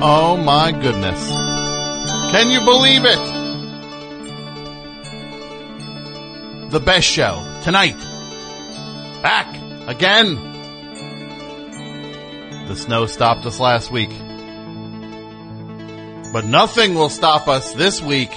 [0.00, 1.28] Oh my goodness.
[2.30, 3.18] Can you believe it?
[6.70, 7.98] The best show tonight.
[9.22, 9.48] Back
[9.88, 10.36] again.
[12.68, 14.10] The snow stopped us last week.
[16.32, 18.30] But nothing will stop us this week.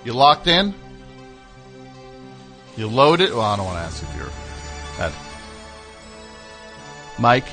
[0.03, 0.73] You locked in?
[2.75, 3.31] You loaded?
[3.31, 4.29] Well, I don't want to ask if you're
[4.97, 5.13] that.
[7.19, 7.45] Mike,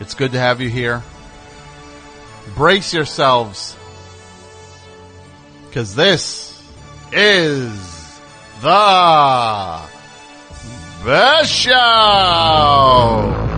[0.00, 1.02] it's good to have you here.
[2.54, 3.76] Brace yourselves.
[5.72, 6.60] Cause this
[7.12, 8.20] is
[8.60, 9.97] the
[11.04, 13.57] the show.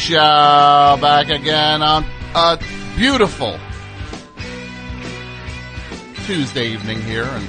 [0.00, 0.98] Show.
[1.00, 2.58] Back again on a
[2.96, 3.58] beautiful
[6.24, 7.46] Tuesday evening here in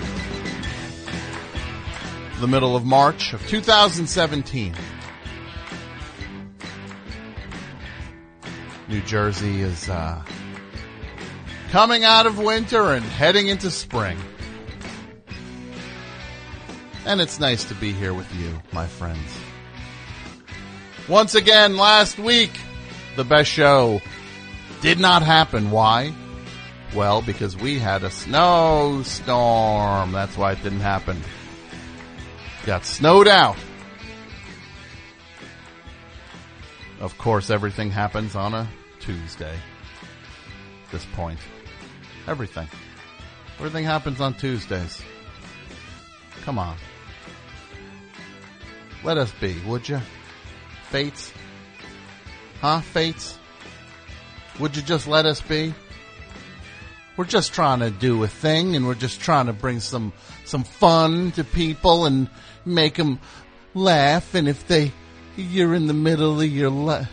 [2.42, 4.76] the middle of March of 2017.
[8.90, 10.22] New Jersey is uh,
[11.70, 14.18] coming out of winter and heading into spring.
[17.06, 19.41] And it's nice to be here with you, my friends.
[21.12, 22.58] Once again, last week,
[23.18, 24.02] the best show
[24.80, 25.70] did not happen.
[25.70, 26.14] Why?
[26.96, 30.14] Well, because we had a snowstorm.
[30.14, 31.22] That's why it didn't happen.
[32.66, 33.58] Got snowed out.
[37.02, 38.70] Of course, everything happens on a
[39.02, 39.58] Tuesday.
[40.94, 41.40] This point.
[42.26, 42.70] Everything.
[43.58, 45.02] Everything happens on Tuesdays.
[46.44, 46.78] Come on.
[49.04, 50.00] Let us be, would you?
[50.92, 51.32] Fates?
[52.60, 53.40] Huh, Fates?
[54.60, 55.74] Would you just let us be?
[57.16, 60.12] We're just trying to do a thing and we're just trying to bring some,
[60.44, 62.30] some fun to people and
[62.66, 63.22] make them
[63.74, 64.36] laugh.
[64.36, 64.92] And if they,
[65.38, 67.06] you're in the middle of your, la-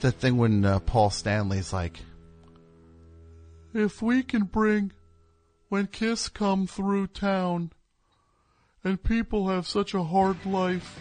[0.00, 2.00] that thing when uh, Paul Stanley's like,
[3.74, 4.92] if we can bring,
[5.68, 7.72] when Kiss come through town,
[8.82, 10.98] and people have such a hard life,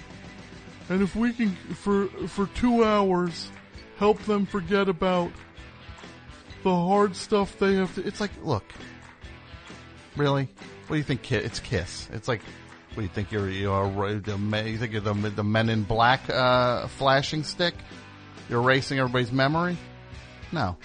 [0.89, 3.49] and if we can, for, for two hours,
[3.97, 5.31] help them forget about
[6.63, 8.63] the hard stuff they have to, it's like, look,
[10.15, 10.47] really?
[10.87, 11.21] What do you think?
[11.21, 12.07] Ki- It's Kiss.
[12.13, 12.41] It's like,
[12.89, 15.83] what do you think you're, you're, the, me- you think you're the, the men in
[15.83, 17.73] black, uh, flashing stick?
[18.49, 19.77] You're erasing everybody's memory?
[20.51, 20.77] No.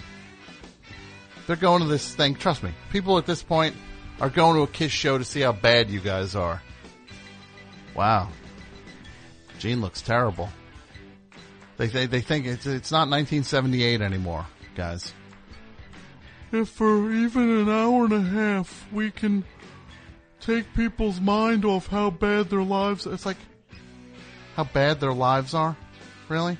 [1.47, 2.35] They're going to this thing.
[2.35, 2.71] Trust me.
[2.91, 3.75] People at this point
[4.19, 6.61] are going to a Kiss show to see how bad you guys are.
[7.95, 8.29] Wow.
[9.61, 10.49] Gene looks terrible.
[11.77, 15.13] They they, they think it's it's not 1978 anymore, guys.
[16.51, 19.43] If for even an hour and a half we can
[20.39, 23.37] take people's mind off how bad their lives, it's like
[24.55, 25.77] how bad their lives are.
[26.27, 26.57] Really?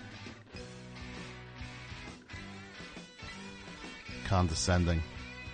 [4.25, 5.01] Condescending.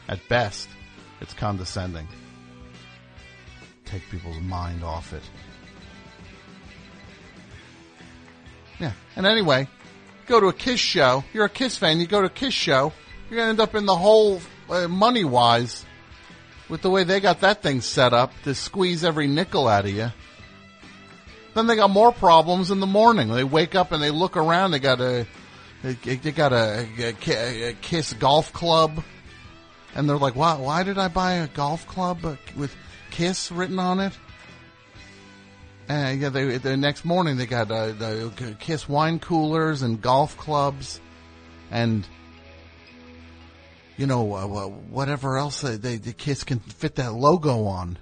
[0.09, 0.67] At best,
[1.21, 2.09] it's condescending.
[3.85, 5.23] Take people's mind off it.
[8.79, 8.93] Yeah.
[9.15, 9.67] And anyway,
[10.27, 11.23] go to a Kiss show.
[11.33, 11.99] You're a Kiss fan.
[11.99, 12.93] You go to a Kiss show.
[13.29, 15.85] You're gonna end up in the hole, uh, money wise,
[16.69, 19.91] with the way they got that thing set up to squeeze every nickel out of
[19.91, 20.11] you.
[21.53, 23.29] Then they got more problems in the morning.
[23.29, 24.71] They wake up and they look around.
[24.71, 25.25] They got a,
[25.81, 25.95] they,
[26.31, 29.03] got a, a, a Kiss golf club,
[29.95, 30.55] and they're like, "Why?
[30.55, 32.75] Why did I buy a golf club uh, with
[33.09, 34.13] Kiss written on it?"
[35.89, 40.37] And yeah, they, the next morning they got uh, the Kiss wine coolers and golf
[40.37, 40.99] clubs,
[41.71, 42.05] and
[43.95, 47.97] you know uh, whatever else they, they the Kiss can fit that logo on.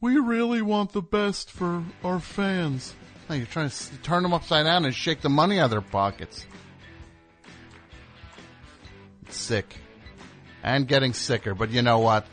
[0.00, 2.94] We really want the best for our fans.
[3.28, 5.80] No, you're trying to turn them upside down and shake the money out of their
[5.80, 6.46] pockets.
[9.26, 9.76] It's sick.
[10.62, 12.26] And getting sicker, but you know what?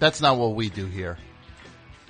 [0.00, 1.18] That's not what we do here.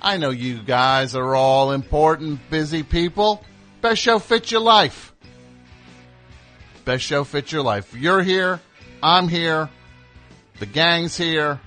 [0.01, 3.43] I know you guys are all important, busy people.
[3.81, 5.13] Best show fits your life.
[6.85, 7.93] Best show fits your life.
[7.93, 8.59] You're here.
[9.03, 9.69] I'm here.
[10.59, 11.59] The gang's here.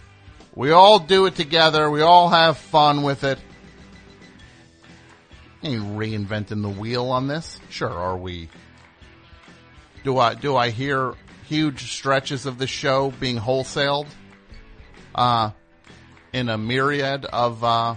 [0.56, 1.90] We all do it together.
[1.90, 3.38] We all have fun with it.
[5.62, 7.60] Ain't reinventing the wheel on this.
[7.70, 8.48] Sure, are we?
[10.04, 11.14] Do I do I hear
[11.48, 14.06] huge stretches of the show being wholesaled?
[15.14, 15.50] Uh
[16.34, 17.94] in a myriad of uh,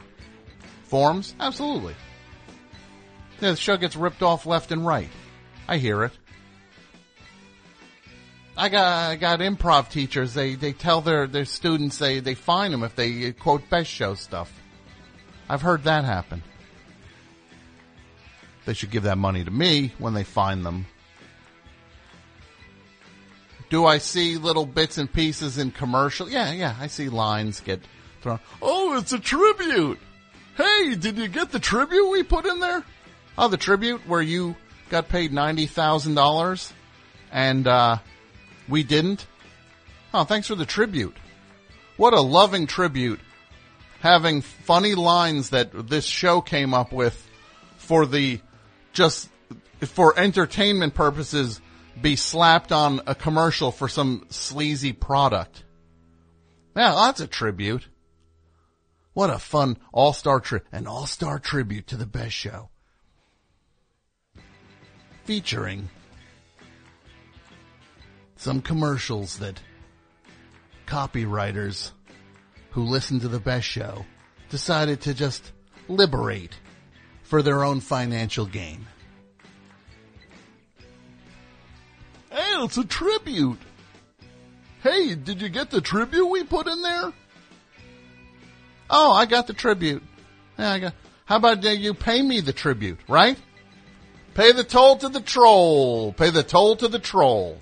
[0.83, 1.35] forms?
[1.39, 1.95] Absolutely.
[3.41, 5.09] Yeah, the show gets ripped off left and right.
[5.67, 6.13] I hear it.
[8.55, 10.33] I got I got improv teachers.
[10.33, 14.15] They they tell their their students they they fine them if they quote best show
[14.15, 14.51] stuff.
[15.49, 16.41] I've heard that happen.
[18.65, 20.87] They should give that money to me when they find them.
[23.69, 26.29] Do I see little bits and pieces in commercial?
[26.29, 27.81] Yeah, yeah, I see lines get
[28.61, 29.99] Oh, it's a tribute.
[30.55, 32.83] Hey, did you get the tribute we put in there?
[33.37, 34.55] Oh, the tribute where you
[34.89, 36.73] got paid ninety thousand dollars
[37.31, 37.97] and uh,
[38.67, 39.25] we didn't.
[40.13, 41.15] Oh, thanks for the tribute.
[41.97, 43.19] What a loving tribute.
[43.99, 47.27] Having funny lines that this show came up with
[47.77, 48.39] for the
[48.93, 49.29] just
[49.81, 51.61] for entertainment purposes
[52.01, 55.63] be slapped on a commercial for some sleazy product.
[56.75, 57.87] Yeah, that's a tribute.
[59.17, 62.69] What a fun all-star tri- an all-star tribute to the best show.
[65.23, 65.89] Featuring
[68.35, 69.59] some commercials that
[70.85, 71.93] copywriters
[72.69, 74.05] who listen to the best show
[74.51, 75.51] decided to just
[75.87, 76.53] liberate
[77.23, 78.85] for their own financial gain.
[82.29, 83.57] Hey, it's a tribute.
[84.83, 87.13] Hey, did you get the tribute we put in there?
[88.89, 90.03] Oh, I got the tribute.
[90.57, 90.93] Yeah, I got.
[91.25, 93.37] How about you pay me the tribute, right?
[94.33, 96.13] Pay the toll to the troll.
[96.13, 97.57] Pay the toll to the troll.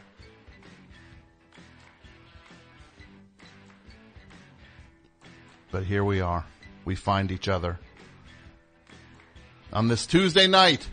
[5.72, 6.46] But here we are.
[6.86, 7.79] We find each other.
[9.74, 10.88] On this Tuesday night,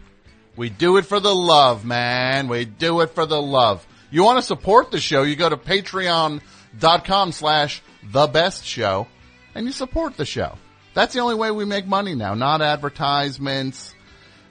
[0.56, 2.48] we do it for the love, man.
[2.48, 3.86] We do it for the love.
[4.10, 9.06] You want to support the show, you go to patreon.com slash the best show
[9.54, 10.56] and you support the show.
[10.94, 12.34] That's the only way we make money now.
[12.34, 13.94] Not advertisements,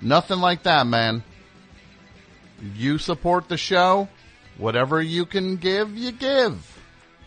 [0.01, 1.23] nothing like that, man.
[2.75, 4.07] You support the show.
[4.57, 6.79] Whatever you can give, you give.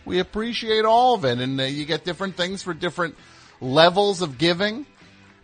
[0.05, 3.15] We appreciate all of it, and uh, you get different things for different
[3.59, 4.85] levels of giving.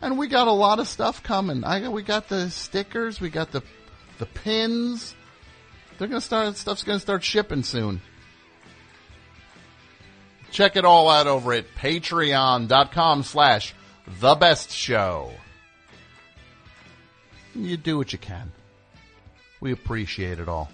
[0.01, 1.63] And we got a lot of stuff coming.
[1.63, 3.63] I we got the stickers, we got the
[4.19, 5.15] the pins.
[5.97, 6.57] They're gonna start.
[6.57, 8.01] Stuff's gonna start shipping soon.
[10.51, 13.73] Check it all out over at patreon.com slash
[14.19, 15.31] the best show.
[17.55, 18.51] You do what you can.
[19.59, 20.69] We appreciate it all.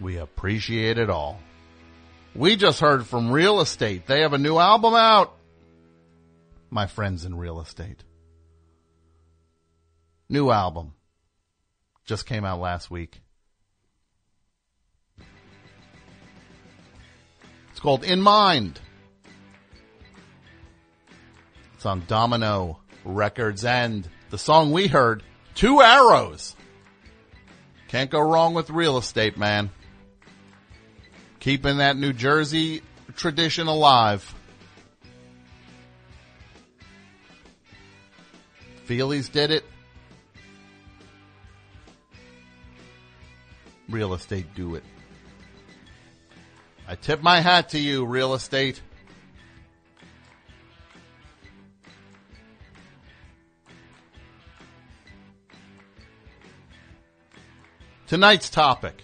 [0.00, 1.40] We appreciate it all.
[2.34, 4.06] We just heard from Real Estate.
[4.06, 5.34] They have a new album out.
[6.70, 8.04] My friends in real estate.
[10.28, 10.92] New album.
[12.04, 13.22] Just came out last week.
[17.78, 18.80] It's called In Mind.
[21.74, 25.22] It's on Domino Records and the song we heard,
[25.54, 26.56] Two Arrows.
[27.86, 29.70] Can't go wrong with real estate, man.
[31.38, 32.82] Keeping that New Jersey
[33.14, 34.34] tradition alive.
[38.88, 39.64] Feelies did it.
[43.88, 44.82] Real estate do it.
[46.90, 48.80] I tip my hat to you, real estate.
[58.06, 59.02] Tonight's topic.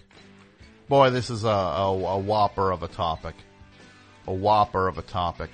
[0.89, 3.35] Boy, this is a, a, a whopper of a topic.
[4.27, 5.51] A whopper of a topic.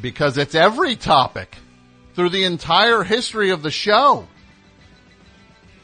[0.00, 1.54] Because it's every topic
[2.14, 4.26] through the entire history of the show.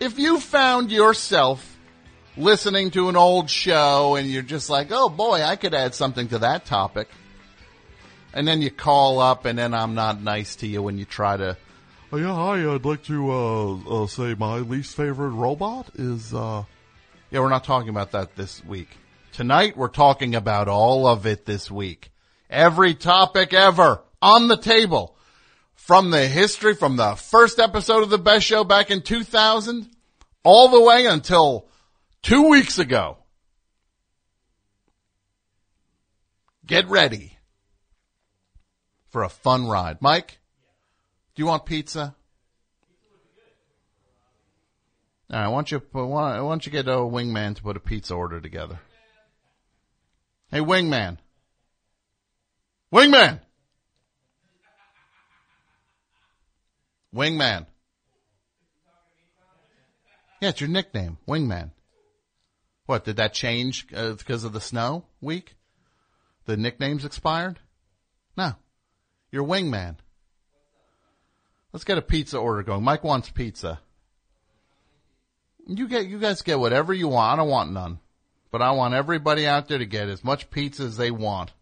[0.03, 1.79] If you found yourself
[2.37, 6.27] listening to an old show and you're just like, oh boy, I could add something
[6.31, 7.09] to that topic.
[8.35, 11.37] And then you call up and then I'm not nice to you when you try
[11.37, 11.57] to,
[12.11, 16.65] oh yeah, hi, I'd like to, uh, uh, say my least favorite robot is, uh,
[17.31, 18.89] yeah, we're not talking about that this week.
[19.31, 22.11] Tonight we're talking about all of it this week.
[22.51, 25.15] Every topic ever on the table
[25.83, 29.91] from the history, from the first episode of the best show back in 2000
[30.45, 31.67] all the way until
[32.23, 33.19] two weeks ago.
[36.65, 37.37] Get ready
[39.09, 40.01] for a fun ride.
[40.01, 40.39] Mike,
[41.35, 42.15] do you want pizza?
[45.33, 48.15] All right, why don't you why don't you get a wingman to put a pizza
[48.15, 48.79] order together?
[50.49, 51.19] Hey, wingman.
[52.95, 53.41] Wingman.
[57.15, 57.67] Wingman.
[60.41, 61.71] Yeah, it's your nickname, Wingman.
[62.87, 65.55] What, did that change uh, because of the snow week?
[66.47, 67.61] The nickname's expired?
[68.37, 68.55] No.
[69.31, 69.97] You're Wingman.
[71.73, 72.83] Let's get a pizza order going.
[72.83, 73.81] Mike wants pizza.
[75.67, 77.33] You get, you guys get whatever you want.
[77.33, 77.99] I don't want none.
[78.51, 81.53] But I want everybody out there to get as much pizza as they want.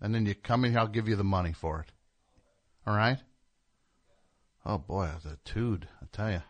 [0.00, 1.91] And then you come in here, I'll give you the money for it.
[2.86, 3.18] All right?
[4.64, 6.42] Oh boy, the tood, I tell you.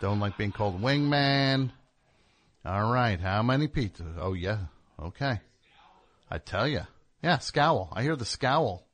[0.00, 1.70] Don't like being called wingman.
[2.64, 4.16] All right, how many pizzas?
[4.18, 4.58] Oh yeah,
[5.00, 5.40] okay.
[6.30, 6.82] I tell you.
[7.22, 7.92] Yeah, scowl.
[7.92, 8.86] I hear the scowl.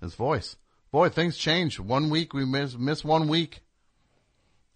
[0.00, 0.56] His voice.
[0.92, 1.80] Boy, things change.
[1.80, 3.60] One week we miss miss one week.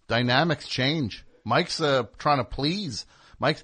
[0.07, 1.23] Dynamics change.
[1.45, 3.05] Mike's uh, trying to please.
[3.39, 3.63] Mike's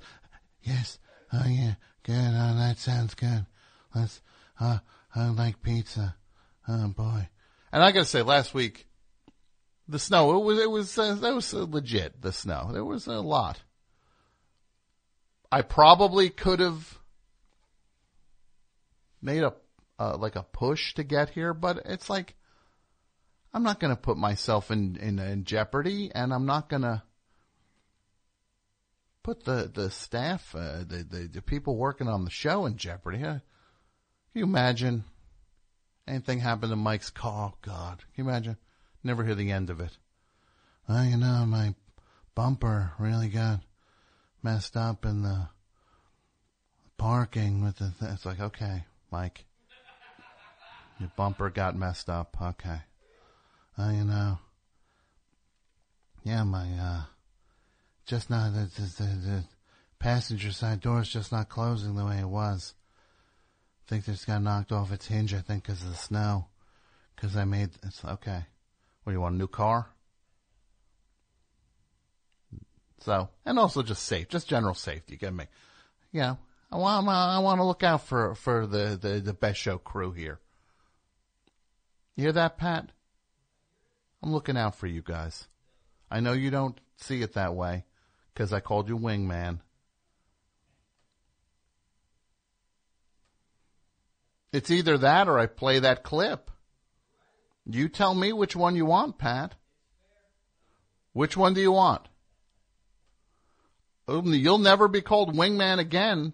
[0.61, 0.99] yes.
[1.33, 1.73] Oh yeah,
[2.03, 2.13] good.
[2.13, 3.45] Oh, that sounds good.
[3.93, 4.21] Let's.
[4.59, 4.79] Uh,
[5.13, 6.15] I like pizza.
[6.67, 7.27] Oh boy.
[7.77, 8.87] And I got to say, last week,
[9.87, 12.23] the snow it was it was uh, that was uh, legit.
[12.23, 13.61] The snow there was a lot.
[15.51, 16.97] I probably could have
[19.21, 19.53] made a
[19.99, 22.33] uh, like a push to get here, but it's like
[23.53, 27.03] I'm not going to put myself in, in in jeopardy, and I'm not going to
[29.21, 33.19] put the the staff, uh, the, the the people working on the show in jeopardy.
[33.19, 33.41] Can
[34.33, 35.03] you imagine?
[36.07, 38.57] Anything happened to Mike's car, oh God, can you imagine?
[39.03, 39.97] Never hear the end of it.
[40.87, 41.75] Well, you know, my
[42.35, 43.59] bumper really got
[44.41, 45.49] messed up in the
[46.97, 49.45] parking with the, th- it's like, okay, Mike,
[50.99, 52.35] your bumper got messed up.
[52.41, 52.81] Okay.
[53.77, 54.39] Well, you know,
[56.23, 57.01] yeah, my, uh,
[58.05, 59.43] just not, the, the, the
[59.99, 62.73] passenger side door is just not closing the way it was
[63.87, 66.47] think this got knocked off its hinge, I think, because of the snow.
[67.15, 68.45] Because I made, it's okay.
[69.03, 69.87] What do you want, a new car?
[72.99, 75.13] So, and also just safe, just general safety.
[75.13, 75.45] You get me?
[76.13, 76.37] Know,
[76.71, 80.11] I want, I want to look out for, for the, the, the best show crew
[80.11, 80.39] here.
[82.15, 82.91] You hear that, Pat?
[84.21, 85.47] I'm looking out for you guys.
[86.09, 87.85] I know you don't see it that way
[88.33, 89.59] because I called you wingman.
[94.51, 96.49] It's either that or I play that clip.
[97.65, 99.55] You tell me which one you want, Pat.
[101.13, 102.07] Which one do you want?
[104.07, 106.31] Um, You'll never be called wingman again,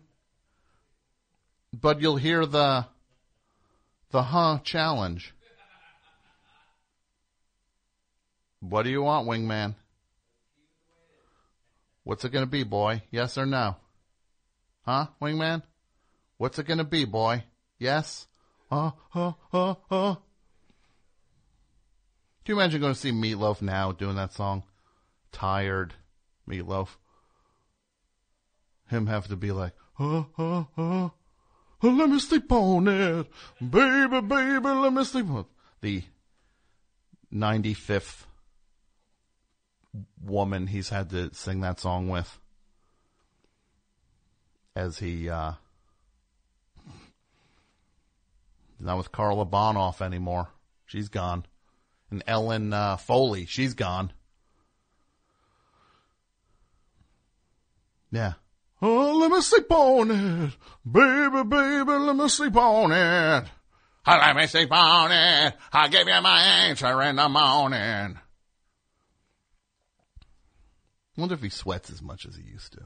[1.74, 2.86] but you'll hear the
[4.12, 5.34] the huh challenge.
[8.60, 9.76] What do you want, wingman?
[12.04, 13.02] What's it going to be, boy?
[13.10, 13.78] Yes or no?
[14.86, 15.64] Huh, wingman?
[16.38, 17.44] What's it going to be, boy?
[17.84, 18.28] Yes?
[18.72, 20.16] Uh, uh, uh, uh.
[22.46, 24.64] Can you imagine going to see Meatloaf now doing that song?
[25.34, 25.94] Tired
[26.50, 26.88] Meatloaf.
[28.88, 31.10] Him have to be like, uh, uh, uh.
[31.82, 33.28] Let me sleep on it.
[33.60, 35.46] Baby, baby, let me sleep on it.
[35.82, 36.04] The
[37.34, 38.24] 95th
[40.24, 42.40] woman he's had to sing that song with.
[44.74, 45.56] As he, uh,
[48.84, 50.50] not with Carla Bonoff anymore.
[50.86, 51.46] She's gone.
[52.12, 54.14] And Ellen uh, Foley, she's gone.
[58.12, 58.34] Yeah.
[58.82, 60.54] Oh, let me sleep on it.
[60.86, 63.50] Baby, baby, let me sleep on it.
[64.06, 65.56] Oh, let me sleep on it.
[65.72, 68.20] I'll give you my answer in the morning.
[71.18, 72.82] wonder if he sweats as much as he used to.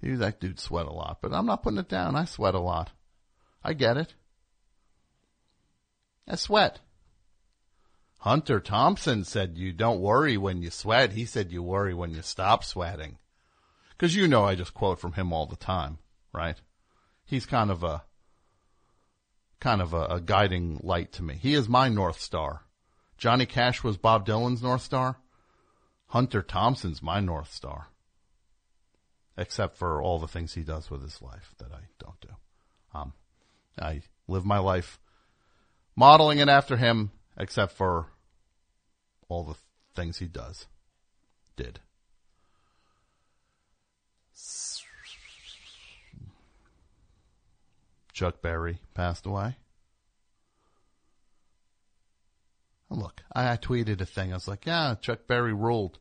[0.00, 2.16] He, that dude sweat a lot, but I'm not putting it down.
[2.16, 2.90] I sweat a lot.
[3.62, 4.14] I get it.
[6.28, 6.80] I sweat.
[8.18, 11.12] Hunter Thompson said you don't worry when you sweat.
[11.12, 13.18] He said you worry when you stop sweating.
[13.96, 15.98] Cause you know I just quote from him all the time,
[16.32, 16.56] right?
[17.24, 18.04] He's kind of a,
[19.58, 21.34] kind of a, a guiding light to me.
[21.34, 22.62] He is my North Star.
[23.16, 25.16] Johnny Cash was Bob Dylan's North Star.
[26.08, 27.88] Hunter Thompson's my North Star.
[29.36, 32.28] Except for all the things he does with his life that I don't do.
[32.94, 33.12] Um,
[33.80, 35.00] I live my life
[35.98, 38.06] modeling it after him, except for
[39.28, 39.56] all the
[39.96, 40.66] things he does,
[41.56, 41.80] did.
[48.12, 49.56] Chuck Berry passed away.
[52.90, 54.30] And look, I, I tweeted a thing.
[54.30, 55.98] I was like, yeah, Chuck Berry ruled.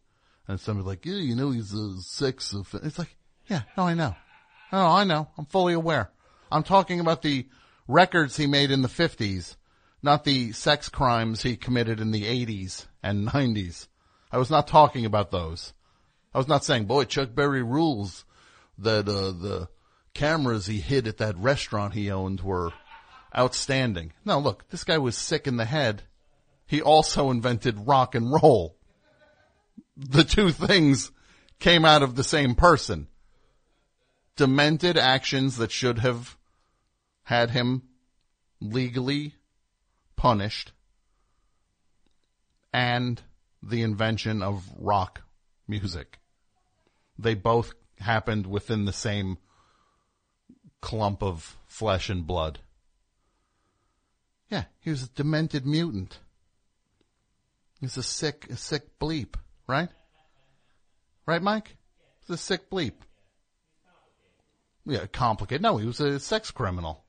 [0.48, 2.86] And somebody's like, yeah, you know, he's a sex offender.
[2.86, 3.16] It's like,
[3.48, 4.16] yeah, no, I know.
[4.72, 5.28] Oh, I know.
[5.38, 6.12] I'm fully aware.
[6.52, 7.48] I'm talking about the
[7.88, 9.56] records he made in the 50s,
[10.08, 13.88] not the sex crimes he committed in the 80s and 90s.
[14.32, 15.74] I was not talking about those.
[16.34, 18.24] I was not saying, boy, Chuck Berry rules
[18.78, 19.68] that, uh, the
[20.14, 22.72] cameras he hid at that restaurant he owned were
[23.38, 24.14] outstanding.
[24.24, 26.04] No, look, this guy was sick in the head.
[26.66, 28.78] He also invented rock and roll.
[29.98, 31.12] The two things
[31.60, 33.08] came out of the same person.
[34.38, 36.38] Demented actions that should have
[37.24, 37.84] had him
[38.62, 39.34] legally
[40.18, 40.74] punished
[42.74, 43.22] and
[43.64, 45.22] the invention of rock
[45.68, 46.20] music.
[47.18, 49.38] They both happened within the same
[50.82, 52.60] clump of flesh and blood.
[54.50, 56.20] Yeah, he was a demented mutant.
[57.80, 59.36] He's a sick, a sick bleep,
[59.68, 59.90] right?
[61.26, 61.78] Right, Mike?
[62.22, 62.94] He's a sick bleep.
[64.86, 65.62] Yeah, complicated.
[65.62, 67.04] No, he was a sex criminal.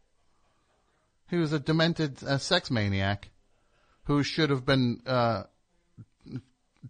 [1.29, 3.31] He was a demented uh, sex maniac
[4.05, 5.45] who should have been uh,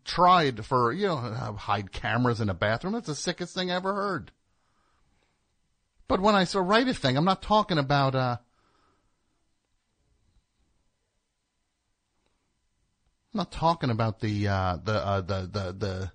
[0.04, 1.16] tried for, you know,
[1.58, 2.94] hide cameras in a bathroom.
[2.94, 4.30] That's the sickest thing I ever heard.
[6.06, 8.36] But when I so write a thing, I'm not talking about, uh,
[13.34, 16.12] I'm not talking about the, uh, the, uh, the, the, the,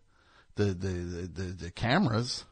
[0.56, 2.46] the, the, the, the cameras.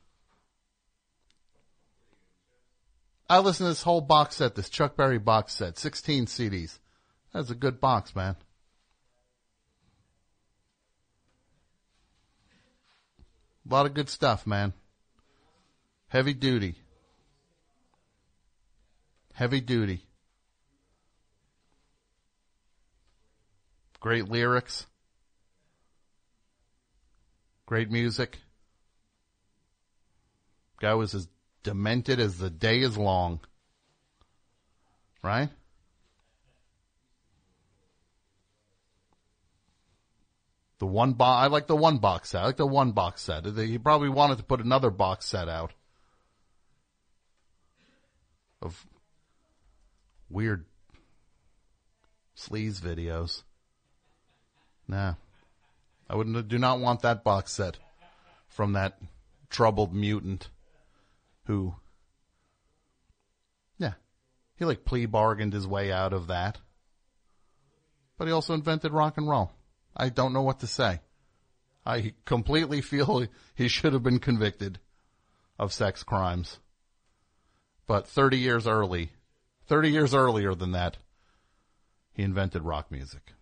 [3.32, 6.80] I listened to this whole box set, this Chuck Berry box set, 16 CDs.
[7.34, 8.36] That's a good box, man.
[13.65, 14.74] A lot of good stuff, man.
[16.10, 16.76] Heavy duty.
[19.34, 20.06] Heavy duty.
[24.02, 24.88] Great lyrics.
[27.65, 28.39] Great music.
[30.82, 31.30] Guy was as
[31.63, 33.39] demented as the day is long.
[35.24, 35.50] Right?
[40.80, 42.41] The one box, I like the one box set.
[42.41, 43.45] I like the one box set.
[43.45, 45.74] He probably wanted to put another box set out
[48.62, 48.86] of
[50.28, 50.65] weird
[52.36, 53.43] Sleaze videos.
[54.88, 55.13] Nah.
[56.10, 57.78] I wouldn't, do not want that box set
[58.47, 59.00] from that
[59.50, 60.50] troubled mutant
[61.52, 61.76] who,
[63.78, 63.96] yeah,
[64.56, 66.58] he like plea bargained his way out of that.
[68.18, 69.52] But he also invented rock and roll.
[69.96, 71.02] I don't know what to say.
[71.86, 74.80] I completely feel he should have been convicted
[75.60, 76.60] of sex crimes.
[77.86, 79.12] But 30 years early,
[79.68, 80.98] 30 years earlier than that,
[82.14, 83.34] he invented rock music.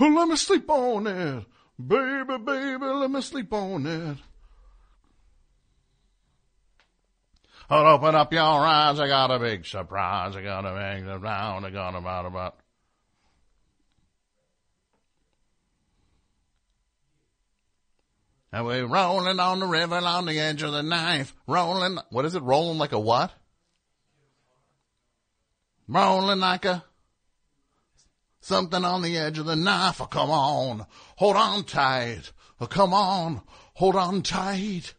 [0.00, 1.46] Let me sleep on it.
[1.78, 4.16] Baby, baby, let me sleep on it.
[7.68, 8.98] I'll open up your eyes.
[8.98, 10.36] I got a big surprise.
[10.36, 11.64] I got a big surprise.
[11.64, 12.60] I got about about.
[18.52, 21.34] And we're rolling on the river on the edge of the knife.
[21.46, 21.98] Rolling.
[22.10, 22.42] What is it?
[22.42, 23.32] Rolling like a what?
[25.88, 26.84] Rolling like a
[28.40, 30.00] something on the edge of the knife.
[30.00, 30.86] Oh, come on.
[31.16, 32.32] Hold on tight.
[32.60, 33.42] Oh, come on.
[33.74, 34.94] Hold on tight.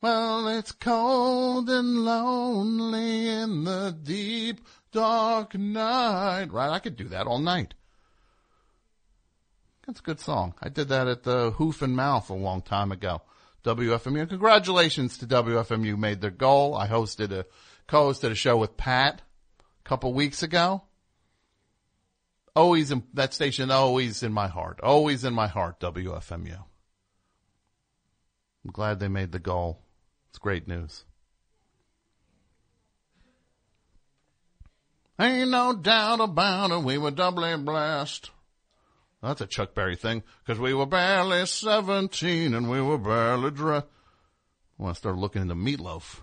[0.00, 4.60] Well, it's cold and lonely in the deep
[4.92, 6.52] dark night.
[6.52, 7.74] Right, I could do that all night.
[9.86, 10.54] That's a good song.
[10.62, 13.22] I did that at the Hoof and Mouth a long time ago.
[13.64, 14.28] WFMU.
[14.28, 16.74] Congratulations to WFMU made their goal.
[16.74, 17.46] I hosted a,
[17.86, 19.22] co-hosted a show with Pat
[19.60, 20.82] a couple weeks ago.
[22.58, 24.80] Always in, that station always in my heart.
[24.82, 26.58] Always in my heart, WFMU.
[28.64, 29.80] I'm glad they made the goal.
[30.30, 31.04] It's great news.
[35.20, 38.32] Ain't no doubt about it, we were doubly blessed.
[39.22, 43.86] That's a Chuck Berry thing, cause we were barely 17 and we were barely dressed.
[44.80, 46.22] I want to start looking into Meatloaf.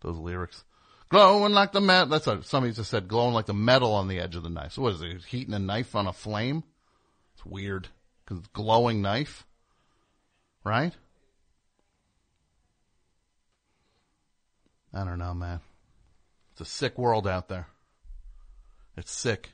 [0.00, 0.64] Those lyrics.
[1.08, 4.18] Glowing like the metal, that's what somebody just said, glowing like the metal on the
[4.18, 4.72] edge of the knife.
[4.72, 6.64] So what is it, heating a knife on a flame?
[7.34, 7.88] It's weird,
[8.26, 9.46] cause it's glowing knife.
[10.64, 10.92] Right?
[14.92, 15.60] I don't know, man.
[16.52, 17.66] It's a sick world out there.
[18.96, 19.53] It's sick.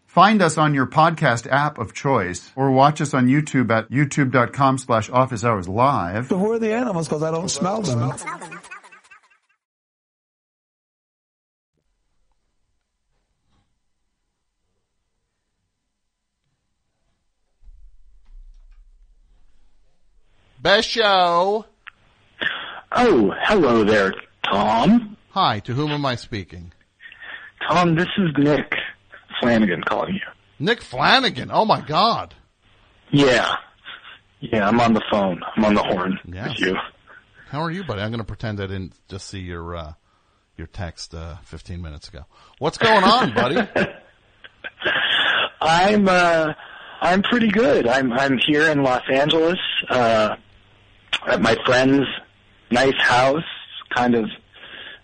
[0.11, 4.77] Find us on your podcast app of choice or watch us on YouTube at youtube.com
[4.77, 6.27] slash office hours live.
[6.27, 7.07] So who are the animals?
[7.07, 8.11] Because I don't smell them.
[20.61, 21.65] Best show.
[22.91, 25.15] Oh, hello there, Tom.
[25.29, 26.73] Hi, to whom am I speaking?
[27.69, 28.73] Tom, this is Nick
[29.41, 30.21] Flanagan calling you.
[30.59, 31.49] Nick Flanagan.
[31.51, 32.33] Oh my God.
[33.11, 33.55] Yeah.
[34.39, 35.41] Yeah, I'm on the phone.
[35.55, 36.49] I'm on the horn Yes.
[36.59, 36.75] with you.
[37.49, 38.01] How are you, buddy?
[38.01, 39.93] I'm going to pretend I didn't just see your uh,
[40.57, 42.25] your text uh, 15 minutes ago.
[42.59, 43.57] What's going on, buddy?
[45.61, 46.53] I'm uh
[47.01, 47.87] I'm pretty good.
[47.87, 50.35] I'm I'm here in Los Angeles, uh
[51.27, 52.07] at my friend's
[52.71, 53.43] nice house,
[53.93, 54.29] kind of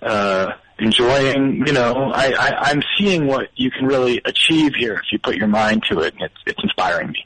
[0.01, 5.11] uh enjoying, you know, I, I, I'm seeing what you can really achieve here if
[5.11, 7.25] you put your mind to it and it's it's inspiring me.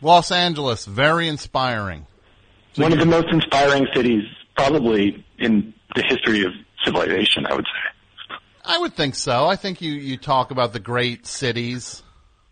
[0.00, 2.06] Los Angeles, very inspiring.
[2.74, 4.24] So One of the most inspiring cities
[4.56, 6.52] probably in the history of
[6.84, 8.36] civilization, I would say.
[8.64, 9.46] I would think so.
[9.46, 12.02] I think you, you talk about the great cities,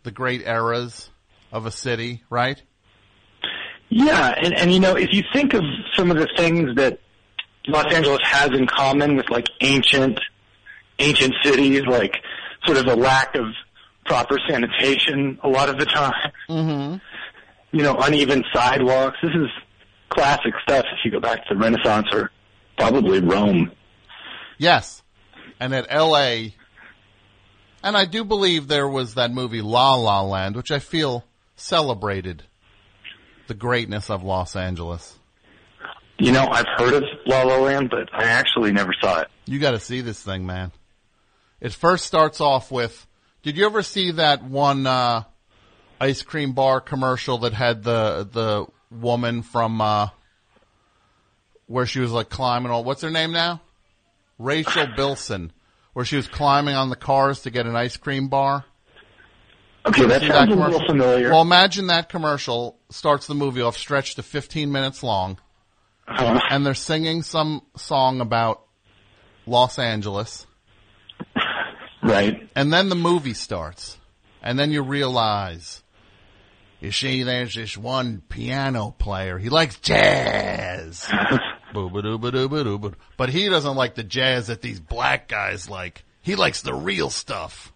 [0.02, 1.10] the great eras
[1.52, 2.60] of a city, right?
[3.88, 5.62] Yeah, and, and you know, if you think of
[5.94, 7.00] some of the things that
[7.66, 10.20] Los Angeles has in common with like ancient,
[10.98, 12.16] ancient cities, like
[12.64, 13.44] sort of a lack of
[14.04, 16.32] proper sanitation a lot of the time.
[16.48, 17.76] Mm-hmm.
[17.76, 19.18] You know, uneven sidewalks.
[19.22, 19.48] This is
[20.08, 22.30] classic stuff if you go back to the Renaissance or
[22.78, 23.72] probably Rome.
[24.58, 25.02] Yes.
[25.58, 26.52] And at LA,
[27.82, 31.24] and I do believe there was that movie La La Land, which I feel
[31.56, 32.44] celebrated
[33.46, 35.15] the greatness of Los Angeles.
[36.18, 39.28] You know, I've heard of La La Land, but I actually never saw it.
[39.46, 40.72] You gotta see this thing, man.
[41.60, 43.06] It first starts off with,
[43.42, 45.24] did you ever see that one, uh,
[46.00, 50.08] ice cream bar commercial that had the, the woman from uh,
[51.66, 52.84] where she was like climbing all.
[52.84, 53.60] What's her name now?
[54.38, 55.52] Rachel Bilson,
[55.92, 58.64] where she was climbing on the cars to get an ice cream bar.
[59.86, 61.30] Okay, that sounds a little familiar.
[61.30, 65.38] Well, imagine that commercial starts the movie off stretched to 15 minutes long,
[66.08, 68.62] Uh, and they're singing some song about
[69.46, 70.46] Los Angeles,
[72.02, 72.48] right.
[72.54, 73.98] and then the movie starts,
[74.42, 75.82] and then you realize,
[76.80, 79.38] you see, there's this one piano player.
[79.38, 81.08] He likes jazz.
[83.16, 86.04] But he doesn't like the jazz that these black guys like.
[86.22, 87.72] He likes the real stuff.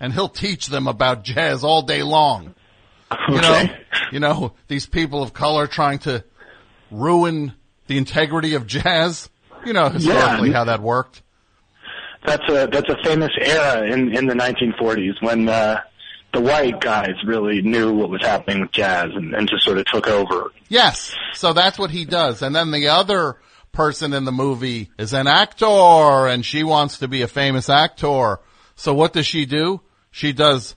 [0.00, 2.54] And he'll teach them about jazz all day long.
[3.28, 3.64] You know,
[4.12, 6.24] you know, these people of color trying to
[6.90, 7.52] ruin
[7.86, 9.28] the integrity of jazz.
[9.64, 10.56] You know historically Yeah.
[10.56, 11.22] how that worked.
[12.24, 15.80] That's a that's a famous era in in the 1940s when uh,
[16.32, 19.86] the white guys really knew what was happening with jazz and, and just sort of
[19.86, 20.52] took over.
[20.68, 21.14] Yes.
[21.34, 22.42] So that's what he does.
[22.42, 23.38] And then the other
[23.72, 28.40] person in the movie is an actor and she wants to be a famous actor.
[28.76, 29.80] So what does she do?
[30.10, 30.74] She does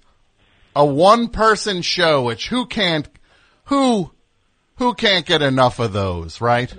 [0.75, 3.07] a one person show, which who can't,
[3.65, 4.11] who,
[4.81, 6.73] who can't get enough of those, right?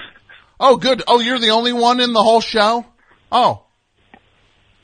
[0.60, 1.02] oh, good.
[1.08, 2.86] Oh, you're the only one in the whole show?
[3.32, 3.64] Oh.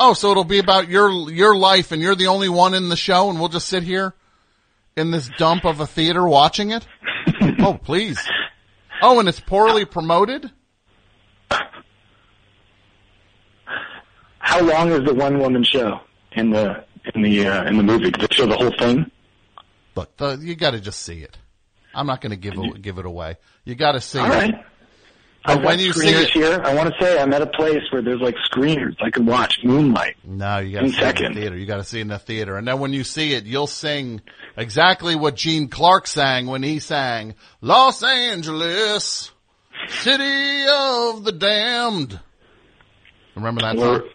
[0.00, 2.96] Oh, so it'll be about your, your life and you're the only one in the
[2.96, 4.14] show and we'll just sit here
[4.96, 6.85] in this dump of a theater watching it?
[7.61, 8.18] oh, please.
[9.00, 10.50] Oh, and it's poorly promoted?
[14.38, 16.00] How long is the one woman show
[16.33, 18.11] in the in the uh, in the movie?
[18.11, 19.09] Did it show the whole thing?
[19.94, 21.37] Look, the, you gotta just see it.
[21.96, 23.37] I'm not gonna give it, give it away.
[23.64, 24.30] You gotta see All it.
[24.30, 24.54] right.
[25.44, 27.82] But I've when you see it, here, I want to say I'm at a place
[27.92, 28.96] where there's like screeners.
[29.00, 30.16] I can watch Moonlight.
[30.24, 31.56] no, you gotta In see it in the theater.
[31.56, 32.56] You gotta see it in the theater.
[32.56, 34.20] And then when you see it, you'll sing
[34.56, 39.30] exactly what Gene Clark sang when he sang, Los Angeles,
[39.88, 42.18] city of the damned.
[43.37, 44.09] Remember that Or, song?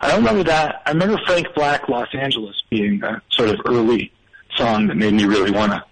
[0.00, 0.82] I don't remember that.
[0.86, 4.10] I remember Frank Black, Los Angeles, being a sort of early
[4.56, 5.82] song that made me really want to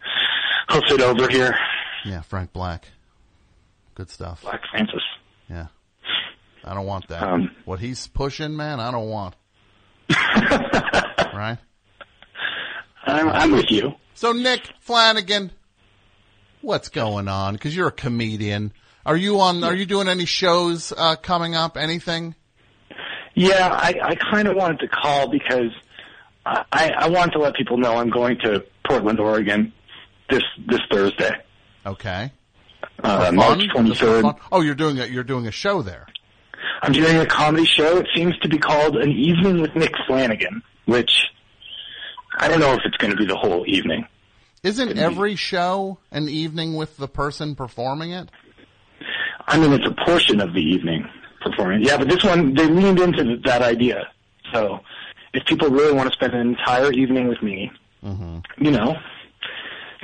[0.70, 1.56] hoof it over here.
[2.04, 2.86] Yeah, Frank Black.
[3.94, 4.42] Good stuff.
[4.42, 5.02] Black Francis.
[5.48, 5.66] Yeah.
[6.64, 7.22] I don't want that.
[7.22, 9.34] Um, what he's pushing, man, I don't want.
[10.10, 11.58] right?
[13.04, 13.94] I'm, I'm with you.
[14.14, 15.50] So Nick Flanagan,
[16.60, 17.56] what's going on?
[17.56, 18.72] Cause you're a comedian.
[19.06, 21.76] Are you on, are you doing any shows, uh, coming up?
[21.78, 22.34] Anything?
[23.34, 25.70] Yeah, I, I kind of wanted to call because
[26.44, 29.72] I, I I wanted to let people know I'm going to Portland, Oregon
[30.30, 31.36] this this Thursday,
[31.86, 32.32] Okay.
[33.02, 34.36] uh, March 23rd.
[34.52, 36.06] Oh, you're doing a, you're doing a show there.
[36.82, 37.98] I'm doing a comedy show.
[37.98, 41.10] It seems to be called An Evening with Nick Flanagan, which
[42.38, 44.06] I don't know if it's going to be the whole evening.
[44.62, 48.30] Isn't every show an evening with the person performing it?
[49.46, 51.06] I mean, it's a portion of the evening
[51.40, 51.82] performing.
[51.82, 54.08] Yeah, but this one, they leaned into that idea.
[54.52, 54.80] So
[55.32, 57.70] if people really want to spend an entire evening with me,
[58.02, 58.96] you know,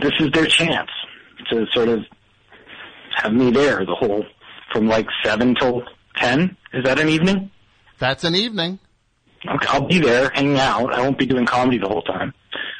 [0.00, 0.90] this is their chance
[1.50, 2.04] to sort of
[3.14, 4.24] have me there the whole,
[4.72, 5.82] from like 7 till
[6.16, 6.56] 10.
[6.72, 7.50] Is that an evening?
[7.98, 8.78] That's an evening.
[9.48, 10.92] Okay, I'll be there hanging out.
[10.92, 12.34] I won't be doing comedy the whole time,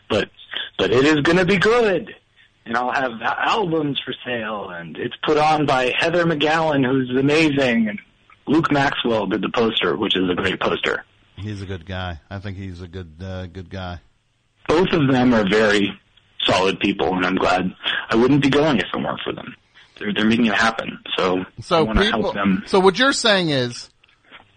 [0.08, 0.30] but
[0.78, 2.14] but it is going to be good,
[2.66, 7.88] and I'll have albums for sale, and it's put on by Heather McGowan, who's amazing,
[7.88, 7.98] and
[8.46, 11.04] Luke Maxwell did the poster, which is a great poster.
[11.36, 12.20] He's a good guy.
[12.30, 14.00] I think he's a good, uh, good guy.
[14.68, 15.98] Both of them are very
[16.46, 17.74] solid people, and I'm glad
[18.10, 19.54] I wouldn't be going if it weren't for them.
[19.98, 22.62] They're they're making it happen, so So people, help them.
[22.66, 23.88] so what you're saying is,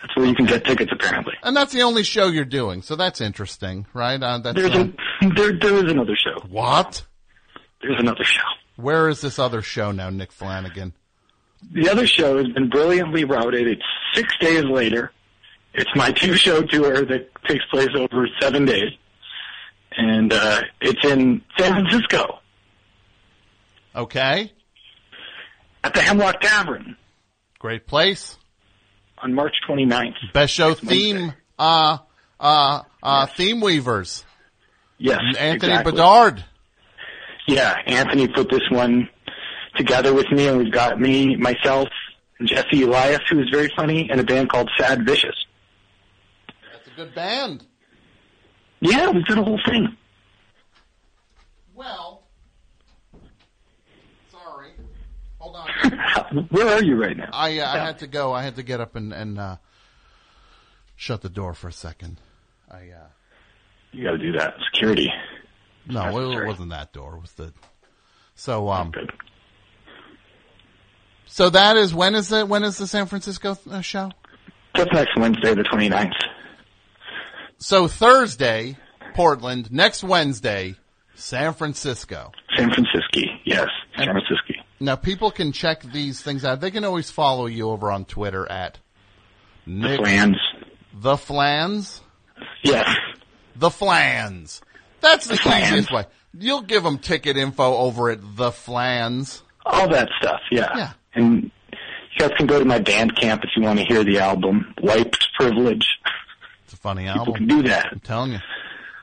[0.00, 1.34] That's where you can get tickets, apparently.
[1.44, 4.20] And that's the only show you're doing, so that's interesting, right?
[4.20, 4.88] Uh, that's, There's uh,
[5.22, 6.40] a, there, there is another show.
[6.48, 7.04] what?
[7.80, 8.40] There's another show.
[8.76, 10.94] Where is this other show now, Nick Flanagan?
[11.70, 13.66] The other show has been brilliantly routed.
[13.66, 13.82] It's
[14.14, 15.12] six days later.
[15.74, 18.90] It's my two show tour that takes place over seven days.
[19.96, 22.38] And, uh, it's in San Francisco
[23.94, 24.50] Okay,
[25.84, 26.96] at the Hemlock Tavern
[27.58, 28.38] great place.
[29.18, 30.14] on March 29th.
[30.32, 31.98] Best show theme, uh,
[32.40, 34.24] uh, uh, theme weavers.
[34.98, 35.20] Yes.
[35.38, 35.92] Anthony exactly.
[35.92, 36.44] Bedard.
[37.46, 39.08] Yeah, Anthony put this one
[39.76, 41.88] together with me, and we've got me, myself,
[42.44, 45.34] Jesse Elias, who is very funny, and a band called Sad Vicious.
[46.72, 47.64] That's a good band.
[48.80, 49.96] Yeah, we've done a whole thing.
[51.74, 52.24] Well,
[54.30, 54.72] sorry.
[55.38, 56.46] Hold on.
[56.50, 57.28] Where are you right now?
[57.32, 58.32] I uh, I had to go.
[58.32, 59.56] I had to get up and and uh,
[60.96, 62.20] shut the door for a second.
[62.70, 63.06] I uh,
[63.92, 64.54] You got to do that.
[64.72, 65.10] Security.
[65.86, 67.16] no, it wasn't that door.
[67.16, 67.52] It was the
[68.34, 68.92] so um.
[71.32, 72.46] So that is when is it?
[72.46, 74.10] When is the San Francisco uh, show?
[74.74, 76.12] That's next Wednesday, the 29th.
[77.56, 78.76] So Thursday,
[79.14, 79.72] Portland.
[79.72, 80.74] Next Wednesday,
[81.14, 82.32] San Francisco.
[82.54, 83.20] San Francisco.
[83.46, 84.54] Yes, San Francisco.
[84.78, 86.60] Now people can check these things out.
[86.60, 88.78] They can always follow you over on Twitter at
[89.64, 90.36] Nick Plans.
[90.92, 92.02] the Flans.
[92.62, 92.88] Yes.
[93.56, 94.60] The Flans.
[95.00, 95.68] That's the Flans.
[95.68, 96.04] easiest way.
[96.36, 99.42] You'll give them ticket info over at the Flans.
[99.64, 100.40] All that stuff.
[100.50, 100.76] Yeah.
[100.76, 100.92] Yeah.
[101.14, 104.74] And you guys can go to my Bandcamp if you want to hear the album.
[104.82, 105.86] Wiped Privilege.
[106.64, 107.34] It's a funny People album.
[107.34, 107.88] can do that.
[107.92, 108.38] I'm telling you,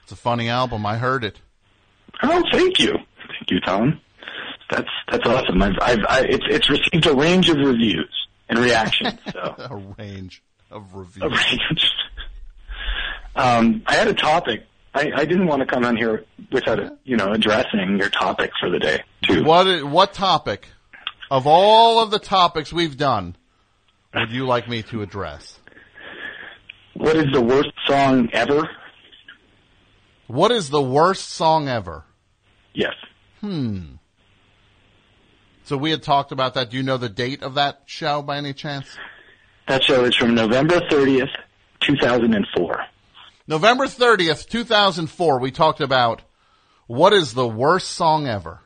[0.03, 0.85] it's a funny album.
[0.85, 1.39] I heard it.
[2.23, 2.93] Oh, thank you.
[2.93, 4.01] Thank you, Tom.
[4.69, 5.61] That's that's awesome.
[5.61, 8.13] I've, I've I, it's it's received a range of reviews
[8.49, 9.13] and reactions.
[9.31, 11.23] So A range of reviews.
[11.23, 11.91] a range.
[13.35, 14.65] Um, I had a topic.
[14.93, 18.69] I, I didn't want to come on here without you know addressing your topic for
[18.69, 19.43] the day too.
[19.43, 20.67] What what topic
[21.29, 23.35] of all of the topics we've done
[24.13, 25.59] would you like me to address?
[26.95, 28.69] What is the worst song ever?
[30.27, 32.03] What is the worst song ever?
[32.73, 32.93] Yes.
[33.41, 33.95] Hmm.
[35.63, 36.71] So we had talked about that.
[36.71, 38.97] Do you know the date of that show by any chance?
[39.67, 41.29] That show is from November 30th,
[41.81, 42.85] 2004.
[43.47, 46.23] November 30th, 2004, we talked about
[46.87, 48.61] what is the worst song ever.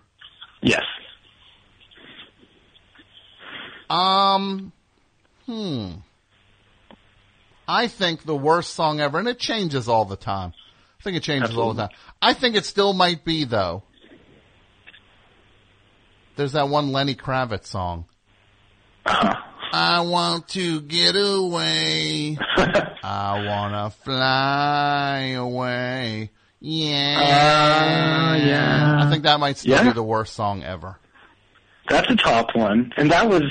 [0.62, 0.84] Yes.
[3.94, 4.72] Um,
[5.46, 5.92] hmm.
[7.68, 10.54] I think the worst song ever, and it changes all the time.
[11.00, 11.96] I think it changes all the time.
[12.22, 13.84] I think it still might be though.
[16.36, 18.06] There's that one Lenny Kravitz song.
[19.06, 19.34] Uh-huh.
[19.74, 22.38] I want to get away.
[23.04, 26.32] I wanna fly away.
[26.60, 28.36] Yeah.
[28.36, 29.04] yeah.
[29.06, 29.84] I think that might still Yeah.
[29.84, 30.98] be the worst song ever.
[31.90, 32.94] That's a top one.
[32.96, 33.44] And that was,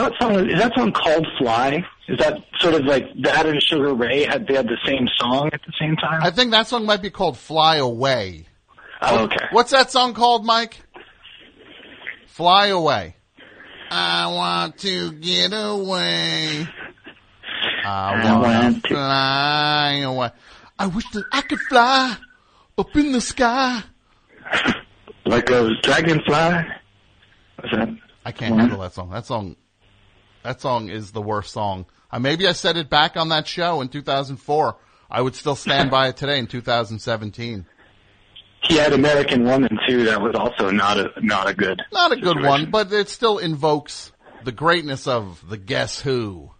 [0.00, 1.84] that song, is that song called Fly?
[2.08, 5.50] Is that sort of like that and Sugar Ray had, they had the same song
[5.52, 6.22] at the same time?
[6.22, 8.46] I think that song might be called Fly Away.
[9.02, 9.46] oh, okay.
[9.52, 10.80] What's that song called, Mike?
[12.26, 13.16] Fly Away.
[13.90, 16.66] I want to get away.
[17.84, 20.30] I I want to fly away.
[20.78, 22.16] I wish that I could fly
[22.76, 23.82] up in the sky.
[25.24, 26.34] Like a dragonfly?
[27.62, 27.88] Was that?
[28.24, 29.10] I can't handle that song.
[29.10, 29.56] That song,
[30.44, 31.86] that song is the worst song.
[32.10, 34.76] Uh, maybe I said it back on that show in 2004.
[35.10, 37.66] I would still stand by it today in 2017.
[38.68, 40.04] He had American Woman too.
[40.04, 41.82] That was also not a, not a good.
[41.92, 44.12] Not a good one, but it still invokes
[44.44, 46.50] the greatness of the Guess Who.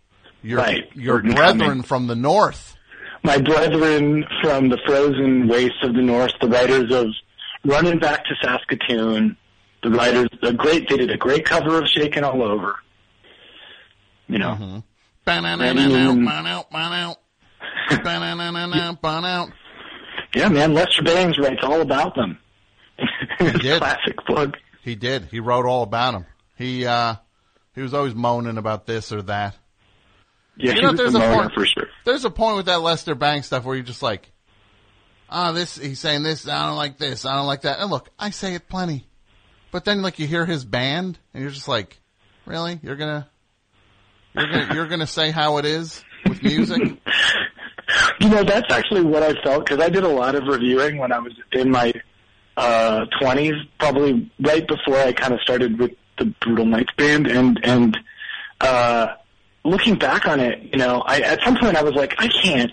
[0.43, 0.85] Your, Right.
[0.95, 1.87] your brethren Cummings.
[1.87, 2.77] from the north.
[3.23, 7.07] my brethren from the frozen wastes of the north, the writers of
[7.65, 9.37] Running Back to Saskatoon,
[9.83, 12.77] the writers, the great, they did a great cover of Shakin' All Over.
[14.29, 14.79] You know, Mm-hmm.
[20.35, 22.39] Yeah, man, Lester Bangs writes all about them.
[23.39, 23.79] His did.
[23.79, 24.55] classic book.
[24.83, 25.25] He did.
[25.31, 26.27] He wrote all about them.
[26.57, 27.15] He, uh,
[27.75, 29.57] he was always moaning about this or that.
[30.57, 31.87] Yeah, You know, there's the a point- for sure.
[32.05, 34.31] There's a point with that Lester Bangs stuff where you're just like,
[35.31, 37.81] ah, this, he's saying this, I don't like this, I don't like that.
[37.81, 39.07] And look, I say it plenty.
[39.73, 41.99] But then like you hear his band and you're just like,
[42.47, 42.79] really?
[42.83, 43.29] You're gonna,
[44.35, 46.83] you're gonna, you're gonna say how it is with music?
[48.19, 51.13] You know, that's actually what I felt because I did a lot of reviewing when
[51.13, 51.93] I was in my
[52.57, 57.61] uh, 20s, probably right before I kind of started with the Brutal Knights band, and
[57.63, 57.99] and
[58.61, 59.09] uh,
[59.65, 62.73] looking back on it, you know, I at some point I was like, I can't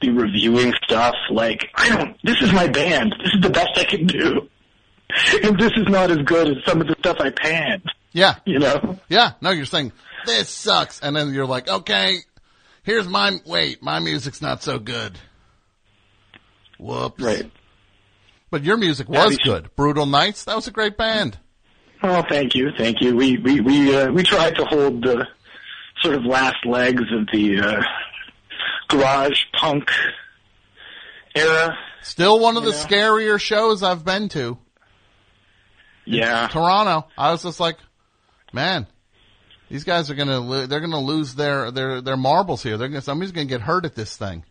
[0.00, 2.16] be reviewing stuff like I don't.
[2.22, 3.14] This is my band.
[3.22, 4.48] This is the best I can do,
[5.42, 7.90] and this is not as good as some of the stuff I panned.
[8.12, 8.36] Yeah.
[8.44, 9.32] You know, Yeah.
[9.40, 9.92] No, you're saying
[10.26, 11.00] this sucks.
[11.00, 12.18] And then you're like, okay,
[12.82, 15.18] here's my, wait, my music's not so good.
[16.78, 17.22] Whoops.
[17.22, 17.50] right?
[18.50, 19.76] But your music was should- good.
[19.76, 21.38] Brutal Knights, that was a great band.
[22.02, 23.14] Oh, thank you, thank you.
[23.14, 25.24] We we we uh, we tried to hold the
[26.00, 27.82] sort of last legs of the uh,
[28.88, 29.88] garage punk
[31.36, 31.78] era.
[32.02, 32.84] Still one of the Yeah.
[32.86, 34.58] scarier shows I've been to.
[36.04, 37.06] Yeah, Toronto.
[37.16, 37.76] I was just like,
[38.52, 38.88] man,
[39.72, 42.76] these guys are gonna, lo- they're gonna lose their, their, their marbles here.
[42.76, 44.44] They're gonna, somebody's gonna get hurt at this thing.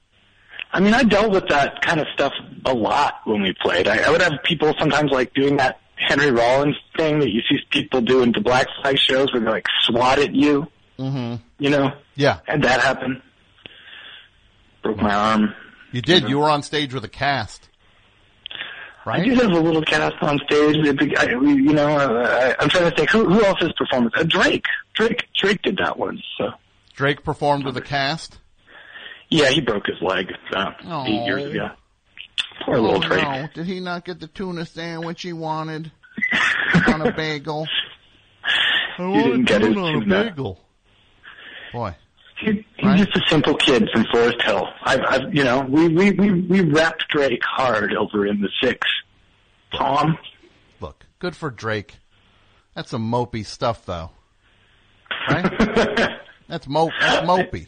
[0.74, 2.34] I mean, I dealt with that kind of stuff
[2.65, 3.88] a lot when we played.
[3.88, 7.57] I, I would have people sometimes like doing that Henry Rollins thing that you see
[7.69, 10.65] people doing to Black Flag shows where they like swat at you.
[10.97, 11.36] Mm-hmm.
[11.59, 13.22] You know, Yeah, had that happen.
[14.82, 15.53] Broke my arm.
[15.91, 16.28] you did.
[16.30, 17.69] You were on stage with a cast,
[19.05, 20.75] I do have a little cast on stage.
[21.17, 24.11] I, you know, uh, I, I'm trying to think who, who else has performed.
[24.15, 24.65] Uh, Drake.
[24.95, 25.27] Drake.
[25.35, 26.21] Drake did that one.
[26.37, 26.51] So
[26.95, 28.37] Drake performed with a cast.
[29.29, 31.05] yeah, he broke his leg about Aw.
[31.05, 31.69] eight years ago.
[32.65, 33.23] Poor little oh Drake.
[33.23, 33.47] no!
[33.55, 35.91] Did he not get the tuna sandwich he wanted
[36.87, 37.67] on a bagel?
[38.99, 40.23] I He didn't get his on a tuna.
[40.25, 40.59] bagel.
[41.73, 41.95] Boy,
[42.41, 42.97] He, he's Right.
[42.97, 44.67] just a simple kid from Forest Hill.
[44.83, 48.87] I've, I've, you know, we we we we wrapped Drake hard over in the six.
[49.77, 50.17] Tom,
[50.79, 51.95] look, good for Drake.
[52.75, 54.09] That's some mopey stuff, though.
[55.29, 55.43] Right?
[56.47, 56.89] that's mo.
[56.99, 57.67] That's mopey,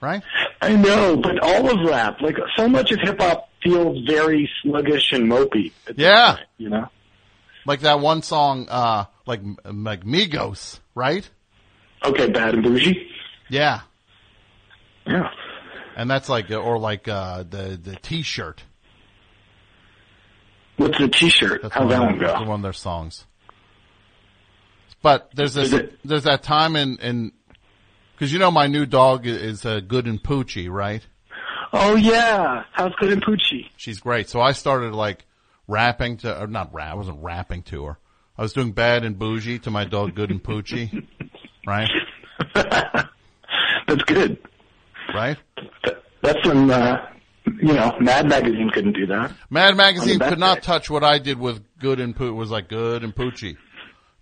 [0.00, 0.22] right?
[0.62, 5.12] I know, but all of rap, like so much of hip hop, feels very sluggish
[5.12, 5.72] and mopey.
[5.96, 6.36] Yeah.
[6.36, 6.88] point, you know.
[7.66, 11.28] Like that one song, uh, like like Migos, right?
[12.04, 13.06] Okay, Bad and Boujee.
[13.48, 13.80] Yeah,
[15.06, 15.28] Yeah.
[15.96, 18.62] and that's like, or like uh, the the T-shirt.
[20.76, 21.62] What's the T-shirt?
[21.62, 22.32] That's How's that one go?
[22.44, 23.26] one of their songs.
[25.02, 25.74] But there's this,
[26.04, 27.32] there's that time in, in,
[28.18, 31.06] cause you know my new dog is uh, good and Poochie, right?
[31.74, 33.66] Oh yeah, how's good and Poochie?
[33.76, 34.28] She's great.
[34.30, 35.26] So I started like
[35.68, 37.98] rapping to, or not rap, I wasn't rapping to her.
[38.38, 41.06] I was doing Bad and Boujee to my dog Good and Poochie,
[41.66, 41.90] right?
[42.54, 44.38] That's good.
[45.12, 45.36] Right?
[46.22, 47.06] That's when uh,
[47.46, 49.32] you know Mad Magazine couldn't do that.
[49.50, 50.60] Mad Magazine could not day.
[50.62, 52.28] touch what I did with Good and Poo.
[52.28, 53.56] It was like Good and Poochie.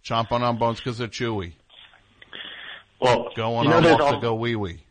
[0.04, 1.52] Chomping on bones because they're chewy.
[3.00, 4.84] Well, Going you know, on walks to go wee wee.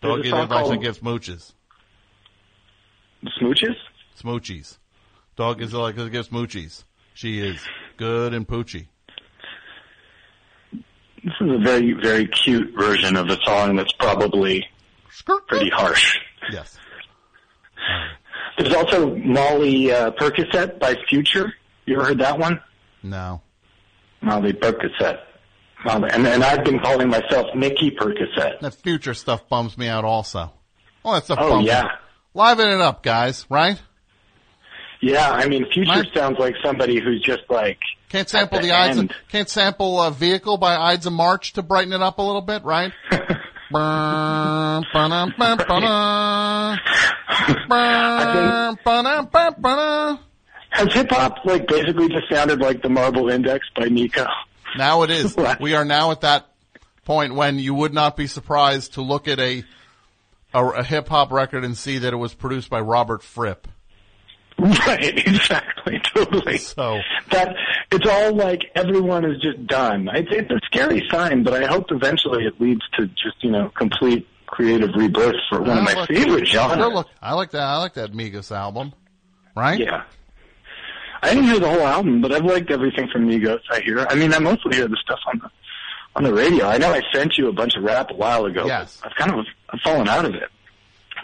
[0.00, 1.52] Doggy that likes to called- give smooches.
[3.40, 3.76] smooches.
[4.20, 4.78] Smoochies.
[5.36, 6.84] Dog is like to give smoochies.
[7.14, 7.60] She is
[7.96, 8.86] good and poochy.
[10.72, 14.66] This is a very very cute version of a song that's probably.
[15.46, 16.18] Pretty harsh.
[16.50, 16.78] Yes.
[18.58, 21.52] There's also Molly uh, Percocet by Future.
[21.86, 22.60] You ever heard that one?
[23.02, 23.42] No.
[24.20, 25.18] Molly Percocet.
[25.84, 28.60] Molly, and, and I've been calling myself Nikki Percocet.
[28.60, 30.52] That future stuff bums me out also.
[31.04, 31.88] All that stuff Oh bums yeah, me.
[32.34, 33.80] Liven it up, guys, right?
[35.00, 35.30] yeah.
[35.30, 37.78] I mean, Future My- sounds like somebody who's just like
[38.10, 41.92] Can't sample the, the Ides can't sample a vehicle by Ides of March to brighten
[41.92, 42.92] it up a little bit, right?
[50.70, 54.26] Has hip hop like basically just sounded like the Marble Index by Nico?
[54.76, 55.36] Now it is.
[55.60, 56.48] We are now at that
[57.04, 59.64] point when you would not be surprised to look at a
[60.54, 63.68] a, a hip hop record and see that it was produced by Robert Fripp.
[64.86, 66.58] Right, exactly, totally.
[66.58, 67.00] So
[67.30, 67.56] That
[67.90, 70.08] it's all like everyone is just done.
[70.14, 73.70] It's, it's a scary sign, but I hope eventually it leads to just you know
[73.76, 76.08] complete creative rebirth for one of Oh, my look.
[76.08, 76.92] favorite genres.
[76.94, 77.62] Look, I like that.
[77.62, 78.92] I like that Migos album,
[79.56, 79.80] right?
[79.80, 80.04] Yeah.
[81.24, 83.60] I didn't hear the whole album, but I've liked everything from Migos.
[83.70, 84.00] I hear.
[84.00, 85.50] I mean, I mostly hear the stuff on the
[86.14, 86.66] on the radio.
[86.68, 88.66] I know I sent you a bunch of rap a while ago.
[88.66, 89.00] Yes.
[89.02, 90.50] I've kind of I've fallen out of it.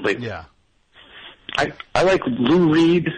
[0.01, 0.27] Lately.
[0.27, 0.45] Yeah.
[1.57, 3.09] I I like Lou Reed.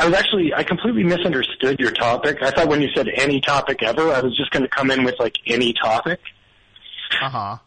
[0.00, 2.42] I was actually I completely misunderstood your topic.
[2.42, 5.04] I thought when you said any topic ever, I was just going to come in
[5.04, 6.20] with like any topic.
[7.20, 7.58] Uh huh.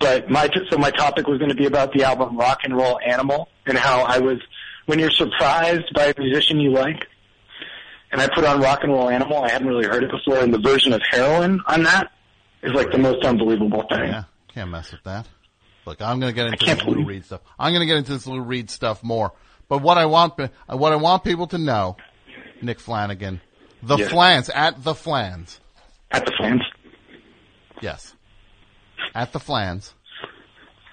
[0.00, 2.74] But my t- so my topic was going to be about the album Rock and
[2.74, 4.38] Roll Animal and how I was
[4.86, 7.06] when you're surprised by a musician you like.
[8.10, 9.44] And I put on Rock and Roll Animal.
[9.44, 12.12] I hadn't really heard it before, and the version of Heroin on that
[12.62, 14.08] is like the most unbelievable thing.
[14.08, 14.24] Yeah.
[14.54, 15.28] Can't mess with that.
[15.84, 17.42] Look, I'm going to get into this Lou Reed stuff.
[17.58, 19.32] I'm going to get into this Lou Reed stuff more.
[19.72, 20.34] But what I want,
[20.68, 21.96] what I want people to know,
[22.60, 23.40] Nick Flanagan,
[23.82, 24.10] the Yes.
[24.10, 25.60] Flans at the Flans.
[26.10, 26.60] At the Flans.
[27.80, 28.14] Yes.
[29.14, 29.94] At the Flans.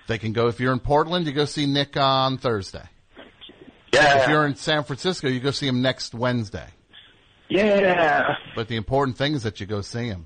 [0.08, 2.86] They can go, if you're in Portland, you go see Nick on Thursday.
[3.94, 4.22] Yeah.
[4.24, 6.70] If you're in San Francisco, you go see him next Wednesday.
[7.50, 8.36] yeah.
[8.56, 10.26] But the important thing is that you go see him.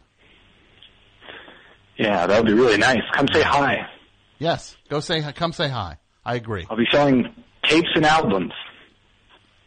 [1.98, 3.02] Yeah, that would be really nice.
[3.16, 3.90] Come say hi.
[4.38, 4.78] Yes.
[4.90, 5.98] Go say, come say hi.
[6.24, 6.68] I agree.
[6.70, 7.34] I'll be selling
[7.64, 8.54] tapes and albums.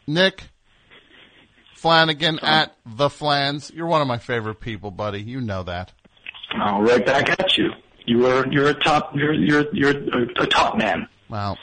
[0.06, 0.44] Nick
[1.74, 3.70] Flanagan at the Flans.
[3.74, 5.20] You're one of my favorite people, buddy.
[5.20, 5.92] You know that.
[6.54, 7.70] I'll right back at you.
[8.06, 11.08] You are you're a top you're you're you're a, a top man.
[11.28, 11.58] Well,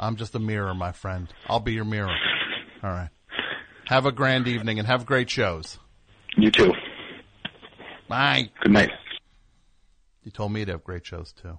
[0.00, 1.32] I'm just a mirror, my friend.
[1.48, 2.14] I'll be your mirror.
[2.82, 3.10] All right.
[3.86, 5.78] Have a grand evening and have great shows.
[6.36, 6.72] You too.
[8.08, 8.50] Bye.
[8.60, 8.90] Good night.
[10.24, 11.58] You told me to have great shows too.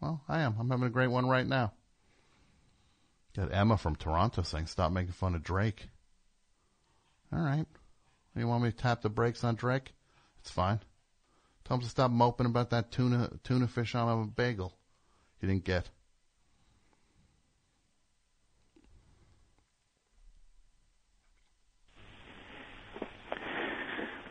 [0.00, 0.56] Well, I am.
[0.58, 1.72] I'm having a great one right now.
[3.36, 5.88] Got Emma from Toronto saying, stop making fun of Drake.
[7.32, 7.66] All right.
[8.36, 9.92] You want me to tap the brakes on Drake?
[10.40, 10.80] It's fine.
[11.64, 14.74] Tell him to stop moping about that tuna tuna fish on a bagel.
[15.40, 15.88] he didn't get.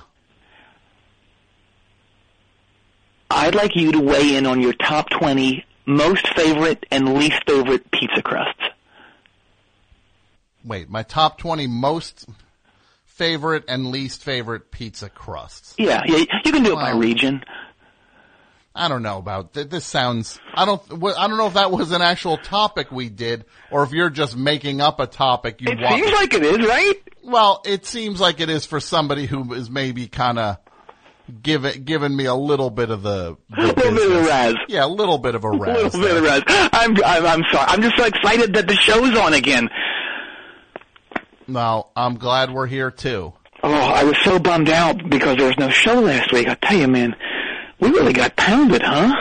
[3.32, 7.90] I'd like you to weigh in on your top 20 most favorite and least favorite
[7.92, 8.64] pizza crusts.
[10.64, 12.28] Wait, my top 20 most
[13.06, 15.76] favorite and least favorite pizza crusts.
[15.78, 17.44] Yeah, yeah you can do it by region.
[18.74, 19.86] I don't know about th- this.
[19.86, 23.84] Sounds I don't I don't know if that was an actual topic we did or
[23.84, 25.80] if you're just making up a topic you want.
[25.80, 25.96] It want.
[26.04, 26.94] seems like it is, right?
[27.24, 30.58] well, it seems like it is for somebody who is maybe kind of
[31.42, 34.00] give it giving me a little bit of the, the A little bit of the
[34.02, 34.28] business.
[34.28, 34.56] razz.
[34.68, 35.76] Yeah, a little bit of a A razz.
[35.96, 36.32] little bit of there.
[36.40, 36.44] rest.
[36.74, 37.66] I'm, I'm, I'm sorry.
[37.68, 39.70] I'm just so excited that the show's on again.
[41.48, 43.34] No, I'm glad we're here too.
[43.64, 46.48] Oh, I was so bummed out because there was no show last week.
[46.48, 47.16] I tell you, man,
[47.80, 49.14] we really got pounded, huh?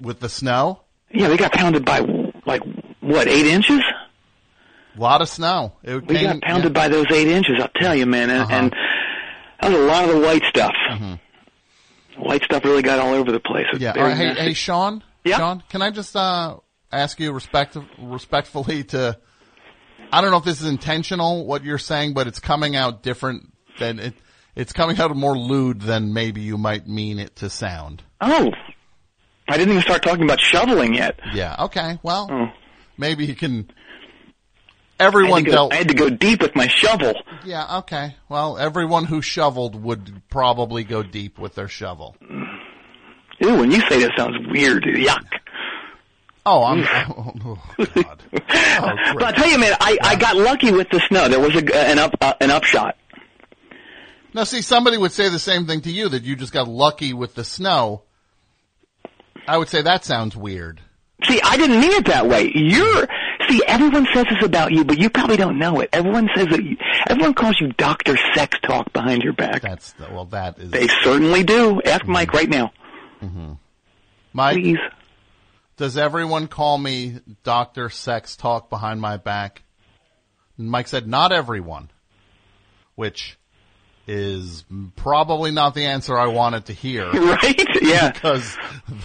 [0.00, 2.00] With the snow, Yeah, we got pounded by
[2.44, 2.62] like
[3.00, 3.80] what eight inches?
[4.96, 5.72] a lot of snow.
[5.82, 7.56] It We came- got pounded by those eight inches.
[7.60, 8.52] I'll tell you, man, and, Uh-huh.
[8.54, 8.74] and
[9.60, 10.74] that was a lot of the white stuff.
[10.90, 12.22] Mm-hmm.
[12.22, 13.66] White stuff really got all over the place.
[13.78, 13.98] Yeah.
[13.98, 15.02] right, hey, hey, Sean.
[15.24, 15.36] Yeah?
[15.38, 16.56] Sean, can I just uh,
[16.90, 19.18] ask you respect respectfully to?
[20.12, 23.52] I don't know if this is intentional what you're saying, but it's coming out different
[23.78, 24.14] than it.
[24.54, 28.02] It's coming out more lewd than maybe you might mean it to sound.
[28.20, 28.50] Oh,
[29.48, 31.20] I didn't even start talking about shoveling yet.
[31.34, 31.56] Yeah.
[31.64, 31.98] Okay.
[32.02, 32.46] Well, Oh.
[32.96, 33.70] maybe you can.
[34.98, 35.72] I had, Everyone to go, dealt.
[35.72, 37.14] I had to go deep with my shovel.
[37.44, 37.78] Yeah.
[37.78, 38.16] Okay.
[38.28, 42.16] Well, everyone who shoveled would probably go deep with their shovel.
[42.20, 44.84] Ew, when you say that sounds weird.
[44.84, 45.26] Yuck.
[46.44, 46.84] Oh, I'm.
[47.78, 48.22] Oh, God.
[48.32, 48.32] Oh,
[49.14, 51.28] But I'll tell you, man, I, I got lucky with the snow.
[51.28, 52.96] There was a, an up uh, an upshot.
[54.32, 57.12] Now, see, somebody would say the same thing to you that you just got lucky
[57.12, 58.02] with the snow.
[59.48, 60.80] I would say that sounds weird.
[61.24, 62.52] See, I didn't mean it that way.
[62.54, 63.08] You're
[63.48, 65.90] see, everyone says this about you, but you probably don't know it.
[65.92, 66.62] Everyone says that.
[66.62, 66.76] You,
[67.08, 69.62] everyone calls you Doctor Sex Talk behind your back.
[69.62, 71.80] That's the, well, that is They certainly do.
[71.82, 72.72] Ask Mike right now,
[74.32, 74.54] Mike.
[74.56, 74.78] please.
[75.76, 79.62] Does everyone call me Doctor Sex Talk behind my back?
[80.56, 81.90] Mike said, not everyone,
[82.94, 83.36] which
[84.06, 87.60] is probably not the answer I wanted to hear Right?
[87.82, 88.10] Yeah.
[88.14, 88.56] because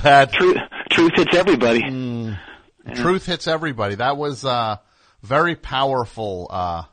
[0.04, 0.58] that Truth,
[0.92, 1.82] truth hits everybody.
[1.82, 2.21] Mm.
[2.96, 3.96] Truth hits everybody.
[3.96, 4.82] That was a
[5.22, 6.84] very powerful uh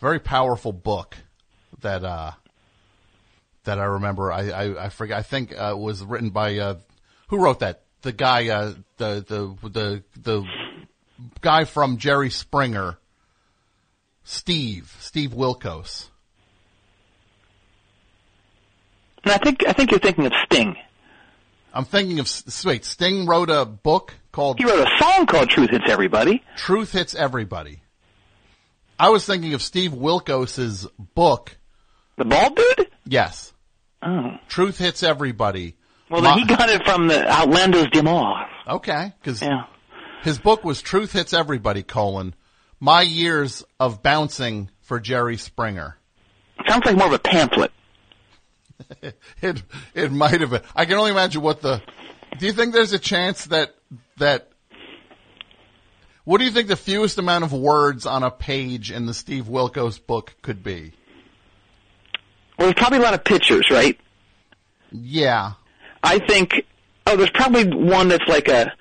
[0.00, 1.16] very powerful book
[1.80, 2.32] that uh
[3.64, 6.74] that I remember I I, I forget I think uh, it was written by uh
[7.28, 7.82] who wrote that?
[8.02, 10.44] The guy uh the the the the
[11.40, 12.98] guy from Jerry Springer
[14.24, 16.08] Steve Steve Wilkos.
[19.24, 20.76] And I think I think you're thinking of Sting.
[21.72, 22.28] I'm thinking of
[22.64, 26.92] wait, Sting wrote a book called He wrote a song called "Truth Hits Everybody." Truth
[26.92, 27.80] hits everybody.
[28.98, 31.56] I was thinking of Steve Wilkos's book.
[32.18, 32.90] The bald dude.
[33.06, 33.52] Yes,
[34.02, 35.76] Oh, Truth hits everybody.
[36.10, 38.46] well, then My- he got it from the Outlandos d'Amour.
[38.68, 39.64] okay, because Yeah.
[40.22, 42.34] his book was Truth hits everybody: colon
[42.78, 45.96] my years of bouncing for Jerry Springer.
[46.68, 47.72] Sounds like more of a pamphlet.
[49.42, 49.62] It
[49.94, 50.62] it might have been.
[50.76, 51.82] I can only imagine what the.
[52.38, 53.74] Do you think there's a chance that
[54.18, 54.48] that?
[56.24, 59.44] What do you think the fewest amount of words on a page in the Steve
[59.44, 60.92] Wilkos book could be?
[62.58, 63.98] Well, there's probably a lot of pictures, right?
[64.92, 65.52] Yeah,
[66.02, 66.66] I think.
[67.06, 68.72] Oh, there's probably one that's like a,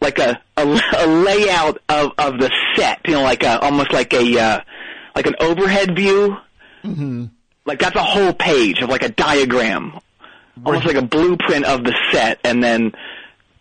[0.00, 3.00] like a a, a layout of of the set.
[3.06, 4.60] You know, like a almost like a uh,
[5.14, 6.36] like an overhead view.
[6.82, 7.26] Mm-hmm.
[7.66, 9.98] Like that's a whole page of like a diagram,
[10.64, 12.92] almost like a blueprint of the set, and then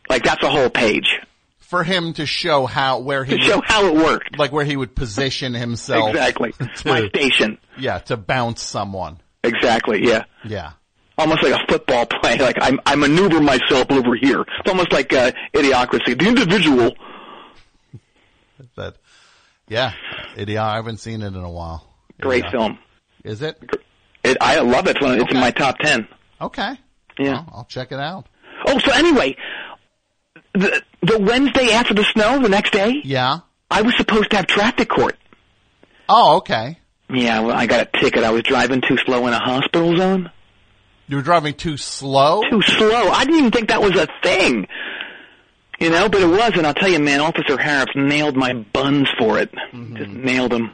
[0.09, 1.19] like that's a whole page
[1.59, 4.37] for him to show how where he to show would, how it worked.
[4.37, 6.53] like where he would position himself Exactly,
[6.85, 7.57] my station.
[7.79, 10.25] yeah to bounce someone Exactly, yeah.
[10.45, 10.73] yeah
[11.17, 12.37] almost like a football play.
[12.37, 14.41] Like I, I maneuver myself over here.
[14.41, 16.19] It's almost like uh, idiocracy.
[16.19, 16.91] The individual.
[18.75, 18.95] that,
[19.67, 19.93] yeah,
[20.35, 20.59] Idiot.
[20.61, 21.87] I haven't seen it in a while.
[22.21, 22.51] Great Idiot.
[22.51, 22.79] film.
[23.23, 23.59] Is it?
[24.23, 24.91] It, I love it.
[24.97, 26.07] It's, one, it's in my top ten.
[26.41, 26.77] Okay.
[27.19, 27.31] Yeah.
[27.31, 28.27] Well, I'll check it out.
[28.65, 29.35] Oh, so anyway,
[30.53, 33.39] the the Wednesday after the snow, the next day, Yeah.
[33.69, 35.17] I was supposed to have traffic court.
[36.07, 36.77] Oh, okay.
[37.09, 38.23] Yeah, well, I got a ticket.
[38.23, 40.31] I was driving too slow in a hospital zone.
[41.07, 42.41] You were driving too slow?
[42.49, 43.09] Too slow.
[43.09, 44.67] I didn't even think that was a thing.
[45.79, 49.09] You know, but it was, and I'll tell you, man, Officer Harris nailed my buns
[49.19, 49.51] for it.
[49.73, 49.95] Mm-hmm.
[49.97, 50.73] Just nailed them.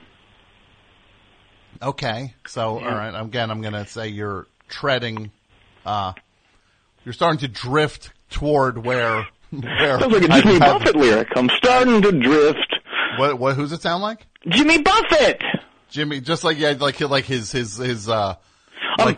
[1.82, 2.34] Okay.
[2.48, 3.10] So, all right.
[3.20, 5.32] Again, I'm going to say you're treading,
[5.86, 6.14] uh,
[7.06, 10.00] you're starting to drift toward where, where.
[10.00, 11.28] Sounds like a Jimmy I- Buffett lyric.
[11.36, 12.76] I'm starting to drift.
[13.18, 14.26] What, what, who's it sound like?
[14.48, 15.42] Jimmy Buffett!
[15.90, 18.36] Jimmy, just like, yeah, like, like his, his, his, uh,
[19.00, 19.18] Um, like,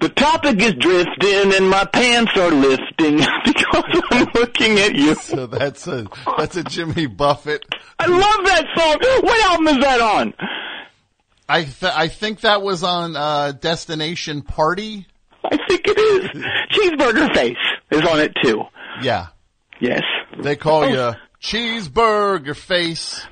[0.00, 5.14] the topic is drifting and my pants are lifting because I'm looking at you.
[5.22, 6.06] so that's a,
[6.38, 7.64] that's a Jimmy Buffett.
[7.98, 9.22] I love that song.
[9.24, 10.34] What album is that on?
[11.48, 15.06] I, th- I think that was on, uh, Destination Party.
[15.44, 16.24] I think it is.
[16.72, 17.56] Cheeseburger Face
[17.90, 18.62] is on it too.
[19.02, 19.28] Yeah.
[19.80, 20.02] Yes.
[20.42, 23.24] They call you cheeseburger face.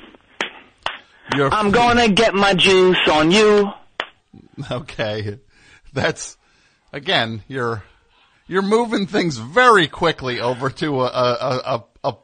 [1.35, 3.71] You're I'm gonna get my juice on you.
[4.71, 5.39] okay.
[5.93, 6.37] That's
[6.93, 7.43] again.
[7.49, 7.83] You're
[8.47, 12.14] you're moving things very quickly over to a a a, a,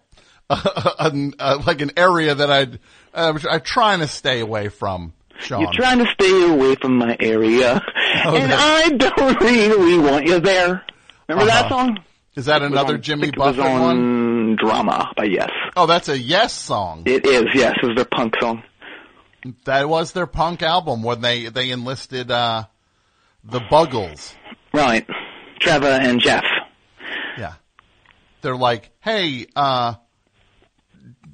[0.50, 0.54] a,
[1.00, 2.78] a, a like an area that I'd
[3.12, 5.14] uh, I'm trying to stay away from.
[5.40, 5.60] Sean.
[5.62, 7.82] You're trying to stay away from my area,
[8.24, 10.82] Oh, and that- I don't really want you there.
[11.28, 11.68] Remember that Uh-huh.
[11.68, 11.98] song?
[12.34, 14.56] Is that another on- Jimmy I think it was Buffett on one?
[14.56, 15.50] Drama by Yes.
[15.76, 17.02] Oh, that's a Yes song.
[17.06, 17.44] It is.
[17.54, 18.62] Yes, it was their punk song.
[19.64, 22.64] That was their punk album when they they enlisted uh
[23.44, 24.34] the Buggles.
[24.72, 25.06] Right.
[25.60, 26.44] Trevor and Geoff.
[27.38, 27.54] Yeah.
[28.42, 29.94] They're like, hey, uh,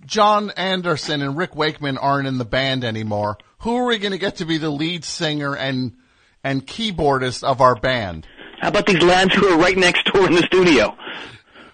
[0.06, 3.36] Jon Anderson and Rick Wakeman aren't in the band anymore.
[3.60, 5.96] Who are we going to get to be the lead singer and,
[6.44, 8.26] and keyboardist of our band?
[8.60, 10.96] How about these lads who are right next door in the studio?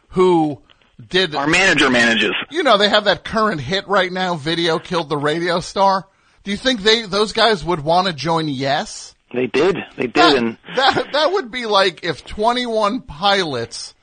[0.09, 0.63] Who
[1.09, 2.33] did, Our manager manages.
[2.51, 6.07] you know, they have that current hit right now, Video Killed the Radio Star.
[6.43, 9.15] Do you think they, those guys would want to join Yes?
[9.33, 9.77] They did.
[9.97, 10.15] They did.
[10.15, 13.95] That, and that, that would be like if 21 pilots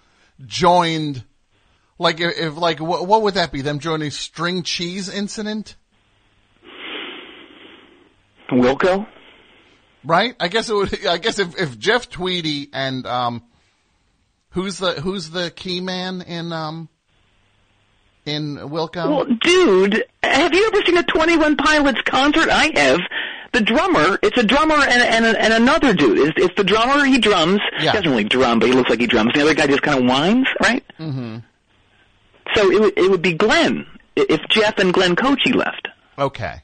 [0.45, 1.23] joined,
[1.97, 3.61] like if, if like, what, what would that be?
[3.61, 5.77] Them joining String Cheese Incident?
[8.51, 9.07] Wilco?
[10.03, 10.35] Right?
[10.39, 13.43] I guess it would, I guess if, if Jeff Tweedy and, um,
[14.49, 16.89] who's the, who's the key man in, um,
[18.25, 19.09] in Wilco?
[19.09, 22.49] Well, dude, have you ever seen a 21 Pilots concert?
[22.49, 22.99] I have.
[23.53, 26.19] The drummer, it's a drummer and, and, and another dude.
[26.19, 27.59] It's, it's the drummer, he drums.
[27.73, 27.91] Yeah.
[27.91, 29.33] He doesn't really drum, but he looks like he drums.
[29.33, 30.85] The other guy just kind of whines, right?
[30.97, 31.39] Mm-hmm.
[32.55, 33.85] So it would, it would be Glenn,
[34.15, 35.89] if Jeff and Glenn Kotche left.
[36.17, 36.61] okay.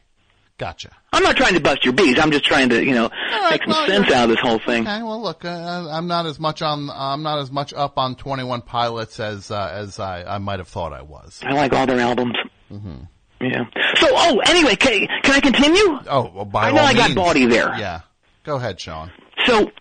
[0.58, 0.90] Gotcha.
[1.14, 2.18] I'm not trying to bust your bees.
[2.18, 4.58] I'm just trying to, you know, right, make some well, sense out of this whole
[4.58, 4.88] thing.
[4.88, 6.90] Okay, well, look, uh, I'm not as much on.
[6.90, 10.68] I'm not as much up on 21 Pilots as uh, as I, I might have
[10.68, 11.42] thought I was.
[11.44, 12.36] I like all their albums.
[12.72, 13.04] Mm-hmm.
[13.40, 13.66] Yeah.
[13.98, 16.00] So, oh, anyway, can, can I continue?
[16.10, 17.78] Oh, well, by I know I got body there.
[17.78, 18.02] Yeah,
[18.44, 19.12] go ahead, Sean.
[19.46, 19.72] So,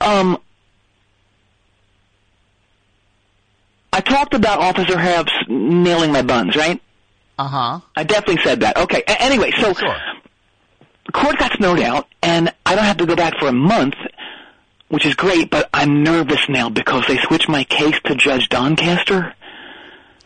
[0.00, 0.38] um,
[3.92, 6.80] I talked about Officer Habs nailing my buns, right?
[7.38, 7.80] Uh huh.
[7.96, 8.76] I definitely said that.
[8.76, 9.02] Okay.
[9.08, 9.96] A- anyway, so Sure.
[11.12, 13.94] court got snowed out, and I don't have to go back for a month,
[14.88, 15.50] which is great.
[15.50, 19.34] But I'm nervous now because they switched my case to Judge Doncaster.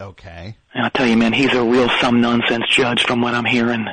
[0.01, 0.57] Okay.
[0.75, 3.87] And I'll tell you, man, he's a real some nonsense judge from what I'm hearing.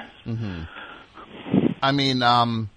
[1.81, 2.69] I mean, um,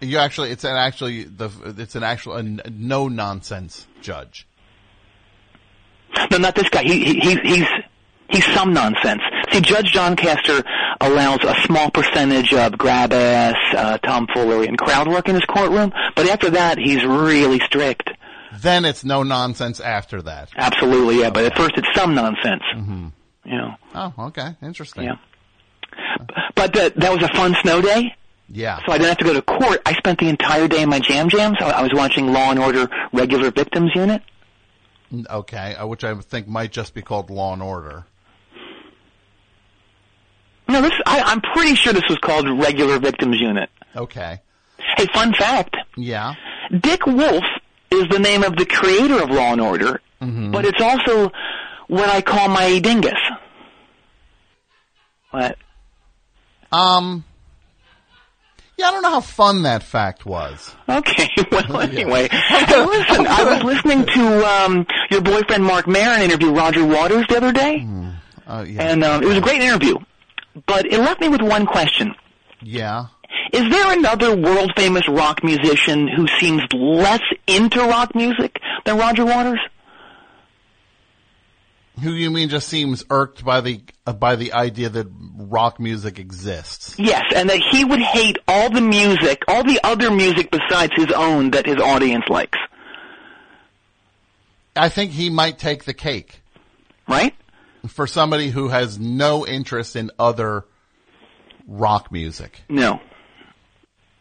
[0.00, 4.46] you actually, it's an actually the, it's an actual a no nonsense judge.
[6.30, 6.82] No, not this guy.
[6.82, 7.66] He, he, he he's
[8.30, 9.22] he's some nonsense.
[9.52, 10.62] See, Judge Doncaster
[11.00, 15.92] allows a small percentage of grab ass, uh, tomfoolery, and crowd work in his courtroom,
[16.16, 18.08] but after that, he's really strict.
[18.60, 20.50] Then it's no nonsense after that.
[20.56, 21.30] Absolutely, yeah.
[21.30, 22.62] But at first, it's some nonsense.
[22.74, 23.08] Mm-hmm.
[23.44, 25.04] You know, Oh, okay, interesting.
[25.04, 25.16] yeah.
[26.54, 28.14] But uh, that was a fun snow day,
[28.48, 28.78] Yeah.
[28.86, 29.82] so I didn't have to go to court.
[29.84, 31.56] I spent the entire day in my jam jams.
[31.60, 34.22] I, I was watching Law and Order Regular Victims Unit.
[35.28, 38.04] Okay, uh, which I think might just be called Law and Order.
[40.72, 43.68] No, this I, I'm pretty sure this was called Regular Victims Unit.
[43.94, 44.40] Okay.
[44.96, 45.76] Hey, fun fact.
[45.96, 46.34] Yeah.
[46.80, 47.44] Dick Wolf
[47.90, 51.30] is the name of the creator of Law and Order, but it's also
[51.88, 53.18] what I call my dingus.
[55.30, 55.56] What?
[56.70, 57.24] Um.
[58.78, 60.74] Yeah, I don't know how fun that fact was.
[60.88, 62.28] Okay, well, anyway.
[62.30, 67.36] Hey, listen, I was listening to um, your boyfriend Marc Maron interview Roger Waters the
[67.36, 67.86] other day,
[68.46, 68.82] Uh, yeah.
[68.82, 69.96] and um, it was a great interview.
[70.66, 72.14] But it left me with one question.
[72.62, 73.06] Yeah.
[73.52, 79.24] Is there another world famous rock musician who seems less into rock music than Roger
[79.24, 79.60] Waters?
[82.02, 86.18] Who you mean just seems irked by the uh, by the idea that rock music
[86.18, 86.98] exists?
[86.98, 91.12] Yes, and that he would hate all the music, all the other music besides his
[91.12, 92.58] own that his audience likes.
[94.74, 96.42] I think he might take the cake
[97.08, 97.34] Right?
[97.88, 100.64] For somebody who has no interest in other
[101.66, 102.62] rock music.
[102.68, 103.00] No.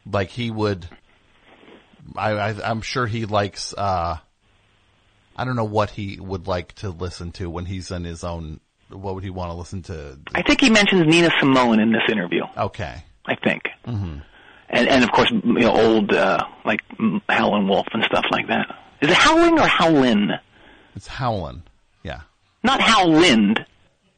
[0.05, 0.87] Like he would,
[2.15, 3.73] I, I I'm sure he likes.
[3.73, 4.17] uh
[5.35, 8.59] I don't know what he would like to listen to when he's in his own.
[8.89, 10.19] What would he want to listen to?
[10.35, 12.43] I think he mentions Nina Simone in this interview.
[12.57, 13.03] Okay.
[13.25, 13.63] I think.
[13.87, 14.19] Mm-hmm.
[14.69, 16.81] And and of course, you know, old uh, like
[17.29, 18.67] Howlin' Wolf and stuff like that.
[19.01, 20.31] Is it Howling or Howlin?
[20.95, 21.63] It's Howlin'.
[22.63, 22.77] Yeah.
[22.81, 23.65] Hal Lind.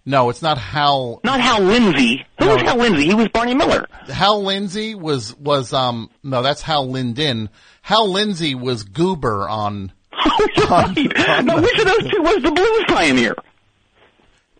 [0.05, 1.21] No, it's not Hal.
[1.23, 2.25] Not Hal Lindsey.
[2.39, 2.53] Who No.
[2.55, 3.05] was Hal Lindsey?
[3.05, 3.87] He was Barney Miller.
[4.07, 7.49] Hal Lindsey was was um no, that's Hal Linden.
[7.81, 9.91] Hal Lindsey was Goober on
[10.25, 11.43] Oh, you're right.
[11.45, 13.35] No, which of those two was the blues pioneer?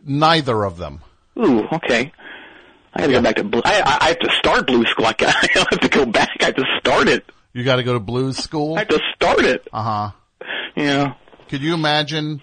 [0.05, 1.01] neither of them.
[1.39, 2.11] Ooh, okay.
[2.93, 3.61] I gotta go back to blue.
[3.65, 5.05] I, I, I have to start blues school.
[5.05, 6.29] I, I don't have to go back.
[6.41, 7.29] I have to start it.
[7.53, 8.75] You got to go to blues school.
[8.75, 9.67] I have to start it.
[9.71, 10.11] Uh huh.
[10.75, 11.13] Yeah.
[11.49, 12.41] Could you imagine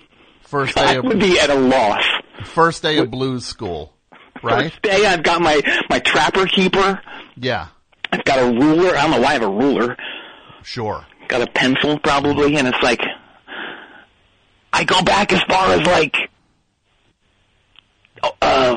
[0.50, 2.04] first day I would be at a loss.
[2.44, 3.92] first day of blues school,
[4.42, 4.70] right?
[4.70, 7.00] First day, I've got my my trapper keeper.
[7.36, 7.68] Yeah,
[8.12, 8.96] I've got a ruler.
[8.96, 9.96] I don't know why I have a ruler.
[10.62, 11.06] sure.
[11.28, 13.00] Got a pencil probably, and it's like
[14.72, 16.16] I go back as far as like
[18.42, 18.76] uh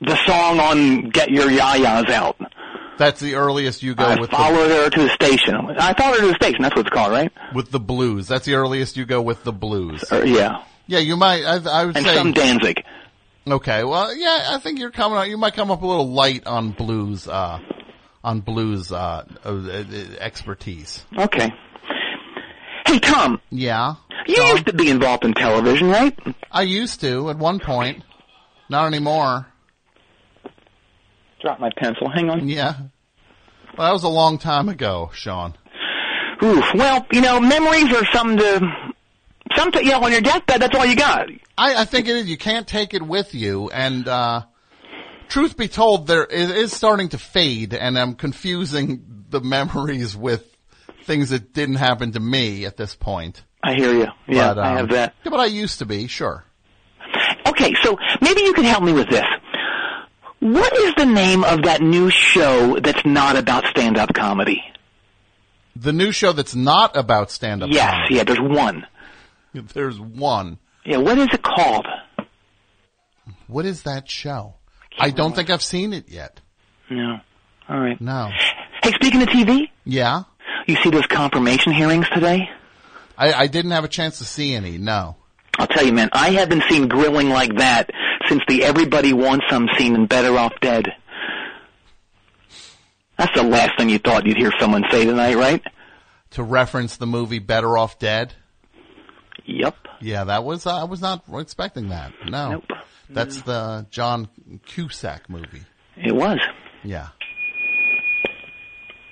[0.00, 2.36] the song on "Get Your Ya-Ya's Out."
[3.02, 5.56] That's the earliest you go I with the, followed her to the station.
[5.56, 6.62] I followed her to the station.
[6.62, 7.32] That's what it's called, right?
[7.52, 8.28] with the blues.
[8.28, 10.04] That's the earliest you go with the blues.
[10.12, 10.62] Or, yeah.
[10.86, 11.42] Yeah, you might.
[11.44, 12.14] I, I would And say.
[12.14, 12.84] some Danzig.
[13.44, 15.28] Okay, well, yeah, I think you're coming out.
[15.28, 17.58] You might come up a little light on blues, uh,
[18.22, 19.84] on blues uh, uh, uh,
[20.20, 21.04] expertise.
[21.18, 21.52] Okay.
[22.86, 23.94] Hey Tom, Yeah,
[24.28, 24.46] you Tom?
[24.48, 26.16] used to be involved in television, right?
[26.52, 28.04] I used to at one point,
[28.68, 29.48] not anymore.
[31.40, 32.08] Drop my pencil.
[32.14, 32.48] Hang on.
[32.48, 32.74] Yeah,
[33.76, 35.54] well, that was a long time ago, Sean.
[36.42, 36.64] Oof.
[36.74, 38.92] Well, you know, memories are something to.
[39.56, 41.28] Something, you know, on your deathbed, that's all you got.
[41.58, 42.26] I, I think it is.
[42.26, 44.42] You can't take it with you, and uh,
[45.28, 50.48] truth be told, there it is starting to fade, and I'm confusing the memories with
[51.04, 53.42] things that didn't happen to me at this point.
[53.62, 54.06] I hear you.
[54.26, 55.14] Yeah, But, I um, have that.
[55.24, 56.44] Yeah, but I used to be, sure.
[57.46, 59.24] Okay, so maybe you can help me with this.
[60.42, 64.60] What is the name of that new show that's not about stand-up comedy?
[65.76, 67.70] The new show that's not about stand-up.
[67.70, 68.14] Yes, comedy.
[68.16, 68.86] yeah, there's one.
[69.74, 70.58] There's one.
[70.84, 71.86] Yeah, what is it called?
[73.46, 74.54] What is that show?
[74.98, 76.40] I don't think I've seen it yet.
[76.90, 77.18] No.
[77.68, 78.00] All right.
[78.00, 78.30] No.
[78.82, 80.22] Hey, speaking of TV, Yeah?
[80.66, 82.48] you see those confirmation hearings today?
[83.16, 85.16] I, I didn't have a chance to see any, no.
[85.58, 87.90] I'll tell you, man, I haven't seen grilling like that
[88.32, 90.86] since the Everybody Wants Some scene in Better Off Dead.
[93.18, 95.62] That's the last thing you thought you'd hear someone say tonight, right?
[96.30, 98.32] To reference the movie Better Off Dead?
[99.44, 99.76] Yep.
[100.00, 102.12] Yeah, that was, uh, I was not expecting that.
[102.26, 102.52] No.
[102.52, 102.64] Nope.
[103.10, 104.28] That's the John
[104.64, 105.64] Cusack movie.
[105.98, 106.38] It was.
[106.82, 107.08] Yeah.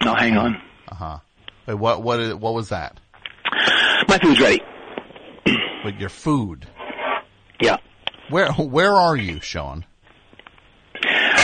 [0.02, 0.56] No, hang on.
[0.88, 1.18] Uh huh.
[1.66, 2.98] Wait, what, what, is- what was that?
[4.08, 4.62] My food's ready.
[5.84, 6.66] With your food.
[7.60, 7.76] Yeah.
[8.31, 9.85] Where, where are you, Sean?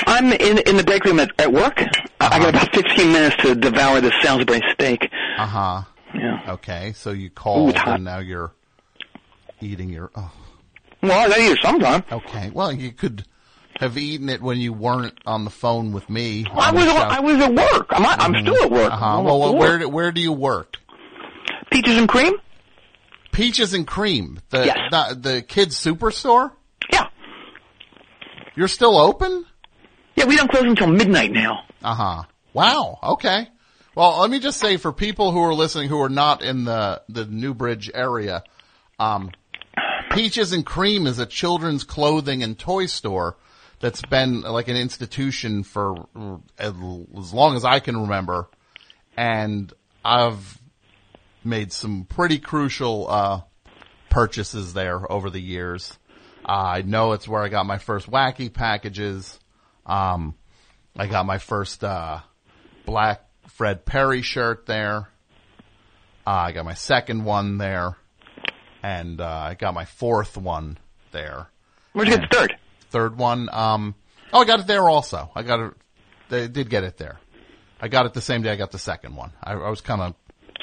[0.06, 1.78] I'm in in the break room at, at work.
[2.20, 5.10] I I got about 15 minutes to devour this Salisbury steak.
[5.38, 5.82] Uh huh.
[6.14, 6.40] Yeah.
[6.54, 7.96] Okay, so you called hot.
[7.96, 8.52] and now you're
[9.60, 10.32] eating your, oh,
[11.02, 12.04] Well, I eat it sometime.
[12.10, 12.50] okay.
[12.50, 13.24] Well, you could
[13.80, 16.46] have eaten it when you weren't on the phone with me.
[16.50, 17.86] I was I was at work.
[17.90, 18.92] I'm I'm still at work.
[18.92, 19.22] Uh huh.
[19.24, 20.76] Well, well, where, do- where do you work?
[21.70, 22.34] peaches and cream?
[23.32, 24.78] Peaches and Cream, the Yes.
[24.90, 26.52] the, the kids superstore.
[28.56, 29.44] You're still open?
[30.16, 31.64] Yeah, we don't close until midnight now.
[31.82, 32.22] Uh huh.
[32.54, 32.98] Wow.
[33.02, 33.48] Okay.
[33.94, 37.02] Well, let me just say for people who are listening who are not in the
[37.08, 38.42] the Newbridge area,
[38.98, 39.30] um,
[40.10, 43.36] Peaches and Cream is a children's clothing and toy store
[43.80, 46.08] that's been like an institution for
[46.58, 46.72] as
[47.18, 48.48] as long as I can remember,
[49.16, 49.72] and
[50.04, 50.58] I've
[51.44, 53.40] made some pretty crucial uh,
[54.08, 55.98] purchases there over the years.
[56.48, 59.38] Uh, I know it's where I got my first wacky packages.
[59.84, 60.34] Um,
[60.96, 62.20] I got my first uh,
[62.84, 65.08] black Fred Perry shirt there.
[66.26, 67.96] Uh, I got my second one there,
[68.82, 70.78] and uh, I got my fourth one
[71.12, 71.48] there.
[71.92, 72.56] Where'd you get the third?
[72.90, 73.94] Third one, um,
[74.32, 75.30] Oh, I got it there also.
[75.34, 75.72] I got it.
[76.28, 77.18] They did get it there.
[77.80, 79.32] I got it the same day I got the second one.
[79.42, 80.14] I, I was kind of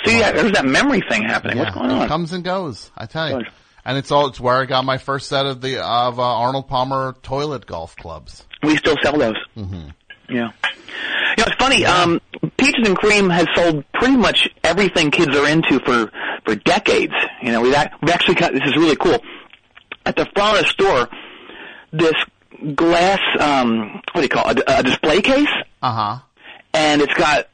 [0.05, 1.59] See, yeah, there's that memory thing happening.
[1.59, 2.01] What's going on?
[2.01, 2.91] it comes and goes.
[2.97, 3.45] I tell you.
[3.85, 6.67] And it's all, it's where I got my first set of the, of, uh, Arnold
[6.67, 8.45] Palmer toilet golf clubs.
[8.63, 9.35] We still sell those.
[9.57, 9.89] Mm-hmm.
[10.29, 10.51] Yeah.
[11.37, 11.85] You know, it's funny.
[11.85, 12.21] Um,
[12.57, 16.11] Peaches and Cream has sold pretty much everything kids are into for
[16.45, 17.13] for decades.
[17.41, 19.17] You know, we've, we've actually got this is really cool.
[20.05, 21.09] At the front of the store,
[21.91, 22.13] this
[22.75, 24.59] glass, um, what do you call it?
[24.59, 25.47] A, a display case,
[25.81, 26.19] Uh huh.
[26.73, 27.47] and it's got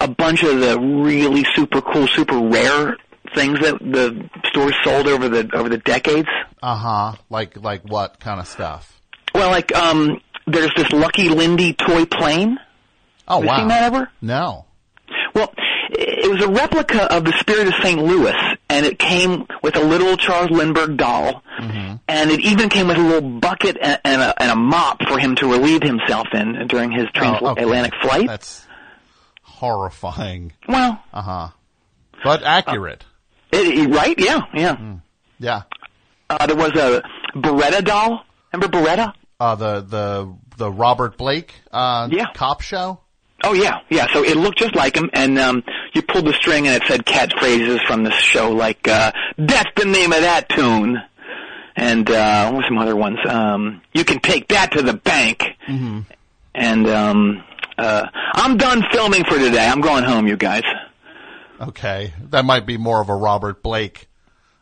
[0.00, 2.96] a bunch of the really super cool, super rare
[3.34, 6.28] things that the store sold over the over the decades.
[6.62, 7.16] Uh huh.
[7.30, 9.00] Like, like what kind of stuff?
[9.34, 12.58] Well, like um, there's this Lucky Lindy toy plane.
[13.28, 13.58] Oh, Have you wow.
[13.58, 14.10] seen that ever?
[14.20, 14.66] No.
[15.34, 15.52] Well,
[15.90, 17.98] it was a replica of the Spirit of St.
[18.02, 18.34] Louis,
[18.68, 23.00] and it came with a little Charles Lindbergh doll, and it even came with a
[23.00, 26.90] little bucket and, and, a, and a mop for him to relieve himself in during
[26.90, 27.40] his Oh, okay.
[27.62, 28.26] transatlantic flight.
[28.26, 28.66] That's
[29.42, 30.52] horrifying.
[30.68, 31.48] well, Uh huh.
[32.24, 33.00] But accurate.
[33.02, 33.06] it,
[33.52, 34.18] it- right?
[34.18, 34.76] Yeah, yeah.
[35.38, 35.62] yeah.
[36.30, 37.02] Uh, there was a
[37.36, 38.24] Baretta doll.
[38.52, 39.12] Remember Baretta?
[39.40, 42.26] Uh, the, the, the Robert Blake, uh, Yeah.
[42.34, 43.00] cop show?
[43.44, 44.06] Oh yeah, yeah.
[44.12, 47.04] So it looked just like him, and um, you pulled the string, and it said
[47.04, 51.02] catchphrases from the show, like uh, "That's the name of that tune,"
[51.74, 53.18] and uh, what were some other ones?
[53.28, 55.42] Um, you can take that to the bank,
[56.54, 57.42] and um,
[57.78, 59.66] uh, I'm done filming for today.
[59.66, 60.62] I'm going home, you guys.
[61.62, 62.12] Okay.
[62.30, 64.08] That might be more of a Robert Blake,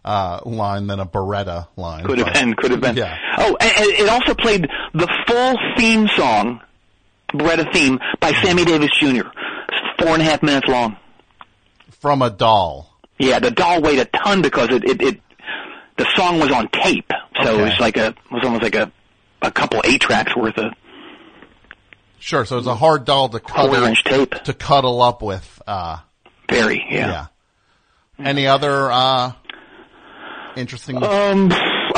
[0.04, 2.04] uh, line than a Baretta line.
[2.04, 2.96] Could have been, could have been.
[2.96, 3.16] Yeah.
[3.38, 6.60] Oh, and, and it also played the full theme song,
[7.32, 9.28] Baretta theme, by Sammy Davis Jr.
[9.98, 10.96] Four and a half minutes long.
[12.00, 12.98] From a doll.
[13.18, 15.20] Yeah, the doll weighed a ton because it, it, it
[15.98, 17.10] the song was on tape,
[17.42, 18.90] so it was like a it was almost like a
[19.42, 20.72] a couple eight tracks worth of
[22.20, 22.44] Sure.
[22.44, 24.30] So it's a hard doll to cuddle, inch tape.
[24.44, 25.98] to cuddle up with, uh,
[26.50, 27.26] Very, yeah.
[28.18, 28.26] yeah.
[28.26, 29.32] Any other, uh,
[30.56, 31.02] interesting?
[31.02, 31.50] Um.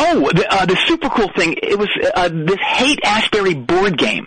[0.05, 1.57] Oh, the, uh, the super cool thing.
[1.63, 4.27] It was uh, this Haight Ashbury board game.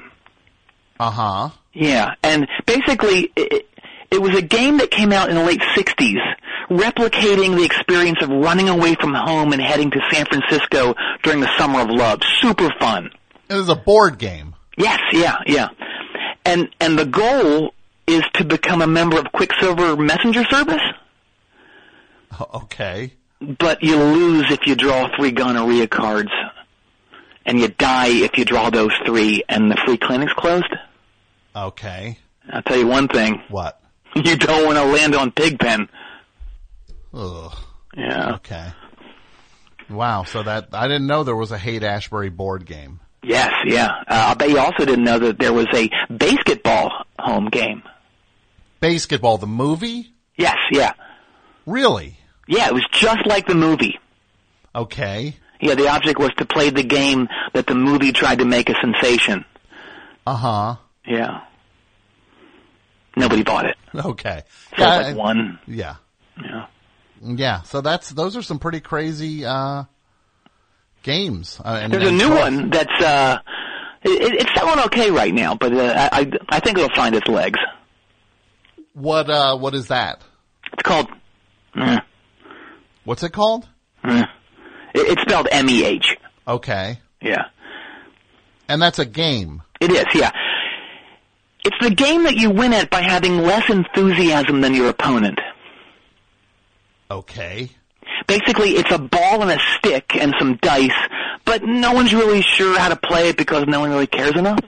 [1.00, 1.50] Uh huh.
[1.74, 3.68] Yeah, and basically, it,
[4.12, 6.22] it was a game that came out in the late '60s,
[6.70, 11.50] replicating the experience of running away from home and heading to San Francisco during the
[11.58, 12.22] summer of love.
[12.42, 13.10] Super fun.
[13.50, 14.56] It was a board game.
[14.78, 15.70] Yes, yeah, yeah.
[16.46, 17.74] And and the goal
[18.08, 20.82] is to become a member of Quicksilver Messenger Service,
[22.53, 23.14] Okay.
[23.60, 26.32] but you lose if you draw three gonorrhea cards,
[27.45, 30.74] and you die if you draw those three, and the free clinic's closed.
[31.56, 32.18] Okay.
[32.51, 33.82] I'll tell you one thing: What?
[34.16, 35.89] you don't want to land on Pigpen.
[37.14, 37.53] Ugh.
[37.95, 38.36] Yeah.
[38.36, 38.68] Okay.
[39.89, 40.24] Wow.
[40.24, 42.99] So that, I didn't know there was a Haight Ashbury board game.
[43.24, 43.88] Yes, yeah.
[44.08, 47.82] Uh, I bet you also didn't know that there was a basketball home game.
[48.90, 50.14] Basketball, the movie?
[50.38, 50.92] Yes, yeah.
[51.66, 52.20] Really?
[52.48, 53.98] Yeah, it was just like the movie.
[54.76, 55.36] Okay.
[55.60, 58.76] Yeah, the object was to play the game that the movie tried to make a
[58.80, 59.44] sensation.
[60.28, 60.76] Uh huh.
[61.08, 61.42] Yeah.
[63.18, 63.78] Nobody bought it.
[63.96, 64.44] Okay.
[64.78, 64.98] So Yeah.
[64.98, 65.58] like one.
[65.66, 65.96] Yeah.
[66.40, 66.68] Yeah.
[67.24, 67.62] Yeah.
[67.64, 69.86] So that's, those are some pretty crazy, uh,
[71.02, 71.60] games.
[71.64, 72.38] Uh, and, There's a new toys.
[72.40, 73.40] one that's uh,
[74.04, 77.28] it, it's selling okay right now, but uh, I I I think it'll find its
[77.28, 77.60] legs.
[78.96, 80.22] What, uh, what is that?
[80.74, 81.08] It's called.
[81.76, 82.00] Uh,
[83.04, 83.68] What's it called?
[84.04, 84.26] uh,
[84.96, 86.18] it, it's spelled M E H.
[86.48, 87.00] Okay.
[87.22, 87.43] Yeah.
[88.68, 89.62] And that's a game.
[89.80, 90.32] It is, yeah.
[91.64, 95.39] It's the game that you win at by having less enthusiasm than your opponent.
[97.12, 97.70] Okay.
[98.28, 100.89] Basically, it's a ball and a stick and some dice,
[101.43, 104.60] but no one's really sure how to play it because no one really cares enough.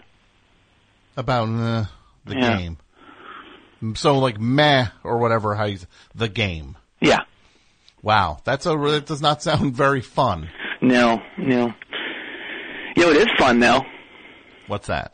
[1.15, 1.86] About, uh,
[2.25, 2.57] the Yeah.
[2.57, 2.78] game.
[3.95, 5.80] So like meh or whatever, how you,
[6.15, 6.78] the game.
[6.99, 7.21] Yeah.
[8.01, 8.39] Wow.
[8.43, 10.49] That's a, that does not sound very fun.
[10.82, 11.73] No, no.
[12.95, 13.82] You know, it is fun though.
[14.67, 15.13] What's that?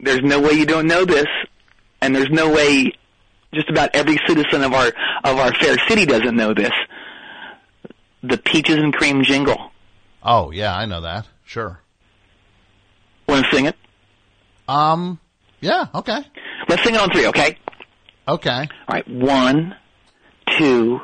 [0.00, 1.26] There's no way you don't know this,
[2.00, 2.92] and there's no way
[3.52, 4.92] just about every citizen of our
[5.24, 6.72] of our fair city doesn't know this.
[8.22, 9.70] The peaches and cream jingle.
[10.22, 11.26] Oh, yeah, I know that.
[11.44, 11.80] Sure.
[13.28, 13.76] Want to sing it?
[14.66, 15.18] Um,
[15.60, 16.20] yeah, okay.
[16.68, 17.58] Let's sing it on three, okay?
[18.26, 18.50] Okay.
[18.60, 19.74] All right, one,
[20.58, 21.00] two,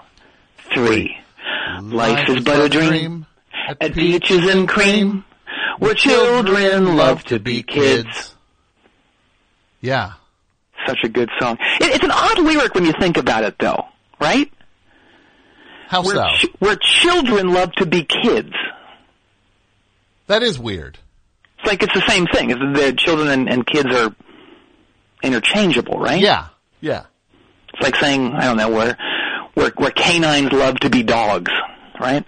[0.75, 1.17] three.
[1.81, 3.27] Life is but a dream
[3.81, 5.25] at peaches and cream,
[5.79, 8.35] where children love to be kids.
[9.81, 10.13] Yeah.
[10.87, 11.57] Such a good song.
[11.81, 13.85] It, it's an odd lyric when you think about it, though,
[14.21, 14.53] right?
[15.89, 16.27] How Where, so?
[16.37, 18.53] ch- where children love to be kids.
[20.27, 20.99] that is weird.
[21.59, 22.49] It's like it's the same thing.
[22.49, 24.15] The children and, and kids are
[25.25, 26.21] interchangeable, right?
[26.21, 26.49] Yeah,
[26.81, 27.05] yeah.
[27.73, 28.97] It's like saying I don't know where
[29.55, 31.51] where where canines love to be dogs,
[32.01, 32.25] right?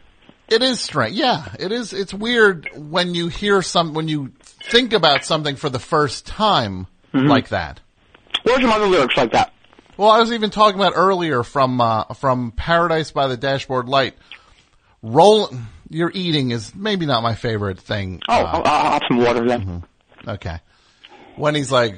[0.48, 1.16] It is strange.
[1.16, 1.92] Yeah, it is.
[1.92, 6.86] It's weird when you hear some, when you think about something for the first time
[7.14, 7.28] Mm-hmm.
[7.28, 7.80] like that.
[8.46, 9.52] Are some other lyrics like that?
[9.96, 14.14] Well, I was even talking about earlier from, uh, from Paradise by the Dashboard Light.
[15.02, 15.48] Roll,
[15.88, 18.20] your eating is maybe not my favorite thing.
[18.28, 19.84] Oh, uh, I'll, I'll have some water then.
[20.28, 20.58] Okay.
[21.36, 21.94] When he's like,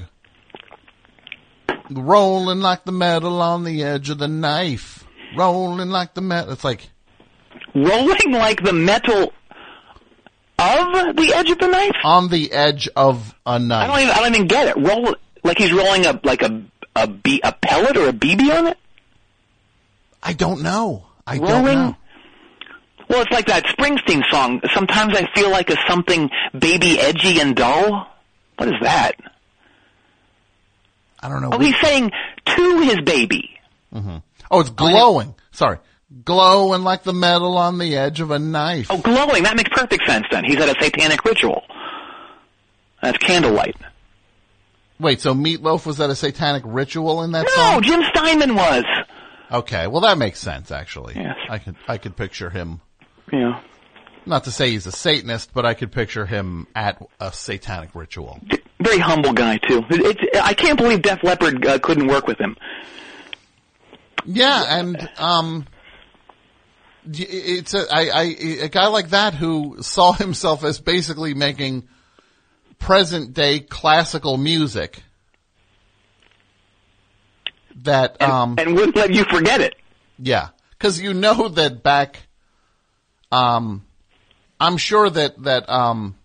[1.91, 5.05] rolling like the metal on the edge of the knife.
[5.37, 6.53] Rolling like the metal.
[6.53, 6.89] It's like,
[7.75, 9.33] Rolling like the metal
[10.59, 11.97] of the edge of the knife.
[12.05, 13.85] on the edge of a knife.
[13.85, 14.77] I don't even I don't even get it.
[14.81, 15.15] Roll
[15.45, 16.63] like he's rolling a like a
[16.97, 18.79] a, B, a pellet or a BB on it.
[20.23, 21.07] I don't know.
[21.27, 21.75] I don't Rolling.
[21.79, 21.97] know.
[23.09, 24.61] Well, it's like that Springsteen song.
[24.75, 26.29] Sometimes I feel like a something
[26.59, 28.09] baby, edgy, and dull.
[28.57, 29.13] What is that?
[31.21, 31.51] I don't know.
[31.53, 32.11] Oh, he's saying
[32.47, 33.51] to his baby.
[33.95, 34.17] Mm-hmm.
[34.51, 35.35] Oh, it's glowing.
[35.51, 35.79] Sorry.
[36.25, 38.87] Glowing like the metal on the edge of a knife.
[38.91, 39.43] Oh, glowing.
[39.43, 40.45] That makes perfect sense then.
[40.45, 41.63] He's at a satanic ritual.
[43.03, 43.77] That's candlelight.
[45.01, 47.83] Wait, so Meatloaf was at a satanic ritual in that No, song?
[47.83, 48.85] Jim Steinman was.
[49.51, 51.15] Okay, well that makes sense actually.
[51.17, 51.37] Yes.
[51.49, 52.81] I could I could picture him
[53.33, 53.61] Yeah.
[54.27, 58.41] not to say he's a Satanist, but I could picture him at a satanic ritual.
[58.81, 59.83] Very humble guy too.
[59.91, 62.57] It's, I can't believe Def Leppard uh, couldn't work with him.
[64.25, 65.67] Yeah, and um
[67.11, 68.23] it's a I, I
[68.63, 71.89] a guy like that who saw himself as basically making
[72.79, 75.03] present day classical music
[77.85, 79.75] that And, um and wouldn't let you forget it.
[80.19, 82.27] Yeah, because you know that back,
[83.31, 83.85] um,
[84.61, 86.17] I'm sure that that um,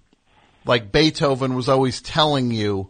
[0.65, 2.89] like Beethoven was always telling you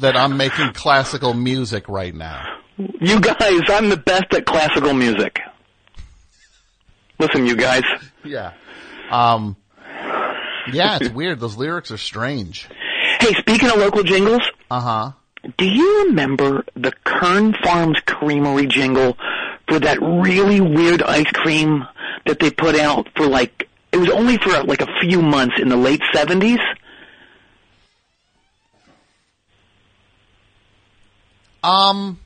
[0.00, 2.44] that I'm making classical music right now.
[2.76, 5.40] You guys, I'm the best at classical music.
[7.18, 7.82] Listen, you guys.
[8.24, 8.52] Yeah.
[9.10, 9.56] Um.
[10.72, 11.38] Yeah, it's weird.
[11.40, 12.68] Those lyrics are strange.
[13.20, 15.12] Hey, speaking of local jingles, Uh huh.
[15.56, 19.16] do you remember the Kern Farms Creamery jingle
[19.68, 21.84] for that really weird ice cream
[22.26, 25.70] that they put out for like, it was only for like a few months in
[25.70, 26.58] the late 70s?
[31.62, 32.20] Um.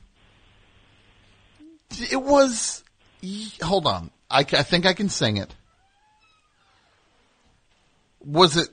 [2.11, 2.83] It was.
[3.61, 4.11] Hold on.
[4.29, 5.53] I, I think I can sing it.
[8.23, 8.69] Was it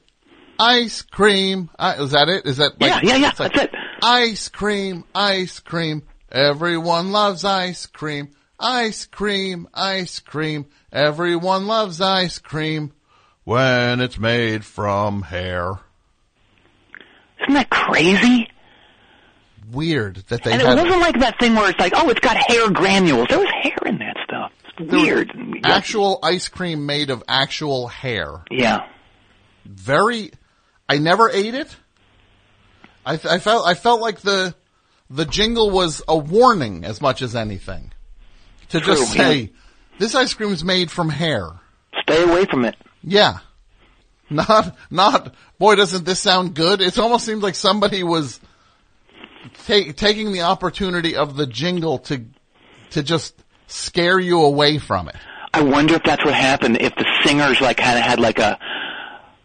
[0.59, 1.71] ice cream?
[1.79, 2.47] Uh, is that it?
[2.47, 3.71] Is that like, yeah, yeah, yeah, like, that's it.
[4.03, 6.03] Ice cream, ice cream.
[6.31, 8.31] Everyone loves ice cream.
[8.61, 10.67] Ice cream, ice cream.
[10.93, 12.93] Everyone loves ice cream
[13.45, 15.79] when it's made from hair.
[17.43, 18.51] Isn't that crazy?
[19.71, 22.21] Weird that they And it had wasn't like that thing where it's like, oh, it's
[22.21, 23.27] got hair granules.
[23.29, 24.53] There was hair in that stuff.
[24.79, 25.31] It's weird.
[25.65, 28.45] actual ice cream made of actual hair.
[28.51, 28.87] Yeah.
[29.67, 30.31] Very.
[30.89, 31.75] I never ate it.
[33.05, 34.55] I, th- I felt I felt like the
[35.11, 37.93] the jingle was a warning as much as anything
[38.69, 39.29] to just True, yeah.
[39.31, 39.53] say
[39.99, 41.51] this ice cream is made from hair.
[42.03, 42.77] Stay away from it.
[43.03, 43.39] Yeah.
[44.31, 46.83] Not, not, boy, doesn't this sound good?
[46.83, 48.41] It almost seems like somebody was
[49.67, 52.25] ta- taking the opportunity of the jingle to,
[52.91, 53.35] to just
[53.69, 55.17] scare you away from it.
[55.55, 56.79] I wonder if that's what happened.
[56.81, 58.59] If the singers like kind of had like a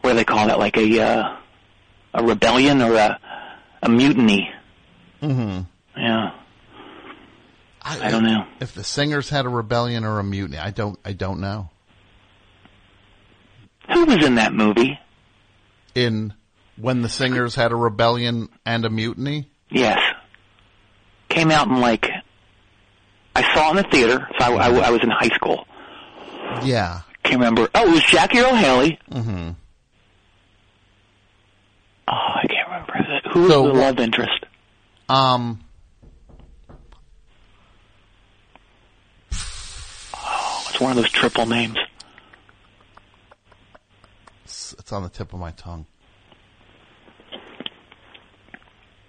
[0.01, 0.60] what do they call that?
[0.60, 1.38] Like a uh,
[2.14, 3.20] a rebellion or a
[3.82, 4.51] a mutiny.
[5.22, 5.62] Mm-hmm.
[5.99, 6.32] Yeah.
[7.86, 8.46] I don't know.
[8.62, 11.70] If the singers had a rebellion or a mutiny, I don't, I don't know.
[13.94, 14.98] Who was in that movie?
[15.94, 16.34] In
[16.78, 19.50] when the singers had a rebellion and a mutiny?
[19.70, 20.00] Yes.
[21.30, 22.10] Came out in like
[23.36, 24.28] I saw it in the theater.
[24.40, 25.66] So I, I, I was in high school.
[26.64, 27.02] Yeah.
[27.24, 27.70] Can't remember.
[27.76, 29.00] Oh, it was Jackie Earle Haley.
[29.12, 29.50] Mm-hmm.
[32.08, 33.30] Oh, I can't remember.
[33.34, 34.46] Who was So the love interest?
[35.10, 35.64] Um,
[40.84, 41.78] one of those triple names.
[44.44, 45.86] it's, it's on the tip of my tongue.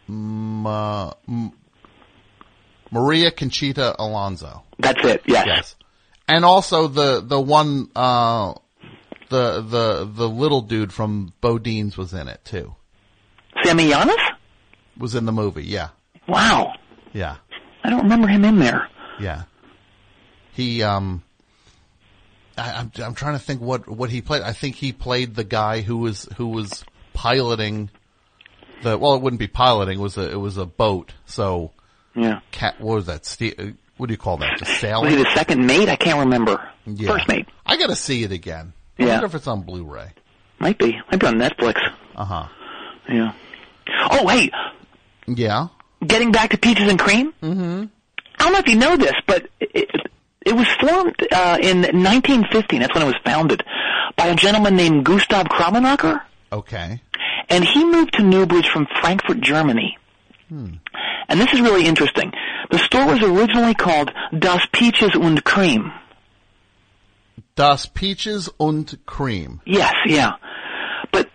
[0.07, 1.53] Ma, M-
[2.91, 4.63] Maria Conchita Alonso.
[4.79, 5.23] That's it.
[5.27, 5.47] Yes.
[5.47, 5.77] Yes.
[6.29, 8.55] And also the, the one, uh,
[9.31, 12.75] the, the, the little dude from Bodine's was in it too.
[13.65, 14.17] Sammy Yanis?
[14.97, 15.65] Was in the movie.
[15.65, 15.89] Yeah.
[16.29, 16.73] Wow.
[17.13, 17.37] Yeah.
[17.83, 18.89] I don't remember him in there.
[19.21, 19.43] Yeah.
[20.53, 21.24] He, um,
[22.57, 24.43] I, I'm, I'm trying to think what, what he played.
[24.43, 27.91] I think he played the guy who was, who was piloting
[28.83, 28.97] the.
[28.99, 29.99] Well, it wouldn't be piloting.
[29.99, 31.13] It was a it was a boat.
[31.27, 31.73] So
[32.15, 32.41] Yeah.
[32.51, 32.81] cat.
[32.81, 33.25] What was that?
[33.27, 33.65] Ste- uh,
[33.97, 34.59] what do you call that?
[34.59, 35.89] Just Was he the second mate?
[35.89, 36.69] I can't remember.
[36.87, 37.09] Yeah.
[37.13, 37.47] First mate.
[37.65, 38.73] I got to see it again.
[38.99, 39.09] I Yeah.
[39.13, 40.11] wonder if it's on Blu-ray.
[40.59, 40.99] Might be.
[41.11, 41.81] Might be on Netflix.
[42.17, 42.49] Uh huh.
[43.09, 43.33] Yeah.
[44.11, 44.51] Oh, hey,
[45.27, 45.69] Yeah.
[46.07, 47.33] getting back to Peaches and Cream.
[47.43, 47.85] Mm-hmm.
[48.39, 49.89] I don't know if you know this, but it,
[50.45, 52.81] it was formed uh, in 1915.
[52.81, 53.65] That's when it was founded
[54.17, 56.21] by a gentleman named Gustav Kramenacher,
[56.53, 57.01] Okay.
[57.49, 59.99] and he moved to Newbridge from Frankfurt, Germany.
[60.51, 62.31] And this is really interesting.
[62.71, 65.91] The store was originally called Das Peaches und Cream.
[67.57, 69.61] Das Peaches und Cream.
[69.67, 70.35] Yes, yeah.
[71.13, 71.29] But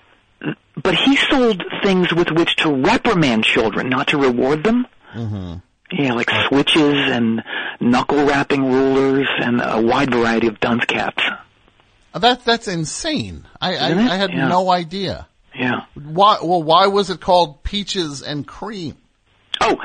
[0.82, 4.86] but he sold things with which to reprimand children, not to reward them.
[5.14, 5.56] Mm-hmm.
[5.92, 7.44] Yeah, like switches and
[7.80, 11.24] knuckle wrapping rulers and a wide variety of dunce caps.
[12.14, 13.48] Uh, That that's insane.
[13.60, 14.48] I I, I had Yeah.
[14.48, 15.28] no idea.
[15.56, 15.82] Yeah.
[15.96, 16.38] Why?
[16.44, 18.96] Well, why was it called Peaches and Cream?
[19.62, 19.76] Oh,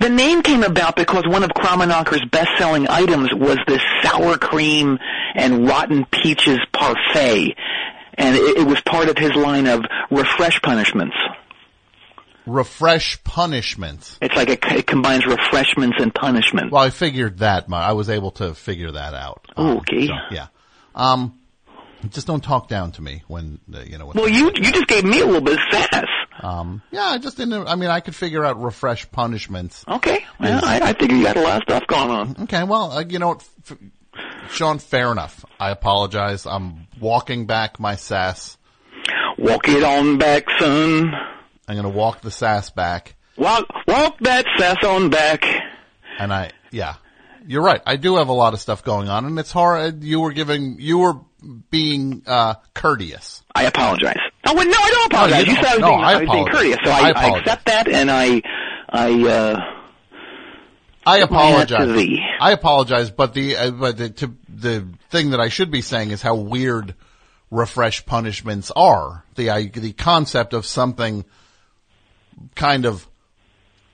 [0.00, 4.98] the name came about because one of Kramenacher's best-selling items was this sour cream
[5.36, 7.54] and rotten peaches parfait,
[8.14, 11.14] and it, it was part of his line of refresh punishments.
[12.46, 14.18] Refresh punishment.
[14.22, 16.72] It's like it, it combines refreshments and punishment.
[16.72, 17.66] Well, I figured that.
[17.72, 19.46] I was able to figure that out.
[19.56, 20.06] Oh, Um, okay.
[20.06, 20.46] so, yeah.
[20.94, 21.38] Um,
[22.08, 24.06] just don't talk down to me when uh, you know.
[24.06, 26.06] When Well, you you just gave me a little bit of sass.
[26.42, 27.68] Um, yeah, I just didn't.
[27.68, 29.84] I mean, I could figure out refresh punishments.
[29.86, 32.36] Okay, well, I, I figure you got a lot of stuff going on.
[32.44, 33.76] Okay, well, uh, you know f-
[34.48, 35.44] Sean, fair enough.
[35.60, 36.46] I apologize.
[36.46, 38.56] I'm walking back my sass.
[39.36, 41.12] Walk it on back, son.
[41.70, 43.14] I'm going to walk the sass back.
[43.36, 45.44] Walk walk that sass on back.
[46.18, 46.96] And I, yeah,
[47.46, 47.80] you're right.
[47.86, 50.02] I do have a lot of stuff going on, and it's hard.
[50.02, 51.20] You were giving, you were
[51.70, 53.44] being uh, courteous.
[53.54, 54.18] I apologize.
[54.48, 55.46] Oh, well, no, I don't apologize.
[55.46, 55.80] you you said I was.
[55.80, 58.42] No, being, I was being courteous, so I I, I, accept that, and I,
[58.88, 59.60] I, uh,
[61.06, 62.18] I my hat to apologize.
[62.40, 66.10] I apologize, but the uh, but the, to, the thing that I should be saying
[66.10, 66.96] is how weird
[67.52, 69.24] refresh punishments are.
[69.36, 71.24] The I, the concept of something
[72.54, 73.06] kind of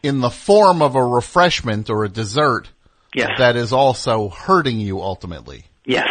[0.03, 2.69] in the form of a refreshment or a dessert
[3.15, 5.65] yes, that is also hurting you ultimately.
[5.85, 6.09] yes.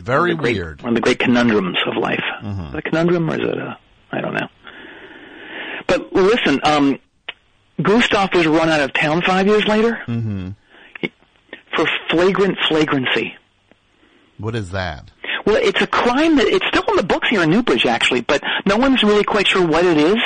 [0.00, 0.82] Very Great- weird.
[0.82, 2.22] One of the great conundrums of life.
[2.42, 2.76] Mm-hmm.
[2.76, 3.76] A conundrum or is it a,
[4.10, 4.48] I don't know.
[5.86, 6.98] But listen, um,
[7.82, 10.50] Gustav was run out of town five years later Mm-hmm.
[11.76, 13.34] for flagrant flagrancy.
[14.38, 15.10] What is that?
[15.44, 18.42] Well, it's a crime that it's still in the books here in Newbridge, actually, but
[18.64, 20.16] no one's really quite sure what it is.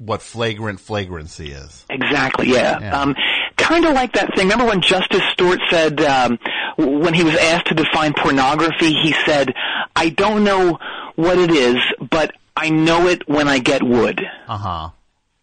[0.00, 1.84] What flagrant flagrancy is?
[1.90, 2.80] Exactly, yeah.
[2.80, 3.00] Yeah.
[3.00, 3.14] Um,
[3.58, 4.48] kind of like that thing.
[4.48, 6.38] Remember when Justice Stewart said, um,
[6.78, 9.52] when he was asked to define pornography, he said,
[9.94, 10.78] "I don't know
[11.16, 11.76] what it is,
[12.10, 14.90] but I know it when I get wood." Uh huh.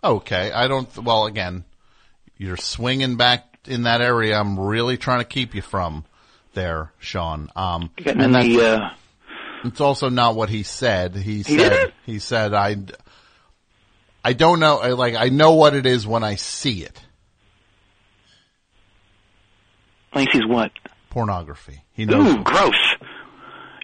[0.03, 0.51] Okay.
[0.51, 0.97] I don't.
[0.97, 1.63] Well, again,
[2.37, 4.39] you're swinging back in that area.
[4.39, 6.03] I'm really trying to keep you from
[6.55, 7.51] there, Sean.
[7.55, 8.89] Um, Getting and in that's, the, uh,
[9.65, 11.15] it's also not what he said.
[11.15, 11.93] He, said didn't?
[12.07, 12.77] he said I.
[14.27, 14.77] I don't know.
[14.79, 16.99] I- Like I know what it is when I see it.
[20.13, 20.71] he sees what?
[21.09, 21.83] Pornography.
[21.93, 22.33] He knows.
[22.33, 22.95] Ooh, gross.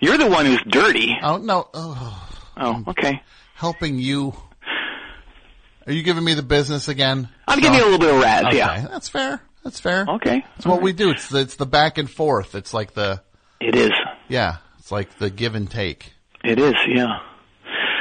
[0.01, 1.15] You're the one who's dirty.
[1.21, 1.69] Oh no.
[1.73, 3.21] Oh, Oh, okay.
[3.55, 4.33] helping you.
[5.87, 7.29] Are you giving me the business again?
[7.47, 8.87] I'm giving you a little bit of razz, Okay, yeah.
[8.89, 9.41] that's fair.
[9.63, 10.05] That's fair.
[10.07, 10.43] Okay.
[10.55, 11.11] That's what we do.
[11.11, 12.53] It's the, it's the back and forth.
[12.55, 13.21] It's like the
[13.61, 13.91] It is.
[14.27, 14.57] yeah.
[14.79, 16.11] It's like the give and take.
[16.43, 17.19] It is, yeah.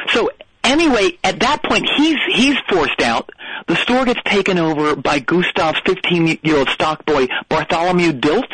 [0.08, 0.30] So
[0.64, 3.30] anyway, at that point, he's he's forced out.
[3.68, 8.52] The store gets taken over by Gustav's 15-year-old stock boy Bartholomew Diltz,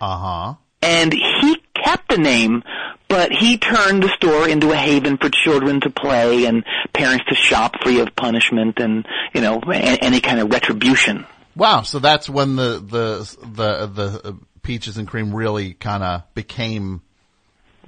[0.00, 0.54] Uh huh.
[0.82, 2.62] and he kept the name,
[3.08, 7.34] but he turned the store into a haven for children to play and parents to
[7.34, 11.24] shop free of punishment and you know a- any kind of retribution.
[11.56, 11.82] Wow.
[11.82, 17.02] So that's when the the the the peaches and cream really kind of became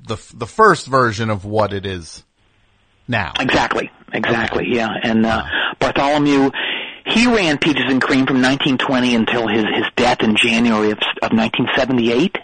[0.06, 2.24] the the first version of what it is
[3.12, 3.32] now.
[3.39, 4.89] Exactly, exactly, yeah.
[5.05, 5.44] And uh,
[5.78, 6.51] Bartholomew,
[7.06, 11.30] he ran Peaches and Cream from 1920 until his his death in January of, of
[11.32, 12.39] 1978.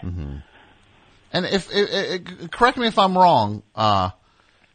[1.31, 1.89] And if it,
[2.31, 4.09] it, correct me if I'm wrong, uh,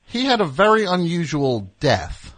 [0.05, 2.33] he had a very unusual death.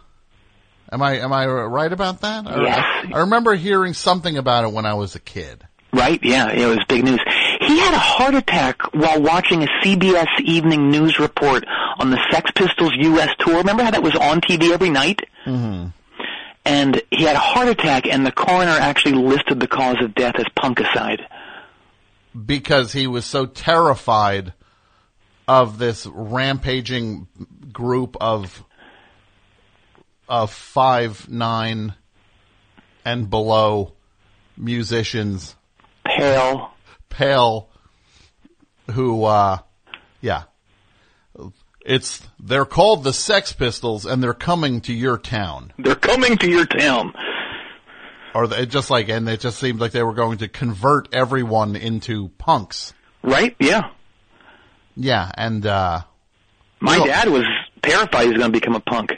[0.91, 2.47] Am I am I right about that?
[2.47, 3.13] I- Yes.
[3.13, 5.63] I, remember hearing something about it when I was a kid.
[5.93, 6.19] Right?
[6.23, 7.19] Yeah, it was big news.
[7.67, 11.65] He had a heart attack while watching a CBS evening news report
[11.99, 13.29] on the Sex Pistols U.S.
[13.39, 13.57] tour.
[13.57, 15.21] Remember how that was on TV every night?
[15.45, 15.87] Mm-hmm.
[16.65, 20.35] And he had a heart attack, and the coroner actually listed the cause of death
[20.37, 21.21] as punkicide.
[22.45, 24.53] because he was so terrified
[25.47, 27.27] of this rampaging
[27.71, 28.63] group of
[30.29, 31.93] of five nine
[33.05, 33.93] and below
[34.57, 35.55] musicians,
[36.05, 36.69] Pale.
[37.17, 37.69] Pale,
[38.91, 39.57] who, uh,
[40.21, 40.43] yeah,
[41.85, 45.73] it's they're called the Sex Pistols, and they're coming to your town.
[45.79, 47.13] They're coming to your town.
[48.35, 51.75] Or they, just like, and it just seemed like they were going to convert everyone
[51.75, 52.93] into punks.
[53.23, 53.55] Right?
[53.59, 53.89] Yeah.
[54.95, 56.01] Yeah, and uh,
[56.79, 57.45] My Well- dad was
[57.81, 59.11] terrified he was going to become a punk.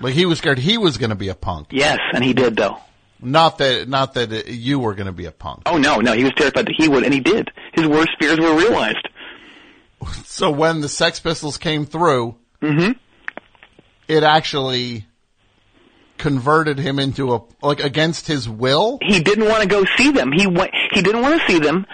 [0.00, 1.68] like he was scared he was going to be a punk.
[1.70, 2.78] Yes, and he did though.
[3.24, 5.62] Not that, not that you were going to be a punk.
[5.66, 7.50] Oh no, no, he was terrified that he would, and he did.
[7.72, 9.08] His worst fears were realized.
[10.26, 12.96] So when the Sex Pistols came through, Mhm.
[14.06, 15.06] it actually
[16.18, 18.98] converted him into a like against his will.
[19.02, 20.30] He didn't want to go see them.
[20.32, 20.72] He went.
[20.92, 21.86] He didn't want to see them,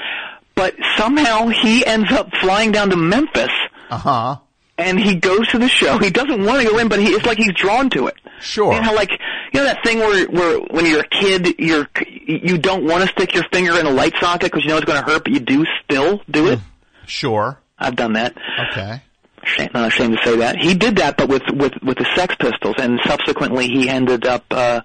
[0.54, 3.52] but somehow he ends up flying down to Memphis,
[3.90, 4.36] Uh huh.
[4.78, 5.98] and he goes to the show.
[5.98, 8.14] He doesn't want to go in, but he, it's like he's drawn to it.
[8.40, 8.72] Sure.
[8.72, 9.10] You know how like
[9.60, 11.88] know that thing where where when you're a kid, you're
[12.26, 14.86] you don't want to stick your finger in a light socket because you know it's
[14.86, 16.60] going to hurt, but you do still do it.
[17.06, 17.58] Sure.
[17.78, 18.36] I've done that.
[18.70, 19.02] Okay.
[19.42, 22.34] Shame, not ashamed to say that he did that, but with with with the Sex
[22.38, 24.82] Pistols, and subsequently he ended up uh,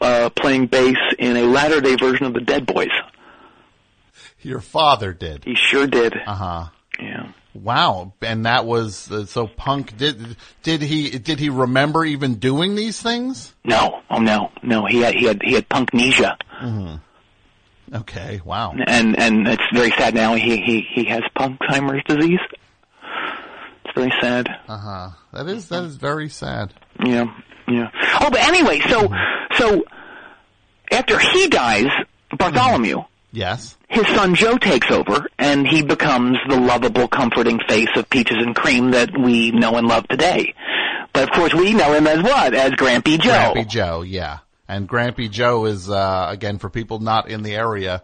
[0.00, 2.88] uh, playing bass in a latter day version of the Dead Boys.
[4.40, 5.44] Your father did.
[5.44, 6.14] He sure did.
[6.26, 6.66] Uh huh.
[6.98, 7.32] Yeah.
[7.54, 8.12] Wow.
[8.22, 13.00] And that was uh, so punk did did he did he remember even doing these
[13.02, 13.54] things?
[13.64, 14.86] No, oh no, no.
[14.86, 16.36] He had he had he had punknesia,
[17.92, 18.40] Okay.
[18.44, 18.74] Wow.
[18.86, 20.34] and and it's very sad now.
[20.34, 22.38] He he he has Punkheimer's disease.
[23.84, 24.48] It's very sad.
[24.68, 25.08] Uh huh.
[25.32, 26.72] That is that is very sad.
[27.04, 27.24] Yeah,
[27.66, 27.90] yeah.
[28.20, 29.08] Oh, but anyway, so
[29.54, 29.84] so
[30.92, 31.88] after he dies,
[32.38, 32.98] Bartholomew.
[33.32, 33.76] Yes.
[33.88, 38.56] his son Joe takes over, and he becomes the lovable, comforting face of Peaches and
[38.56, 40.54] Cream that we know and love today.
[41.12, 42.54] But of course, we know him as what?
[42.54, 43.52] As Grampy Joe.
[43.54, 44.38] Grampy Joe, yeah.
[44.68, 48.02] And Grampy Joe is, uh, again, for people not in the area,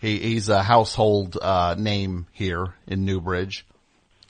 [0.00, 3.66] he, he's a household, uh, name here in Newbridge.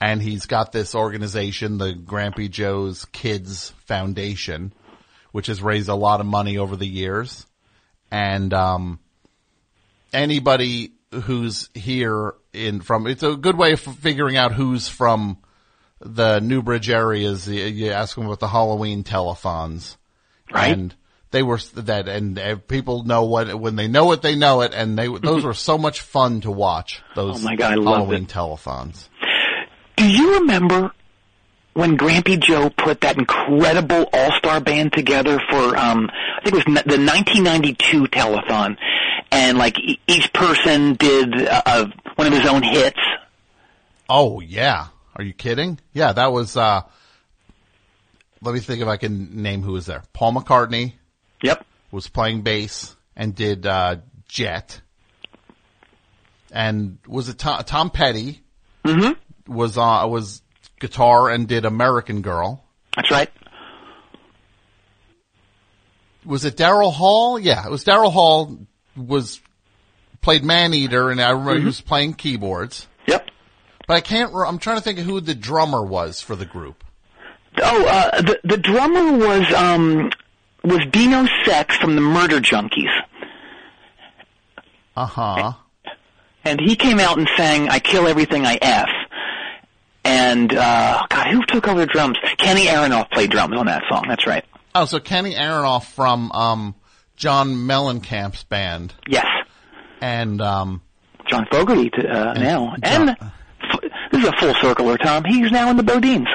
[0.01, 4.73] And he's got this organization, the Grampy Joe's Kids Foundation,
[5.31, 7.45] which has raised a lot of money over the years.
[8.11, 8.99] And, um,
[10.15, 15.37] anybody who's here in from, it's a good way of figuring out who's from
[15.99, 17.47] the Newbridge areas.
[17.47, 19.97] You, you ask them about the Halloween telethons.
[20.51, 20.71] Right.
[20.71, 20.95] And
[21.31, 24.73] they were that, and uh, people know what when they know it, they know it,
[24.73, 27.01] and they those were so much fun to watch.
[27.15, 29.09] Those Oh my God, Halloween telethons.
[29.97, 30.91] Do you remember
[31.75, 36.83] when Grampy Joe put that incredible all-star band together for, um, I think it was
[36.83, 38.77] the 1992 telethon,
[39.31, 39.75] and like
[40.07, 41.85] each person did uh, uh,
[42.15, 42.97] one of his own hits.
[44.09, 45.79] Oh yeah, are you kidding?
[45.93, 46.55] Yeah, that was.
[46.55, 46.81] uh
[48.41, 50.03] Let me think if I can name who was there.
[50.13, 50.93] Paul McCartney
[51.43, 51.65] Yep.
[51.91, 53.97] was playing bass and did uh
[54.29, 54.79] Jet,
[56.51, 58.41] and was it Tom, Tom Petty
[58.85, 59.53] Mm-hmm.
[59.53, 60.41] was uh was
[60.79, 62.63] guitar and did American Girl.
[62.95, 63.29] That's right.
[66.25, 67.37] was it Daryl Hall?
[67.39, 68.57] Yeah, it was Daryl Hall
[68.95, 69.39] was
[70.21, 72.87] played Man Eater, and I remember he was playing keyboards.
[73.07, 73.29] Yep.
[73.87, 74.33] But I can't.
[74.33, 76.83] re- I'm trying to think of who the drummer was for the group.
[77.61, 80.09] Oh, uh, the the drummer was um
[80.63, 82.91] was Dino Sex from the Murder Junkies,
[84.97, 85.53] Uh huh.
[86.43, 88.89] and he came out and sang "I Kill Everything I F."
[90.05, 92.17] And uh God, who took over the drums?
[92.37, 94.05] Kenny Aronoff played drums on that song.
[94.07, 94.45] That's right.
[94.75, 96.75] Oh, so Kenny Aronoff from um,
[97.15, 99.25] John Mellencamp's band, Yes,
[100.01, 100.81] and um,
[101.27, 103.79] John Fogerty uh, now, John- and f-
[104.11, 105.23] this is a full circler, Tom.
[105.23, 106.27] He's now in the Bodines.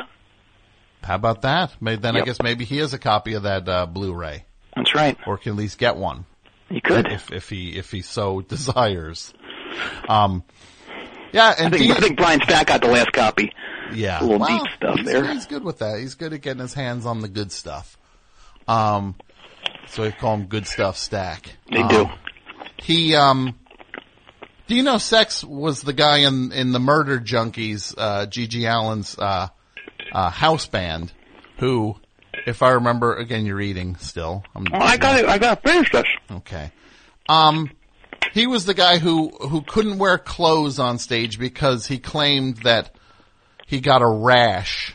[1.05, 1.75] how about that?
[1.83, 5.19] Maybe, then I guess maybe he has a copy of that uh, Blu-ray, That's right.
[5.27, 6.25] or can at least get one
[6.71, 7.07] He could.
[7.13, 9.33] if if he if he so desires.
[10.09, 10.43] Um,
[11.33, 13.53] yeah, and I think, Dean- I think Brian Stack got the last copy.
[13.93, 14.21] Yeah.
[14.21, 15.33] A little Well, deep stuff he's, there.
[15.33, 15.99] He's good with that.
[15.99, 17.97] He's good at getting his hands on the good stuff.
[18.69, 19.17] Um,
[19.89, 21.57] so we call him Good Stuff Stack.
[21.71, 22.07] They Um, do.
[22.77, 23.57] He, um,
[24.69, 29.19] do you know Sex was the guy in, in the Murder Junkies, uh, GG Allin's,
[29.19, 29.49] uh,
[30.13, 31.13] uh, house band
[31.59, 31.97] who,
[32.47, 34.45] if I remember, again, you're eating still.
[34.55, 35.27] I'm, I got it.
[35.27, 36.05] I got to finish this.
[36.31, 36.71] Okay.
[37.29, 37.71] Um,
[38.33, 42.95] he was the guy who, who couldn't wear clothes on stage because he claimed that
[43.67, 44.95] he got a rash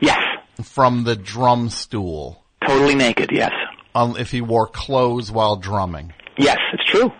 [0.00, 0.18] Yes.
[0.62, 3.30] from the drum stool Totally naked.
[3.32, 3.52] Yes.
[3.94, 6.12] um, if he wore clothes while drumming.
[6.38, 7.10] Yes, it's true.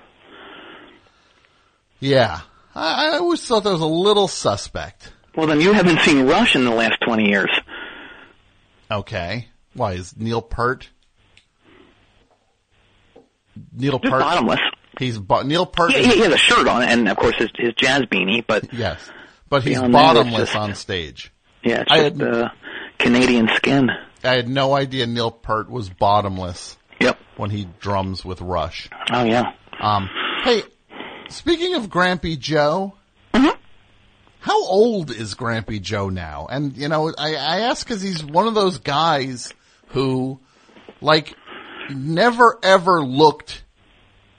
[2.00, 2.40] Yeah.
[2.74, 5.12] I, I always thought that was a little suspect.
[5.36, 7.50] Well, then you haven't seen Rush in the last 20 years.
[8.90, 9.48] Okay.
[9.74, 10.88] Why is Neil Peart?
[13.72, 14.20] Neil Just Peart.
[14.22, 14.60] bottomless.
[14.98, 15.93] He's bo- Neil Peart.
[15.93, 18.44] Yeah, he, has a shirt on, and of course his, his jazz beanie.
[18.47, 18.98] But Yes,
[19.48, 21.32] but he's Beyond that, it's bottomless just- on stage.
[21.62, 22.48] yeah, it's I just had- uh,
[22.98, 23.90] Canadian skin.
[24.24, 27.18] I had no idea Neil Peart was bottomless Yep.
[27.36, 28.89] when he drums with Rush.
[29.12, 29.52] Oh yeah.
[29.81, 30.09] Um,
[30.43, 30.62] hey,
[31.28, 32.94] speaking of Grampy Joe,
[33.35, 33.55] Mm-hmm.
[34.40, 36.47] how old is Grampy Joe now?
[36.51, 39.52] And you know, I, I ask because he's one of those guys
[39.89, 40.40] who,
[41.02, 41.35] like,
[41.90, 43.62] never ever looked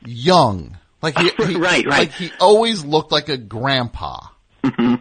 [0.05, 0.77] young.
[1.01, 1.87] Like he, he Right, right.
[1.87, 4.27] Like he always looked like a grandpa.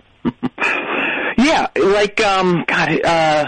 [1.39, 3.45] Yeah, like um, God, uh,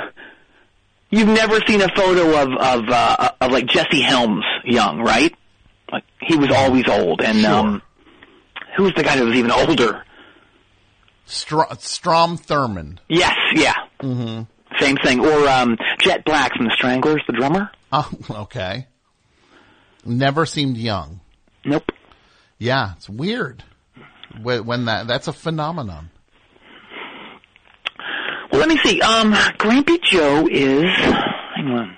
[1.11, 5.35] you've never seen a photo of of uh, of like Jesse Helms young, right?
[5.91, 7.51] Like he was always old, and Sure.
[7.51, 7.83] um,
[8.77, 10.05] who's the guy that was even older?
[11.25, 12.99] Str- Strom Thurmond.
[13.09, 14.43] Yes, yeah, mm-hmm.
[14.79, 15.20] same thing.
[15.20, 17.70] Or um, Jet Black from the Stranglers, the drummer.
[17.91, 18.87] Oh, okay.
[20.05, 21.20] Never seemed young.
[21.69, 21.93] Nope.
[22.59, 23.62] Yeah, it's weird.
[24.43, 26.11] When, when that, that's a phenomenon.
[28.51, 29.01] Well, let me see.
[29.01, 30.85] Um, Grampy Joe is.
[30.85, 31.97] Hang on.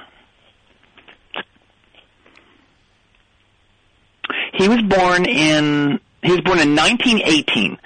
[4.55, 6.01] He was born in.
[6.23, 7.79] He was born in 1918.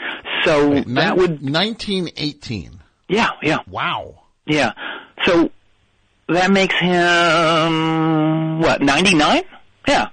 [0.44, 1.30] So that Nin- would.
[1.42, 2.80] 1918.
[3.08, 4.22] Yeah, yeah, Wow.
[4.46, 4.72] yeah.
[5.24, 5.50] So
[6.28, 8.80] that makes him what?
[8.82, 9.42] 99?
[9.86, 10.08] Yeah.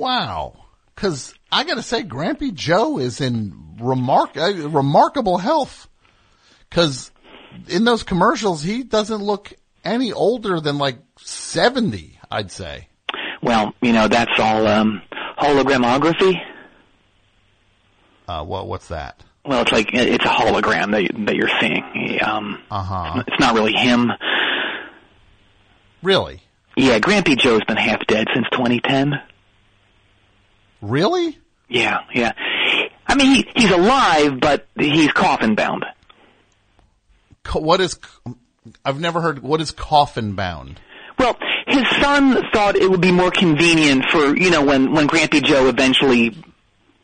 [0.00, 0.54] Wow.
[0.96, 5.88] Cause I gotta say, Grampy Joe is in remark, uh, remarkable health.
[6.70, 7.10] Cause
[7.68, 9.52] in those commercials, he doesn't look
[9.84, 12.88] any older than like 70, I'd say.
[13.42, 15.02] Well, you know that's all um,
[15.38, 16.34] hologramography.
[18.28, 19.22] Uh, what, what's that?
[19.44, 22.18] Well, it's like it's a hologram that that you're seeing.
[22.22, 23.22] Um, Uh huh.
[23.26, 24.10] it's not really him.
[26.02, 26.42] Really?
[26.76, 29.20] Yeah, Grampy Joe's been half dead since 2010.
[30.80, 31.38] Really?
[31.68, 32.32] Yeah, yeah.
[33.06, 35.84] I mean, he, he's alive, but he's coffin bound.
[37.42, 37.98] Co- What is,
[38.84, 40.80] I've never heard, what is coffin bound?
[41.18, 41.36] Well,
[41.66, 45.68] his son thought it would be more convenient for, you know, when, when Grampy Joe
[45.68, 46.36] eventually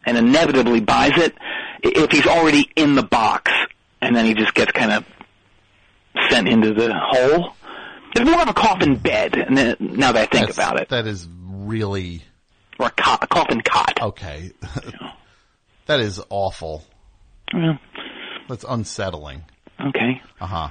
[0.05, 1.35] and inevitably buys it,
[1.83, 3.51] if he's already in the box,
[4.01, 5.05] and then he just gets kind of
[6.31, 7.55] sent into the hole.
[8.15, 9.35] It's more of a coffin bed,
[9.81, 10.89] now that I think That's- about it.
[10.89, 12.23] That is really,
[12.79, 13.99] Or a, co- a coffin cot.
[14.03, 14.51] okay.
[15.87, 16.85] that is awful.
[17.55, 17.79] Well,
[18.49, 19.45] That's unsettling.
[19.81, 20.21] okay.
[20.41, 20.69] Uh huh.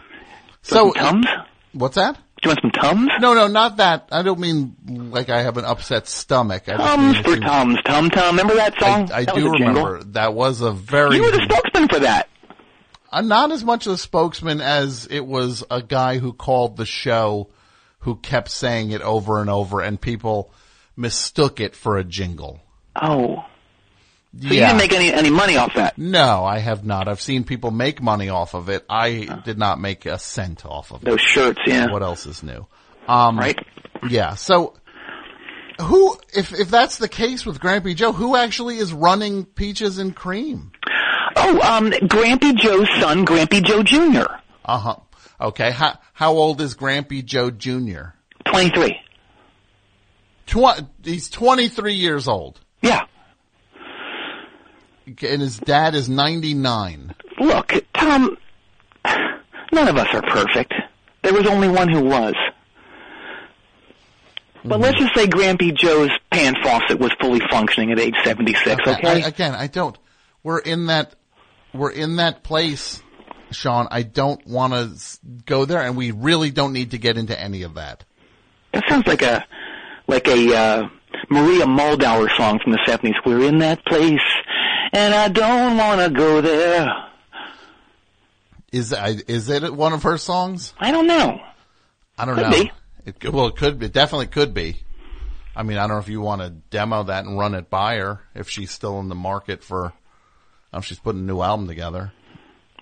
[0.62, 1.26] So, Tums?
[1.74, 2.16] what's that?
[2.42, 3.10] Do you want some Tums?
[3.20, 4.10] No, no, not that.
[4.12, 4.76] I don't mean
[5.12, 6.68] like I have an upset stomach.
[6.68, 7.78] I Tums for Tums.
[7.86, 8.36] Tum Tum.
[8.36, 9.12] Remember that song?
[9.12, 12.30] I, I that do remember that was a very You were the spokesman for that.
[13.12, 16.86] I'm not as much of a spokesman as it was a guy who called the
[16.86, 17.50] show
[18.00, 20.52] who kept saying it over and over and people
[20.96, 22.62] mistook it for a jingle.
[23.00, 23.46] Oh.
[24.38, 24.68] So you yeah.
[24.68, 25.98] didn't make any any money off that.
[25.98, 27.08] no, I have not.
[27.08, 28.86] I've seen people make money off of it.
[28.90, 31.06] I did not make a cent off of it.
[31.06, 31.90] Those shirts, yeah.
[31.90, 32.68] What else is new?
[33.08, 33.58] Um, Right?
[34.10, 34.36] Yeah.
[34.36, 34.74] So,
[35.82, 40.14] who, if if that's the case with Grampy Joe, who actually is running Peaches and
[40.14, 40.74] Cream?
[41.38, 44.30] Oh, um, Grampy Joe's son, Grampy Joe Jr.
[44.66, 44.96] Uh huh.
[45.40, 45.72] Okay.
[45.72, 48.16] How how old is Grampy Joe Jr.?
[48.52, 49.00] 23.
[50.46, 53.06] Tw- he's 23 years old, Yeah.
[55.06, 57.16] and his dad is 99.
[57.40, 58.38] Look, Tom,
[59.72, 60.74] none of us are perfect.
[61.24, 62.36] There was only one who was.
[64.64, 65.06] But let's hmm.
[65.06, 69.24] just say Grampy Joe's pan faucet was fully functioning at age 76, okay?
[69.24, 69.98] I, again, I don't.
[70.44, 71.16] We're in that.
[71.74, 73.02] We're in that place,
[73.52, 73.88] Sean.
[73.92, 77.64] I don't want to go there, and we really don't need to get into any
[77.64, 78.06] of that.
[78.72, 79.46] That sounds like a
[80.08, 80.84] like a uh,
[81.30, 83.16] Maria Muldaur song from the seventies.
[83.26, 84.20] We're in that place,
[84.94, 86.88] and I don't want to go there.
[88.72, 88.94] Is
[89.28, 90.74] is it one of her songs?
[90.78, 91.40] I don't know.
[92.18, 92.64] I don't Could know.
[92.64, 92.72] be.
[93.06, 93.86] It could, well, it could be.
[93.86, 94.78] It definitely could be.
[95.56, 97.98] I mean, I don't know if you want to demo that and run it by
[97.98, 99.94] her if she's still in the market for.
[100.74, 102.12] Oh, she's putting a new album together.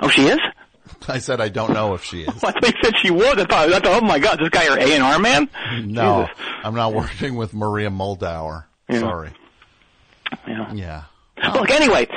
[0.02, 0.40] Oh, she is.
[1.08, 2.28] I said I don't know if she is.
[2.44, 3.38] I thought said she was.
[3.38, 5.50] I thought, I thought, oh my god, this guy your A and R man.
[5.84, 6.46] No, Jesus.
[6.64, 8.66] I'm not working with Maria Muldaur.
[8.90, 9.00] Yeah.
[9.00, 9.32] Sorry.
[10.48, 10.74] Yeah.
[10.74, 11.04] Yeah.
[11.54, 12.08] Look, anyway,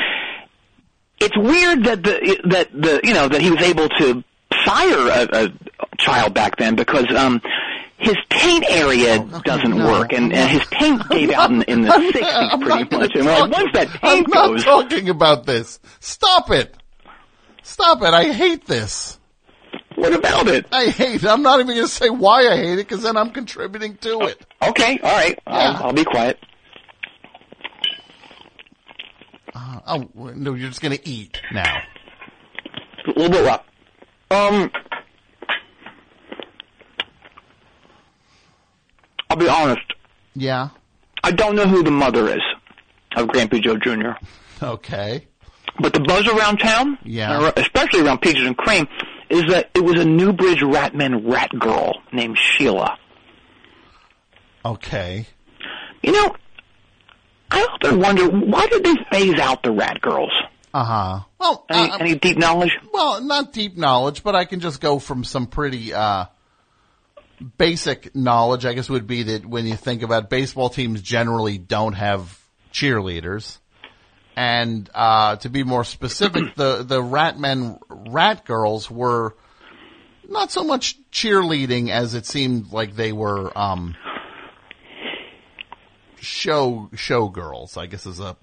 [1.20, 4.24] it's weird that the that the you know that he was able to
[4.64, 5.52] sire a, a
[5.98, 7.40] child back then because um
[7.98, 11.93] his taint area doesn't no, work and, and his taint gave out in, in the
[12.12, 13.14] sixties pretty much.
[13.14, 15.80] And like, once that I'm taint not goes, talking about this.
[16.01, 16.74] Stop it.
[17.66, 18.14] Stop it.
[18.14, 19.18] I hate this.
[19.97, 20.66] What about it?
[20.70, 21.26] I hate it.
[21.26, 24.20] I'm not even going to say why I hate it because then I'm contributing to
[24.20, 24.40] it.
[24.62, 25.36] Okay, all right.
[25.47, 25.52] Yeah.
[25.52, 26.38] I'll, I'll be quiet.
[29.88, 31.80] Oh, no, you're just going to eat now.
[33.06, 33.64] A little bit rough.
[34.30, 34.70] Um,
[39.28, 39.93] I'll be honest.
[40.34, 40.68] Yeah.
[41.24, 42.43] I don't know who the mother is
[43.16, 44.12] of Grampy Joe Jr.
[44.62, 45.26] Okay.
[45.81, 47.51] But the buzz around town, Yeah.
[47.57, 48.86] especially around Peaches and Cream,
[49.28, 52.97] is that it was a Newbridge Ratman rat girl named Sheila.
[54.65, 55.27] Okay.
[56.03, 56.35] You know,
[57.51, 60.32] I often wonder why did they phase out the rat girls?
[60.74, 61.20] Uh huh.
[61.39, 62.77] Well, Any, uh, any deep knowledge?
[62.93, 66.27] well, not deep knowledge, but I can just go from some pretty uh,
[67.57, 68.66] basic knowledge.
[68.66, 72.39] I guess would be that when you think about baseball teams, generally don't have
[72.73, 73.59] cheerleaders,
[74.36, 79.34] and uh, to be more specific, the the Ratmen Rat Girls were
[80.28, 83.96] not so much cheerleading as it seemed like they were um,
[86.20, 87.76] show show girls.
[87.76, 88.36] I guess is a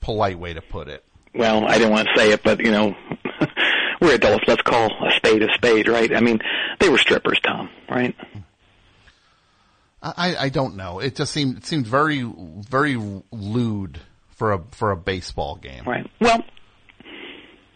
[0.00, 1.04] polite way to put it.
[1.34, 2.94] Well, I didn't want to say it, but you know,
[4.00, 4.44] we're adults.
[4.46, 6.14] Let's call a spade a spade, right?
[6.14, 6.38] I mean,
[6.78, 8.14] they were strippers, Tom, right?
[10.02, 11.00] I, I don't know.
[11.00, 12.96] It just seemed it seemed very very
[13.30, 14.00] lewd
[14.40, 15.84] for a for a baseball game.
[15.84, 16.10] Right.
[16.18, 16.42] Well,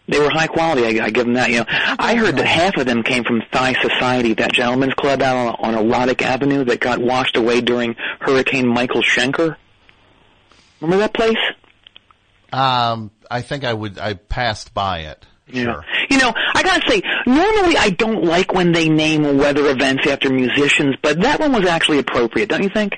[0.07, 0.99] they were high quality.
[0.99, 1.51] I, I give them that.
[1.51, 5.21] You know, I heard that half of them came from Thigh Society, that gentleman's club
[5.21, 9.57] out on, on Erotic Avenue that got washed away during Hurricane Michael Schenker.
[10.81, 11.37] Remember that place?
[12.51, 15.23] Um, I think I would I passed by it.
[15.53, 15.85] Sure.
[16.09, 20.31] You know, I gotta say, normally I don't like when they name weather events after
[20.33, 22.95] musicians, but that one was actually appropriate, don't you think?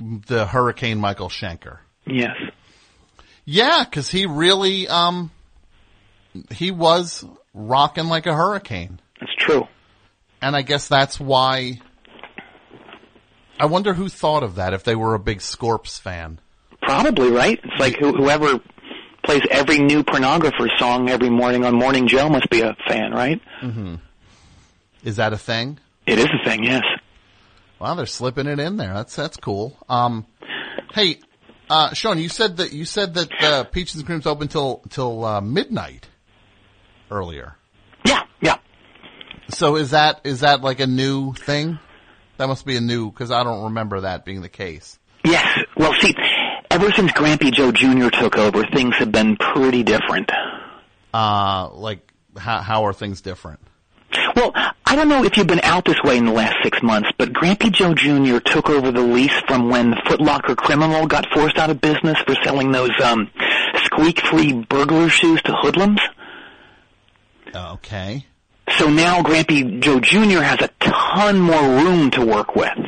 [0.00, 1.78] The Hurricane Michael Schenker.
[2.08, 2.36] Yes.
[3.44, 5.30] Yeah, because he really um
[6.50, 7.24] he was
[7.54, 9.66] rocking like a hurricane, That's true.
[10.42, 11.80] and I guess that's why.
[13.60, 16.38] I wonder who thought of that if they were a big Scorps fan.
[16.80, 17.58] Probably, right?
[17.62, 18.60] It's like who, whoever
[19.24, 23.40] plays every new pornographer song every morning on Morning Joe must be a fan, right?
[25.02, 25.78] Is that a thing?
[26.06, 26.84] It is a thing, yes.
[27.80, 28.94] Well, they're slipping it in there.
[28.94, 29.76] That's that's cool.
[29.88, 30.24] Um,
[30.94, 31.18] hey,
[31.70, 35.24] uh, Sean, you said that you said that uh, Peaches and Cream's open till till
[35.24, 36.06] uh, midnight
[37.10, 37.56] earlier.
[38.04, 38.56] Yeah, yeah.
[39.50, 41.78] So is that is that like a new thing?
[42.38, 44.98] That must be a new because I don't remember that being the case.
[45.24, 45.58] Yes.
[45.76, 46.14] Well, see,
[46.70, 48.08] ever since Grampy Joe Jr.
[48.10, 50.30] took over, things have been pretty different.
[51.12, 52.00] Uh, like
[52.36, 53.60] how how are things different?
[54.38, 57.08] Well, I don't know if you've been out this way in the last six months,
[57.18, 58.38] but Grampy Joe Jr.
[58.38, 62.36] took over the lease from when Foot Locker Criminal got forced out of business for
[62.44, 63.28] selling those um,
[63.82, 65.98] squeak-free burglar shoes to hoodlums.
[67.52, 68.26] Okay.
[68.76, 70.42] So now Grampy Joe Jr.
[70.42, 72.78] has a ton more room to work with.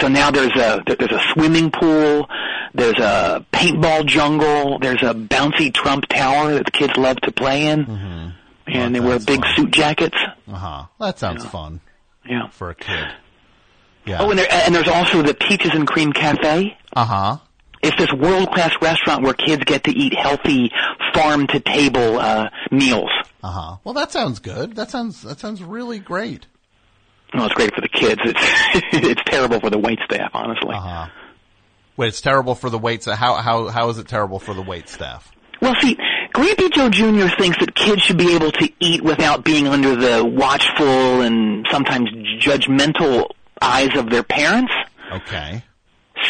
[0.00, 2.28] So now there's a there's a swimming pool,
[2.74, 7.66] there's a paintball jungle, there's a bouncy Trump tower that the kids love to play
[7.66, 7.84] in,
[8.72, 9.54] and they wear big fun.
[9.56, 10.16] suit jackets.
[10.46, 10.84] Uh huh.
[11.00, 11.80] That sounds fun
[12.28, 12.48] Yeah.
[12.50, 13.06] for a kid.
[14.06, 14.18] Yeah.
[14.20, 16.76] Oh, and there and there's also the Peaches and Cream Cafe.
[16.94, 17.36] uh huh.
[17.82, 20.70] It's this world class restaurant where kids get to eat healthy
[21.14, 23.10] farm to table uh, meals.
[23.42, 23.76] Uh huh.
[23.84, 24.74] Well, that sounds good.
[24.76, 26.46] That sounds that sounds really great.
[27.34, 28.20] Well, it's great for the kids.
[28.24, 28.40] It's
[28.92, 30.74] it's terrible for the wait staff, honestly.
[30.74, 31.06] Uh huh.
[31.96, 33.02] Wait, it's terrible for the wait.
[33.04, 35.30] So how how how is it terrible for the wait staff?
[35.60, 35.96] Well, see,
[36.38, 37.34] Grampy Joe Jr.
[37.36, 42.08] thinks that kids should be able to eat without being under the watchful and sometimes
[42.40, 44.72] judgmental eyes of their parents.
[45.12, 45.64] Okay.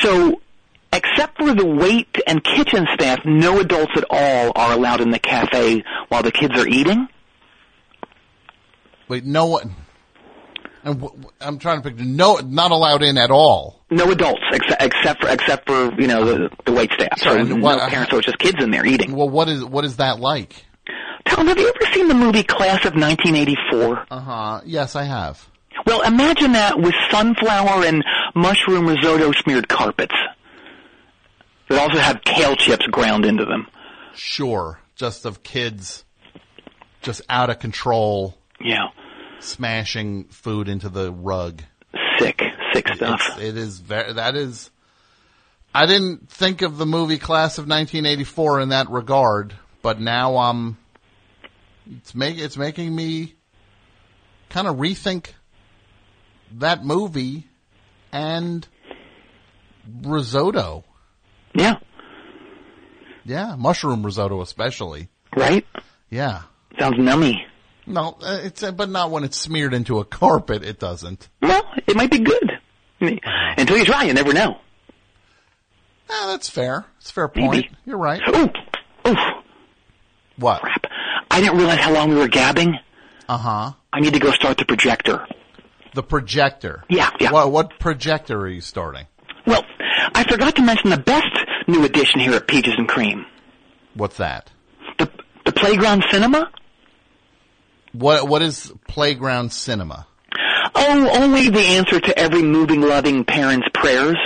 [0.01, 0.41] So,
[0.95, 5.19] except for the wait and kitchen staff, no adults at all are allowed in the
[5.19, 7.07] cafe while the kids are eating.
[9.09, 9.77] Wait, no one.
[10.89, 12.05] And wh- I'm trying to picture.
[12.05, 13.85] No, not allowed in at all.
[13.91, 17.19] No adults except except for except for you know the the wait staff.
[17.19, 19.15] Sorry, so no what- parents, so it's just kids in there eating.
[19.15, 20.65] Well, what is what is that like?
[21.27, 24.07] Tom, have you ever seen the movie Class of 1984?
[24.11, 24.61] Uh huh.
[24.65, 25.47] Yes, I have.
[25.85, 28.03] Well, imagine that with sunflower and
[28.35, 30.15] mushroom risotto smeared carpets
[31.69, 33.67] that also have kale chips ground into them.
[34.15, 34.81] Sure.
[34.97, 36.05] Just of kids,
[37.03, 38.89] just out of control, Yeah,
[39.41, 41.63] smashing food into the rug.
[42.19, 42.43] sick,
[42.73, 43.21] sick stuff.
[43.37, 44.13] It's, it is very.
[44.15, 44.71] That is.
[45.75, 50.79] I didn't think of the movie Class of 1984 in that regard, but now um,
[51.99, 53.35] it's make it's making me
[54.49, 55.29] kind of rethink
[56.57, 57.45] that movie
[58.13, 58.67] and
[60.03, 60.85] risotto.
[61.55, 61.77] Yeah,
[63.25, 65.09] Yeah, mushroom risotto especially.
[65.37, 65.67] right.
[66.11, 66.43] Yeah.
[66.79, 67.35] Sounds nummy.
[67.89, 70.63] No, uh, it's uh, but not when it's smeared into a carpet.
[70.63, 71.29] It doesn't.
[71.41, 72.51] Well, it might be good.
[73.01, 74.59] Until you try, you never know.
[76.11, 76.85] Ah, that's fair.
[77.01, 77.51] It's a fair point.
[77.53, 77.71] Maybe.
[77.87, 78.21] You're right.
[78.29, 78.49] Ooh,
[79.11, 79.15] ooh,
[80.37, 80.61] What?
[80.63, 80.85] crap.
[81.31, 82.75] I didn't realize how long we were gabbing.
[83.29, 83.73] Uh huh.
[83.93, 85.27] I need to go start the projector.
[85.95, 86.85] The projector.
[86.89, 87.31] Yeah, yeah.
[87.33, 89.07] What what projector are you starting?
[89.47, 89.65] Well,
[90.15, 91.27] I forgot to mention the best
[91.67, 93.25] new addition here at Peaches and Cream.
[93.95, 94.51] What's that?
[94.99, 95.11] The,
[95.45, 96.51] the Playground Cinema?
[97.99, 100.07] What what is playground cinema?
[100.75, 104.17] Oh, only the answer to every moving, loving parent's prayers.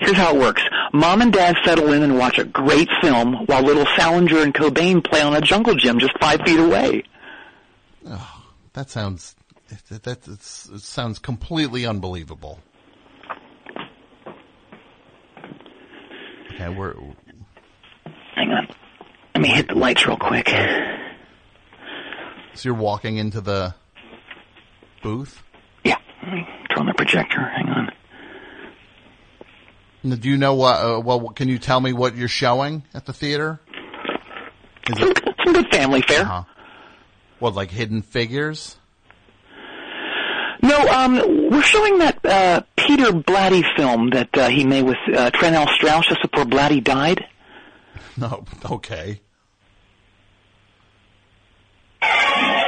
[0.00, 0.62] Here's how it works.
[0.92, 5.04] Mom and dad settle in and watch a great film while little Salinger and Cobain
[5.04, 7.04] play on a jungle gym just five feet away.
[8.72, 9.36] That sounds
[9.88, 12.58] that, that sounds completely unbelievable.
[16.54, 16.94] Okay, we're
[18.34, 18.68] Hang on.
[19.36, 20.48] Let me hit the lights real quick.
[22.54, 23.74] So you're walking into the
[25.02, 25.42] booth.
[25.84, 27.40] Yeah, let me turn on the projector.
[27.40, 27.90] Hang on.
[30.04, 30.74] Now, Do you know what?
[30.80, 33.60] Uh, well, can you tell me what you're showing at the theater?
[34.88, 36.22] Is Some, it some good family fare.
[36.22, 36.42] uh-huh.
[37.38, 38.76] what like Hidden Figures?
[40.64, 45.30] No, um, we're showing that uh, Peter Blatty film that uh, he made with uh,
[45.30, 45.66] Trent L.
[45.74, 47.24] Strauss just before Blatty died.
[48.16, 49.20] No, okay.
[52.02, 52.61] Yeah.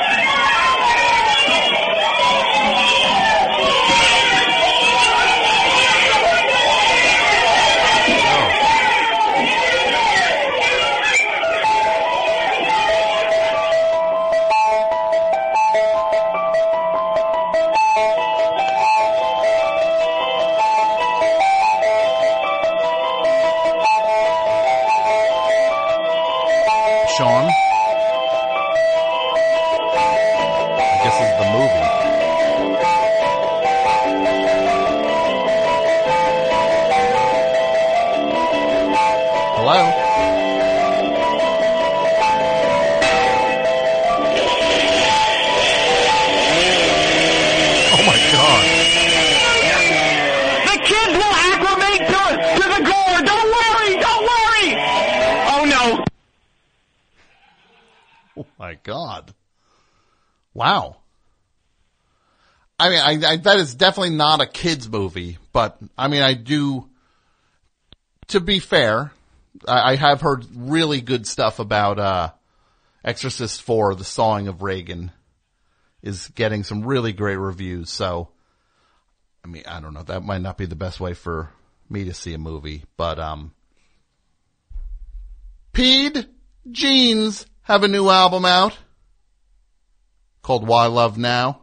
[58.85, 59.35] God.
[60.53, 60.99] Wow.
[62.79, 66.35] I mean, I, I, that is definitely not a kid's movie, but I mean, I
[66.35, 66.89] do,
[68.29, 69.13] to be fair,
[69.67, 72.31] I, I have heard really good stuff about, uh,
[73.05, 75.13] Exorcist 4, The Sawing of Reagan
[76.03, 77.91] is getting some really great reviews.
[77.91, 78.29] So,
[79.45, 80.03] I mean, I don't know.
[80.03, 81.51] That might not be the best way for
[81.89, 83.53] me to see a movie, but, um,
[85.73, 86.29] Pissed
[86.71, 88.79] Jeans have a new album out
[90.43, 91.63] called Why Love Now.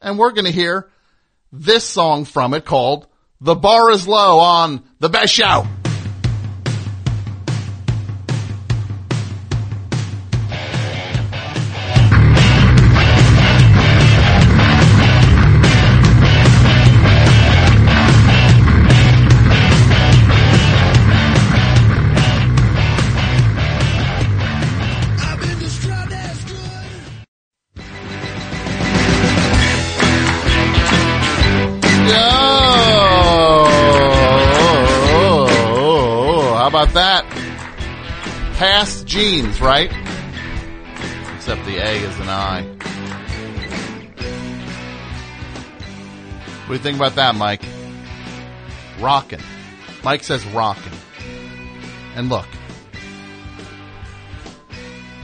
[0.00, 0.90] And we're going to hear
[1.52, 3.06] this song from it called
[3.40, 5.66] The Bar is Low on The Best Show.
[39.22, 39.92] Right?
[41.36, 42.62] Except the A is an I.
[46.62, 47.62] What do you think about that, Mike?
[48.98, 49.40] Rockin'.
[50.02, 50.92] Mike says rockin'.
[52.16, 52.46] And look,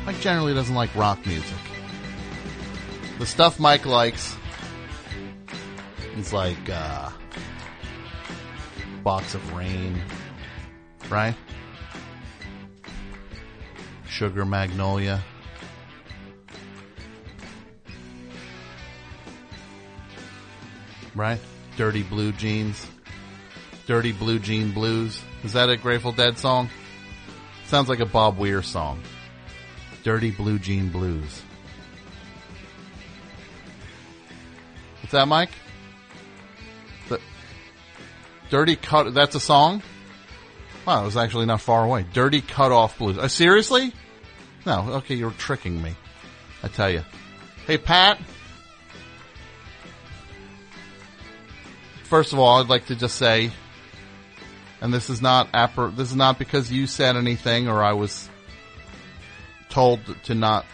[0.06, 1.58] Mike generally doesn't like rock music.
[3.18, 4.36] The stuff Mike likes
[6.16, 7.10] is like, uh,
[9.02, 10.00] Box of Rain,
[11.10, 11.34] right?
[14.18, 15.22] Sugar Magnolia.
[21.14, 21.38] Right?
[21.76, 22.84] Dirty Blue Jeans.
[23.86, 25.22] Dirty Blue Jean Blues.
[25.44, 26.68] Is that a Grateful Dead song?
[27.66, 29.00] Sounds like a Bob Weir song.
[30.02, 31.40] Dirty Blue Jean Blues.
[35.00, 35.50] What's that, Mike?
[37.08, 37.20] The
[38.50, 39.14] Dirty Cut.
[39.14, 39.80] That's a song.
[40.84, 42.04] Wow, it was actually not far away.
[42.12, 43.16] Dirty Cut Off Blues.
[43.16, 43.92] Uh, seriously?
[44.68, 44.86] No.
[44.96, 45.94] Okay, you're tricking me.
[46.62, 47.02] I tell you.
[47.66, 48.20] Hey, Pat.
[52.02, 53.50] First of all, I'd like to just say,
[54.82, 58.28] and this is not appar- this is not because you said anything or I was
[59.70, 60.66] told to not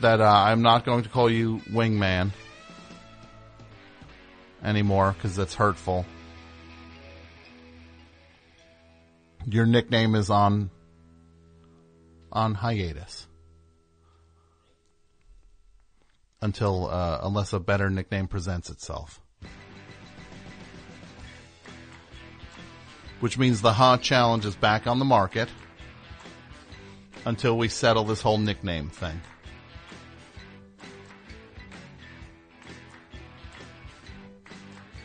[0.00, 2.30] that uh, I'm not going to call you Wingman
[4.64, 6.06] anymore because that's hurtful.
[9.46, 10.70] Your nickname is on
[12.36, 13.26] on hiatus
[16.42, 19.20] until uh, unless a better nickname presents itself.
[23.20, 25.48] Which means the Ha Challenge is back on the market
[27.24, 29.20] until we settle this whole nickname thing.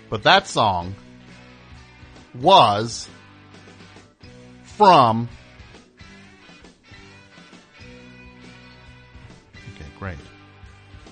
[0.10, 0.96] But that song
[2.36, 3.08] was
[4.64, 5.30] from.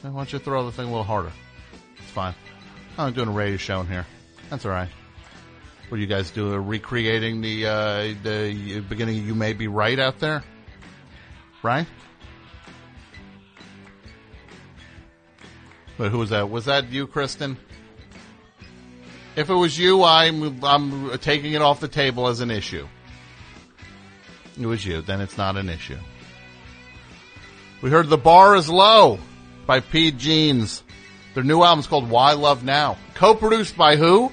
[0.01, 1.31] Why don't you throw the thing a little harder?
[1.97, 2.33] It's fine.
[2.97, 4.05] I'm doing a radio show in here.
[4.49, 4.89] That's all right.
[5.89, 6.55] What do you guys do?
[6.55, 10.43] Recreating the uh, the beginning of "You May Be Right" out there,
[11.63, 11.87] right?
[15.97, 16.49] But who was that?
[16.49, 17.57] Was that you, Kristen?
[19.35, 22.87] If it was you, I'm I'm taking it off the table as an issue.
[24.59, 25.97] It was you, then it's not an issue.
[27.81, 29.19] We heard "The Bar Is Low"
[29.69, 30.83] by Pissed Jeans.
[31.35, 34.31] Their new album is called "Why Love Now," co-produced by who?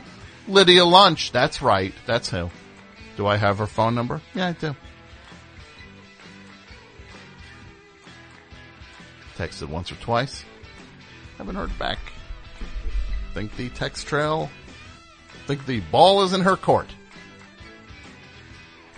[0.48, 1.30] Lydia Lunch.
[1.30, 1.92] That's right.
[2.06, 2.50] That's who.
[3.18, 4.22] Do I have her phone number?
[4.34, 4.74] Yeah, I do.
[9.36, 10.42] Texted once or twice.
[11.36, 11.98] Haven't heard back.
[13.34, 14.48] Think the text trail.
[15.46, 16.88] Think the ball is in her court.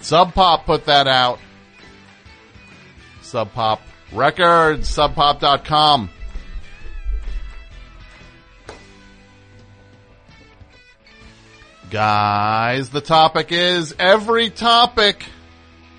[0.02, 1.40] Sub Pop put that out.
[3.22, 3.80] Sub Pop
[4.12, 6.10] Records, subpop.com.
[11.90, 15.24] Guys, the topic is every topic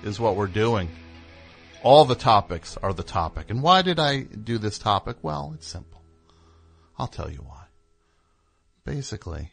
[0.04, 0.88] is what we're doing.
[1.82, 3.50] All the topics are the topic.
[3.50, 5.16] And why did I do this topic?
[5.22, 6.00] Well, it's simple.
[6.96, 7.64] I'll tell you why.
[8.84, 9.50] Basically,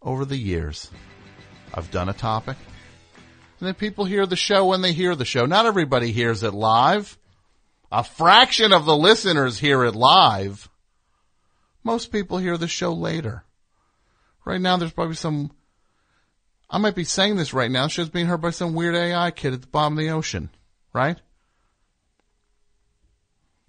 [0.00, 0.90] over the years,
[1.74, 2.56] I've done a topic.
[3.60, 5.44] And then people hear the show when they hear the show.
[5.44, 7.18] Not everybody hears it live.
[7.92, 10.70] A fraction of the listeners hear it live.
[11.82, 13.44] Most people hear the show later.
[14.44, 15.50] Right now, there's probably some.
[16.68, 17.88] I might be saying this right now.
[17.88, 20.50] Show's being heard by some weird AI kid at the bottom of the ocean,
[20.92, 21.18] right?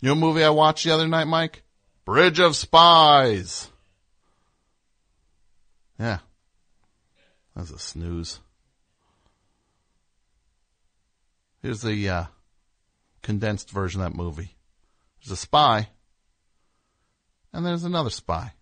[0.02, 1.64] You know movie I watched the other night, Mike?
[2.04, 3.70] Bridge of Spies.
[6.00, 6.20] Yeah.
[7.56, 8.40] That's a snooze.
[11.62, 12.24] Here's the uh,
[13.24, 14.56] condensed version of that movie.
[15.22, 15.90] There's a spy,
[17.52, 18.54] and there's another spy.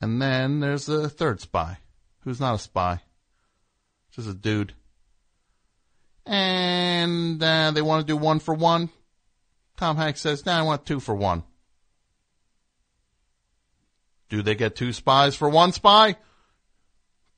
[0.00, 1.78] And then there's a third spy,
[2.20, 3.00] who's not a spy,
[4.12, 4.74] just a dude.
[6.24, 8.90] And uh, they want to do one for one.
[9.76, 11.42] Tom Hanks says, "No, nah, I want two for one."
[14.28, 16.16] Do they get two spies for one spy?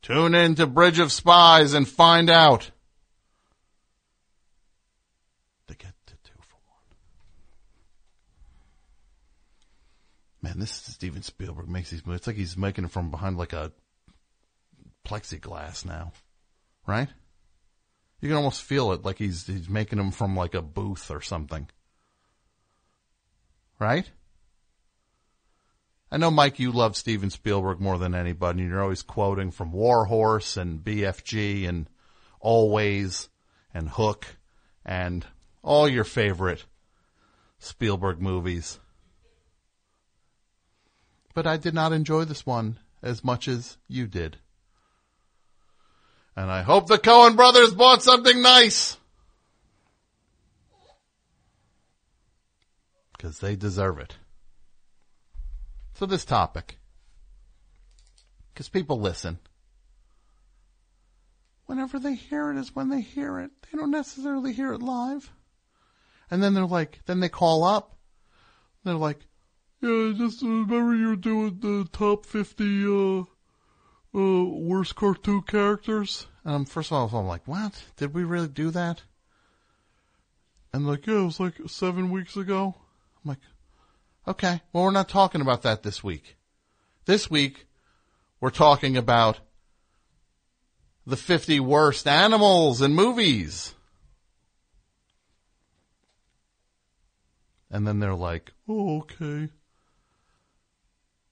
[0.03, 2.71] Tune in to Bridge of Spies and find out.
[5.69, 6.83] They get to two for one.
[10.43, 12.21] Man, this is Steven Spielberg makes these movies.
[12.21, 13.73] It's like he's making it from behind like a
[15.07, 16.13] plexiglass now,
[16.87, 17.09] right?
[18.21, 21.21] You can almost feel it like he's he's making them from like a booth or
[21.21, 21.69] something.
[23.79, 24.11] Right?
[26.13, 29.73] I know, Mike, you love Steven Spielberg more than anybody, and you're always quoting from
[29.73, 31.89] Warhorse and BFG and
[32.41, 33.29] Always
[33.73, 34.27] and Hook
[34.85, 35.25] and
[35.63, 36.65] all your favorite
[37.59, 38.81] Spielberg movies.
[41.35, 44.39] But I did not enjoy this one as much as you did.
[46.37, 48.97] And I hope the Coen brothers bought something nice.
[53.13, 54.17] Because they deserve it.
[55.95, 56.79] So this topic.
[58.53, 59.39] Because people listen.
[61.67, 63.51] Whenever they hear it is when they hear it.
[63.63, 65.31] They don't necessarily hear it live.
[66.31, 67.97] And then they're like, then they call up.
[68.85, 69.27] They're like,
[69.83, 73.25] yeah, just remember you're doing the top 50, uh,
[74.15, 76.27] uh, worst cartoon characters.
[76.45, 77.85] And I'm, first of all, I'm like, what?
[77.97, 79.03] Did we really do that?
[80.73, 82.75] And like, yeah, it was like seven weeks ago.
[83.25, 83.39] I'm like,
[84.29, 86.37] okay, well, we're not talking about that this week.
[87.07, 87.67] This week,
[88.41, 89.41] we're talking about
[91.07, 93.75] the 50 worst animals in movies.
[97.71, 99.49] And then they're like, oh, okay.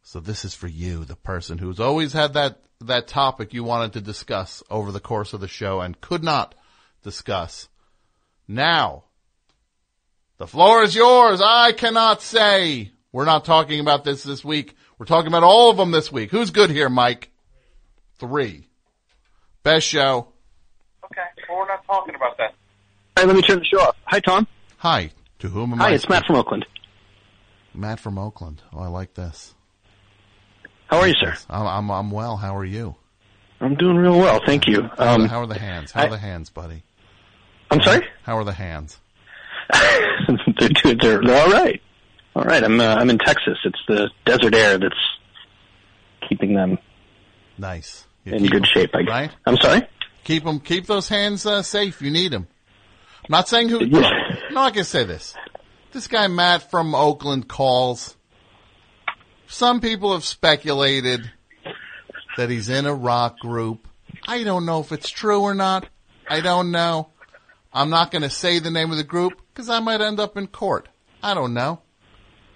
[0.08, 3.92] So this is for you, the person who's always had that, that topic you wanted
[3.92, 6.54] to discuss over the course of the show and could not
[7.02, 7.68] discuss.
[8.48, 9.04] Now,
[10.38, 11.42] The floor is yours.
[11.44, 12.90] I cannot say.
[13.12, 14.74] We're not talking about this this week.
[14.96, 16.30] We're talking about all of them this week.
[16.30, 17.30] Who's good here, Mike?
[18.18, 18.66] Three.
[19.62, 20.28] Best show.
[21.04, 21.20] Okay,
[21.50, 22.54] well, we're not talking about that.
[23.18, 23.96] All right, let me turn the show off.
[24.06, 24.46] Hi, Tom.
[24.78, 25.10] Hi.
[25.40, 25.94] To whom am I Hi, I?
[25.96, 26.64] it's Matt from Oakland.
[27.74, 28.62] Matt from Oakland.
[28.72, 29.54] Oh, I like this.
[30.88, 31.34] How are you, sir?
[31.50, 32.36] I'm, I'm, I'm well.
[32.36, 32.96] How are you?
[33.60, 34.82] I'm doing real well, thank you.
[34.82, 35.92] How, are, the, Um, how are the hands?
[35.92, 36.82] How are I- the hands, buddy?
[37.70, 38.06] I'm sorry.
[38.22, 38.98] How are the hands?
[39.72, 41.82] they're, they're, they're, they're all right.
[42.34, 42.64] All right.
[42.64, 43.58] I'm uh, I'm in Texas.
[43.64, 44.94] It's the desert air that's
[46.26, 46.78] keeping them
[47.58, 48.06] Nice.
[48.24, 48.90] You in good good 'em- shape.
[48.94, 49.10] I guess.
[49.10, 49.30] Right?
[49.44, 49.82] I'm sorry.
[50.24, 52.00] Keep them, keep those hands uh, safe.
[52.00, 52.46] You need them.
[53.24, 53.84] I'm not saying who.
[53.84, 54.08] Yeah.
[54.48, 55.34] I'm not gonna say this.
[55.92, 58.16] This guy Matt from Oakland calls.
[59.48, 61.30] Some people have speculated
[62.36, 63.88] that he's in a rock group.
[64.26, 65.88] I don't know if it's true or not.
[66.28, 67.08] I don't know.
[67.72, 70.36] I'm not going to say the name of the group because I might end up
[70.36, 70.88] in court.
[71.22, 71.80] I don't know.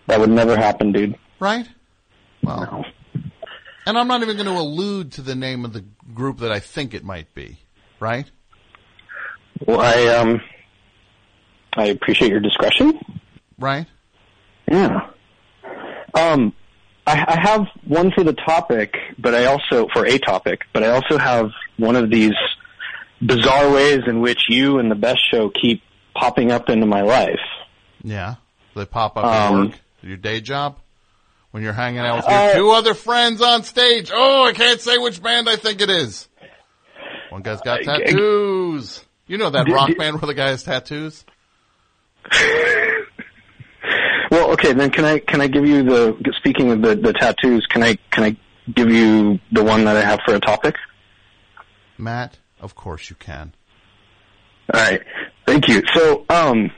[0.07, 1.19] That would never happen, dude.
[1.41, 1.67] Right?
[2.43, 2.85] Well,
[3.87, 6.61] and I'm not even going to allude to the name of the group that I
[6.61, 7.59] think it might be.
[8.01, 8.31] Right?
[9.67, 10.41] Well, I um,
[11.75, 13.01] I appreciate your discretion.
[13.59, 13.87] Right?
[14.71, 15.11] Yeah.
[16.15, 16.53] Um,
[17.07, 20.91] I, I have one for the topic, but I also for a topic, but I
[20.91, 22.35] also have one of these
[23.21, 25.83] bizarre ways in which you and the best show keep
[26.15, 27.41] popping up into my life.
[28.05, 28.37] Yeah.
[28.77, 30.79] They pop up at Um, work, your day job,
[31.51, 34.11] when you're hanging out with your Uh, two other friends on stage.
[34.15, 36.29] Oh, I can't say which band I think it is.
[37.31, 39.05] One guy's got I- tattoos.
[39.27, 41.25] You know that rock band where the guy has tattoos?
[44.53, 47.67] Okay, then can I can I give you the speaking of the the tattoos?
[47.71, 48.37] Can I can I
[48.71, 50.75] give you the one that I have for a topic?
[51.97, 53.55] Matt, of course you can.
[54.75, 55.01] All right,
[55.47, 55.83] thank you.
[55.95, 56.71] So, um,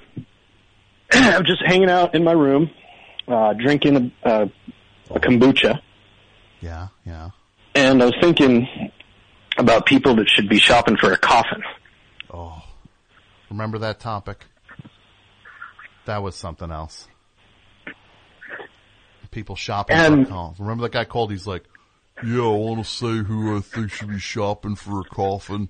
[1.12, 2.70] I'm just hanging out in my room,
[3.26, 4.46] uh, drinking a, uh,
[5.10, 5.80] a kombucha.
[6.60, 7.30] Yeah, yeah.
[7.74, 8.68] and I was thinking
[9.58, 11.62] about people that should be shopping for a coffin.
[12.32, 12.62] Oh,
[13.50, 14.44] remember that topic?
[16.04, 17.08] That was something else.
[19.34, 20.54] People shopping And- for.
[20.60, 21.32] Remember that guy called?
[21.32, 21.64] He's like,
[22.24, 25.68] "Yeah, I want to say who I think should be shopping for a coffin.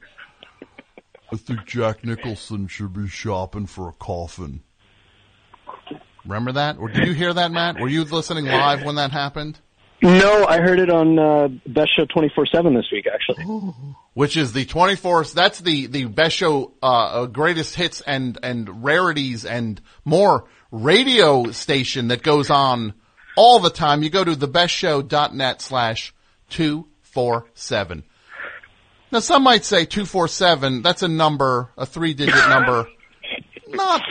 [1.32, 4.60] I think Jack Nicholson should be shopping for a coffin."
[6.26, 6.76] Remember that?
[6.78, 7.80] Or did you hear that, Matt?
[7.80, 9.58] Were you listening live when that happened?
[10.02, 13.06] No, I heard it on uh, Best Show twenty four seven this week.
[13.12, 13.44] Actually,
[14.12, 15.32] which is the 24th.
[15.32, 21.50] That's the, the best show, uh, uh, greatest hits and, and rarities and more radio
[21.52, 22.92] station that goes on
[23.36, 24.02] all the time.
[24.02, 26.14] You go to thebestshow.net slash
[26.50, 28.04] 247.
[29.12, 32.88] Now some might say 247, that's a number, a three digit number.
[33.68, 34.02] Not,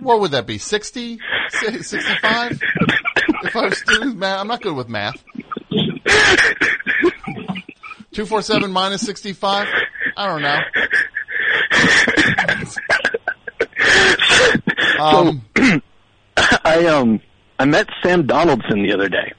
[0.00, 0.58] what would that be?
[0.58, 1.20] 60?
[1.50, 2.60] 65?
[3.44, 5.22] If I was doing math, I'm not good with math.
[8.12, 9.68] 247 minus 65?
[10.16, 10.58] I don't know.
[14.98, 15.42] Um,
[16.36, 17.20] I um
[17.58, 19.32] I met Sam Donaldson the other day,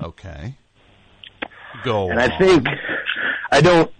[0.00, 0.56] okay.
[1.82, 2.66] Go and I think
[3.50, 3.90] I don't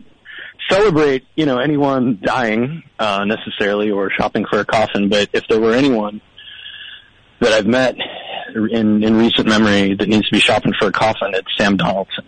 [0.70, 5.60] celebrate you know anyone dying uh, necessarily or shopping for a coffin, but if there
[5.60, 6.20] were anyone
[7.40, 7.96] that I've met
[8.54, 12.24] in in recent memory that needs to be shopping for a coffin, it's Sam Donaldson.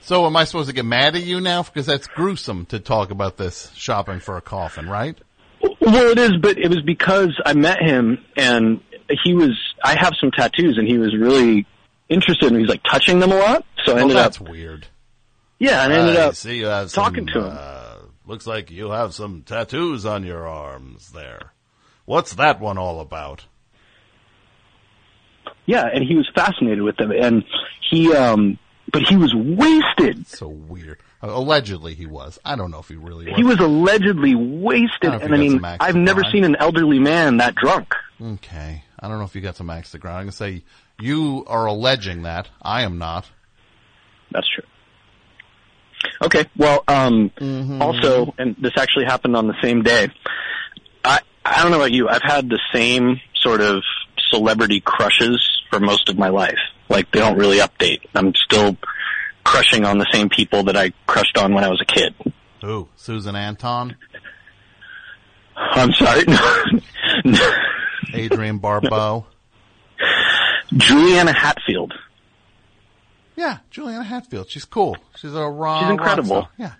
[0.00, 1.62] So am I supposed to get mad at you now?
[1.62, 5.16] Because that's gruesome to talk about this shopping for a coffin, right?
[5.80, 8.80] Well, it is, but it was because I met him and
[9.24, 9.50] he was.
[9.84, 11.66] I have some tattoos, and he was really
[12.08, 13.64] interested, and he was like touching them a lot.
[13.84, 14.86] So I Well, ended that's up, weird.
[15.58, 17.56] yeah, and I ended I up see you have talking some, to him.
[17.58, 17.94] Uh,
[18.26, 21.52] looks like you have some tattoos on your arms there.
[22.04, 23.44] What's that one all about?
[25.66, 27.44] Yeah, and he was fascinated with them, and
[27.88, 28.58] he, um,
[28.92, 30.26] but he was wasted.
[30.26, 30.98] So weird.
[31.22, 32.38] Allegedly he was.
[32.44, 33.36] I don't know if he really was.
[33.36, 36.56] He was allegedly wasted, I don't know if and I mean, I've never seen an
[36.56, 37.94] elderly man that drunk.
[38.20, 38.82] Okay.
[38.98, 40.16] I don't know if you got some axe to grind.
[40.18, 40.64] I'm going to say
[41.00, 42.48] you are alleging that.
[42.60, 43.28] I am not.
[44.32, 44.64] That's true.
[46.22, 47.80] Okay, well, um, Mm-hmm.
[47.80, 50.08] also, and this actually happened on the same day.
[51.04, 52.08] I I don't know about you.
[52.08, 53.82] I've had the same sort of
[54.30, 55.40] celebrity crushes
[55.70, 56.58] for most of my life.
[56.88, 58.00] Like they don't really update.
[58.14, 58.76] I'm still
[59.44, 62.14] crushing on the same people that I crushed on when I was a kid.
[62.62, 62.88] Who?
[62.96, 63.96] Susan Anton?
[65.56, 66.24] I'm sorry.
[68.14, 69.26] Adrienne Barbeau?
[70.74, 71.92] Juliana Hatfield.
[73.36, 74.48] Yeah, Juliana Hatfield.
[74.50, 74.96] She's cool.
[75.16, 75.80] She's a raw.
[75.80, 76.36] She's incredible.
[76.36, 76.52] rock.
[76.58, 76.72] Yeah.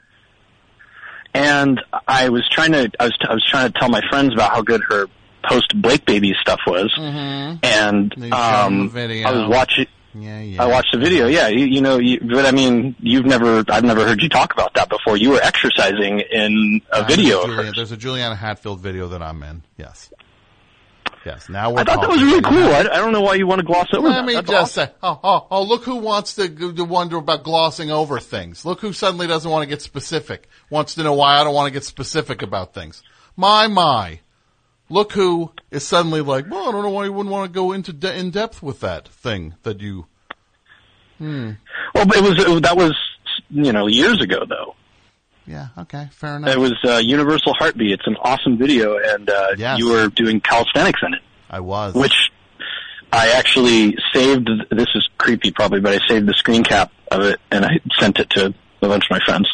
[1.35, 4.51] and I was trying to I was I was trying to tell my friends about
[4.53, 5.07] how good her
[5.49, 7.65] post Blake baby stuff was, Mm-hmm.
[7.65, 8.97] and You showed them um.
[9.27, 9.87] I was watching.
[10.15, 10.63] Yeah, yeah.
[10.63, 11.27] I watched the video.
[11.27, 14.53] Yeah, you, you know, you, but I mean, you've never, I've never heard you talk
[14.53, 15.17] about that before.
[15.17, 17.73] You were exercising in a Uh, video Julia-.
[17.75, 19.63] There's a Juliana Hatfield video that I'm in.
[19.79, 20.13] Yes.
[21.25, 21.49] Yes.
[21.49, 22.75] Now we're I thought that was really cool.
[22.75, 24.25] I, I don't know why you want to gloss over Let that.
[24.27, 24.89] me That's just awesome.
[24.89, 28.65] say, oh, oh, oh, look who wants to, to wonder about glossing over things.
[28.65, 30.49] Look who suddenly doesn't want to get specific.
[30.69, 33.03] Wants to know why I don't want to get specific about things.
[33.37, 34.19] My, my.
[34.93, 37.73] Look who is suddenly like, well, I don't know why you wouldn't want to go
[37.73, 40.07] into de- in depth with that thing that you,
[41.19, 41.57] Well,
[41.95, 42.95] but it was it, that was
[43.49, 44.75] you know years ago though.
[45.47, 46.51] yeah, okay, fair enough.
[46.55, 47.93] It was uh, Universal Heartbeat.
[47.93, 49.79] It's an awesome video, and uh, Yes.
[49.79, 51.95] you were doing calisthenics in it, I was.
[51.95, 52.31] which
[53.13, 54.49] I actually saved.
[54.71, 58.19] This is creepy, probably, but I saved the screen cap of it and I sent
[58.19, 59.49] it to a bunch of my friends.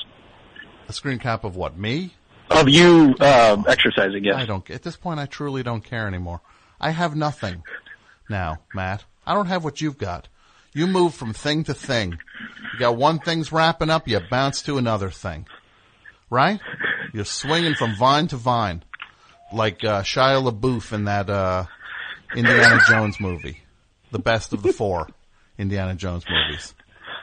[0.89, 1.77] a screen cap of what?
[1.77, 2.15] Me?
[2.51, 4.37] Of you uh, exercising, yes.
[4.37, 4.69] I don't.
[4.70, 6.41] At this point, I truly don't care anymore.
[6.81, 7.62] I have nothing
[8.29, 9.05] now, Matt.
[9.27, 10.29] I don't have what you've got.
[10.73, 12.12] You move from thing to thing.
[12.73, 15.47] You got one thing's wrapping up, you bounce to another thing,
[16.31, 16.61] right?
[17.12, 18.85] You're swinging from vine to vine,
[19.53, 21.65] like uh, Shia LaBeouf in that uh,
[22.35, 23.62] Indiana Jones movie,
[24.11, 25.09] the best of the four
[25.59, 26.75] Indiana Jones movies.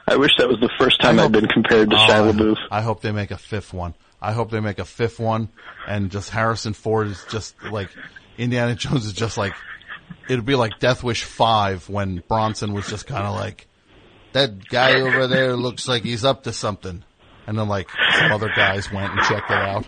[0.08, 2.56] I wish that was the first time I I'd been compared to Oh, Shia LaBeouf.
[2.70, 3.94] I hope they make a fifth one.
[4.20, 5.48] I hope they make a fifth one,
[5.86, 7.90] and just Harrison Ford is just like
[8.38, 9.54] Indiana Jones is just like
[10.28, 13.66] it'd be like Death Wish five when Bronson was just kind of like
[14.32, 17.02] that guy over there looks like he's up to something,
[17.46, 17.88] and then like
[18.18, 19.86] some other guys went and checked it out.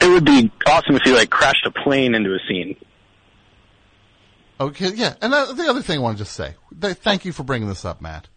[0.00, 2.76] It would be awesome if he like crashed a plane into a scene.
[4.60, 7.42] Okay, yeah, and uh, the other thing I want to just say, thank you for
[7.42, 8.28] bringing this up, Matt.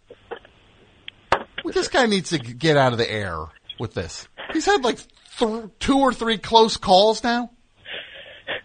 [1.64, 3.36] This guy needs to get out of the air
[3.78, 4.28] with this.
[4.52, 4.98] He's had like
[5.38, 7.50] th- two or three close calls now.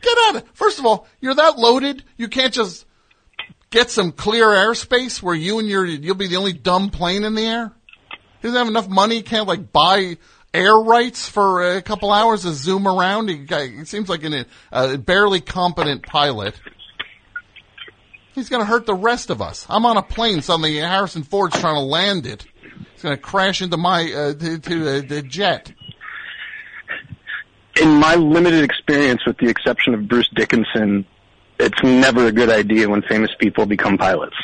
[0.02, 2.86] Get out of First of all, you're that loaded, you can't just
[3.70, 7.36] get some clear airspace where you and your, you'll be the only dumb plane in
[7.36, 7.72] the air.
[8.42, 10.18] He doesn't have enough money, he can't like buy
[10.54, 13.30] air rights for a couple hours to zoom around.
[13.30, 16.60] He, he seems like an, a barely competent pilot.
[18.34, 19.66] He's going to hurt the rest of us.
[19.70, 20.42] I'm on a plane.
[20.42, 22.46] Suddenly, Harrison Ford's trying to land it.
[23.02, 25.73] He's going to crash into my uh, to, to uh, the jet.
[27.82, 31.07] In my limited experience, with the exception of Bruce Dickinson,
[31.60, 34.36] it's never a good idea when famous people become pilots.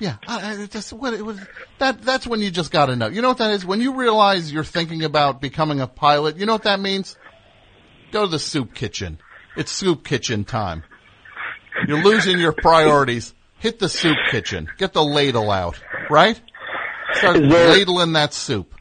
[0.00, 1.38] Yeah, I, I just what it was.
[1.78, 3.06] That that's when you just got to know.
[3.06, 3.64] You know what that is?
[3.64, 6.36] When you realize you're thinking about becoming a pilot.
[6.36, 7.16] You know what that means?
[8.10, 9.20] Go to the soup kitchen.
[9.56, 10.82] It's soup kitchen time.
[11.86, 13.34] You're losing your priorities.
[13.60, 14.68] Hit the soup kitchen.
[14.78, 15.80] Get the ladle out.
[16.10, 16.40] Right?
[17.18, 18.74] Start Is there- ladling that soup.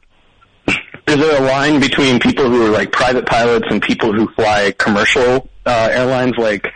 [1.08, 4.74] Is there a line between people who are like private pilots and people who fly
[4.78, 6.68] commercial uh, airlines, like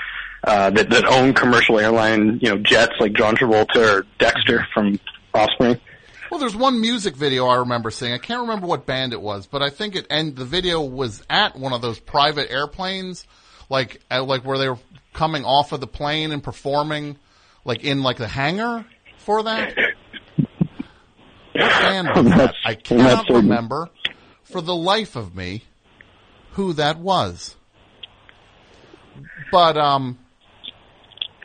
[0.45, 4.97] uh, that that own commercial airline, you know, jets, like John Travolta or Dexter from
[5.33, 5.77] Offspring?
[6.29, 8.13] Well, there's one music video I remember seeing.
[8.13, 11.21] I can't remember what band it was, but I think it and the video was
[11.29, 13.27] at one of those private airplanes,
[13.69, 14.79] like like where they were
[15.13, 17.17] coming off of the plane and performing,
[17.65, 18.85] like in like the hangar
[19.17, 19.75] for that.
[21.61, 22.55] What band was that?
[22.65, 23.89] I cannot remember
[24.43, 25.63] for the life of me
[26.51, 27.55] who that was.
[29.51, 30.17] But um,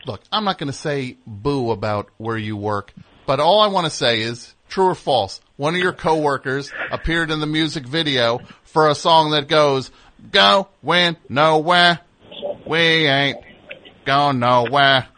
[0.06, 2.92] look, I'm not going to say boo about where you work,
[3.26, 5.40] but all I want to say is true or false.
[5.56, 9.90] One of your coworkers appeared in the music video for a song that goes,
[10.30, 12.00] "Go win nowhere,
[12.66, 13.38] we ain't
[14.04, 15.08] going nowhere,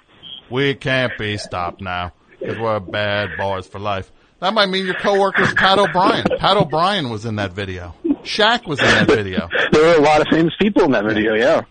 [0.51, 4.11] we can't be stopped now because we're bad boys for life."
[4.41, 6.25] That might mean your coworker's Pat O'Brien.
[6.39, 7.95] Pat O'Brien was in that video.
[8.23, 9.49] Shaq was in that video.
[9.73, 11.35] There were a lot of famous people in that video.
[11.35, 11.63] Yeah.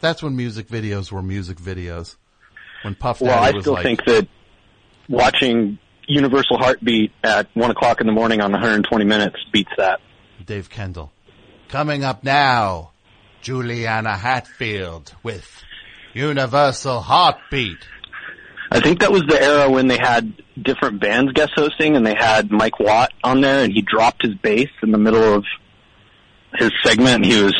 [0.00, 2.16] That's when music videos were music videos.
[2.82, 4.26] When Puff Daddy Well, I was still like, think that
[5.08, 10.00] watching Universal Heartbeat at one o'clock in the morning on 120 minutes beats that.
[10.46, 11.12] Dave Kendall.
[11.68, 12.92] Coming up now,
[13.42, 15.62] Juliana Hatfield with
[16.14, 17.78] Universal Heartbeat.
[18.70, 20.32] I think that was the era when they had
[20.62, 24.34] different bands guest hosting, and they had Mike Watt on there, and he dropped his
[24.36, 25.44] bass in the middle of
[26.54, 27.24] his segment.
[27.24, 27.54] And he was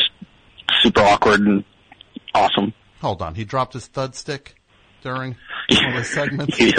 [0.81, 1.63] super awkward and
[2.33, 2.73] awesome.
[3.01, 4.55] Hold on, he dropped his thud stick
[5.01, 5.35] during
[5.69, 6.57] one of the segments.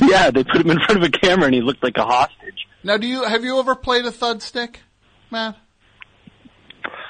[0.00, 2.66] Yeah, they put him in front of a camera, and he looked like a hostage.
[2.84, 4.80] Now, do you have you ever played a thud stick,
[5.30, 5.56] Matt?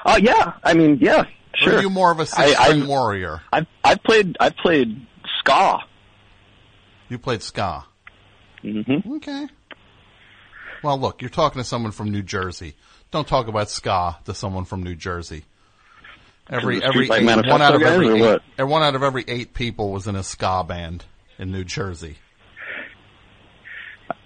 [0.05, 1.27] Oh yeah, I mean, yeah, Or
[1.57, 1.77] sure.
[1.77, 3.43] are you more of a six string I- warrior?
[3.53, 5.07] I've I've played I've played
[5.39, 5.79] ska.
[7.09, 7.85] You played ska.
[8.63, 8.81] hmm
[9.17, 9.47] Okay.
[10.83, 12.75] Well, look, you're talking to someone from New Jersey.
[13.11, 15.45] Don't talk about ska to someone from New Jersey.
[16.51, 20.07] Every every eight, one out of every eight, one out of every eight people was
[20.07, 21.05] in a ska band
[21.39, 22.17] in New Jersey.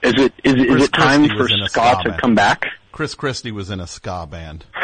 [0.02, 2.20] Is it is, it- is it time for was in a ska ska to band.
[2.20, 2.66] come back?
[2.92, 4.64] Chris Christie was in a ska band.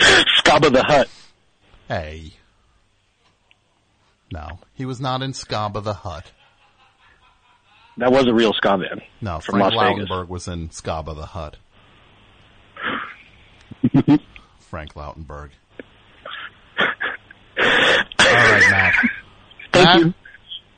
[0.00, 1.08] Scaba the Hut.
[1.88, 2.34] Hey.
[4.32, 6.30] No, he was not in Skaba the Hut.
[7.96, 9.02] That was a real ska band.
[9.20, 10.08] No, From Frank Las Vegas.
[10.10, 11.56] Lautenberg was in Skaba the Hut.
[14.60, 15.50] Frank Lautenberg.
[16.78, 16.86] All
[18.18, 18.94] right, Matt.
[19.72, 20.14] Thank Matt, you.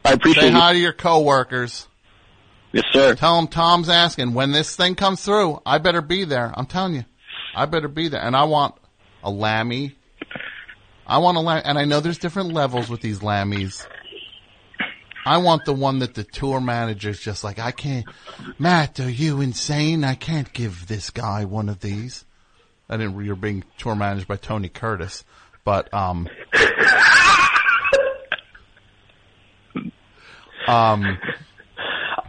[0.05, 0.55] I appreciate Say it.
[0.55, 1.89] hi to your coworkers.
[2.72, 3.14] Yes, sir.
[3.16, 5.60] Tell them Tom's asking when this thing comes through.
[5.66, 6.52] I better be there.
[6.56, 7.05] I'm telling you,
[7.55, 8.22] I better be there.
[8.22, 8.77] And I want
[9.24, 9.97] a lammy.
[11.10, 13.84] I want a lamb, and I know there's different levels with these lammies.
[15.26, 18.06] I want the one that the tour manager's just like, I can't,
[18.60, 20.04] Matt, are you insane?
[20.04, 22.24] I can't give this guy one of these.
[22.88, 25.24] I didn't, you're being tour managed by Tony Curtis,
[25.64, 26.28] but, um,
[30.68, 31.18] um,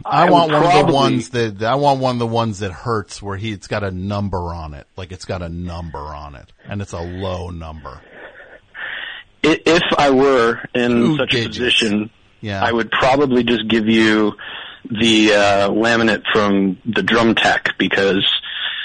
[0.04, 2.58] I, I want would one of the ones that I want one of the ones
[2.58, 5.98] that hurts where he it's got a number on it, like it's got a number
[6.00, 8.00] on it, and it's a low number.
[9.42, 11.46] If I were in such digits.
[11.56, 12.10] a position,
[12.40, 14.34] Yeah, I would probably just give you
[14.88, 18.24] the uh, laminate from the drum tech because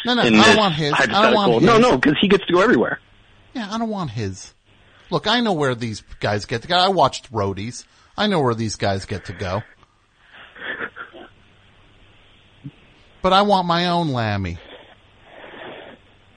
[0.05, 0.93] No, no, I don't want his.
[0.93, 1.63] I don't want his.
[1.63, 2.99] no, no, because he gets to go everywhere.
[3.53, 4.53] Yeah, I don't want his.
[5.09, 6.75] Look, I know where these guys get to go.
[6.75, 7.85] I watched roadies.
[8.17, 9.61] I know where these guys get to go.
[13.21, 14.57] But I want my own Lammy.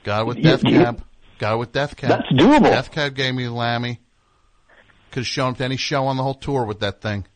[0.04, 1.02] Got it with Death Cab.
[1.38, 2.10] Got it with Death Cab.
[2.10, 2.64] That's doable.
[2.64, 4.00] Death Cab gave me the Lammy.
[5.10, 7.26] Could have shown up to any show on the whole tour with that thing.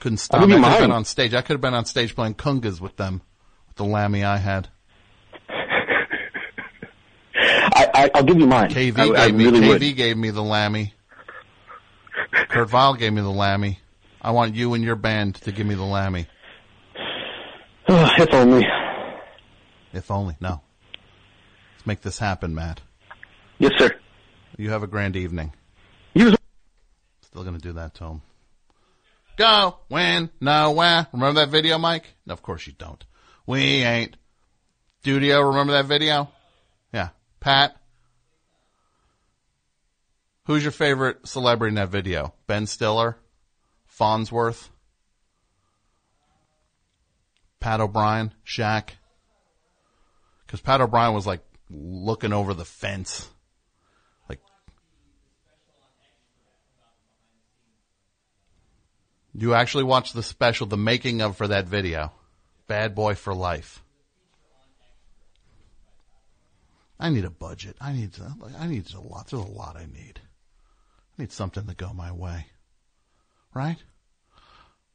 [0.00, 0.42] Couldn't stop.
[0.42, 1.34] I give could have been on stage.
[1.34, 3.22] I could have been on stage playing congas with them,
[3.68, 4.68] with the Lammy I had.
[7.78, 8.70] I, I, I'll give you mine.
[8.70, 10.94] KV I, gave I me really KV gave me the Lammy.
[12.48, 13.80] Kurt Vile gave me the Lammy.
[14.20, 16.26] I want you and your band to give me the Lammy.
[17.88, 18.66] if only.
[19.92, 20.36] If only.
[20.40, 20.60] No.
[21.76, 22.80] Let's make this happen, Matt.
[23.58, 23.94] Yes, sir.
[24.56, 25.52] You have a grand evening.
[27.38, 28.22] Still gonna do that to him.
[29.36, 31.06] Go, win, nowhere.
[31.12, 32.02] Remember that video, Mike?
[32.26, 33.04] No, of course you don't.
[33.46, 34.16] We ain't.
[35.02, 36.32] Studio, remember that video?
[36.92, 37.10] Yeah.
[37.38, 37.76] Pat?
[40.46, 42.34] Who's your favorite celebrity in that video?
[42.48, 43.16] Ben Stiller?
[43.86, 44.68] Farnsworth?
[47.60, 48.34] Pat O'Brien?
[48.44, 48.88] Shaq?
[50.48, 53.28] Cause Pat O'Brien was like looking over the fence.
[59.40, 62.12] You actually watched the special, the making of for that video.
[62.66, 63.84] Bad Boy for Life.
[66.98, 67.76] I need a budget.
[67.80, 68.10] I need
[68.58, 69.28] I need a lot.
[69.28, 70.20] There's a lot I need.
[71.16, 72.46] I need something to go my way.
[73.54, 73.78] Right?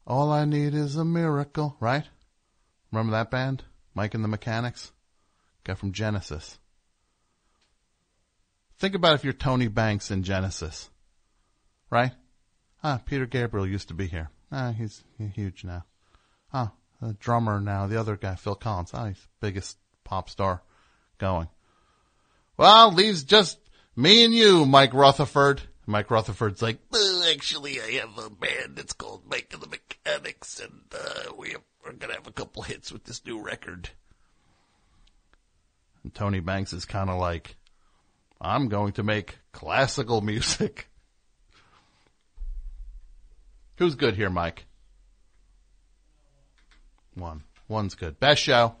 [0.06, 2.04] All I need is a miracle, right?
[2.92, 3.64] Remember that band?
[3.94, 4.92] Mike and the Mechanics?
[5.64, 6.58] Guy from Genesis.
[8.78, 10.90] Think about if you're Tony Banks in Genesis.
[11.88, 12.12] Right?
[12.82, 14.28] Ah, Peter Gabriel used to be here.
[14.56, 15.02] Ah, he's
[15.34, 15.84] huge now.
[16.52, 16.70] Ah,
[17.02, 18.92] the drummer now, the other guy, Phil Collins.
[18.94, 20.62] Ah, he's biggest pop star
[21.18, 21.48] going.
[22.56, 23.58] Well, leaves just
[23.96, 25.62] me and you, Mike Rutherford.
[25.86, 26.78] Mike Rutherford's like,
[27.28, 32.14] actually, I have a band that's called Mike and the Mechanics, and uh, we're gonna
[32.14, 33.90] have a couple hits with this new record.
[36.04, 37.56] And Tony Banks is kind of like,
[38.40, 40.88] I'm going to make classical music.
[43.76, 44.66] Who's good here, Mike?
[47.14, 47.42] One.
[47.68, 48.20] One's good.
[48.20, 48.76] Best show.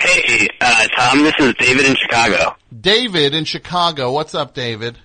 [0.00, 2.56] Hey, uh, Tom, this is David in Chicago.
[2.78, 4.12] David in Chicago.
[4.12, 4.98] What's up, David?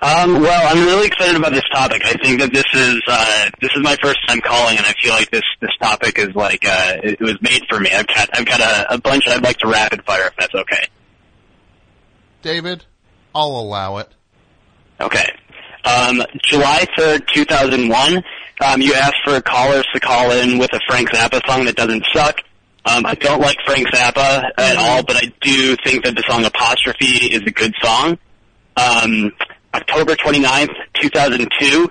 [0.00, 2.02] Um, well, I'm really excited about this topic.
[2.04, 5.14] I think that this is uh, this is my first time calling, and I feel
[5.14, 7.90] like this this topic is like uh, it, it was made for me.
[7.90, 10.88] I've got I've got a, a bunch I'd like to rapid fire if that's okay.
[12.42, 12.84] David,
[13.34, 14.12] I'll allow it.
[15.00, 15.26] Okay.
[15.84, 18.22] Um, July 3rd, 2001,
[18.64, 22.04] um, you asked for callers to call in with a Frank Zappa song that doesn't
[22.12, 22.40] suck.
[22.86, 26.44] Um, I don't like Frank Zappa at all, but I do think that the song
[26.44, 28.18] Apostrophe is a good song.
[28.76, 29.32] Um,
[29.74, 31.88] October 29th, 2002,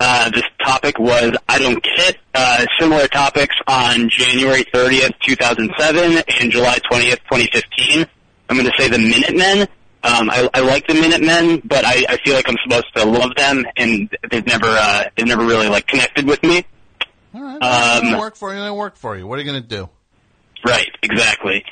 [0.00, 6.50] uh, this topic was I Don't Get Uh, similar topics on January 30th, 2007 and
[6.50, 8.06] July 20th, 2015.
[8.48, 9.68] I'm going to say the Minutemen.
[10.04, 13.34] Um, I, I like the Minutemen, but I, I feel like I'm supposed to love
[13.36, 16.66] them, and they've never uh, they've never really like connected with me.
[17.34, 17.62] All right.
[17.62, 18.60] Um, don't work for you.
[18.60, 19.26] Don't work for you.
[19.26, 19.88] What are you going to do?
[20.64, 21.64] Right, exactly.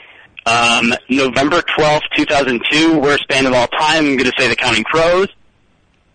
[0.44, 4.06] Um, November 12th, 2002, worst band of all time.
[4.06, 5.28] I'm going to say the Counting Crows.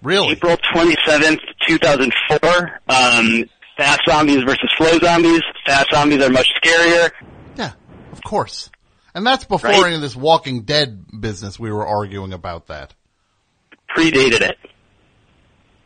[0.01, 0.31] Really?
[0.33, 3.45] April 27th, 2004, um,
[3.77, 5.41] Fast Zombies versus Slow Zombies.
[5.65, 7.11] Fast Zombies are much scarier.
[7.55, 7.71] Yeah,
[8.11, 8.69] of course.
[9.17, 9.85] And that's before Right.
[9.87, 11.59] any of this Walking Dead business.
[11.59, 12.93] We were arguing about that.
[13.97, 14.57] Predated it.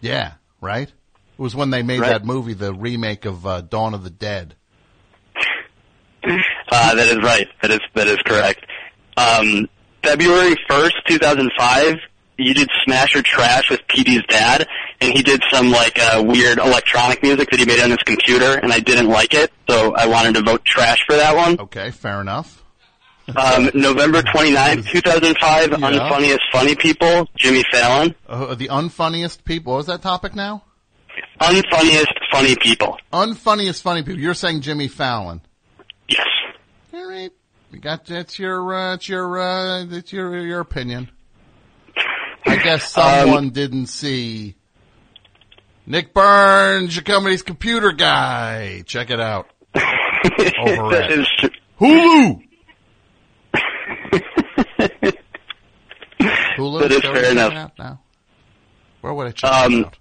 [0.02, 0.90] Yeah, right.
[0.90, 0.94] It
[1.42, 2.10] was when they made Right.
[2.10, 4.56] that movie, the remake of uh, Dawn of the Dead.
[6.26, 7.48] Uh, that is right.
[7.62, 8.66] That is that is correct.
[9.16, 9.70] Um,
[10.04, 11.96] February first, two thousand five.
[12.38, 14.68] You did Smash or Trash with PD's dad,
[15.00, 18.56] and he did some like uh, weird electronic music that he made on his computer,
[18.56, 21.60] and I didn't like it, so I wanted to vote trash for that one.
[21.62, 22.61] Okay, fair enough.
[23.36, 25.78] Um, November 29th, 2005, Yeah.
[25.78, 28.16] Unfunniest Funny People, Jimmy Fallon.
[28.28, 29.74] Uh, the unfunniest people.
[29.74, 30.64] What was that topic now?
[31.42, 32.98] Unfunniest Funny People.
[33.12, 34.20] Unfunniest funny people.
[34.22, 35.42] You're saying Jimmy Fallon.
[36.08, 36.28] Yes.
[36.94, 37.32] All right.
[37.72, 41.10] You got that's your uh, it's your uh, it's your your opinion.
[42.46, 44.56] I guess Um, someone didn't see
[45.86, 48.84] Nick Burns, your company's computer guy.
[48.86, 49.48] Check it out.
[49.76, 51.20] Over that it.
[51.20, 51.48] is tr-
[51.80, 52.42] Hulu.
[56.58, 56.80] Hulu.
[56.82, 57.72] That is Is that what fair enough.
[59.02, 59.98] Where would I check Um, out?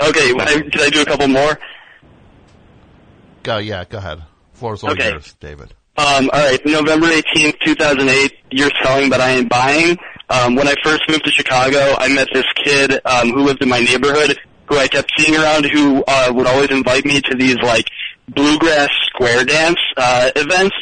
[0.00, 1.58] Okay, I- did I do a couple more?
[3.42, 4.22] Go, yeah, go ahead.
[4.54, 5.10] Floor's all Okay.
[5.10, 5.72] yours, David.
[5.96, 9.96] Um, all right, November 18th, 2008, you're selling but I ain't buying.
[10.30, 13.68] Um, when I first moved to Chicago, I met this kid um, who lived in
[13.68, 17.56] my neighborhood who I kept seeing around who uh, would always invite me to these
[17.62, 17.86] like
[18.28, 20.76] bluegrass square dance uh, events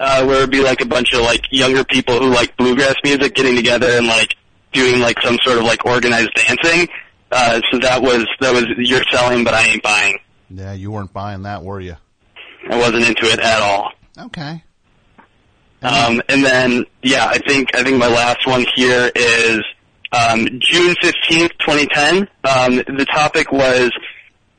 [0.00, 3.34] uh, where it'd be like a bunch of like younger people who like bluegrass music
[3.34, 4.34] getting together and like
[4.72, 6.88] doing like some sort of like organized dancing.
[7.30, 10.18] Uh, so that was that was you're selling but I ain't buying.
[10.48, 11.96] Yeah, you weren't buying that, were you?
[12.68, 13.92] I wasn't into it at all.
[14.18, 14.64] Okay.
[15.82, 19.60] Um, and then, yeah, I think I think my last one here is
[20.12, 22.28] um, June fifteenth, twenty ten.
[22.44, 23.90] Um, the topic was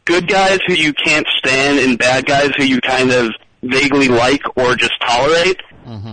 [0.05, 3.31] good guys who you can't stand and bad guys who you kind of
[3.63, 5.61] vaguely like or just tolerate.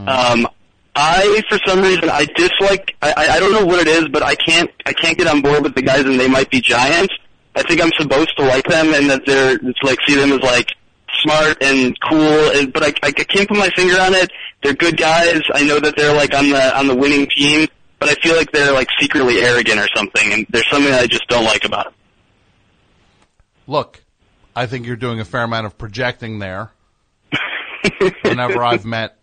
[0.09, 0.47] Um,
[0.95, 2.97] I, for some reason, I dislike.
[3.01, 4.71] I, I I don't know what it is, but I can't.
[4.87, 7.15] I can't get on board with the guys, and they might be giants.
[7.55, 10.41] I think I'm supposed to like them, and that they're it's like see them as
[10.41, 10.69] like
[11.23, 12.51] smart and cool.
[12.55, 14.31] And, but I, I can't put my finger on it.
[14.63, 15.43] They're good guys.
[15.55, 17.69] I know that they're like on the on the winning team,
[18.01, 20.33] but I feel like they're like secretly arrogant or something.
[20.33, 21.95] And there's something I just don't like about them.
[23.67, 24.03] Look,
[24.57, 26.71] I think you're doing a fair amount of projecting there.
[28.23, 29.19] Whenever I've met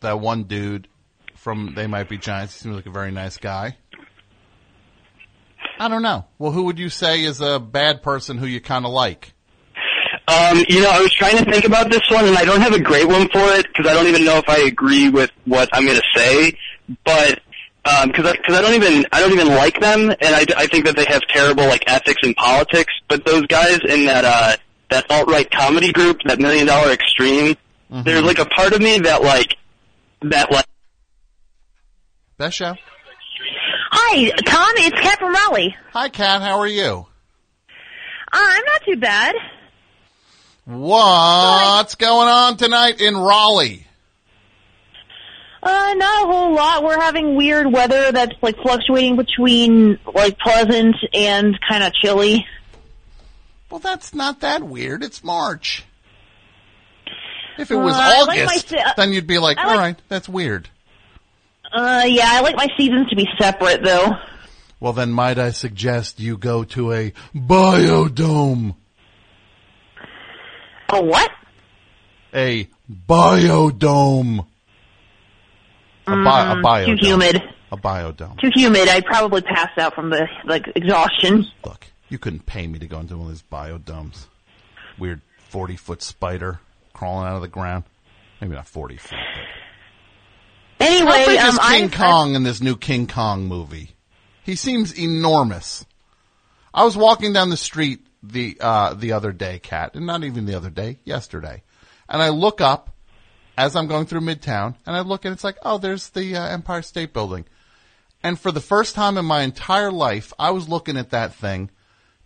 [0.00, 0.88] that one dude
[1.36, 3.76] from They Might Be Giants, he seems like a very nice guy.
[5.78, 6.26] I don't know.
[6.38, 9.32] Well, who would you say is a bad person who you kind of like?
[10.28, 12.74] Um, you know, I was trying to think about this one, and I don't have
[12.74, 15.68] a great one for it because I don't even know if I agree with what
[15.72, 16.52] I'm going to say.
[17.04, 17.40] But
[18.06, 20.84] because I, cause I don't even I don't even like them, and I, I think
[20.84, 22.92] that they have terrible like ethics in politics.
[23.08, 24.56] But those guys in that uh,
[24.90, 27.56] that alt right comedy group, that Million Dollar Extreme,
[27.90, 29.56] there's like a part of me that like
[30.22, 30.66] that like
[32.40, 32.74] Best show.
[33.90, 34.72] Hi, Tom.
[34.76, 35.76] It's Kat from Raleigh.
[35.92, 36.40] Hi, Kat.
[36.40, 37.06] How are you?
[38.32, 39.34] Uh, I'm not too bad.
[40.64, 43.86] What's going on tonight in Raleigh?
[45.62, 46.82] Uh, not a whole lot.
[46.82, 52.46] We're having weird weather that's like fluctuating between like pleasant and kind of chilly.
[53.68, 55.04] Well, that's not that weird.
[55.04, 55.84] It's March.
[57.60, 59.68] If it Uh, was I like August, se- uh, then you'd be like, I all
[59.70, 60.68] like- right, that's weird.
[61.72, 64.12] Uh, yeah, I like my seasons to be separate though.
[64.80, 68.74] Well, then might I suggest you go to a biodome?
[70.88, 71.30] A what?
[72.34, 74.46] A biodome.
[76.06, 76.86] A, bi- a Mm, biodome.
[77.00, 77.42] Too humid.
[77.72, 78.40] A biodome.
[78.40, 78.88] Too humid.
[78.88, 81.46] I'd probably pass out from the like exhaustion.
[81.64, 84.26] Look, you couldn't pay me to go into one of these biodomes.
[84.98, 85.20] Weird
[85.50, 86.58] 40 foot spider
[87.00, 87.84] crawling out of the ground.
[88.42, 89.18] Maybe not 40 feet.
[90.76, 93.92] But Anyway, How big um, is King I'm, Kong in this new King Kong movie?
[94.42, 95.86] He seems enormous.
[96.74, 100.44] I was walking down the street the uh, the other day, Cat, and not even
[100.44, 101.62] the other day, yesterday,
[102.06, 102.94] and I look up
[103.56, 106.48] as I'm going through Midtown, and I look and it's like, oh, there's the uh,
[106.48, 107.46] Empire State Building,
[108.22, 111.70] and for the first time in my entire life, I was looking at that thing,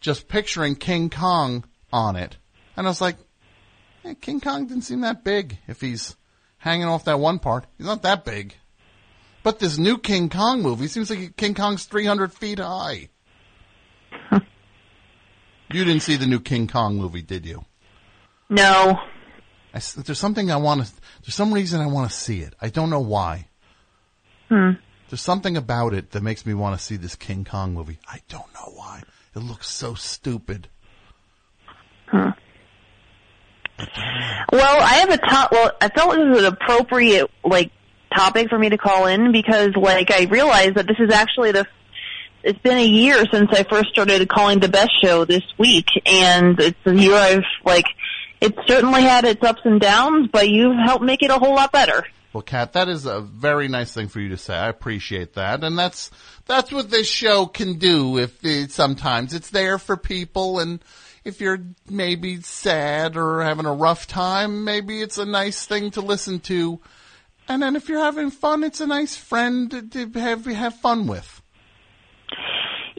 [0.01, 2.37] just picturing King Kong on it,
[2.77, 3.17] and I was like,
[4.05, 6.17] eh, King Kong didn't seem that big if he's
[6.59, 7.67] hanging off that one part.
[7.77, 8.55] He's not that big.
[9.43, 13.11] But this new King Kong movie seems like King Kong's 300 feet high.
[14.33, 17.65] you didn't see the new King Kong movie, did you?
[18.49, 18.99] No.
[19.75, 20.93] I there's something I want to.
[21.23, 22.55] There's some reason I want to see it.
[22.61, 23.49] I don't know why.
[24.49, 24.73] Hmm.
[25.11, 27.99] There's something about it that makes me want to see this King Kong movie.
[28.09, 29.03] I don't know why.
[29.35, 30.69] It looks so stupid.
[32.07, 32.31] Hmm.
[33.79, 35.53] Well, I have a top.
[35.53, 37.73] Well, I felt it was an appropriate like
[38.15, 41.67] topic for me to call in because, like, I realized that this is actually the.
[42.43, 46.61] It's been a year since I first started calling the best show this week, and
[46.61, 47.87] it's a year I've like.
[48.41, 51.73] It's certainly had its ups and downs, but you've helped make it a whole lot
[51.73, 52.05] better.
[52.35, 54.55] Well, Kat, that is a very nice thing for you to say.
[54.55, 56.11] I appreciate that, and that's
[56.47, 58.19] that's what this show can do.
[58.19, 60.81] If it, sometimes it's there for people, and
[61.25, 66.01] if you're maybe sad or having a rough time, maybe it's a nice thing to
[66.01, 66.81] listen to.
[67.49, 71.43] And then if you're having fun, it's a nice friend to have have fun with.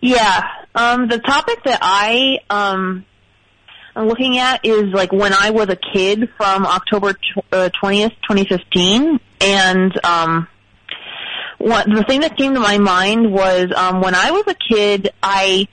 [0.02, 0.42] Yeah.
[0.76, 3.06] Um, the topic that I um,
[3.96, 8.14] am looking at is like when I was a kid from October tw- uh, 20th,
[8.28, 9.20] 2015.
[9.42, 10.48] And um,
[11.58, 15.10] what, the thing that came to my mind was um, when I was a kid,
[15.22, 15.68] I.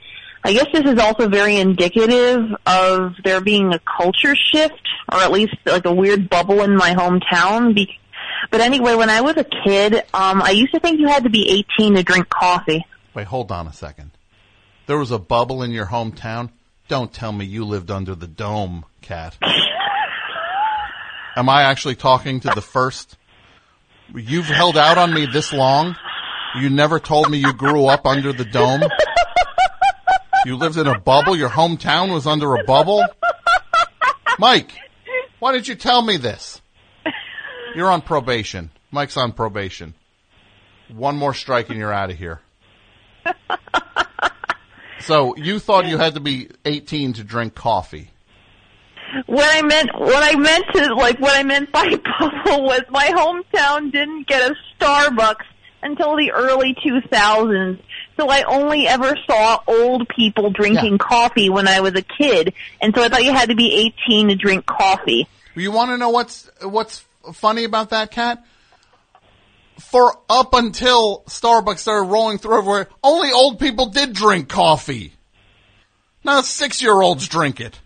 [0.45, 5.31] I guess this is also very indicative of there being a culture shift, or at
[5.31, 7.75] least like a weird bubble in my hometown.
[7.75, 7.99] Be-
[8.51, 11.31] but anyway, when I was a kid, um, I used to think you had to
[11.31, 12.85] be 18 to drink coffee.
[13.15, 14.11] Wait, hold on a second.
[14.87, 16.51] There was a bubble in your hometown.
[16.89, 19.39] Don't tell me you lived under the dome, cat.
[21.37, 23.17] Am I actually talking to the first?
[24.15, 25.97] You've held out on me this long.
[26.57, 28.83] You never told me you grew up under the dome.
[30.45, 31.37] You lived in a bubble.
[31.37, 33.05] Your hometown was under a bubble.
[34.39, 34.73] Mike,
[35.39, 36.61] why did you tell me this?
[37.75, 38.71] You're on probation.
[38.91, 39.95] Mike's on probation.
[40.93, 42.41] One more strike and you're out of here.
[45.03, 48.11] So you thought you had to be 18 to drink coffee.
[49.27, 51.89] What I meant, what I meant to, like, what I meant by
[52.21, 55.45] bubble was my hometown didn't get a Starbucks
[55.83, 57.81] until the early 2000s.
[58.17, 62.53] So I only ever saw old people drinking coffee when I was a kid.
[62.81, 65.27] And so I thought you had to be 18 to drink coffee.
[65.55, 68.45] You want to know what's what's funny about that, Cat?
[69.79, 75.13] For up until Starbucks started rolling through everywhere, only old people did drink coffee.
[76.25, 77.79] Now six year olds drink it.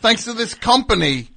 [0.00, 1.28] Thanks to this company.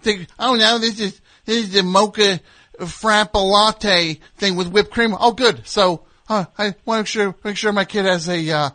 [0.00, 2.40] Think, oh no, this is this is the mocha
[2.86, 5.14] frappe latte thing with whipped cream.
[5.18, 5.66] Oh good.
[5.66, 8.70] So I want to make sure make sure my kid has a uh,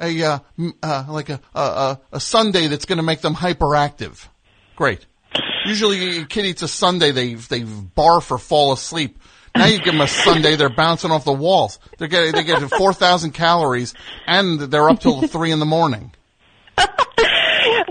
[0.00, 0.38] a uh,
[0.82, 4.26] uh, like a a, a, sundae that's going to make them hyperactive.
[4.76, 5.06] Great.
[5.66, 9.18] Usually, a kid eats a sundae, they they barf or fall asleep.
[9.54, 11.78] Now you give them a sundae, they're bouncing off the walls.
[11.98, 13.94] They get they get four thousand calories,
[14.26, 16.12] and they're up till three in the morning.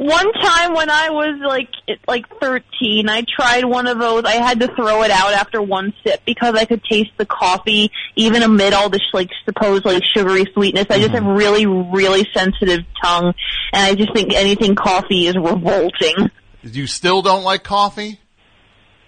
[0.06, 1.70] One time when I was like
[2.08, 4.24] like 13, I tried one of those.
[4.24, 7.92] I had to throw it out after one sip because I could taste the coffee
[8.16, 10.86] even amid all this like supposed like sugary sweetness.
[10.90, 11.26] I just mm-hmm.
[11.26, 13.34] have really really sensitive tongue,
[13.74, 16.30] and I just think anything coffee is revolting.
[16.62, 18.20] You still don't like coffee?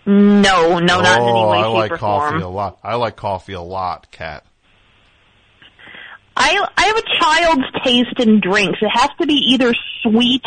[0.08, 2.42] No, no, not in any Oh, way, I shape, like or coffee form.
[2.44, 2.80] a lot.
[2.84, 4.46] I like coffee a lot, Cat.
[6.36, 8.80] I I have a child's taste in drinks.
[8.82, 10.44] It has to be either sweet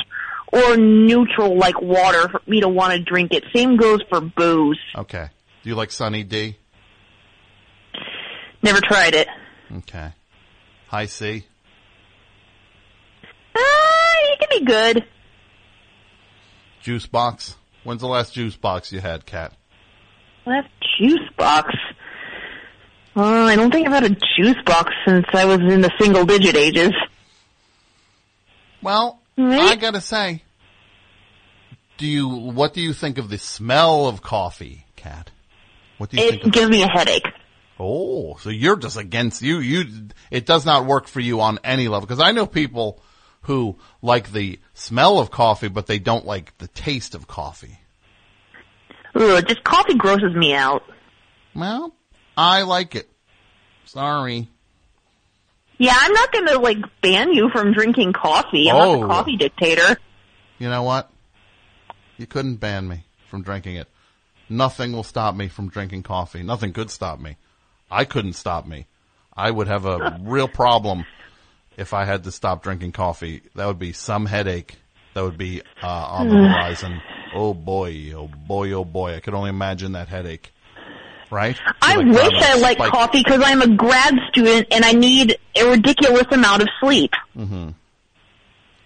[0.52, 3.44] or neutral, like water, for me to want to drink it.
[3.54, 4.78] Same goes for booze.
[4.96, 5.28] Okay.
[5.62, 6.56] Do you like Sunny D?
[8.62, 9.28] Never tried it.
[9.78, 10.10] Okay.
[10.88, 11.46] Hi-C.
[13.56, 15.04] Ah, it can be good.
[16.82, 17.56] Juice box.
[17.84, 19.52] When's the last juice box you had, Cat?
[20.46, 20.68] Left
[20.98, 21.74] juice box.
[23.16, 26.24] Uh, I don't think I've had a juice box since I was in the single
[26.24, 26.92] digit ages.
[28.82, 30.42] Well, I gotta say,
[31.98, 35.30] do you, what do you think of the smell of coffee, Cat?
[35.98, 37.26] What do you think It gives me a headache.
[37.78, 39.58] Oh, so you're just against you.
[39.58, 42.06] You, it does not work for you on any level.
[42.06, 43.02] Because I know people
[43.42, 47.78] who like the smell of coffee, but they don't like the taste of coffee.
[49.14, 50.82] Ugh, just coffee grosses me out.
[51.54, 51.94] Well,
[52.36, 53.10] I like it.
[53.86, 54.48] Sorry.
[55.80, 58.70] Yeah, I'm not gonna like ban you from drinking coffee.
[58.70, 59.96] I'm not a coffee dictator.
[60.58, 61.10] You know what?
[62.18, 63.88] You couldn't ban me from drinking it.
[64.50, 66.42] Nothing will stop me from drinking coffee.
[66.42, 67.38] Nothing could stop me.
[67.90, 68.88] I couldn't stop me.
[69.34, 71.06] I would have a real problem
[71.78, 73.40] if I had to stop drinking coffee.
[73.54, 74.76] That would be some headache
[75.14, 77.00] that would be uh, on the horizon.
[77.34, 79.14] Oh boy, oh boy, oh boy.
[79.14, 80.52] I could only imagine that headache.
[81.30, 81.56] Right?
[81.80, 85.38] I like wish I'm liked spike- coffee because I'm a grad student and I need
[85.56, 87.12] a ridiculous amount of sleep.
[87.36, 87.74] Mhm.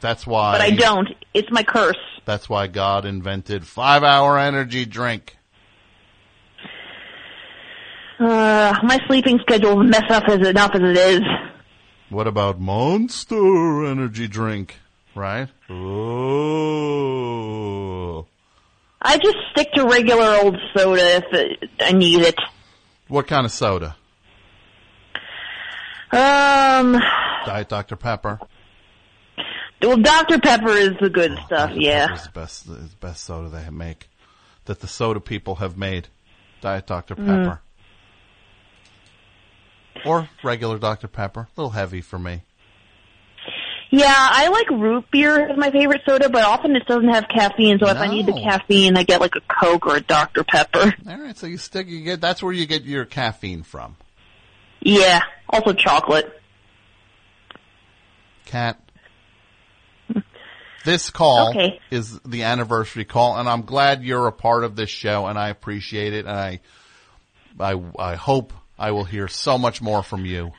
[0.01, 0.53] That's why.
[0.53, 1.09] But I don't.
[1.33, 1.97] It's my curse.
[2.27, 5.37] That's why God invented five hour energy drink.
[8.21, 11.23] Uh, my sleeping schedule mess up as enough as it is.
[12.11, 14.79] What about Monster energy drink?
[15.15, 15.49] Right?
[16.55, 18.27] Oh.
[19.05, 22.37] I just stick to regular old soda if I need it.
[23.09, 23.97] What kind of soda?
[26.11, 26.93] Um,
[27.45, 27.97] Diet Dr.
[27.97, 28.41] Pepper.
[29.83, 30.39] well, Dr.
[30.39, 32.15] Pepper is the good stuff, yeah.
[32.15, 34.09] It's the best, the best soda they make.
[34.65, 36.09] That the soda people have made.
[36.63, 37.15] Diet Dr.
[37.15, 37.27] Mm.
[37.27, 37.61] Pepper.
[40.07, 41.09] Or regular Dr.
[41.09, 41.41] Pepper.
[41.41, 42.43] A little heavy for me.
[43.90, 47.78] Yeah, I like root beer as my favorite soda, but often it doesn't have caffeine,
[47.78, 50.43] so if I need the caffeine, I get like a Coke or a Dr.
[50.43, 50.93] Pepper.
[51.09, 53.97] All right, so you stick, you get, that's where you get your caffeine from.
[54.81, 56.40] Yeah, also chocolate.
[58.47, 58.81] Cat.
[60.85, 61.81] This call Okay.
[61.90, 65.48] is the anniversary call, and I'm glad you're a part of this show, and I
[65.48, 66.61] appreciate it, and I,
[67.59, 70.52] I, I hope I will hear so much more from you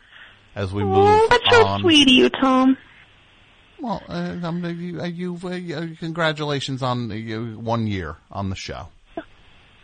[0.56, 1.82] as we oh, move Oh, that's so on.
[1.82, 2.76] sweet of you, Tom.
[3.82, 8.56] Well, uh, um, you, uh, you, uh, you- congratulations on uh, one year on the
[8.56, 8.88] show.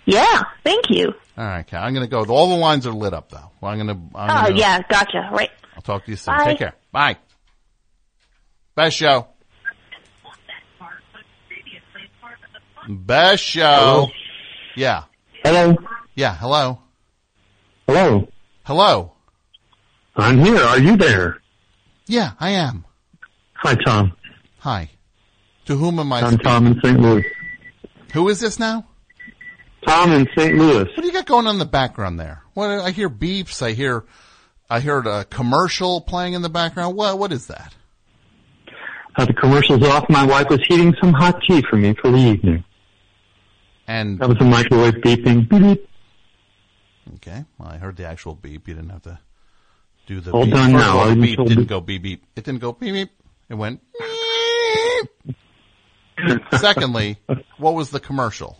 [0.05, 1.13] Yeah, thank you.
[1.37, 1.83] All right, Kat.
[1.83, 2.25] I'm going to go.
[2.25, 3.51] All the lines are lit up, though.
[3.61, 4.03] Well, I'm going to.
[4.15, 5.29] Oh, gonna, yeah, gotcha.
[5.31, 5.51] Right.
[5.75, 6.35] I'll talk to you soon.
[6.35, 6.45] Bye.
[6.45, 6.73] Take care.
[6.91, 7.17] Bye.
[8.75, 9.27] Best show.
[12.89, 13.61] Best show.
[13.61, 14.07] Hello?
[14.75, 15.03] Yeah.
[15.43, 15.75] Hello.
[16.15, 16.35] Yeah.
[16.35, 16.79] Hello.
[17.87, 18.27] Hello.
[18.63, 19.13] Hello.
[20.15, 20.57] I'm here.
[20.61, 21.41] Are you there?
[22.07, 22.85] Yeah, I am.
[23.63, 24.13] Hi, Tom.
[24.59, 24.89] Hi.
[25.65, 26.43] To whom am I I'm speaking?
[26.43, 26.99] Tom in St.
[26.99, 27.23] Louis.
[28.13, 28.85] Who is this now?
[29.85, 30.55] Tom in St.
[30.55, 30.85] Louis.
[30.85, 32.41] What do you got going on in the background there?
[32.53, 33.61] What I hear beeps.
[33.61, 34.03] I hear,
[34.69, 36.95] I heard a commercial playing in the background.
[36.95, 37.73] What what is that?
[39.15, 40.09] Uh, the commercial's off.
[40.09, 42.63] My wife was heating some hot tea for me for the evening.
[43.87, 45.49] And That was a microwave beeping.
[45.49, 45.89] Beep, beep.
[47.15, 48.67] okay, well, I heard the actual beep.
[48.67, 49.19] You didn't have to
[50.07, 50.53] do the All beep.
[50.53, 51.07] done now.
[51.13, 52.23] the beep didn't go beep beep.
[52.35, 53.11] It didn't go beep beep.
[53.51, 53.81] It went.
[56.55, 57.17] Secondly,
[57.57, 58.57] what was the commercial?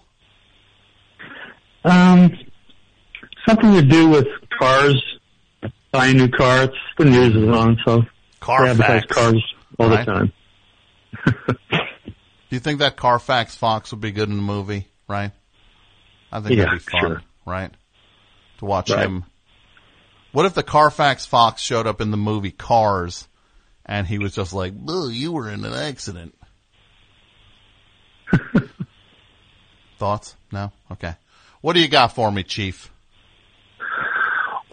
[1.86, 2.32] Um,
[3.48, 4.28] something to do with
[4.60, 5.02] cars.
[5.94, 6.64] Buy a new car.
[6.64, 9.16] It's, the news is on, so they advertise Carfax.
[9.16, 10.06] cars all Right.
[10.06, 10.34] the time.
[11.70, 11.78] Do
[12.50, 14.88] you think that Carfax Fox would be good in the movie?
[15.08, 15.32] Right.
[16.34, 17.02] I think Yeah, that'd be fun.
[17.02, 17.22] sure.
[17.46, 17.72] Right.
[18.58, 19.06] To watch Right.
[19.06, 19.24] him.
[20.34, 23.28] What if the Carfax Fox showed up in the movie Cars,
[23.92, 26.34] and he was just like, "Boo, you were in an accident."
[30.00, 30.38] Thoughts?
[30.50, 30.72] No.
[30.92, 31.14] Okay.
[31.60, 32.90] What do you got for me, Chief?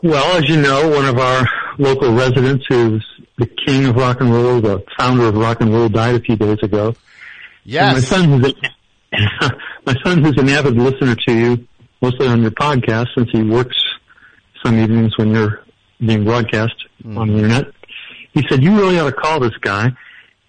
[0.04, 1.44] Well, as you know, one of our
[1.78, 3.04] local residents who's
[3.38, 6.36] the king of rock and roll, the founder of rock and roll, died a few
[6.36, 6.94] days ago.
[7.88, 8.54] And my son, who's a,
[9.84, 11.66] my son, who's an avid listener to you,
[12.00, 13.76] mostly on your podcast, since he works
[14.64, 15.64] some evenings when you're
[15.98, 17.18] being broadcast hmm.
[17.18, 17.72] on the internet,
[18.32, 19.92] he said you really ought to call this guy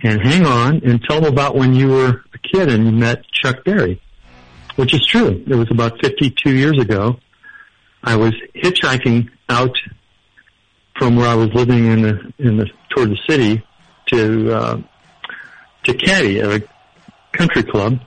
[0.02, 3.26] and hang on and tell him about when you were a kid and you met
[3.32, 4.02] Chuck Berry,
[4.76, 5.44] which is true.
[5.48, 7.20] It was about 52 years ago.
[8.04, 9.76] I was hitchhiking out
[10.98, 13.64] from where I was living in the in the toward the city
[14.08, 14.82] to uh,
[15.84, 16.68] to Caddy at a
[17.32, 18.00] country club,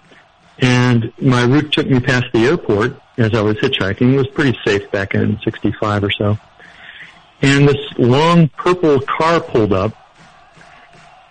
[0.58, 4.14] and my route took me past the airport as I was hitchhiking.
[4.14, 6.38] It was pretty safe back in '65 or so,
[7.42, 9.94] and this long purple car pulled up.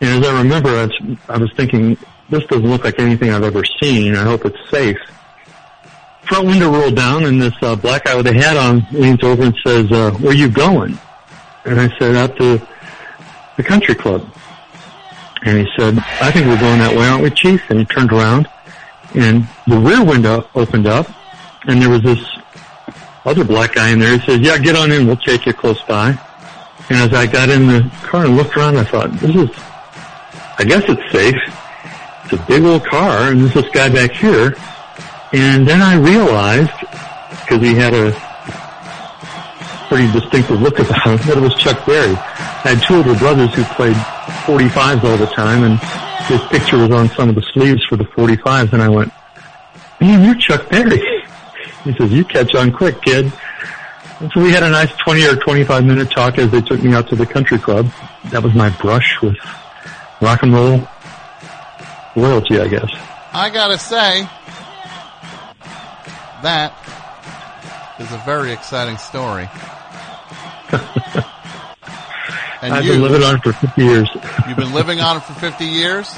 [0.01, 1.97] And as I remember, I was, I was thinking,
[2.29, 4.15] this doesn't look like anything I've ever seen.
[4.15, 4.97] I hope it's safe
[6.31, 9.43] front window rolled down and this uh, black guy with a hat on leans over
[9.43, 10.97] and says, uh, where you going?
[11.65, 12.65] And I said, out to
[13.57, 14.25] the country club.
[15.43, 17.69] And he said, I think we're going that way, aren't we, Chief?
[17.69, 18.47] And he turned around
[19.13, 21.05] and the rear window opened up
[21.67, 22.23] and there was this
[23.25, 24.17] other black guy in there.
[24.17, 25.07] He says, yeah, get on in.
[25.07, 26.09] We'll take you close by.
[26.89, 29.49] And as I got in the car and looked around, I thought, this is,
[30.57, 31.35] I guess it's safe.
[32.25, 34.55] It's a big old car and there's this guy back here.
[35.33, 36.71] And then I realized,
[37.41, 38.11] because he had a
[39.87, 42.13] pretty distinctive look about him, that it was Chuck Berry.
[42.13, 43.95] I had two older brothers who played
[44.45, 45.79] 45s all the time, and
[46.25, 49.11] his picture was on some of the sleeves for the 45s, and I went,
[49.99, 51.01] man, you're Chuck Berry.
[51.83, 53.31] He says, you catch on quick, kid.
[54.19, 56.93] And so we had a nice 20 or 25 minute talk as they took me
[56.93, 57.87] out to the country club.
[58.25, 59.35] That was my brush with
[60.21, 60.87] rock and roll
[62.15, 62.89] royalty, I guess.
[63.33, 64.27] I gotta say,
[66.43, 66.73] that
[67.99, 69.49] is a very exciting story.
[72.61, 74.09] and I've you, been living on it for 50 years.
[74.47, 76.15] you've been living on it for 50 years?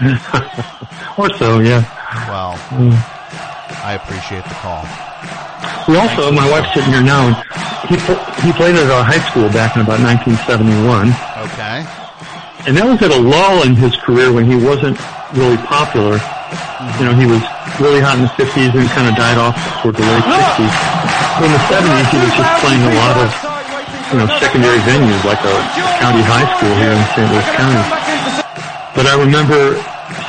[1.18, 1.82] or so, yeah.
[2.28, 2.54] Wow.
[2.70, 3.15] Mm.
[3.86, 4.82] I appreciate the call.
[5.86, 7.38] We also, my wife's sitting here now, and
[7.86, 7.94] he
[8.42, 11.14] he played at our high school back in about 1971,
[11.46, 11.86] Okay.
[12.66, 14.98] and that was at a lull in his career when he wasn't
[15.38, 16.18] really popular.
[16.18, 16.98] Mm-hmm.
[16.98, 17.38] You know, he was
[17.78, 20.74] really hot in the 50s and kind of died off toward the late 60s.
[21.46, 23.30] In the 70s, he was just playing a lot of,
[24.10, 25.54] you know, secondary venues like a
[26.02, 27.22] county high school here in St.
[27.30, 27.86] Louis County.
[28.98, 29.78] But I remember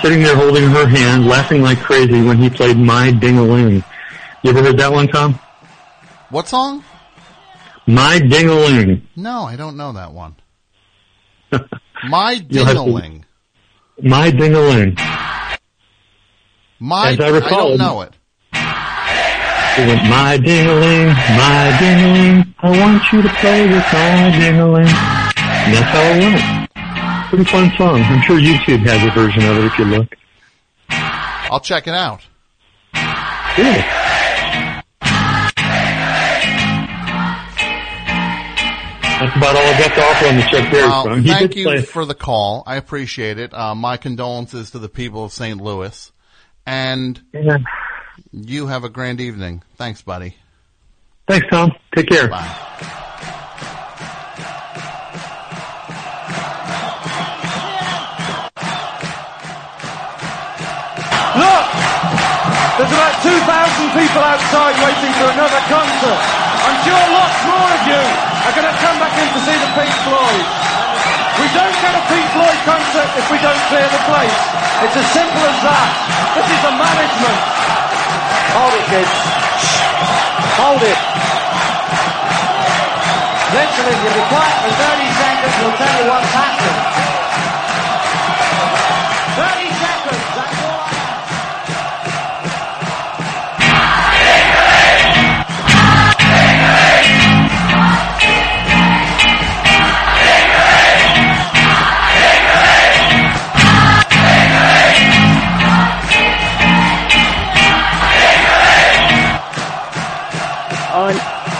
[0.01, 3.83] sitting there holding her hand, laughing like crazy when he played My Ding-a-Ling.
[4.43, 5.39] You ever heard that one, Tom?
[6.29, 6.83] What song?
[7.87, 9.07] My Ding-a-Ling.
[9.15, 10.35] No, I don't know that one.
[12.09, 13.25] My have to- Ding-a-ling.
[14.01, 14.95] My Ding-a-Ling.
[16.79, 18.13] My, As I recall- don't know it.
[19.79, 24.87] It went, my ding-a-ling, my ding-a-ling, I want you to play with my ding-a-ling.
[24.87, 26.66] And that's how it went.
[27.29, 28.01] Pretty fun song.
[28.03, 30.07] I'm sure YouTube has a version of it if you look.
[30.89, 32.21] I'll check it out.
[33.55, 33.83] Cool.
[39.19, 41.21] That's about all I got to offer on the Chuck Berry Well, song.
[41.23, 41.81] He thank you play.
[41.81, 42.61] for the call.
[42.67, 43.51] I appreciate it.
[43.51, 45.59] Uh, my condolences to the people of St.
[45.59, 46.11] Louis.
[46.67, 47.57] And Yeah.
[48.31, 49.63] you have a grand evening.
[49.75, 50.35] Thanks, buddy.
[51.27, 51.71] Thanks, Tom.
[51.95, 52.27] Take care.
[52.27, 53.03] Bye.
[62.77, 63.41] There's about 2,000
[63.97, 66.21] people outside waiting for another concert.
[66.61, 68.03] I'm sure lots more of you
[68.45, 70.45] are going to come back in to see the Pink Floyd.
[71.41, 74.37] We don't get a Pink Floyd concert if we don't clear the place.
[74.85, 75.89] It's as simple as that.
[76.37, 77.39] This is the management.
[78.53, 79.15] Hold it, kids.
[80.61, 80.99] Hold it.
[83.57, 86.96] Literally, if you be quiet for 30 seconds, we'll tell you what's happened.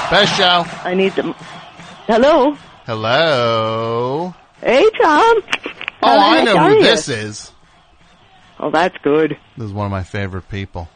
[0.10, 0.66] Best show.
[0.84, 1.34] I need them.
[2.08, 2.56] Hello.
[2.86, 4.34] Hello.
[4.62, 5.38] Hey, Tom.
[6.02, 6.82] Oh, I know who you?
[6.82, 7.52] this is.
[8.60, 9.38] Oh, that's good.
[9.58, 10.88] This is one of my favorite people.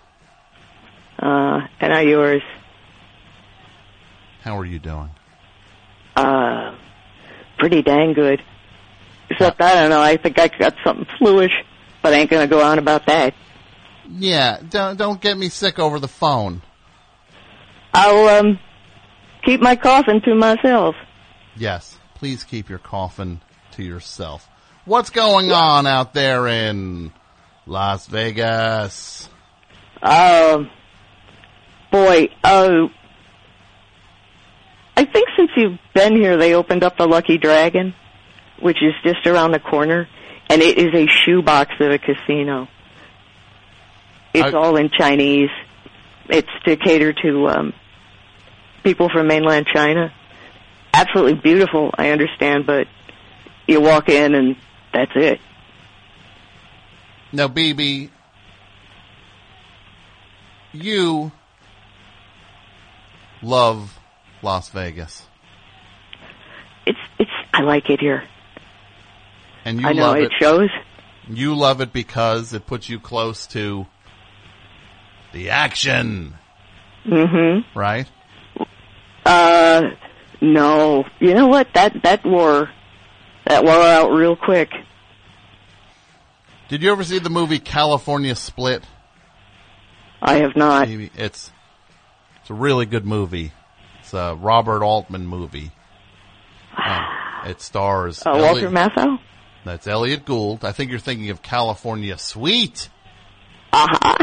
[1.19, 2.41] Uh, and are yours?
[4.43, 5.09] How are you doing?
[6.15, 6.75] Uh,
[7.59, 8.41] pretty dang good.
[9.29, 10.01] Except I don't know.
[10.01, 11.51] I think I got something fluish,
[12.01, 13.33] but I ain't gonna go on about that.
[14.09, 16.61] Yeah, don't don't get me sick over the phone.
[17.93, 18.59] I'll um
[19.43, 20.95] keep my coffin to myself.
[21.55, 23.41] Yes, please keep your coffin
[23.71, 24.47] to yourself.
[24.85, 27.11] What's going on out there in
[27.65, 29.29] Las Vegas?
[30.01, 30.69] Um,
[31.91, 32.87] boy, uh,
[34.97, 37.93] I think since you've been here, they opened up the Lucky Dragon,
[38.59, 40.07] which is just around the corner,
[40.49, 42.67] and it is a shoebox of a casino.
[44.33, 45.49] It's I- all in Chinese.
[46.29, 47.73] It's to cater to um,
[48.83, 50.13] people from mainland China.
[50.93, 52.87] Absolutely beautiful, I understand, but
[53.67, 54.55] you walk in and
[54.93, 55.39] that's it.
[57.31, 58.09] Now, BB,
[60.73, 61.31] you
[63.41, 63.97] love
[64.41, 65.23] Las Vegas,
[66.85, 68.23] It's it's I like it here.
[69.65, 70.31] and you I know love it it.
[70.39, 70.69] shows.
[71.29, 73.85] You love it because it puts you close to
[75.33, 76.35] the action,
[77.05, 77.77] Mm-hmm.
[77.77, 78.07] right?
[79.25, 79.91] Uh,
[80.41, 81.05] no.
[81.19, 81.67] You know what?
[81.73, 82.69] That that wore
[83.45, 84.69] that wore out real quick.
[86.69, 88.83] Did you ever see the movie California Split?
[90.21, 90.87] I have not.
[90.89, 91.51] It's
[92.41, 93.51] it's a really good movie.
[93.99, 95.71] It's a Robert Altman movie.
[96.77, 97.03] Um,
[97.47, 99.19] it stars Uh, Walter Elliot- Matthau.
[99.65, 100.65] That's Elliott Gould.
[100.65, 102.89] I think you're thinking of California Suite.
[103.73, 104.15] Aha.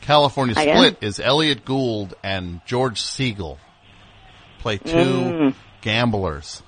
[0.00, 3.58] California Split is Elliott Gould and George Segal
[4.58, 5.54] play two Mm.
[5.80, 6.62] gamblers.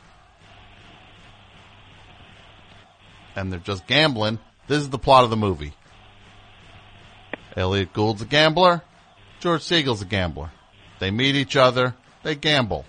[3.36, 4.38] And they're just gambling.
[4.66, 5.72] This is the plot of the movie.
[7.56, 8.82] Elliott Gould's a gambler.
[9.40, 10.50] George Segal's a gambler.
[10.98, 11.94] They meet each other.
[12.22, 12.84] They gamble.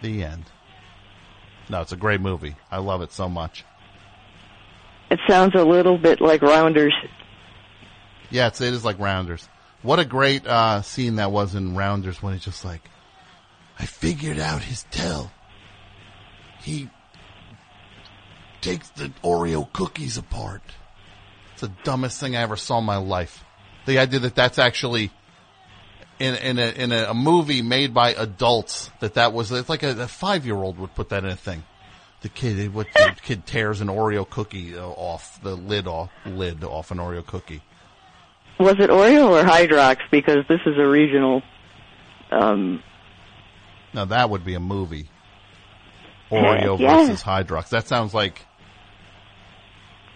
[0.00, 0.44] The end.
[1.68, 2.56] No, it's a great movie.
[2.70, 3.64] I love it so much.
[5.10, 6.94] It sounds a little bit like Rounders.
[8.30, 9.46] Yeah, it's, it is like Rounders.
[9.82, 12.88] What a great uh, scene that was in Rounders when he's just like,
[13.78, 15.32] I figured out his tell.
[16.62, 16.88] He
[18.60, 20.62] takes the Oreo cookies apart.
[21.52, 23.44] It's the dumbest thing I ever saw in my life.
[23.86, 25.10] The idea that that's actually
[26.20, 30.02] in in a in a, movie made by adults that that was it's like a,
[30.02, 31.64] a five year old would put that in a thing.
[32.20, 36.62] The kid what the kid tears an Oreo cookie uh, off the lid off lid
[36.62, 37.62] off an Oreo cookie.
[38.62, 39.98] Was it Oreo or Hydrox?
[40.10, 41.42] Because this is a regional.
[42.30, 42.82] Um,
[43.92, 45.08] Now that would be a movie.
[46.30, 46.96] Oreo yeah.
[46.96, 47.68] versus Hydrox.
[47.70, 48.46] That sounds like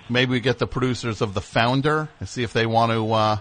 [0.08, 3.38] maybe we get the producers of the Founder and see if they want to uh,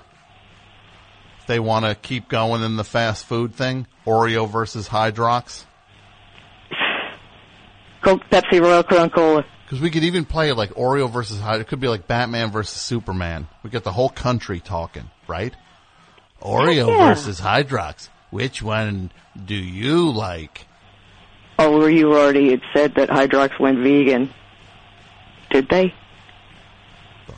[1.40, 3.88] if they want to keep going in the fast food thing.
[4.06, 5.66] Oreo versus Hydrox.
[8.02, 9.46] Coke, Pepsi, Royal Crown Cola.
[9.66, 11.62] Because we could even play like Oreo versus Hydrox.
[11.62, 13.48] It could be like Batman versus Superman.
[13.64, 15.54] We get the whole country talking, right?
[16.42, 17.10] Oreo Yeah.
[17.10, 18.10] versus Hydrox.
[18.30, 19.12] Which one
[19.46, 20.68] do you like?
[21.58, 24.32] Oh, were you already had said that Hydrox went vegan?
[25.50, 25.94] Did they?
[27.28, 27.38] Look,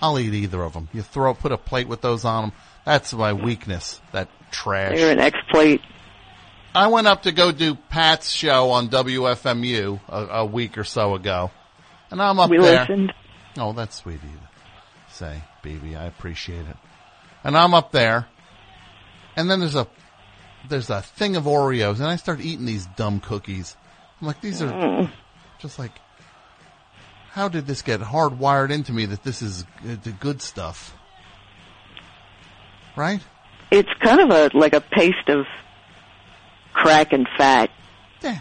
[0.00, 0.88] I'll eat either of them.
[0.92, 2.52] You throw, put a plate with those on them.
[2.84, 4.00] That's my weakness.
[4.12, 4.96] That trash.
[4.96, 5.80] They're an X plate.
[6.74, 11.14] I went up to go do Pat's show on WFMU a, a week or so
[11.14, 11.50] ago,
[12.12, 12.80] and I'm up We there.
[12.82, 13.12] listened.
[13.58, 15.96] Oh, that's sweet of you to say, baby.
[15.96, 16.76] I appreciate it.
[17.42, 18.26] And I'm up there,
[19.36, 19.88] and then there's a
[20.68, 23.76] there's a thing of Oreos, and I start eating these dumb cookies.
[24.20, 25.10] I'm like, these are
[25.58, 25.90] just like,
[27.32, 30.94] how did this get hardwired into me that this is uh, the good stuff?
[32.94, 33.20] Right?
[33.72, 35.46] It's kind of a like a paste of
[36.74, 37.70] crack and fat.
[38.22, 38.38] Yeah,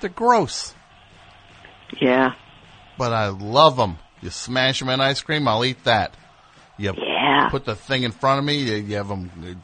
[0.00, 0.74] they're gross.
[2.00, 2.34] Yeah.
[2.98, 3.98] But I love them.
[4.20, 6.14] You smash them in ice cream, I'll eat that.
[6.78, 7.48] You Yeah.
[7.50, 9.60] put the thing in front of me, you, you have them.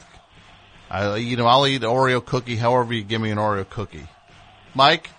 [0.90, 1.47] I eat them.
[1.47, 2.57] I'll eat Oreo cookie.
[2.57, 4.07] However, you give me an Oreo cookie.
[4.74, 5.11] Mike,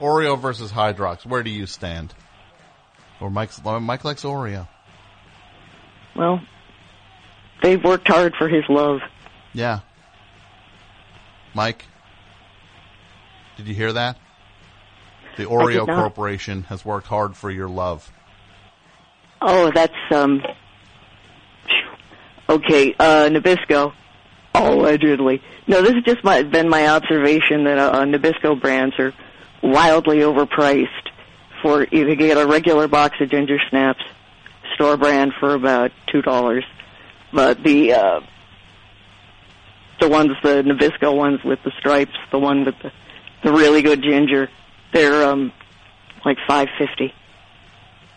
[0.00, 1.24] Oreo versus Hydrox.
[1.24, 2.14] Where do you stand?
[3.20, 4.68] Or Mike's Mike likes Oreo.
[6.16, 6.40] Well,
[7.62, 9.00] they've worked hard for his love.
[9.54, 9.80] Yeah.
[11.54, 11.84] Mike,
[13.56, 14.16] did you hear that?
[15.36, 15.86] The Oreo.
[15.86, 18.10] Corporation has worked hard for your love.
[19.40, 20.42] Oh, that's um.
[22.48, 23.92] Okay, uh, Nabisco.
[24.54, 25.42] Allegedly.
[25.66, 29.14] No, this has just my, been my observation that uh, Nabisco brands are
[29.62, 31.08] wildly overpriced.
[31.62, 34.02] For you can get a regular box of ginger snaps,
[34.74, 36.64] store brand for about two dollars,
[37.32, 38.20] but the uh,
[40.00, 42.90] the ones the Nabisco ones with the stripes, the one with the
[43.44, 44.50] the really good ginger,
[44.92, 45.52] they're um
[46.24, 47.12] like five fifty.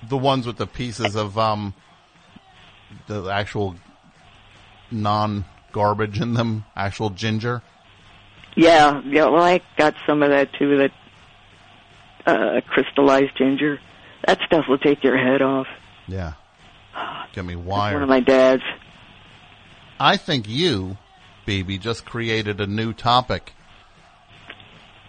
[0.07, 1.73] The ones with the pieces of um
[3.07, 3.75] the actual
[4.91, 7.61] non garbage in them, actual ginger.
[8.55, 9.25] Yeah, yeah.
[9.25, 10.77] Well, I got some of that too.
[10.77, 10.91] That
[12.25, 13.79] uh, crystallized ginger.
[14.25, 15.67] That stuff will take your head off.
[16.07, 16.33] Yeah.
[17.33, 17.95] Get me wired.
[17.95, 18.63] One of my dad's.
[19.99, 20.97] I think you,
[21.45, 23.53] baby, just created a new topic.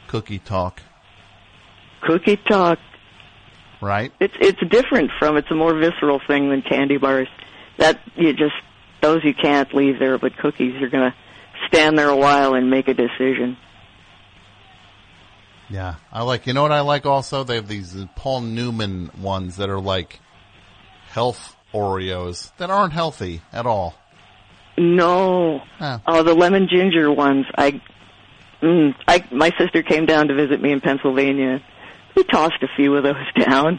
[0.08, 0.82] Cookie talk,
[2.06, 2.78] Cookie talk.
[3.80, 4.12] right?
[4.20, 5.36] It's it's different from.
[5.36, 7.28] It's a more visceral thing than candy bars.
[7.78, 8.54] That you just
[9.02, 11.14] those you can't leave there, but cookies you're gonna
[11.68, 13.56] stand there a while and make a decision.
[15.68, 16.46] Yeah, I like.
[16.46, 17.42] You know what I like also?
[17.42, 20.20] They have these uh, Paul Newman ones that are like
[21.08, 23.94] health Oreos that aren't healthy at all.
[24.78, 25.60] No.
[25.80, 26.00] Oh.
[26.06, 27.46] Oh, the lemon ginger ones.
[27.56, 27.80] I,
[28.62, 31.62] mm, I, my sister came down to visit me in Pennsylvania.
[32.16, 33.78] We tossed a few of those down,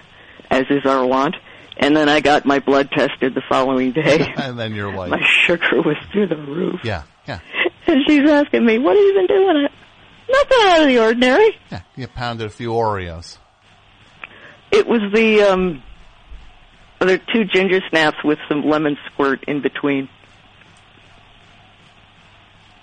[0.50, 1.36] as is our wont,
[1.78, 4.34] and then I got my blood tested the following day.
[4.38, 7.40] and then you're like, my sugar was through the roof, yeah, yeah,
[7.88, 9.68] and she's asking me, "What have you been doing?"
[10.30, 11.58] Nothing out of the ordinary.
[11.72, 11.82] yeah.
[11.96, 13.38] You pounded a few Oreos.
[14.72, 15.82] It was the um,
[17.00, 20.10] there are two ginger snaps with some lemon squirt in between.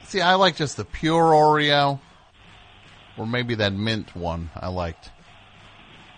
[0.05, 1.99] See, I like just the pure Oreo,
[3.17, 4.51] or maybe that mint one.
[4.55, 5.11] I liked.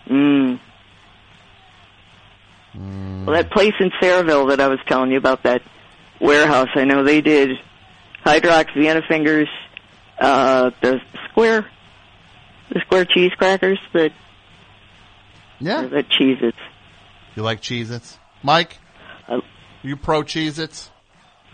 [0.09, 0.59] Mm.
[3.25, 5.61] Well, that place in Sayreville that I was telling you about, that
[6.21, 7.57] warehouse, I know they did
[8.25, 9.49] Hydrox, Vienna Fingers,
[10.19, 11.65] uh, the square,
[12.71, 14.11] the square cheese crackers, the
[15.59, 15.81] Yeah.
[15.87, 16.57] the Cheez-Its.
[17.35, 18.17] You like Cheez-Its?
[18.43, 18.77] Mike?
[19.27, 19.41] Uh,
[19.81, 20.91] you pro Cheez-Its?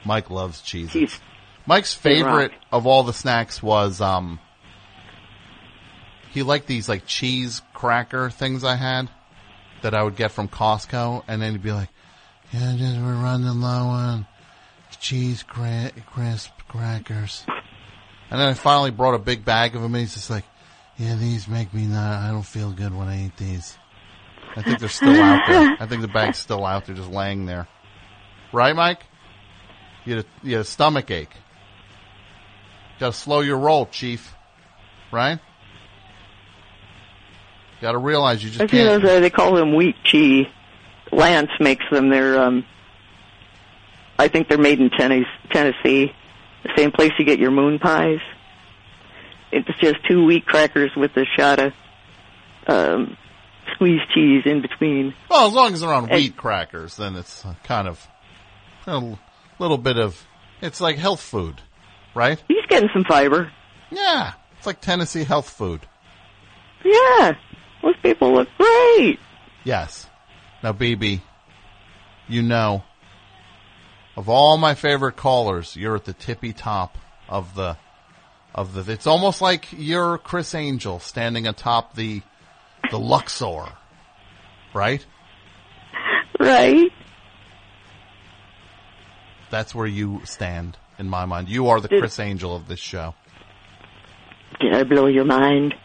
[0.05, 0.93] Mike loves Cheez-Its.
[0.93, 1.19] Cheez-
[1.65, 4.39] Mike's favorite of all the snacks was, um,
[6.33, 9.07] he liked these like cheese cracker things I had
[9.83, 11.89] that I would get from Costco and then he'd be like,
[12.51, 14.25] yeah, just we're running low on
[14.99, 17.43] cheese cra- crisp crackers.
[18.31, 20.45] And then I finally brought a big bag of them and he's just like,
[20.97, 23.77] yeah, these make me not, I don't feel good when I eat these.
[24.55, 25.77] I think they're still out there.
[25.79, 27.67] I think the bag's still out there, just laying there.
[28.51, 29.01] Right, Mike?
[30.05, 31.35] You had a, you had a stomach ache.
[32.99, 34.33] Got to slow your roll, Chief.
[35.11, 35.39] Right?
[37.83, 39.03] Got to realize you just I think can't.
[39.03, 40.47] those, uh, they call them wheat cheese.
[41.11, 42.07] Lance makes them.
[42.07, 42.65] They're, um,
[44.17, 46.13] I think they're made in Tennes- Tennessee,
[46.63, 48.21] the same place you get your moon pies.
[49.51, 51.73] It's just two wheat crackers with a shot of
[52.67, 53.17] um,
[53.73, 55.13] squeezed cheese in between.
[55.29, 58.07] Well, as long as they're on wheat crackers, then it's kind of
[58.87, 59.17] a
[59.59, 60.25] little bit of.
[60.61, 61.59] It's like health food,
[62.15, 62.41] right?
[62.47, 63.51] He's getting some fiber.
[63.91, 65.81] Yeah, it's like Tennessee health food.
[66.85, 67.33] Yeah,
[67.83, 69.19] those people look great.
[69.63, 70.07] Yes.
[70.63, 71.21] Now, BB,
[72.27, 72.83] you know,
[74.15, 76.97] of all my favorite callers, you're at the tippy top
[77.27, 77.77] of the
[78.55, 78.91] of the.
[78.91, 82.21] It's almost like you're Criss Angel standing atop the
[82.89, 83.65] the Luxor,
[84.73, 85.05] right?
[86.39, 86.91] Right.
[89.49, 91.49] That's where you stand in my mind.
[91.49, 93.15] You are the Did- Criss Angel of this show.
[94.59, 95.75] Did I blow your mind?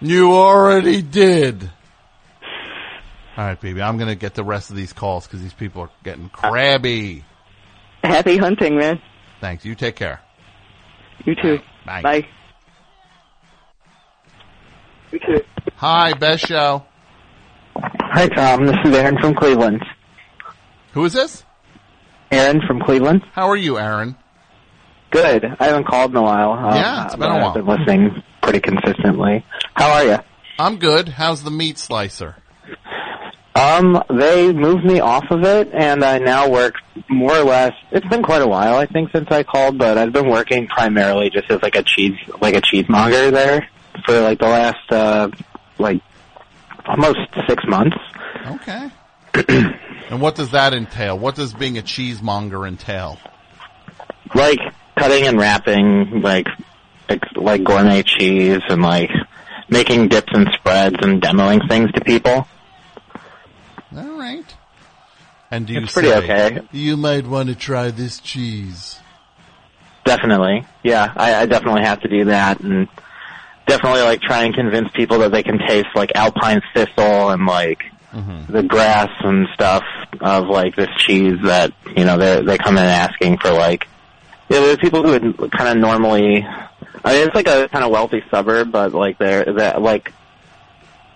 [0.00, 1.70] You already did.
[3.36, 3.82] All right, baby.
[3.82, 7.24] I'm going to get the rest of these calls because these people are getting crabby.
[8.02, 9.00] Happy hunting, man.
[9.40, 9.64] Thanks.
[9.64, 10.20] You take care.
[11.24, 11.58] You too.
[11.86, 12.02] Bye.
[12.02, 12.26] Bye.
[15.76, 16.84] Hi, best show.
[17.76, 18.66] Hi, Tom.
[18.66, 19.84] This is Aaron from Cleveland.
[20.92, 21.44] Who is this?
[22.30, 23.22] Aaron from Cleveland.
[23.32, 24.16] How are you, Aaron?
[25.10, 25.44] Good.
[25.58, 26.52] I haven't called in a while.
[26.52, 27.48] Um, Yeah, it's been a while.
[27.48, 29.44] I've been listening pretty consistently.
[29.74, 30.18] How are you?
[30.58, 31.08] I'm good.
[31.08, 32.36] How's the meat slicer?
[33.54, 36.76] Um, they moved me off of it, and I now work
[37.08, 37.74] more or less.
[37.90, 41.28] It's been quite a while, I think, since I called, but I've been working primarily
[41.28, 43.68] just as like a cheese, like a cheesemonger there
[44.06, 45.28] for like the last, uh,
[45.78, 46.00] like
[46.86, 47.96] almost six months.
[48.46, 48.90] Okay.
[50.10, 51.18] and what does that entail?
[51.18, 53.18] What does being a cheesemonger entail?
[54.34, 54.58] like
[54.96, 56.46] cutting and wrapping like
[57.36, 59.10] like gourmet cheese and like
[59.68, 62.46] making dips and spreads and demoing things to people.
[63.96, 64.44] All right.
[65.50, 66.60] And do you It's pretty say, okay.
[66.72, 68.98] You might want to try this cheese.
[70.04, 72.88] Definitely, yeah, I, I definitely have to do that and
[73.66, 77.84] definitely like try and convince people that they can taste like alpine thistle and like
[78.12, 78.50] mm-hmm.
[78.50, 79.84] the grass and stuff
[80.20, 83.86] of like this cheese that you know they they come in asking for like
[84.48, 86.46] yeah there's people who would kind of normally
[87.04, 90.12] I mean it's like a kind of wealthy suburb but like they're that like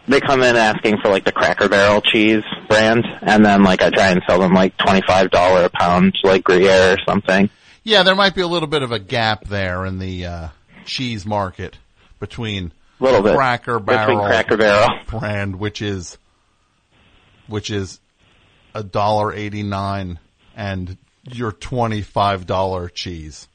[0.09, 3.91] they come in asking for like the Cracker Barrel cheese brand and then like I
[3.91, 7.51] try and sell them like twenty five dollar a pound like Gruyere or something.
[7.85, 10.49] Yeah, there might be a little bit of a gap there in the uh,
[10.85, 11.79] cheese market
[12.21, 13.35] between Little bit.
[13.35, 14.89] Cracker Between Cracker Barrel.
[15.09, 16.19] brand, which is
[17.49, 17.99] which is
[18.77, 20.21] a dollar eighty nine,
[20.55, 23.49] and your twenty five dollar cheese.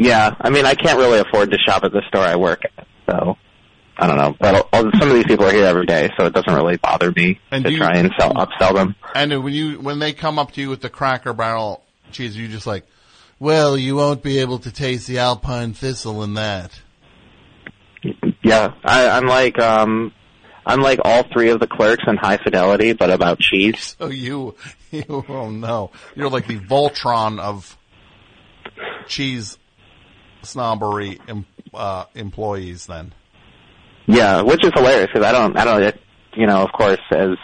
[0.00, 2.86] Yeah, I mean, I can't really afford to shop at the store I work at,
[3.08, 3.36] so
[3.96, 4.36] I don't know.
[4.38, 7.10] But I'll- some of these people are here every day, so it doesn't really bother
[7.10, 8.94] me And to you- try and sell upsell them.
[9.14, 12.46] And when you when they come up to you with the Cracker Barrel cheese, you
[12.48, 12.86] just like,
[13.40, 16.80] well, you won't be able to taste the Alpine Thistle in that.
[18.42, 20.12] Yeah, I, I'm like um,
[20.64, 23.96] I'm like all three of the clerks in High Fidelity, but about cheese.
[23.98, 24.54] So you,
[24.92, 27.76] you, oh no, you're like the Voltron of
[29.08, 29.58] cheese
[30.42, 32.86] snobbery em, uh, employees.
[32.86, 33.12] Then
[34.06, 36.00] Yeah, which is hilarious because I don't, I don't, it,
[36.34, 37.36] you know, of course, as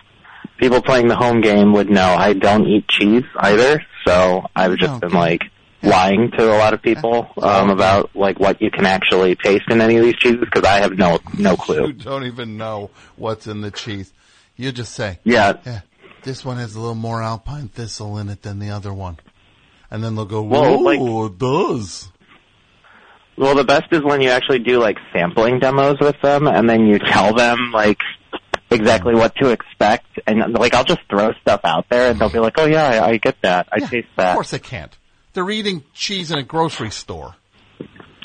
[0.59, 3.85] people playing the home game would know, I don't eat cheese either.
[4.07, 5.43] So I've just been like
[5.83, 9.81] lying to a lot of people um, about like what you can actually taste in
[9.81, 11.89] any of these cheeses because I have no no clue.
[11.89, 14.13] you don't even know what's in the cheese.
[14.57, 15.55] You just say, Yeah.
[15.67, 15.81] yeah,
[16.23, 19.17] this one has a little more Alpine Thistle in it than the other one,
[19.91, 21.01] and then they'll go, Well, whoa, like-
[21.33, 22.11] it does.
[23.37, 26.87] Well, the best is when you actually do like sampling demos with them, and then
[26.87, 27.99] you tell them like
[28.71, 32.39] exactly what to expect, and like I'll just throw stuff out there, and they'll be
[32.39, 34.97] like, "Oh yeah, I, I get that, I taste that." Of course they can't.
[35.33, 37.35] They're eating cheese in a grocery store.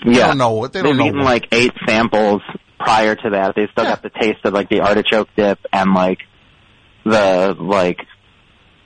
[0.05, 0.27] Yeah.
[0.27, 2.41] don't know what- they don't They've know eaten what- like eight samples
[2.79, 3.55] prior to that.
[3.55, 6.19] They still got the taste of like the artichoke dip and like
[7.03, 7.99] the like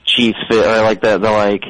[0.04, 1.62] cheese fi- or like the the like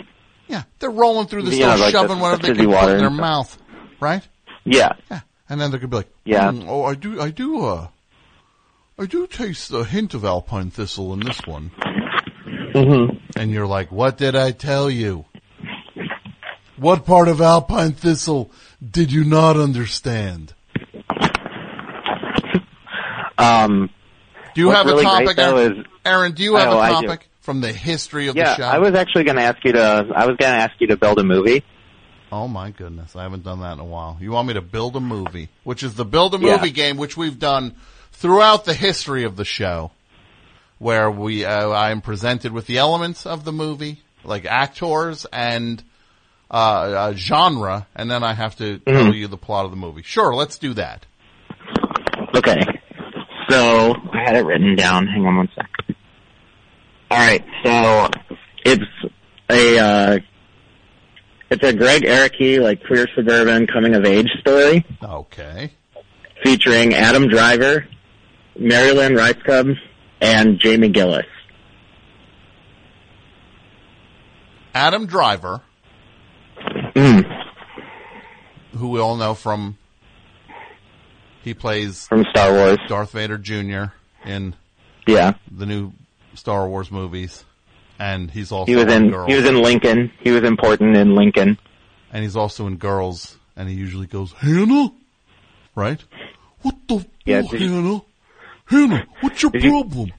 [0.49, 2.89] Yeah, they're rolling through the Yeah, store, like the- shoving whatever the they can put
[2.91, 3.59] in their mouth,
[4.01, 4.27] right?
[4.65, 6.51] Yeah Yeah, and then they're gonna be like, Yeah.
[6.51, 7.89] "Mm, oh, I do, I do, uh,
[8.99, 11.71] I do taste a hint of Alpine Thistle in this one."
[12.75, 13.21] Mhm.
[13.37, 15.25] And you're like, "What did I tell you?
[16.77, 18.51] What part of Alpine Thistle
[18.91, 20.55] did you not understand?"
[23.39, 23.91] Um,
[24.55, 25.79] Do you have really a topic, though, Aaron?
[25.81, 28.63] is Aaron, do you have Oh, a topic from the history of yeah, the show?
[28.65, 29.81] I was actually going to ask you to.
[30.15, 31.65] I was going to ask you to build a movie.
[32.37, 34.17] Oh my goodness, I haven't done that in a while.
[34.21, 36.57] You want me to build a movie, which is the build a Yeah.
[36.57, 37.77] movie game, which we've done
[38.11, 39.93] throughout the history of the show,
[40.79, 45.81] where we uh, I am presented with the elements of the movie, like actors and
[46.51, 49.05] uh, uh, genre, and then I have to Mm-hmm.
[49.05, 50.03] tell you the plot of the movie.
[50.03, 51.07] Sure, let's do that.
[52.35, 52.61] Okay.
[53.49, 55.07] So I had it written down.
[55.07, 55.71] Hang on one sec.
[57.13, 57.45] All right.
[57.63, 58.11] So
[58.65, 58.83] it's
[59.51, 60.19] a uh,
[61.55, 65.73] it's a Gregg Araki like queer suburban coming of age story Okay.
[66.43, 67.87] featuring Adam Driver,
[68.59, 69.75] Mary Lynn Rajskub,
[70.21, 71.27] and Jamie Gillis.
[74.75, 75.61] Adam Driver,
[76.95, 77.25] Mm.
[78.77, 79.77] who we all know from
[81.43, 82.79] he plays From Star Wars.
[82.89, 83.93] Darth Vader Jr.
[84.25, 84.55] in
[85.07, 85.35] Yeah.
[85.51, 85.93] the new
[86.35, 87.45] Star Wars movies,
[87.99, 89.29] and he's also He was in Girls.
[89.29, 90.13] he was in Lincoln.
[90.21, 91.59] He was important in Lincoln.
[92.13, 94.93] and he's also in Girls, and he usually goes Hannah,
[95.75, 96.03] right?
[96.63, 98.03] What the Yeah, fuck, did you- Hannah?
[98.67, 100.13] Hannah, what's your Did you- problem?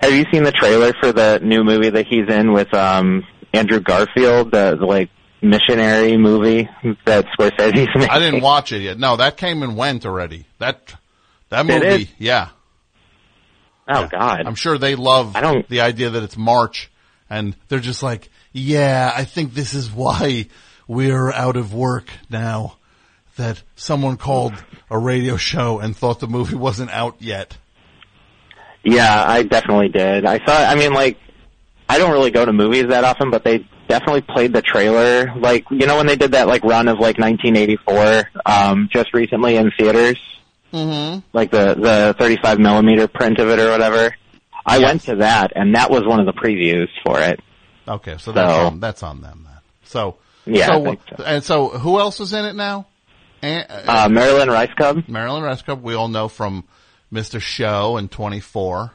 [0.00, 3.24] Have you seen the trailer for the new movie that he's in with um
[3.54, 5.08] Andrew Garfield, the, the like
[5.40, 6.68] missionary movie
[7.06, 8.10] that Scorsese's making?
[8.10, 8.98] I didn't watch it yet.
[8.98, 10.44] No, that came and went already.
[10.58, 10.94] That
[11.48, 12.48] that movie, yeah.
[13.88, 14.42] Oh God.
[14.46, 16.90] I'm sure they love I don't- the idea that it's March,
[17.30, 20.46] and they're just like, yeah, I think this is why
[20.88, 22.76] we're out of work now.
[23.36, 24.54] That someone called
[24.90, 27.56] a radio show and thought the movie wasn't out yet.
[28.82, 30.24] Yeah, I definitely did.
[30.24, 30.54] I saw.
[30.56, 31.18] I mean, like,
[31.88, 35.34] I don't really go to movies that often, but they definitely played the trailer.
[35.36, 39.56] Like, you know, when they did that like run of like 1984, um, just recently
[39.56, 40.18] in theaters,
[40.72, 41.20] Mm-hmm.
[41.32, 44.14] like the the 35 millimeter print of it or whatever.
[44.66, 47.40] I went to that, and that was one of the previews for it.
[47.86, 49.60] Okay, so that's So- on, that's on them then.
[49.84, 52.86] So Yeah, I so, and so who else is in it now?
[53.42, 55.08] And, Uh, Marilyn Ricecub.
[55.08, 56.64] Mary Lynn Rajskub, we all know from
[57.12, 57.40] Mr.
[57.40, 58.90] Show and 24.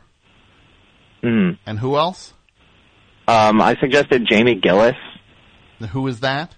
[1.23, 1.57] Mm.
[1.65, 2.33] And who else?
[3.27, 4.95] Um, I suggested Jamie Gillis.
[5.91, 6.53] Who is that?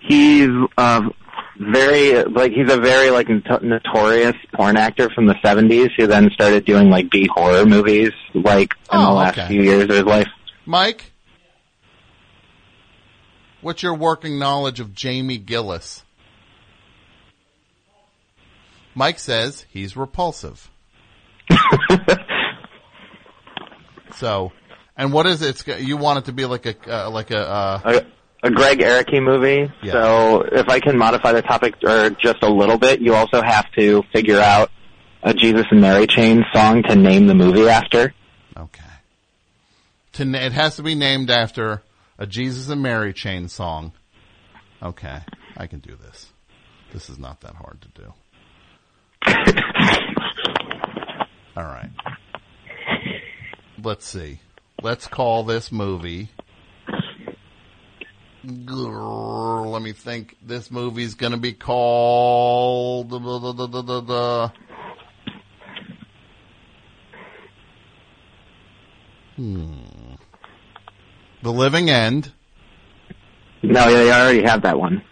[0.00, 1.12] He's um,
[1.58, 6.64] very like he's a very like notorious porn actor from the '70s who then started
[6.64, 9.48] doing like B horror movies like in the Oh, last okay.
[9.48, 10.28] few years of his life.
[10.66, 11.12] Mike?
[13.60, 16.04] What's your working knowledge of Jamie Gillis?
[18.94, 20.70] Mike says he's repulsive.
[24.14, 24.52] so,
[24.96, 25.66] and what is it?
[25.66, 28.00] It's, you want it to be like a uh, like a uh,
[28.42, 29.72] a, Gregg Araki movie.
[29.82, 29.92] Yeah.
[29.92, 33.70] So if I can modify the topic or just a little bit, you also have
[33.72, 34.70] to figure out
[35.22, 38.14] a Jesus and Mary chain song to name the movie after.
[38.56, 38.84] okay.
[40.14, 41.82] To it has to be named after
[42.18, 43.92] a Jesus and Mary chain song.
[44.82, 45.20] Okay,
[45.56, 46.30] I can do this.
[46.92, 48.12] This is not that hard to do.
[51.56, 51.90] All right.
[53.82, 54.40] Let's see.
[54.82, 56.30] Let's call this movie.
[58.48, 60.36] Grrr, Let me think.
[60.42, 63.10] This movie's going to be called.
[69.36, 69.72] Hmm.
[71.42, 72.32] The Living End.
[73.62, 75.02] No, yeah, I already have that one.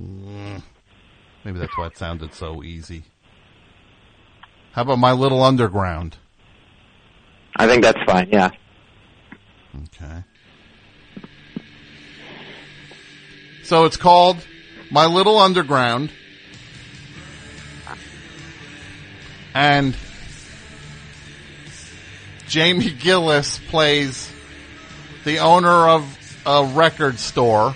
[0.00, 0.62] Mm.
[1.44, 3.04] Maybe that's why it sounded so easy.
[4.72, 6.16] How about My Little Underground?
[7.56, 8.28] I think that's fine.
[8.30, 8.50] Yeah.
[9.84, 10.24] Okay.
[13.72, 14.36] So it's called
[14.90, 16.10] My Little Underground.
[19.54, 19.96] And
[22.48, 24.30] Jamie Gillis plays
[25.24, 27.74] the owner of a record store.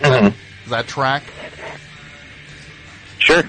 [0.00, 0.34] Is
[0.70, 1.22] that track?
[3.20, 3.44] Sure.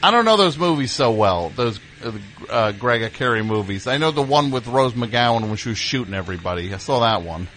[0.00, 1.48] I don't know those movies so well.
[1.48, 2.12] Those uh,
[2.48, 3.88] uh, Greg Carey movies.
[3.88, 6.72] I know the one with Rose McGowan when she was shooting everybody.
[6.72, 7.48] I saw that one.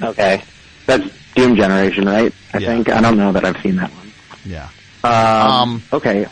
[0.00, 0.42] Okay.
[0.86, 1.04] That's
[1.34, 2.32] Doom Generation, right?
[2.52, 2.66] I Yeah.
[2.68, 2.88] think.
[2.90, 4.12] I don't know that I've seen that one.
[4.44, 4.68] Yeah.
[5.02, 6.26] Um, okay.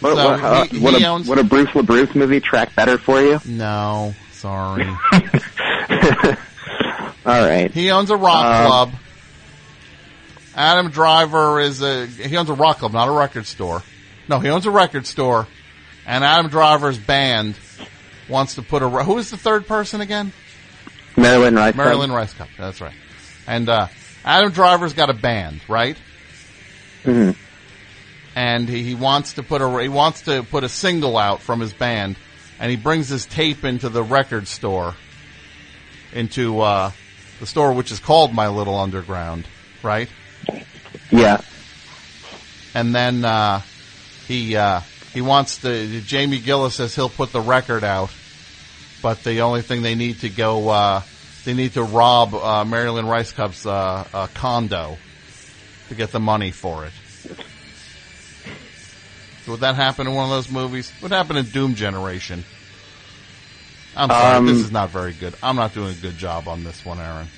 [0.00, 2.74] What, so what, uh, he- would, he a, owns- would a Bruce LaBruce movie track
[2.76, 3.40] better for you?
[3.44, 4.86] No, sorry.
[7.26, 7.70] All right.
[7.72, 8.92] He owns a rock Um, club.
[10.54, 13.82] Adam Driver is a he owns a rock club, not a record store.
[14.28, 15.46] No, he owns a record store,
[16.06, 17.54] and Adam Driver's band
[18.28, 18.88] wants to put a.
[18.88, 20.32] Who is the third person again?
[21.16, 21.74] Mary Lynn Rice.
[21.76, 22.48] Mary Lynn Rajskub.
[22.58, 22.94] That's right.
[23.48, 23.88] And uh,
[24.24, 25.96] Adam Driver's got a band, right?
[27.02, 27.30] hmm
[28.38, 31.58] and he, he wants to put a he wants to put a single out from
[31.58, 32.16] his band,
[32.60, 34.94] and he brings his tape into the record store,
[36.12, 36.92] into uh,
[37.40, 39.44] the store which is called My Little Underground,
[39.82, 40.08] right?
[41.10, 41.40] Yeah.
[42.76, 43.62] And then uh,
[44.28, 46.00] he uh, he wants to.
[46.02, 48.10] Jamie Gillis says he'll put the record out,
[49.02, 51.02] but the only thing they need to go uh,
[51.48, 54.98] they need to rob uh, Mary Lynn Rajskub's uh, uh, condo
[55.88, 56.92] to get the money for it.
[59.46, 60.92] Would that happen in one of those movies?
[61.00, 62.44] Would happen in Doom Generation?
[63.96, 65.32] I'm sorry, Um, this is not very good.
[65.42, 67.28] I'm not doing a good job on this one, Aaron.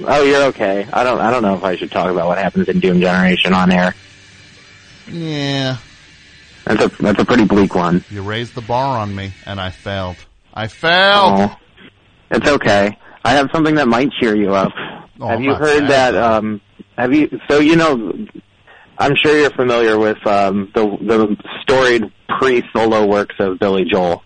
[0.00, 0.84] Oh, you're okay.
[0.92, 1.20] I don't.
[1.20, 3.94] I don't know if I should talk about what happens in Doom Generation on air.
[5.08, 5.76] Yeah,
[6.64, 8.04] That's a that's a pretty bleak one.
[8.10, 10.16] you raised the bar on me, and I failed.
[10.52, 11.50] I failed.
[11.52, 11.56] Oh,
[12.32, 12.98] it's okay.
[13.24, 14.72] I have something that might cheer you up.
[15.20, 16.14] Oh, have I'm you heard that?
[16.14, 16.60] Um,
[16.96, 17.28] have you?
[17.48, 18.12] So you know,
[18.98, 24.22] I'm sure you're familiar with um, the the storied pre-solo works of Billy Joel.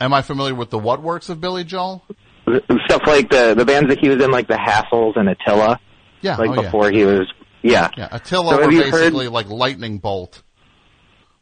[0.00, 2.04] Am I familiar with the what works of Billy Joel?
[2.86, 5.80] Stuff like the the bands that he was in, like the Hassles and Attila.
[6.20, 6.62] Yeah, like oh, yeah.
[6.62, 7.32] before he was.
[7.62, 7.90] Yeah.
[7.96, 10.42] Yeah, Attila So were you heard- basically like lightning bolt.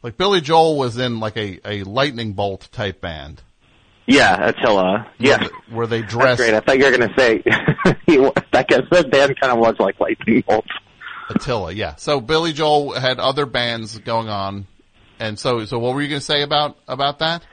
[0.01, 3.41] Like Billy Joel was in like a, a lightning bolt type band.
[4.07, 5.11] Yeah, Attila.
[5.17, 5.47] Yeah.
[5.71, 6.53] Were they, where they That's great.
[6.53, 7.43] I thought you were going to say
[8.53, 10.65] I guess that band kind of was like Lightning Bolt.
[11.29, 11.95] Attila, yeah.
[11.95, 14.67] So Billy Joel had other bands going on,
[15.19, 17.43] and so so what were you going to say about about that?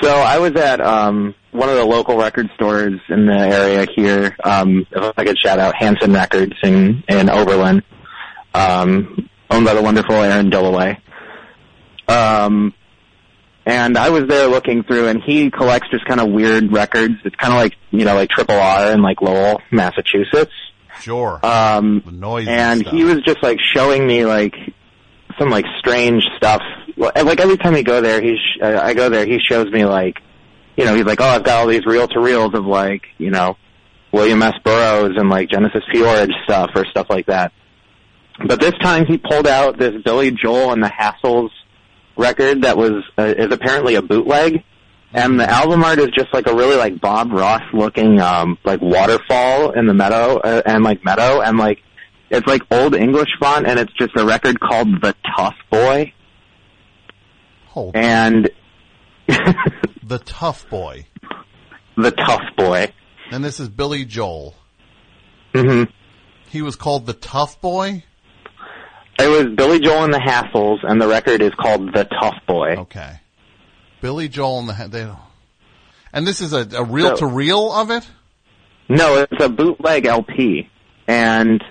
[0.00, 4.36] So I was at um one of the local record stores in the area here.
[4.44, 7.82] Um, if I could shout out Hanson Records in in Oberlin,
[8.54, 11.00] um, owned by the wonderful Aaron Dilloway.
[12.06, 12.74] Um,
[13.68, 17.16] and I was there looking through, and he collects just kind of weird records.
[17.24, 20.52] It's kind of like you know like Triple R in like Lowell, Massachusetts.
[21.00, 21.38] Sure.
[21.44, 24.54] Um, the noise and he was just like showing me like
[25.38, 26.62] some like strange stuff.
[26.96, 30.16] Like every time we go there, he's uh, I go there, he shows me like,
[30.78, 33.30] you know, he's like, oh, I've got all these reel to reels of like, you
[33.30, 33.58] know,
[34.12, 34.54] William S.
[34.64, 37.52] Burroughs and like Genesis P-Orridge stuff or stuff like that.
[38.46, 41.50] But this time he pulled out this Billy Joel and the Hassles
[42.18, 44.62] record that was uh, is apparently a bootleg.
[45.14, 48.82] And the album art is just like a really like Bob Ross looking um like
[48.82, 51.78] waterfall in the meadow uh, and like meadow and like
[52.30, 56.12] it's like old English font and it's just a record called The Tough Boy.
[57.68, 58.50] Hold and
[59.26, 61.06] the Tough Boy,
[61.96, 62.92] The Tough Boy.
[63.30, 64.54] and this is Billy Joel.
[65.54, 65.84] hmm
[66.50, 68.04] He was called the Tough Boy.
[69.18, 72.76] It was Billy Joel and the Hassles and the record is called The Tough Boy.
[72.76, 73.20] Okay.
[74.00, 75.10] Billy Joel and the they,
[76.12, 78.08] and this is a, a reel to reel of it.
[78.88, 80.70] No, it's a bootleg LP.
[81.06, 81.62] And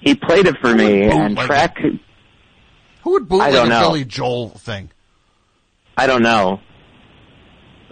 [0.00, 1.78] he played it for me and bootleg track
[3.02, 3.88] Who would bootleg I don't a know.
[3.88, 4.90] Billy Joel thing?
[5.96, 6.60] I don't know.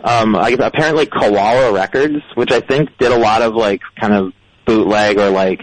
[0.03, 4.15] Um, I guess apparently Koala Records, which I think did a lot of like kind
[4.15, 4.33] of
[4.67, 5.61] bootleg or like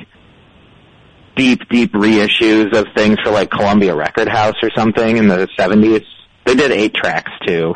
[1.40, 6.02] deep, deep reissues of things for like Columbia Record House or something in the seventies.
[6.46, 7.74] They did eight tracks too.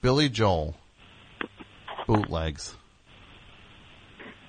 [0.00, 0.74] Billy Joel
[2.06, 2.74] bootlegs.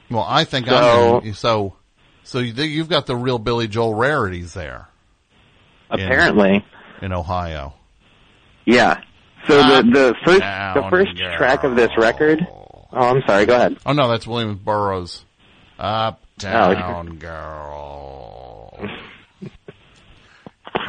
[0.09, 1.75] Well, I think So- I'm so
[2.23, 4.87] so you, you've got the real Billy Joel rarities there.
[5.89, 6.65] Apparently,
[7.01, 7.73] in Ohio.
[8.65, 9.01] yeah.
[9.47, 12.39] So the the first the first track of this record.
[12.49, 13.45] Oh, I'm sorry.
[13.45, 13.77] Go ahead.
[13.85, 15.23] Oh no, that's William Burroughs.
[15.77, 18.89] Uh, Uptown Oh, girl.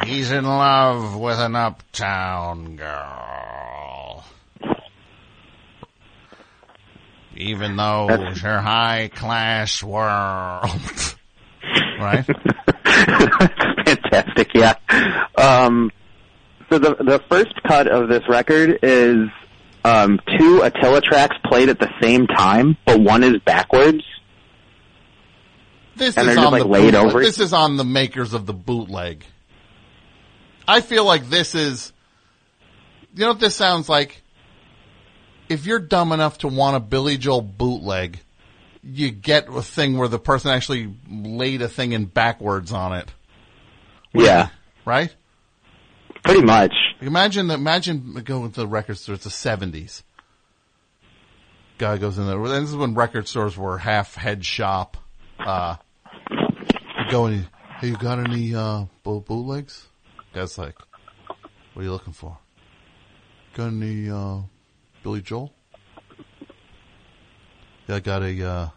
[0.05, 4.25] He's in love with an uptown girl.
[7.35, 10.69] Even though That's- her high class world.
[11.99, 12.25] right?
[13.85, 14.75] Fantastic, yeah.
[15.37, 15.91] Um,
[16.69, 19.29] so the the first cut of this record is
[19.85, 24.03] um, two Attila tracks played at the same time, but one is backwards.
[25.97, 27.05] This And is on like, the laid bootleg.
[27.05, 27.19] over?
[27.21, 29.23] This is on the makers of the bootleg.
[30.67, 31.91] I feel like this is.
[33.15, 34.21] You know what this sounds like?
[35.49, 38.19] If you're dumb enough to want a Billy Joel bootleg,
[38.83, 43.11] you get a thing where the person actually laid a thing in backwards on it.
[44.13, 44.49] Yeah,
[44.85, 45.13] Right?
[46.23, 46.73] pretty much.
[47.01, 49.15] Imagine imagine going to the record store.
[49.15, 50.03] It's the seventies.
[51.77, 52.37] Guy goes in there.
[52.39, 54.97] This is when record stores were half head shop.
[55.39, 55.75] Uh,
[57.07, 57.47] you go in.
[57.79, 59.87] Hey, you got any uh, boot bootlegs?
[60.33, 60.75] Guy's like,
[61.73, 62.37] "What are you looking for?
[63.53, 64.39] Got any uh,
[65.03, 65.53] Billy Joel?
[67.87, 68.69] Yeah, I got a uh,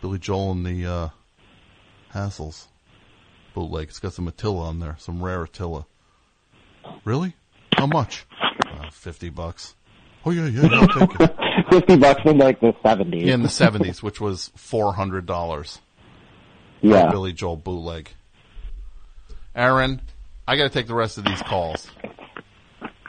[0.00, 1.08] Billy Joel and the uh,
[2.14, 2.66] Hassles.
[3.54, 3.88] bootleg.
[3.88, 5.86] It's got some Attila on there, some rare Attila.
[7.04, 7.34] Really?
[7.76, 8.26] How much?
[8.66, 9.74] Uh, Fifty bucks.
[10.24, 11.36] Oh yeah, yeah, I'll take it.
[11.70, 13.28] Fifty bucks in like the seventies.
[13.28, 15.80] in the seventies, which was four hundred dollars.
[16.82, 17.10] Yeah.
[17.10, 18.10] Billy Joel bootleg.
[19.54, 20.00] Aaron,
[20.46, 21.90] I got to take the rest of these calls.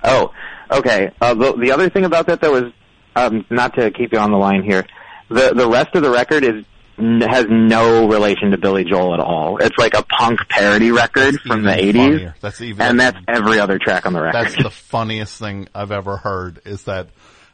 [0.03, 0.31] Oh,
[0.69, 1.11] okay.
[1.19, 2.73] Uh, the, the other thing about that though is,
[3.15, 4.85] um, not to keep you on the line here,
[5.29, 6.65] the the rest of the record is
[6.97, 9.57] has no relation to Billy Joel at all.
[9.57, 12.29] It's like a punk parody record from the eighties.
[12.41, 14.45] That's even and that's every other track on the record.
[14.45, 17.09] That's the funniest thing I've ever heard is that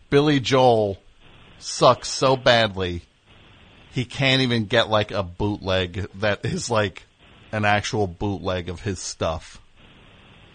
[0.10, 0.98] Billy Joel
[1.60, 3.04] sucks so badly
[4.00, 7.04] he can't even get like a bootleg that is like
[7.52, 9.60] an actual bootleg of his stuff.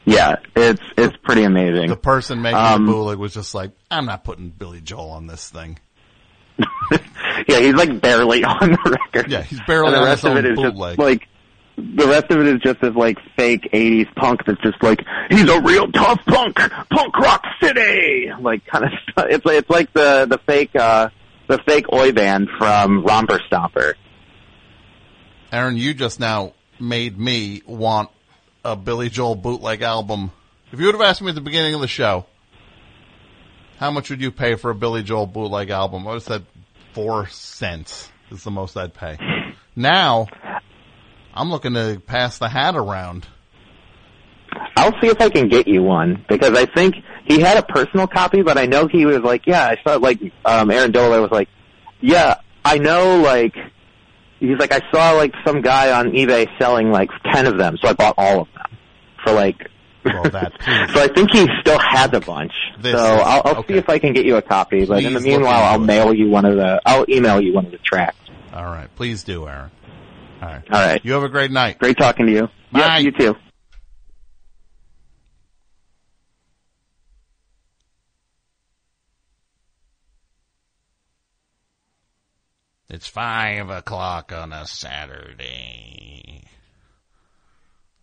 [0.07, 1.89] yeah, it's it's pretty amazing.
[1.89, 5.27] The person making Um, the bootleg was just like, I'm not putting Billy Joel on
[5.27, 5.79] this thing.
[7.49, 9.31] yeah, he's like barely on the record.
[9.31, 10.97] Yeah, he's barely and the rest of it is bootleg.
[10.97, 11.29] just like
[11.77, 15.01] the rest of it is just this like fake '80s punk that's just like
[15.31, 16.57] he's a real tough punk,
[16.91, 19.27] punk rock city, like kind of stuff.
[19.29, 21.09] It's like it's like the the fake uh
[21.49, 23.95] the fake oi band from Romper Stomper.
[25.53, 28.11] Aaron, you just now made me want
[28.65, 30.33] a Billy Joel bootleg album.
[30.73, 32.27] If you would have asked me at the beginning of the show,
[33.79, 36.07] how much would you pay for a Billy Joel bootleg album?
[36.07, 36.47] I would have said
[36.93, 39.19] four cents is the most I'd pay.
[39.77, 40.27] Now,
[41.35, 43.27] I'm looking to pass the hat around.
[44.77, 48.07] I'll see if I can get you one because I think he had a personal
[48.07, 51.31] copy, but I know he was like, yeah, I saw like um Aaron Dilloway was
[51.31, 51.49] like,
[52.01, 53.55] yeah, I know like
[54.41, 57.89] he's like I saw like some guy on eBay selling like ten of them, so
[57.89, 58.79] I bought all of them
[59.23, 59.71] for like.
[60.05, 60.53] Well, that
[60.93, 62.53] so I think he still has a bunch.
[62.79, 64.85] This so is- I'll, I'll see if I can get you a copy.
[64.85, 66.79] But in the meanwhile, I'll mail you one of the.
[66.85, 68.19] I'll email you one of the tracks.
[68.53, 69.71] All right, please do, Aaron.
[70.43, 70.63] All right.
[70.71, 71.01] All right.
[71.03, 71.79] You have a great night.
[71.79, 72.49] Great talking to you.
[72.71, 72.99] Bye.
[72.99, 73.35] You too.
[82.95, 86.45] It's five o'clock on a Saturday.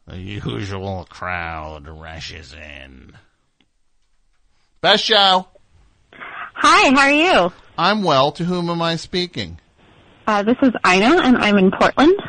[0.06, 3.14] The usual crowd rushes in.
[4.82, 5.48] Best show.
[6.12, 7.54] Hi, how are you?
[7.78, 8.34] I'm well.
[8.34, 9.60] To whom am I speaking?
[10.28, 12.22] Uh, this is Ina, and I'm in Portland.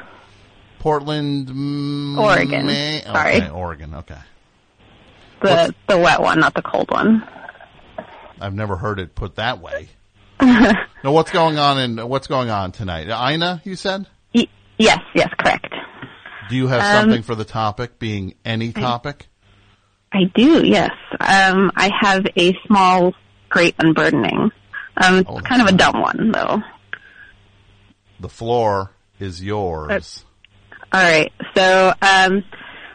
[0.78, 2.66] Portland, mm, Oregon.
[2.66, 3.36] Ma- Sorry.
[3.38, 3.94] Okay, Oregon.
[3.94, 4.20] Okay.
[5.42, 7.26] The the wet one, not the cold one.
[8.40, 9.88] I've never heard it put that way.
[10.42, 13.08] Now, what's going on in what's going on tonight?
[13.08, 14.06] Ina, you said.
[14.34, 14.48] Y-
[14.78, 15.72] yes, yes, correct.
[16.50, 17.98] Do you have Um, something for the topic?
[17.98, 19.28] Being any topic?
[20.12, 20.90] I do, yes.
[21.20, 23.14] Um, I have a small,
[23.48, 24.50] great unburdening.
[25.02, 26.62] Um, it's Oh, kind of a dumb one, though.
[28.20, 30.24] The floor is yours.
[30.92, 31.32] All right.
[31.56, 32.44] So, um,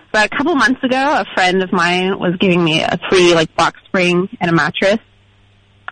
[0.10, 3.54] about a couple months ago, a friend of mine was giving me a free like
[3.56, 5.00] box spring and a mattress,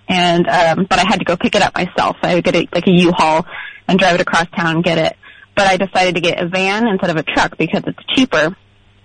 [0.07, 2.17] and um, but I had to go pick it up myself.
[2.21, 3.45] So I would get a, like a U-Haul
[3.87, 5.15] and drive it across town and get it.
[5.55, 8.55] But I decided to get a van instead of a truck because it's cheaper.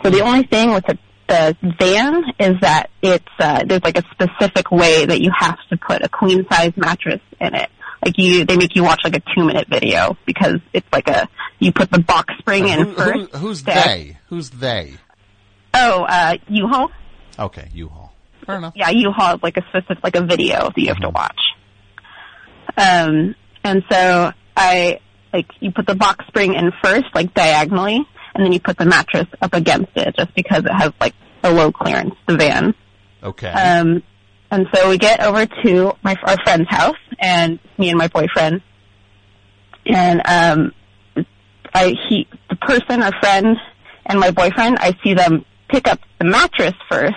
[0.02, 0.98] So the only thing with the,
[1.28, 5.76] the van is that it's uh, there's like a specific way that you have to
[5.76, 7.70] put a queen size mattress in it.
[8.04, 11.28] Like you, they make you watch like a two minute video because it's like a
[11.58, 13.30] you put the box spring in Who- first.
[13.32, 14.16] who- who's that- they?
[14.28, 14.94] Who's they?
[15.74, 16.90] Oh, uh, U-Haul.
[17.38, 17.99] Okay, U-Haul.
[18.50, 18.72] Fair enough.
[18.76, 21.40] Yeah, U-Haul is like a specific, like a video that you have to watch.
[22.76, 25.00] Um, and so I,
[25.32, 28.04] like, you put the box spring in first, like diagonally,
[28.34, 31.50] and then you put the mattress up against it just because it has like a
[31.52, 32.74] low clearance, the van.
[33.22, 33.48] Okay.
[33.48, 34.02] Um,
[34.50, 38.62] and so we get over to my our friend's house, and me and my boyfriend,
[39.86, 40.72] and um,
[41.72, 43.56] I he the person, our friend,
[44.06, 47.14] and my boyfriend, I see them pick up the mattress first,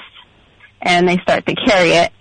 [0.84, 2.12] and they start to carry it,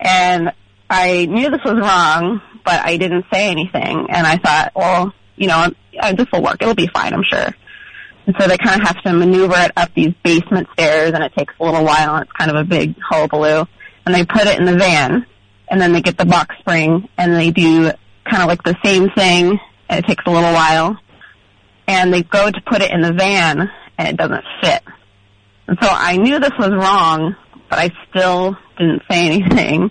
[0.00, 0.52] and
[0.88, 5.48] I knew this was wrong, but I didn't say anything, and I thought, well, you
[5.48, 5.68] know,
[6.00, 7.48] uh, this will work, it'll be fine, I'm sure.
[8.26, 11.32] And so they kind of have to maneuver it up these basement stairs, and it
[11.36, 13.66] takes a little while, and it's kind of a big hullabaloo.
[14.04, 15.26] And they put it in the van,
[15.68, 17.90] and then they get the box spring, and they do
[18.24, 20.96] kind of like the same thing, and it takes a little while.
[21.86, 24.82] And they go to put it in the van, and it doesn't fit.
[25.68, 27.36] And so I knew this was wrong,
[27.68, 29.90] but I still didn't say anything.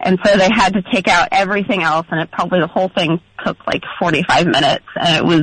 [0.00, 3.20] And so they had to take out everything else, and it probably the whole thing
[3.44, 5.42] took like 45 minutes, and it was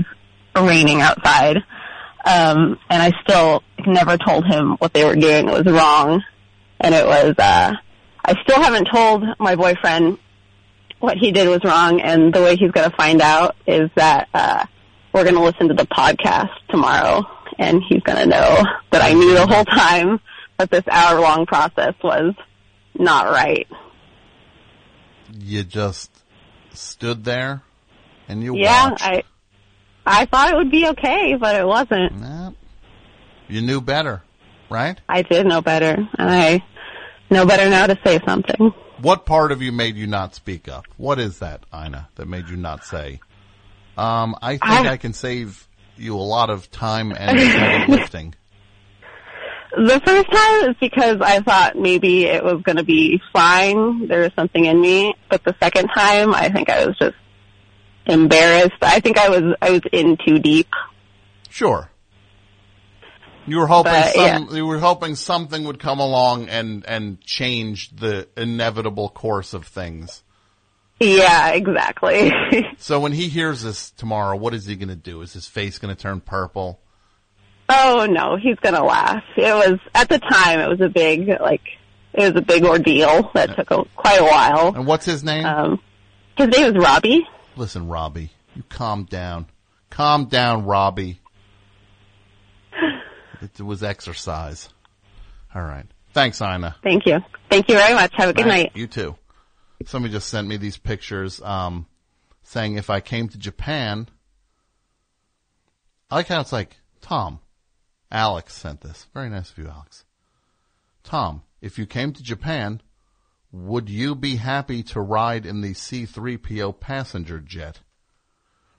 [0.55, 1.57] raining outside.
[2.25, 6.23] Um, and I still never told him what they were doing was wrong.
[6.79, 7.73] And it was, uh,
[8.25, 10.17] I still haven't told my boyfriend
[10.99, 14.27] what he did was wrong, and the way he's going to find out is that,
[14.33, 14.65] uh,
[15.13, 17.23] we're going to listen to the podcast tomorrow,
[17.57, 20.19] and he's going to know that I knew the whole time
[20.57, 22.33] that this hour long process was
[22.97, 23.67] not right.
[25.37, 26.11] You just
[26.73, 27.61] stood there
[28.27, 29.03] and you yeah, watched.
[29.03, 29.23] I
[30.05, 32.19] I thought it would be okay, but it wasn't.
[32.19, 32.51] Nah.
[33.49, 34.23] You knew better,
[34.69, 34.99] right?
[35.07, 36.63] I did know better, and I
[37.29, 38.73] know better now to say something.
[39.01, 40.85] What part of you made you not speak up?
[40.97, 43.19] What is that, Ina, that made you not say?
[43.97, 48.35] Um, I think I, I- can save you a lot of time and lifting.
[49.71, 54.07] The first time is because I thought maybe it was going to be fine.
[54.07, 57.15] There was something in me, but the second time, I think I was just
[58.05, 58.77] embarrassed.
[58.81, 60.69] I think I was I was in too deep.
[61.49, 61.89] Sure.
[63.45, 67.95] You were hoping But, some, you were hoping something would come along and, and change
[67.95, 70.21] the inevitable course of things.
[70.99, 72.31] Yeah, exactly.
[72.79, 75.21] So when he hears this tomorrow, what is he going to do?
[75.21, 76.79] Is his face going to turn purple?
[77.69, 79.23] Oh no, he's going to laugh.
[79.35, 81.61] It was at the time it was a big like
[82.13, 84.75] it was a big ordeal that took a, quite a while.
[84.75, 85.45] And what's his name?
[85.45, 85.79] Um,
[86.37, 87.27] his name is Robbie.
[87.55, 89.47] Listen, Robbie, you calm down.
[89.89, 91.19] Calm down, Robbie.
[93.41, 94.69] It was exercise.
[95.53, 95.85] All right.
[96.13, 96.75] Thanks, Ina.
[96.83, 97.19] Thank you.
[97.49, 98.11] Thank you very much.
[98.15, 98.71] Have a good night.
[98.73, 99.15] You too.
[99.85, 101.85] Somebody just sent me these pictures, um,
[102.43, 104.07] saying if I came to Japan,
[106.09, 107.39] I like how it's like, Tom,
[108.11, 109.07] Alex sent this.
[109.13, 110.05] Very nice of you, Alex.
[111.03, 112.81] Tom, if you came to Japan,
[113.51, 117.79] would you be happy to ride in the C3PO passenger jet?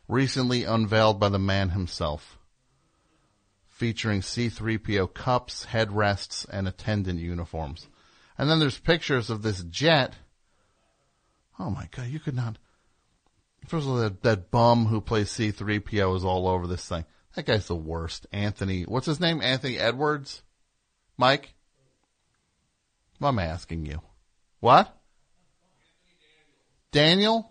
[0.07, 2.39] Recently unveiled by the man himself.
[3.67, 7.89] Featuring C3PO cups, headrests, and attendant uniforms.
[8.37, 10.15] And then there's pictures of this jet.
[11.59, 12.59] Oh my god, you could not.
[13.67, 17.05] First of all, that, that bum who plays C3PO is all over this thing.
[17.39, 18.27] That guy's the worst.
[18.33, 19.41] Anthony, what's his name?
[19.41, 20.43] Anthony Edwards?
[21.17, 21.55] Mike?
[23.21, 24.03] I'm asking you.
[24.59, 24.93] What?
[26.91, 27.49] Daniel?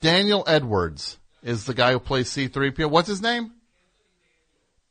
[0.00, 2.88] Daniel Edwards is the guy who plays C3PO.
[2.88, 3.50] What's his name?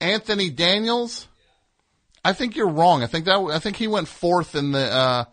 [0.02, 1.30] Anthony Daniels?
[2.26, 3.04] I think you're wrong.
[3.04, 5.26] I think that I think he went fourth in the uh,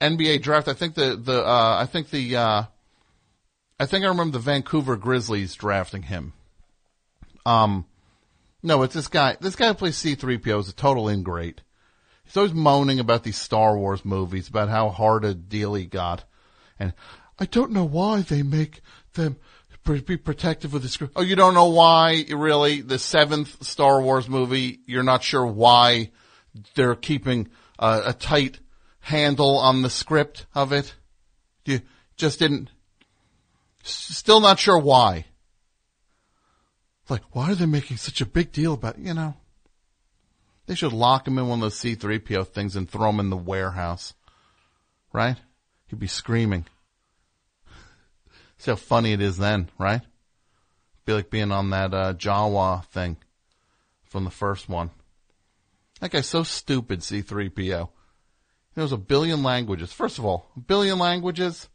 [0.00, 0.66] NBA draft.
[0.66, 2.62] I think the the uh, I think the uh,
[3.78, 6.32] I think I remember the Vancouver Grizzlies drafting him.
[7.44, 7.86] Um,
[8.62, 9.36] no, it's this guy.
[9.40, 11.62] This guy who plays C-3PO is a total ingrate.
[12.24, 16.24] He's always moaning about these Star Wars movies, about how hard a deal he got,
[16.78, 16.94] and
[17.38, 18.80] I don't know why they make
[19.14, 19.36] them
[19.84, 21.14] be protective of the script.
[21.16, 22.80] Oh, you don't know why, really?
[22.80, 26.10] The seventh Star Wars movie, you're not sure why
[26.74, 27.48] they're keeping
[27.78, 28.60] uh, a tight
[29.00, 30.94] handle on the script of it?
[31.64, 31.80] You
[32.16, 32.70] just didn't,
[33.82, 35.26] still not sure why.
[37.12, 39.34] Like, why are they making such a big deal about, you know?
[40.64, 43.36] They should lock him in one of those C3PO things and throw him in the
[43.36, 44.14] warehouse.
[45.12, 45.36] Right?
[45.88, 46.64] He'd be screaming.
[48.56, 50.00] See how funny it is then, right?
[51.04, 53.18] Be like being on that uh, Jawa thing
[54.04, 54.88] from the first one.
[56.00, 57.90] That guy's so stupid, C3PO.
[58.74, 59.92] He knows a billion languages.
[59.92, 61.68] First of all, a billion languages.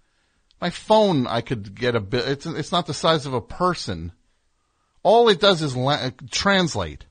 [0.59, 2.27] My phone, I could get a bit.
[2.27, 4.14] It's it's not the size of a person.
[5.08, 7.06] All it does is la- translate.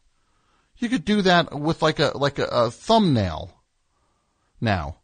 [0.77, 3.55] You could do that with like a like a, a thumbnail.
[4.61, 4.99] Now,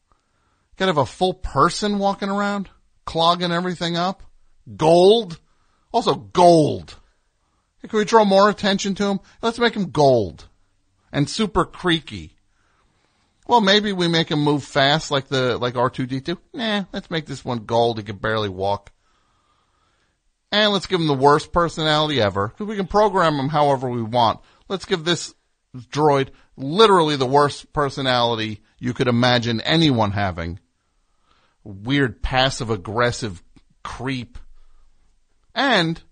[0.76, 2.68] gotta have a full person walking around,
[3.06, 4.22] clogging everything up.
[4.76, 5.40] Gold,
[5.90, 6.96] also gold.
[7.88, 9.20] Can we draw more attention to him?
[9.40, 10.48] Let's make him gold
[11.10, 12.36] and super creaky.
[13.46, 16.38] Well, maybe we make him move fast like the like R two D two.
[16.52, 17.96] Nah, let's make this one gold.
[17.96, 18.92] He can barely walk.
[20.52, 22.50] And let's give him the worst personality ever.
[22.50, 24.40] 'Cause we can program him however we want.
[24.68, 25.34] Let's give this
[25.74, 30.60] droid literally the worst personality you could imagine anyone having.
[31.64, 33.42] Weird passive aggressive
[33.82, 34.38] creep.
[35.54, 36.02] And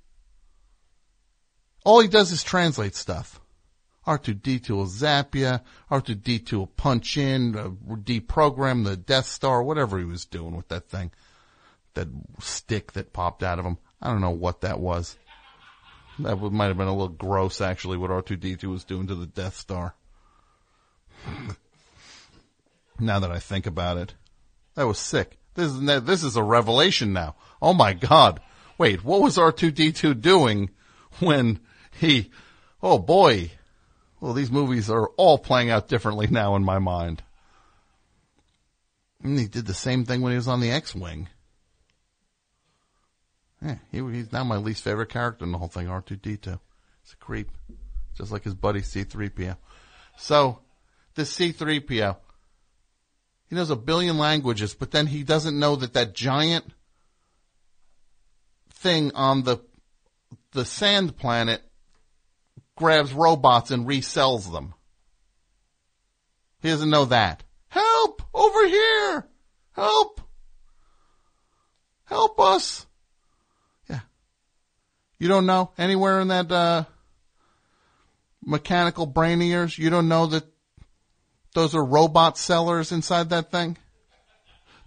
[1.85, 3.41] all he does is translate stuff.
[4.07, 5.61] R2D2 will zap you.
[5.91, 10.89] R2D2 will punch in, uh, deprogram the Death Star, whatever he was doing with that
[10.89, 11.11] thing.
[11.95, 12.09] That
[12.41, 13.79] stick that popped out of him.
[14.03, 15.17] I don't know what that was.
[16.21, 19.57] That might have been a little gross actually what R2D2 was doing to the Death
[19.57, 19.95] Star.
[23.01, 24.15] now that I think about it.
[24.75, 25.39] That was sick.
[25.55, 27.37] This is, this is a revelation now.
[27.61, 28.41] Oh my god.
[28.79, 30.71] Wait, what was R2D2 doing
[31.19, 31.61] when
[31.99, 32.31] he,
[32.83, 33.51] oh boy.
[34.21, 37.23] Well, these movies are all playing out differently now in my mind.
[39.23, 41.29] And he did the same thing when he was on the X-Wing.
[43.63, 46.59] Yeah, he, he's now my least favorite character in the whole thing, R2D2.
[47.03, 47.51] He's a creep.
[48.17, 49.57] just like his buddy C3PO.
[50.17, 50.61] So,
[51.15, 52.17] this C3PO,
[53.49, 56.65] he knows a billion languages, but then he doesn't know that that giant
[58.71, 59.59] thing on the
[60.53, 61.63] the sand planet
[62.77, 64.75] grabs robots and resells them.
[66.63, 67.43] He doesn't know that.
[67.69, 68.23] Help!
[68.35, 69.29] Over here!
[69.73, 70.21] Help!
[72.05, 72.87] Help us!
[75.21, 76.85] You don't know anywhere in that, uh,
[78.45, 79.79] mechanical brain of yours?
[79.79, 80.45] You don't know that
[81.55, 83.77] those are robot sellers inside that thing?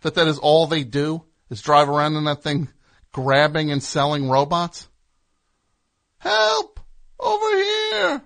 [0.02, 1.24] That that is all they do?
[1.50, 2.70] Is drive around in that thing
[3.12, 4.88] grabbing and selling robots?
[6.18, 6.80] Help!
[7.20, 8.22] Over here!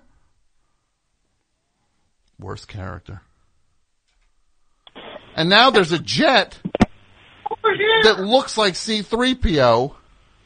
[2.38, 3.20] Worst character.
[5.36, 6.58] And now there's a jet
[8.04, 9.94] that looks like C3PO,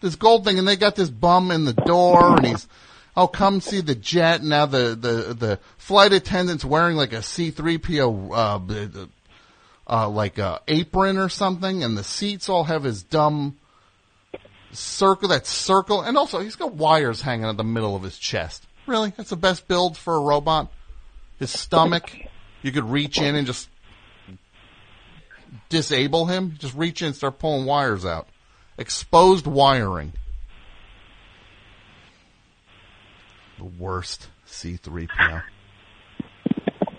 [0.02, 2.68] this gold thing, and they got this bum in the door, and he's,
[3.16, 4.40] oh, come see the jet.
[4.40, 9.08] And now the, the, the flight attendant's wearing like a C3PO, uh, b- b-
[9.88, 13.56] uh, like a apron or something, and the seats all have his dumb
[14.72, 18.66] circle, that circle, and also he's got wires hanging out the middle of his chest.
[18.86, 19.12] Really?
[19.16, 20.70] That's the best build for a robot?
[21.38, 22.16] His stomach?
[22.62, 23.68] You could reach in and just
[25.68, 26.56] disable him?
[26.58, 28.28] Just reach in and start pulling wires out.
[28.78, 30.12] Exposed wiring.
[33.58, 35.42] The worst C3PO.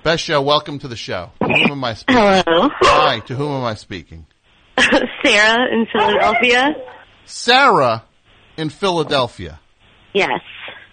[0.04, 1.32] Best show, welcome to the show.
[1.42, 2.22] To whom am I speaking?
[2.22, 2.70] Hello.
[2.82, 4.26] Hi, to whom am I speaking?
[4.78, 6.76] Sarah in Philadelphia.
[7.26, 8.04] Sarah
[8.58, 9.60] in Philadelphia.
[10.14, 10.42] Yes.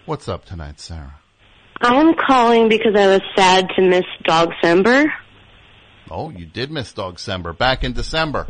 [0.07, 1.15] What's up tonight, Sarah?
[1.81, 5.07] I'm calling because I was sad to miss Dog Sember.
[6.11, 8.47] Oh, you did miss Dog Sember back in December.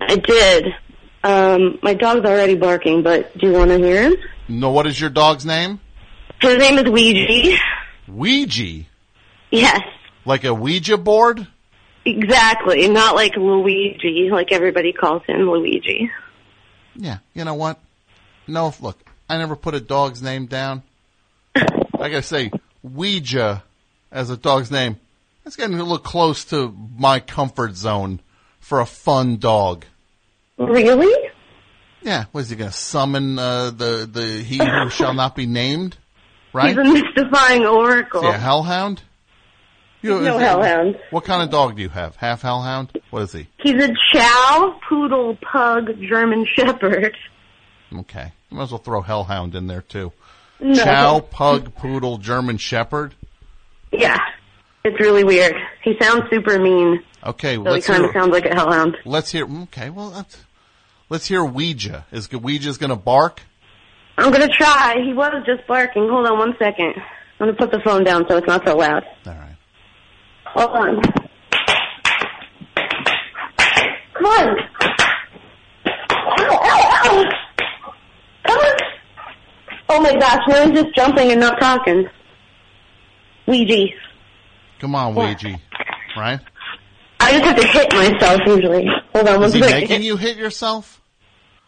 [0.00, 0.66] I did.
[1.24, 4.16] Um, my dog's already barking, but do you want to hear him?
[4.48, 5.80] No, what is your dog's name?
[6.40, 7.56] His name is Ouija.
[8.08, 8.84] Ouija.
[9.50, 9.80] Yes,
[10.24, 11.46] Like a Ouija board?
[12.04, 12.88] exactly.
[12.88, 16.10] Not like Luigi, like everybody calls him Luigi.
[16.96, 17.78] Yeah, you know what?
[18.48, 20.82] No, look, I never put a dog's name down.
[21.54, 22.50] I gotta say,
[22.82, 23.62] Ouija
[24.10, 24.98] as a dog's name,
[25.44, 28.20] that's getting a little close to my comfort zone
[28.58, 29.84] for a fun dog.
[30.68, 31.30] Really?
[32.02, 35.96] Yeah, what is he gonna summon, uh, the, the, he who shall not be named?
[36.52, 36.76] Right?
[36.76, 38.26] He's a mystifying oracle.
[38.26, 39.02] A hellhound?
[40.02, 40.98] You- No is- hellhound.
[41.10, 42.16] What kind of dog do you have?
[42.16, 42.90] Half hellhound?
[43.10, 43.46] What is he?
[43.58, 47.16] He's a Chow Poodle Pug German Shepherd.
[47.94, 48.32] Okay.
[48.50, 50.12] You might as well throw hellhound in there too.
[50.60, 50.74] No.
[50.74, 53.14] Chow, pug, poodle, German shepherd.
[53.92, 54.18] Yeah,
[54.84, 55.54] it's really weird.
[55.82, 58.96] He sounds super mean, Okay, so he let's kind of sounds like a hellhound.
[59.04, 60.26] let's hear, okay, well,
[61.12, 62.06] let's, hear Ouija.
[62.10, 63.40] Is Ouija's gonna bark?
[64.18, 64.96] I'm gonna try.
[65.04, 66.08] He was just barking.
[66.08, 66.94] Hold on one second.
[66.96, 69.04] I'm gonna put the phone down so it's not so loud.
[69.26, 69.56] All right.
[70.46, 71.02] Hold on.
[74.14, 74.58] Come on.
[76.38, 77.24] Ow, ow, ow.
[78.46, 78.76] Come on.
[79.88, 82.08] Oh my gosh, he's just jumping and not talking.
[83.46, 83.92] Ouija.
[84.80, 85.60] Come on, Ouija.
[86.16, 86.40] Right?
[87.20, 88.86] I just have to hit myself usually.
[89.14, 89.80] Hold on one Is he second.
[89.80, 91.01] making you hit yourself?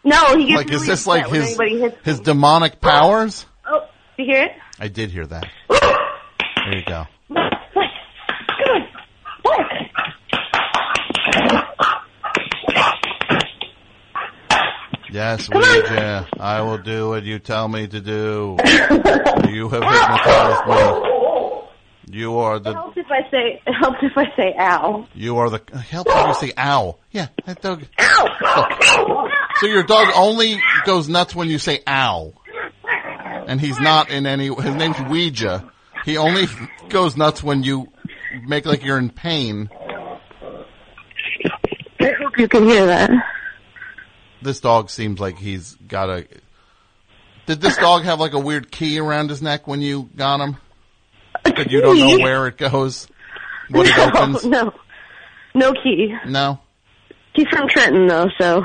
[0.05, 1.59] No, he gets Like, is this like his,
[2.03, 2.79] his demonic oh.
[2.79, 3.45] powers?
[3.67, 4.51] Oh, you hear it?
[4.79, 5.45] I did hear that.
[6.67, 7.05] There you go.
[15.11, 18.57] Yes, Ouija, I will do what you tell me to do.
[19.47, 21.14] you have hypnotized me.
[22.07, 25.07] You are It the, helps if I say it helps if I say ow.
[25.15, 26.97] you are the, help if you say ow.
[27.11, 27.81] Yeah, that dog.
[27.81, 29.31] Look.
[29.59, 32.33] So your dog only goes nuts when you say ow.
[33.47, 35.71] And he's not in any, his name's Ouija.
[36.03, 36.45] He only
[36.89, 37.91] goes nuts when you
[38.45, 39.69] make like you're in pain.
[41.99, 43.09] I hope you can hear that.
[44.41, 46.27] This dog seems like he's got a,
[47.47, 50.57] did this dog have like a weird key around his neck when you got him?
[51.45, 53.07] That you don't know where it goes?
[53.69, 54.45] What it no, opens?
[54.45, 54.73] no,
[55.53, 56.13] no key.
[56.27, 56.59] No?
[57.33, 58.63] He's from Trenton though, so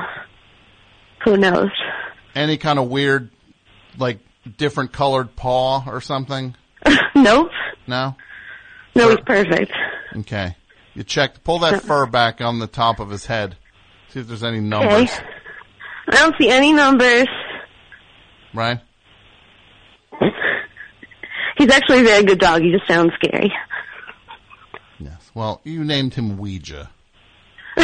[1.25, 1.70] who knows?
[2.34, 3.31] Any kind of weird,
[3.99, 4.18] like
[4.57, 6.55] different colored paw or something?
[7.15, 7.50] nope.
[7.86, 8.17] No?
[8.94, 9.73] No, he's perfect.
[10.17, 10.57] Okay.
[10.94, 13.57] You check, pull that fur back on the top of his head.
[14.09, 15.25] See if there's any numbers, Okay.
[16.09, 17.28] I don't see any numbers.
[18.52, 18.81] right?
[21.60, 22.62] He's actually a very good dog.
[22.62, 23.52] He just sounds scary.
[24.98, 25.30] Yes.
[25.34, 26.89] Well, you named him Ouija.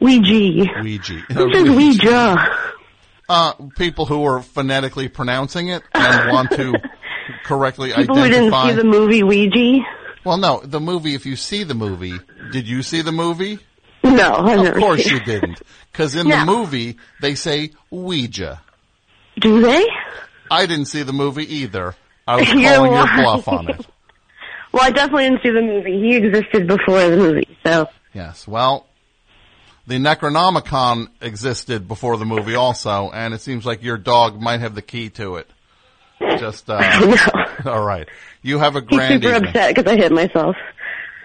[0.00, 0.64] Ouija.
[0.82, 1.14] Ouija.
[1.32, 2.56] Who says Ouija?
[3.28, 6.74] Uh, people who are phonetically pronouncing it and want to
[7.44, 9.78] correctly People who didn't see the movie Ouija.
[10.24, 11.14] well, no, the movie.
[11.14, 12.18] If you see the movie,
[12.50, 13.60] did you see the movie?
[14.02, 15.60] No, I've of course you didn't,
[15.92, 16.40] because in No.
[16.40, 18.60] the movie they say Ouija.
[19.38, 19.86] Do they?
[20.50, 21.94] I didn't see the movie either.
[22.30, 23.86] I was You're calling your bluff on it.
[24.72, 25.98] Well, I definitely didn't see the movie.
[26.00, 27.88] He existed before the movie, so.
[28.14, 28.46] Yes.
[28.46, 28.86] Well,
[29.88, 34.76] the Necronomicon existed before the movie also, and it seems like your dog might have
[34.76, 35.50] the key to it.
[36.38, 36.80] Just, uh,
[37.66, 38.08] all right.
[38.42, 39.48] You have a He's grand super evening.
[39.48, 40.54] upset because I hit myself.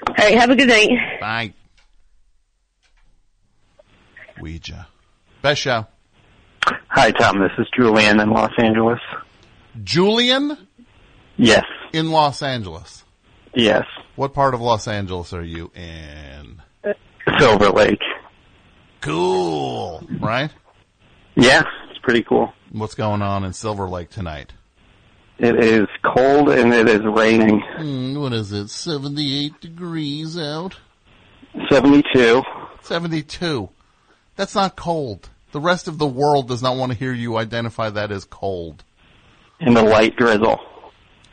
[0.07, 0.89] All right, have a good night.
[1.21, 1.53] Bye.
[4.41, 4.87] Ouija.
[5.43, 5.85] Best show.
[6.87, 7.39] Hi, Tom.
[7.39, 8.99] This is Julian in Los Angeles.
[9.83, 10.64] Julian?
[11.37, 11.65] Yes.
[11.93, 13.03] In Los Angeles.
[13.53, 13.85] Yes.
[14.15, 16.61] What part of Los Angeles are you in?
[17.39, 18.01] Silver Lake.
[19.01, 20.05] Cool.
[20.19, 20.51] Right?
[21.35, 22.53] Yeah, it's pretty cool.
[22.71, 24.53] What's going on in Silver Lake tonight?
[25.37, 27.61] It is cold and it is raining.
[27.77, 28.69] Hmm, what is it?
[28.69, 30.77] 78 degrees out?
[31.69, 32.41] 72.
[32.81, 33.69] 72.
[34.35, 35.29] That's not cold.
[35.51, 38.83] The rest of the world does not want to hear you identify that as cold.
[39.59, 40.59] And a light drizzle.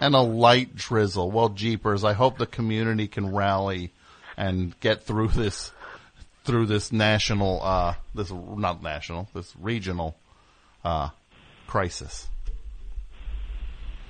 [0.03, 1.31] And a light drizzle.
[1.31, 3.93] Well, jeepers, I hope the community can rally
[4.37, 5.71] and get through this,
[6.45, 10.17] through this national, uh, this, not national, this regional,
[10.85, 11.11] uh,
[11.69, 12.27] crisis.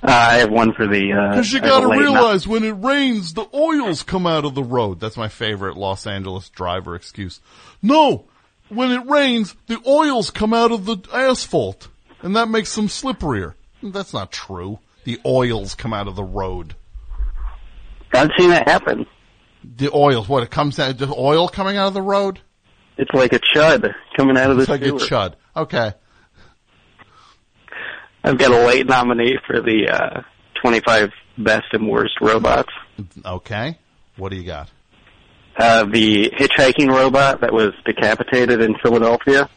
[0.02, 1.12] Uh, I have one for the.
[1.12, 4.26] Uh, Because you I have a gotta late realize when it rains, the oils come
[4.26, 4.98] out of the road.
[4.98, 7.40] That's my favorite Los Angeles driver excuse.
[7.82, 8.24] No!
[8.70, 11.88] When it rains, the oils come out of the asphalt.
[12.22, 13.54] And that makes them slipperier.
[13.82, 14.78] That's not true.
[15.04, 16.74] The oils come out of the road.
[18.12, 19.06] I've seen that happen.
[19.64, 22.40] The oils, what, it comes out, the oil coming out of the road?
[22.98, 25.34] It's like a chud coming out of the It's like a chud.
[25.56, 25.92] Okay.
[28.24, 30.22] I've got a late nominee for the uh,
[30.62, 32.72] 25 best and worst robots.
[33.24, 33.78] Okay.
[34.16, 34.70] What do you got?
[35.56, 39.48] Uh, the hitchhiking robot that was decapitated in Philadelphia.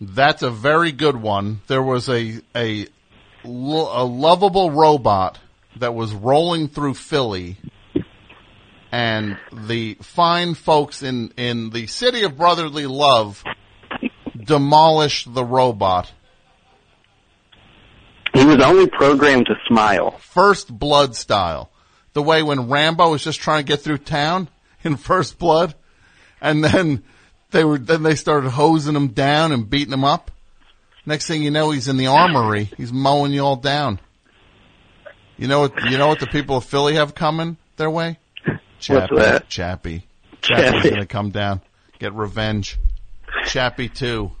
[0.00, 1.60] That's a very good one.
[1.66, 2.86] There was a a
[3.46, 5.38] lo- a lovable robot
[5.78, 7.56] that was rolling through Philly,
[8.92, 13.42] and the fine folks in in the city of brotherly love
[14.42, 16.12] demolished the robot.
[18.34, 20.12] He was only programmed to smile.
[20.18, 21.70] First Blood style,
[22.12, 24.48] the way when Rambo was just trying to get through town
[24.84, 25.74] in First Blood,
[26.40, 27.02] and then
[27.50, 30.30] they were then they started hosing him down and beating him up.
[31.06, 32.70] Next thing you know, he's in the armory.
[32.76, 34.00] He's mowing you all down.
[35.38, 35.84] You know what?
[35.90, 38.18] You know what the people of Philly have coming their way?
[38.80, 39.48] Chappie, that?
[39.48, 40.06] Chappie.
[40.40, 40.62] Chappie.
[40.62, 41.60] Chappie's gonna come down,
[41.98, 42.78] get revenge.
[43.46, 44.32] Chappie two.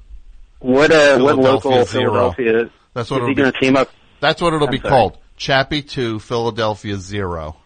[0.58, 2.32] What uh, what local zero.
[2.32, 2.70] Philadelphia?
[2.94, 3.42] That's what is it'll he be.
[3.42, 3.90] going to team up?
[4.20, 4.90] That's what it'll I'm be sorry.
[4.90, 5.18] called.
[5.36, 7.56] Chappie two, Philadelphia zero.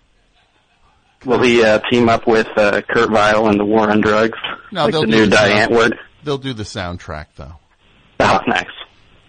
[1.24, 4.38] Will he uh, team up with uh, Kurt Vile and the War on Drugs?
[4.72, 5.98] No, like they'll the do new the Diane Ward.
[6.24, 7.54] They'll do the soundtrack though.
[8.18, 8.66] Oh, nice.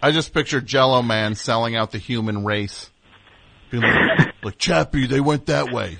[0.02, 2.90] I just picture Jello Man selling out the human race.
[3.70, 5.98] Being like, like Chappie, they went that way.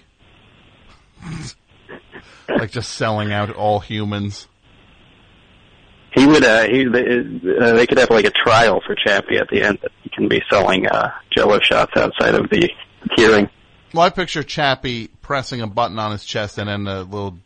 [2.48, 4.48] like just selling out all humans.
[6.14, 6.44] He would.
[6.44, 7.20] Uh, he they,
[7.60, 9.78] uh, they could have like a trial for Chappie at the end.
[9.82, 12.68] That he can be selling uh, Jello shots outside of the
[13.16, 13.48] hearing.
[13.94, 17.39] Well, I picture Chappie pressing a button on his chest and then the little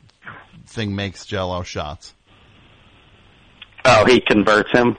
[0.67, 2.15] thing makes Jello shots.
[3.85, 4.97] Oh, he converts him.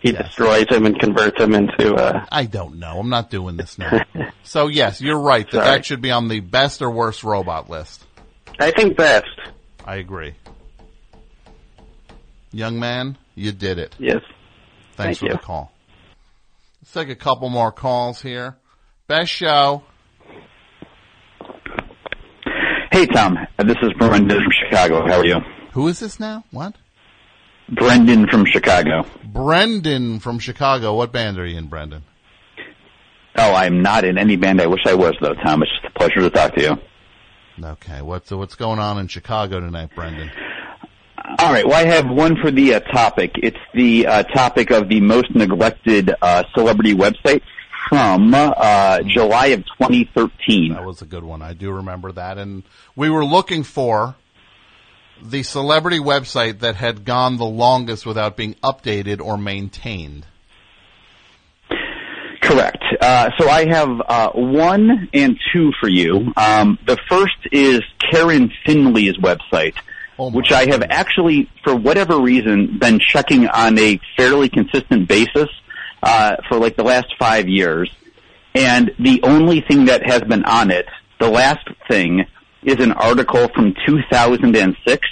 [0.00, 1.94] He destroys him and converts him into.
[1.94, 2.98] Uh, I don't know.
[2.98, 4.00] I'm not doing this now.
[4.44, 5.50] so yes, you're right.
[5.50, 8.04] That that should be on the best or worst robot list.
[8.60, 9.26] I think best.
[9.84, 10.34] I agree.
[12.52, 13.94] Young man, you did it.
[13.98, 14.22] Yes.
[14.96, 15.32] Thanks Thank for you.
[15.32, 15.72] the call.
[16.82, 18.56] Let's take a couple more calls here.
[19.06, 19.82] Best show.
[22.90, 23.36] Hey, Tom.
[23.58, 25.06] This is Brendan from Chicago.
[25.06, 25.36] How are you?
[25.72, 26.44] Who is this now?
[26.50, 26.74] What?
[27.68, 29.04] Brendan from Chicago.
[29.24, 30.94] Brendan from Chicago.
[30.94, 32.04] What band are you in, Brendan?
[33.36, 34.60] Oh, I'm not in any band.
[34.60, 35.62] I wish I was, though, Tom.
[35.62, 36.76] It's just a pleasure to talk to you.
[37.62, 38.02] Okay.
[38.02, 40.30] What's what's going on in Chicago tonight, Brendan?
[41.38, 41.66] All right.
[41.66, 43.32] Well, I have one for the uh, topic.
[43.42, 47.42] It's the uh, topic of the most neglected uh, celebrity website
[47.88, 50.72] from uh, July of 2013.
[50.72, 51.42] That was a good one.
[51.42, 52.38] I do remember that.
[52.38, 52.62] And
[52.96, 54.16] we were looking for
[55.22, 60.26] the celebrity website that had gone the longest without being updated or maintained.
[62.40, 62.82] Correct.
[63.00, 66.32] Uh, so I have uh, one and two for you.
[66.36, 69.74] Um, the first is Karen Finley's website,
[70.18, 75.48] which I have actually, for whatever reason, been checking on a fairly consistent basis
[76.02, 77.90] uh, for like the last five years.
[78.54, 80.86] And the only thing that has been on it,
[81.20, 82.24] the last thing,
[82.68, 85.08] is an article from 2006,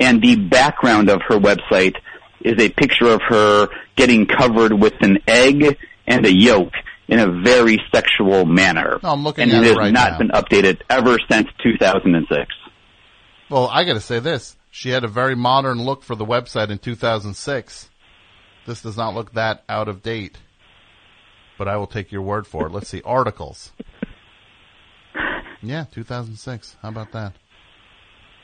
[0.00, 1.96] and the background of her website
[2.40, 5.76] is a picture of her getting covered with an egg
[6.06, 6.72] and a yolk
[7.08, 8.98] in a very sexual manner.
[9.02, 10.18] No, I'm looking and at it it has right not now.
[10.18, 12.46] been updated ever since 2006.
[13.50, 14.56] Well, I got to say this.
[14.70, 17.88] She had a very modern look for the website in 2006.
[18.66, 20.38] This does not look that out of date.
[21.56, 22.72] But I will take your word for it.
[22.72, 23.02] Let's see.
[23.04, 23.72] Articles.
[25.62, 26.76] Yeah, 2006.
[26.82, 27.34] How about that?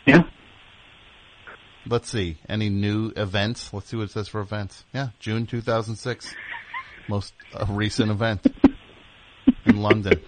[0.07, 0.23] Yeah.
[1.87, 2.39] Let's see.
[2.49, 3.73] Any new events?
[3.73, 4.85] Let's see what it says for events.
[4.93, 6.35] Yeah, June 2006.
[7.09, 8.47] Most uh, recent event
[9.67, 10.21] in London.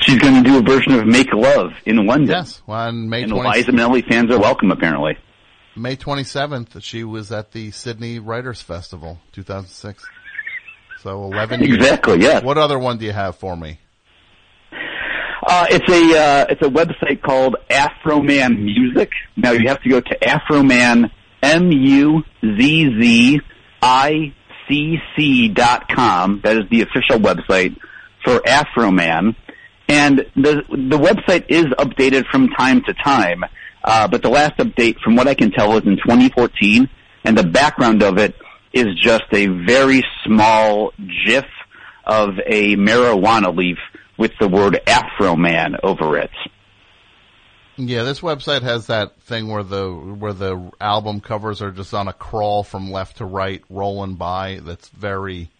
[0.00, 2.28] She's going to do a version of Make Love in London.
[2.28, 5.16] Yes, on May and 20 Eliza Minnelli fans are welcome, apparently.
[5.76, 10.04] May 27th, she was at the Sydney Writers Festival, 2006.
[11.02, 11.76] So 11 years.
[11.76, 12.42] Exactly, yes.
[12.42, 13.78] What other one do you have for me?
[15.48, 19.12] Uh, it's a uh, it's a website called Afroman Music.
[19.36, 21.08] Now you have to go to Afroman
[21.40, 23.40] M U Z Z
[23.80, 24.34] I
[24.68, 26.40] C C dot com.
[26.42, 27.76] That is the official website
[28.24, 29.36] for Afroman,
[29.88, 33.44] and the the website is updated from time to time.
[33.84, 36.88] Uh, but the last update, from what I can tell, was in 2014,
[37.22, 38.34] and the background of it
[38.72, 40.92] is just a very small
[41.24, 41.44] GIF
[42.04, 43.78] of a marijuana leaf
[44.18, 46.30] with the word Afro Man over it.
[47.78, 52.08] Yeah, this website has that thing where the where the album covers are just on
[52.08, 54.60] a crawl from left to right, rolling by.
[54.62, 55.50] That's very,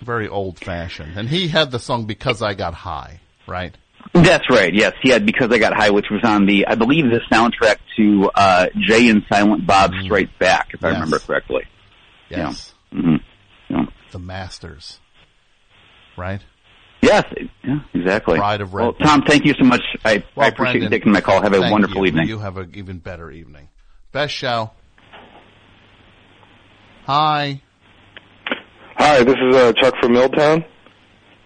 [0.00, 1.16] very old fashioned.
[1.16, 3.76] And he had the song "Because I Got High," right?
[4.12, 4.72] That's right.
[4.74, 7.76] Yes, he had because I got high, which was on the I believe the soundtrack
[7.96, 11.62] to uh, Jay and Silent Bob Strike Back, if I remember correctly.
[12.28, 13.00] Yes, Yeah.
[13.00, 13.16] hmm
[13.68, 13.86] Yeah.
[14.12, 14.98] the Masters,
[16.16, 16.40] right?
[17.06, 17.24] Yes.
[17.64, 17.78] Yeah.
[17.94, 18.36] Exactly.
[18.36, 19.80] Pride of Red Well, Tom, thank you so much.
[20.04, 21.40] I, I Well, appreciate you taking my call.
[21.40, 22.06] Have a wonderful you.
[22.08, 22.28] evening.
[22.28, 23.68] You have an even better evening.
[24.12, 24.72] Best show.
[27.04, 27.62] Hi,
[28.98, 30.64] Hi, this is uh, Chuck from Milltown.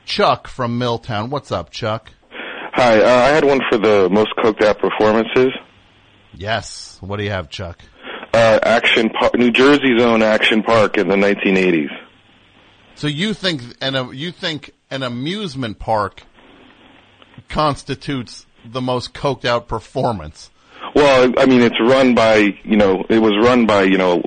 [0.07, 1.29] Chuck from Milltown.
[1.31, 2.11] What's up, Chuck?
[2.73, 5.49] Hi, uh, I had one for the most coked out performances.
[6.33, 6.97] Yes.
[7.01, 7.81] What do you have, Chuck?
[8.33, 11.91] Uh, Action Park, New Jersey's own Action Park in the 1980s.
[13.01, 16.23] So you think an you think an amusement park
[17.49, 20.51] constitutes the most coked out performance?
[20.95, 24.23] Well, I mean, it's run by you know, it was run by you know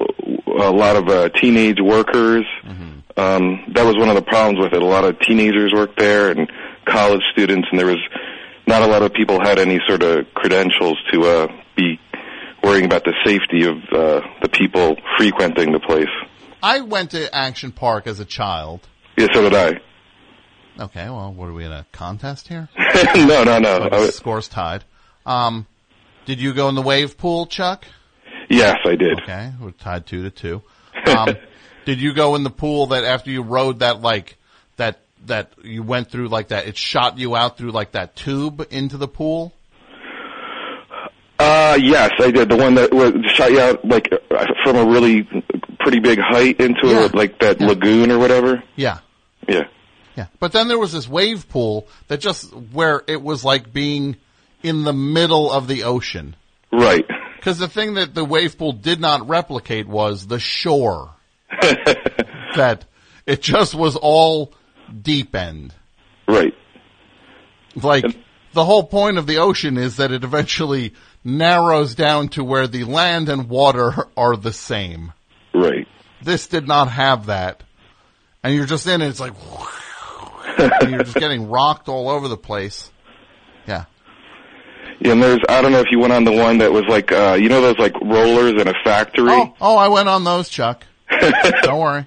[0.60, 2.46] a lot of uh, teenage workers.
[3.16, 4.82] Um, that was one of the problems with it.
[4.82, 6.52] A lot of teenagers worked there and
[6.86, 8.02] college students, and there was
[8.66, 12.00] not a lot of people had any sort of credentials to uh, be
[12.64, 16.10] worrying about the safety of uh, the people frequenting the place.
[16.64, 18.88] I went to Action Park as a child.
[19.18, 19.82] Yeah, so did I.
[20.82, 22.70] Okay, well, what are we in a contest here?
[23.16, 23.90] no, no, no.
[23.92, 24.86] Was- scores tied.
[25.26, 25.68] Um,
[26.26, 27.86] did you go in the wave pool, Chuck?
[28.50, 29.22] yes, I did.
[29.22, 30.62] Okay, we're tied two to two.
[31.06, 31.36] Um,
[31.86, 34.38] did you go in the pool that after you rode that like
[34.78, 36.66] that that you went through like that?
[36.66, 39.54] It shot you out through like that tube into the pool.
[41.40, 42.48] Uh, yes, I did.
[42.48, 45.28] The one that was shot you out like uh, from a really
[45.84, 48.64] pretty big height into it, like that lagoon or whatever.
[48.76, 49.00] Yeah.
[49.48, 49.68] Yeah.
[50.16, 50.28] Yeah.
[50.40, 54.18] But then there was this wave pool that just where it was like being
[54.62, 56.36] in the middle of the ocean.
[56.72, 57.06] Right.
[57.38, 61.14] Because the thing that the wave pool did not replicate was the shore.
[62.56, 62.86] that
[63.26, 64.54] it just was all
[65.02, 65.74] deep end.
[66.28, 66.54] Right.
[67.76, 68.06] Like
[68.54, 72.84] the whole point of the ocean is that it eventually narrows down to where the
[72.84, 75.14] land and water are the same.
[76.24, 77.64] This did not have that.
[78.44, 79.34] And you're just in it, it's like,
[80.58, 82.92] you're just getting rocked all over the place.
[83.68, 83.86] Yeah.
[85.00, 87.12] Yeah, and there's I don't know if you went on the one that was like
[87.12, 90.50] uh you know those like rollers in a factory Oh, oh, I went on those,
[90.50, 90.86] Chuck.
[91.64, 92.06] Don't worry.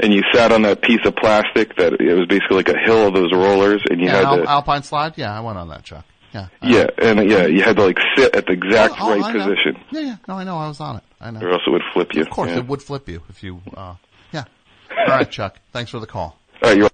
[0.00, 3.06] and you sat on that piece of plastic that it was basically like a hill
[3.08, 5.14] of those rollers and you Yeah, had Al- to Alpine slide?
[5.16, 6.04] Yeah, I went on that, Chuck.
[6.36, 6.48] Yeah.
[6.62, 9.32] yeah and yeah you had to like sit at the exact Oh, oh, right I
[9.32, 10.16] position Yeah, yeah.
[10.28, 10.58] No, I know.
[10.58, 11.02] I was on it.
[11.20, 11.40] I know.
[11.40, 12.22] or else it would flip you.
[12.22, 12.58] Of course, yeah.
[12.58, 13.94] it would flip you if you, uh,
[14.32, 14.44] yeah.
[14.90, 15.56] All right, Chuck.
[15.72, 16.38] Thanks for the call.
[16.62, 16.90] All right, you're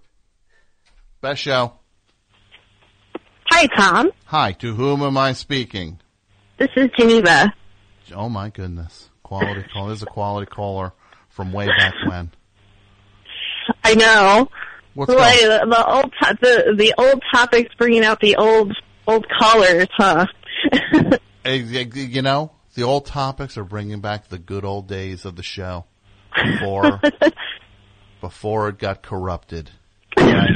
[1.20, 1.72] Best show.
[3.50, 4.10] Hi, Tom.
[4.26, 6.00] Hi, to whom am I speaking?
[6.58, 7.52] This is Geneva.
[8.14, 9.08] Oh my goodness.
[9.22, 9.88] Quality call.
[9.88, 10.92] This is a quality caller
[11.30, 12.30] from way back when.
[13.84, 14.48] I know.
[14.94, 18.76] What's Boy, going- the, the old to- the the old topics bringing out the old
[19.06, 20.26] old callers, huh?
[21.44, 25.86] You know, the old topics are bringing back the good old days of the show
[26.36, 27.00] before,
[28.20, 29.70] before it got corrupted.
[30.16, 30.46] How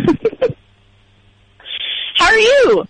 [2.20, 2.84] are you?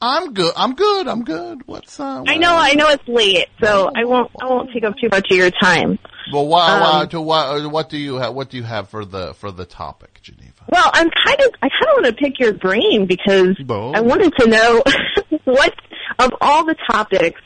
[0.00, 0.52] I'm good.
[0.56, 1.06] I'm good.
[1.06, 1.66] I'm good.
[1.66, 2.24] What's uh?
[2.26, 5.30] I know, I know it's late, so I won't, I won't take up too much
[5.30, 5.98] of your time.
[6.32, 8.34] Well, what, Um, to what, what do you have?
[8.34, 10.53] What do you have for the for the topic, Geneva?
[10.70, 13.56] Well, I'm kind of, I kind of want to pick your brain because
[13.94, 14.82] I wanted to know
[15.44, 15.74] what
[16.18, 17.40] of all the topics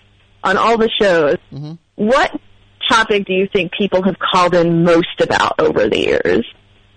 [0.45, 1.73] on all the shows, Mm-hmm.
[1.97, 2.31] what
[2.89, 6.47] topic do you think people have called in most about over the years?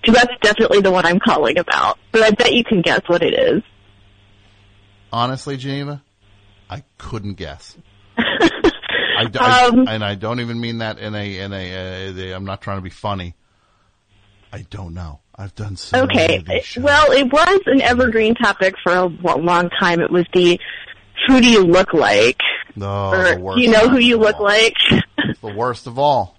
[0.01, 1.98] Because that's definitely the one I'm calling about.
[2.11, 3.61] But I bet you can guess what it is.
[5.11, 6.01] Honestly, Geneva,
[6.69, 7.77] I couldn't guess.
[8.17, 12.32] I, I- Um, and I don't even mean that in a in a.
[12.32, 13.35] Uh, I'm not trying to be funny.
[14.53, 15.20] I don't know.
[15.35, 16.43] I've done so Okay.
[16.77, 20.00] Well, it was an evergreen topic for a long time.
[20.01, 20.60] It was the
[21.27, 22.40] who do you look like?
[22.76, 23.60] No, or the worst.
[23.61, 24.76] you know who you look like?
[25.18, 26.35] It's the worst of all.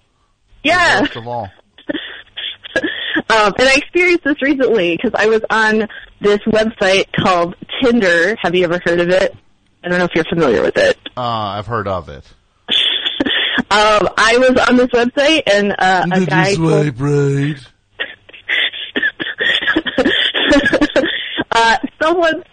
[0.63, 1.01] yeah.
[1.01, 1.49] Worst of all.
[3.29, 5.87] Um, and I experienced this recently because I was on
[6.19, 8.35] this website called Tinder.
[8.41, 9.35] Have you ever heard of it?
[9.83, 10.97] I don't know if you're familiar with it.
[11.15, 12.25] Uh, I've heard of it.
[13.71, 16.53] Um, I was on this website and uh, a guy.
[16.53, 17.57] told- right?
[21.53, 22.43] Uh, someone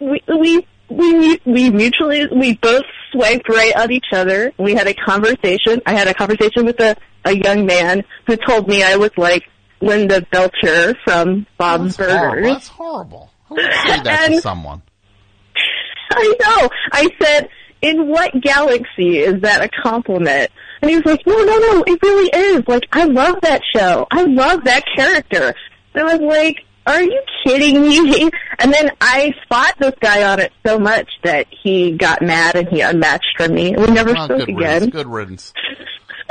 [0.00, 4.52] we we we we mutually we both swiped right on each other.
[4.58, 5.80] We had a conversation.
[5.86, 9.44] I had a conversation with a a young man who told me I was like
[9.80, 12.30] Linda Belcher from Bob's Horrible.
[12.30, 12.46] Burgers.
[12.46, 13.30] That's horrible.
[13.48, 14.82] Who would say that to someone?
[16.10, 16.68] I know.
[16.92, 17.48] I said,
[17.82, 20.50] in what galaxy is that a compliment?
[20.80, 22.62] And he was like, no, no, no, it really is.
[22.66, 24.06] Like, I love that show.
[24.10, 25.54] I love that character.
[25.94, 28.30] And I was like, are you kidding me?
[28.60, 32.68] And then I fought this guy on it so much that he got mad and
[32.68, 33.74] he unmatched from me.
[33.76, 34.82] We never Oh, spoke good riddance.
[34.84, 34.90] again.
[34.90, 35.52] Good riddance.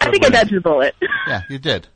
[0.00, 0.94] I think I dodged a bullet.
[1.26, 1.88] Yeah, you did.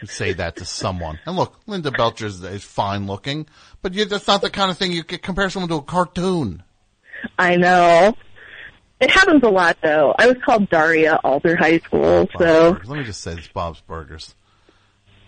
[0.00, 1.18] You say that to someone.
[1.26, 3.46] And look, Linda Belcher is, is fine looking,
[3.80, 6.62] but you, that's not the kind of thing you could compare someone to a cartoon.
[7.38, 8.14] I know.
[9.00, 10.14] It happens a lot though.
[10.18, 13.80] I was called Daria all through high school, so Let me just say this, Bob's
[13.80, 14.34] Burgers.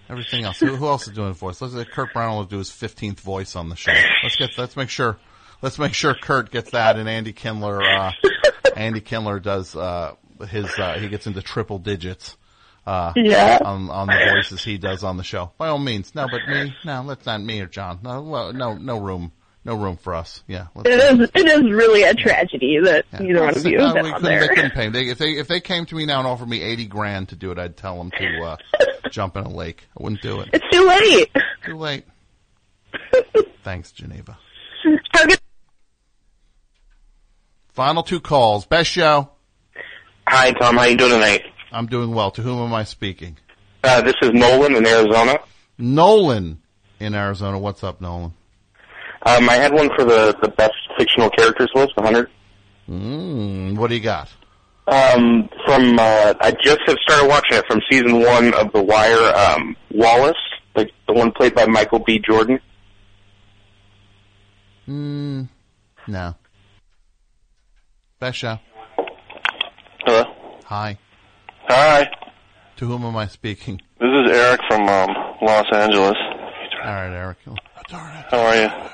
[0.08, 0.58] Everything else.
[0.60, 1.60] Who, who else is doing a voice?
[1.60, 3.92] Let's say Kurt Braunohler will do his fifteenth voice on the show.
[4.22, 4.56] Let's get.
[4.56, 5.18] Let's make sure.
[5.62, 7.82] Let's make sure Kurt gets that, and Andy Kindler.
[7.82, 8.12] Uh,
[8.76, 10.14] Andy Kindler does uh,
[10.48, 10.66] his.
[10.78, 12.36] Uh, he gets into triple digits.
[12.86, 13.58] Uh, Yeah.
[13.64, 15.50] On on the voices he does on the show.
[15.58, 16.72] By all means, no, but me.
[16.84, 17.98] No, that's not me or John.
[18.02, 19.32] No, well, no, no room.
[19.66, 20.44] No room for us.
[20.46, 20.68] Yeah.
[20.84, 20.86] it
[21.20, 24.10] is it is really a tragedy that neither one of you Uh, have been we
[24.12, 24.48] on couldn't, they there.
[24.54, 24.88] couldn't pay.
[24.90, 27.36] They, if they if they came to me now and offered me eighty grand to
[27.36, 28.56] do it, I'd tell them to uh,
[29.10, 29.88] jump in a lake.
[29.98, 30.50] I wouldn't do it.
[30.52, 31.30] It's too late.
[31.66, 32.04] Too late.
[33.64, 34.38] Thanks, Geneva.
[37.72, 38.66] Final two calls.
[38.66, 39.30] Best show.
[40.28, 40.76] Hi, Tom.
[40.76, 41.42] How you doing tonight?
[41.72, 42.30] I'm doing well.
[42.30, 43.36] To whom am I speaking?
[43.84, 45.40] Uh, this is Nolan in Arizona.
[45.76, 46.62] Nolan
[47.00, 47.58] in Arizona.
[47.58, 48.32] What's up, Nolan?
[49.26, 52.30] Um, I had one for the, the best fictional characters list, 100.
[52.88, 54.28] Mm, what do you got?
[54.86, 59.34] Um, from, uh, I just have started watching it from season one of The Wire,
[59.34, 60.36] um, Wallace,
[60.76, 62.20] like the one played by Michael B.
[62.20, 62.60] Jordan.
[64.88, 65.48] Mm,
[66.06, 66.36] no.
[68.20, 68.60] Best show.
[70.04, 70.24] Hello.
[70.66, 70.96] Hi.
[71.68, 72.08] Hi.
[72.76, 73.80] To whom am I speaking?
[73.98, 76.16] This is Eric from um, Los Angeles.
[76.84, 77.38] All right, Eric.
[77.90, 78.90] How are you?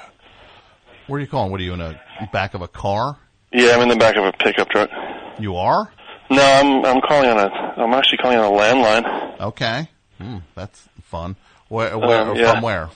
[1.07, 1.51] Where are you calling?
[1.51, 2.01] What are you in a
[2.33, 3.19] back of a car?
[3.53, 4.91] Yeah, I'm in the back of a pickup truck.
[5.39, 5.91] You are?
[6.31, 7.49] No, I'm I'm calling on a
[7.81, 9.89] I'm actually calling on a landline Okay.
[10.19, 11.37] Hmm, that's fun.
[11.69, 12.53] Where, where Um, yeah.
[12.53, 12.89] from where?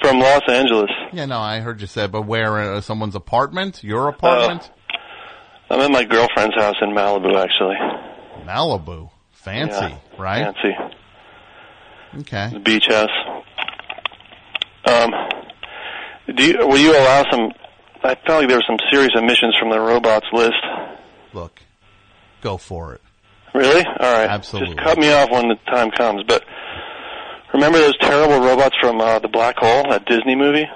[0.00, 0.90] from Los Angeles.
[1.12, 2.58] Yeah, no, I heard you say, but where?
[2.74, 3.82] Uh, someone's apartment?
[3.84, 4.70] Your apartment?
[5.70, 7.76] I'm at my girlfriend's house in Malibu, actually.
[8.44, 9.10] Malibu.
[9.32, 10.44] Fancy, Yeah, right?
[10.54, 10.76] Fancy.
[12.20, 12.50] Okay.
[12.52, 13.10] The beach house.
[14.86, 15.10] Um,
[16.32, 17.52] do you, will you allow some?
[18.02, 20.54] I felt like there were some serious omissions from the robots list.
[21.32, 21.60] Look,
[22.40, 23.00] go for it.
[23.54, 23.84] Really?
[23.84, 24.28] All right.
[24.28, 24.74] Absolutely.
[24.74, 26.22] Just cut me off when the time comes.
[26.26, 26.44] But
[27.52, 30.66] remember those terrible robots from uh, the Black Hole, that Disney movie?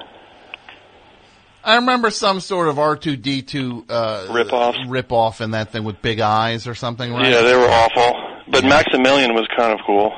[1.62, 4.76] I remember some sort of R two D two uh, Rip off.
[4.86, 7.30] rip off in that thing with big eyes or something, right?
[7.32, 8.42] Yeah, they were awful.
[8.48, 10.12] But Maximilian was kind of cool.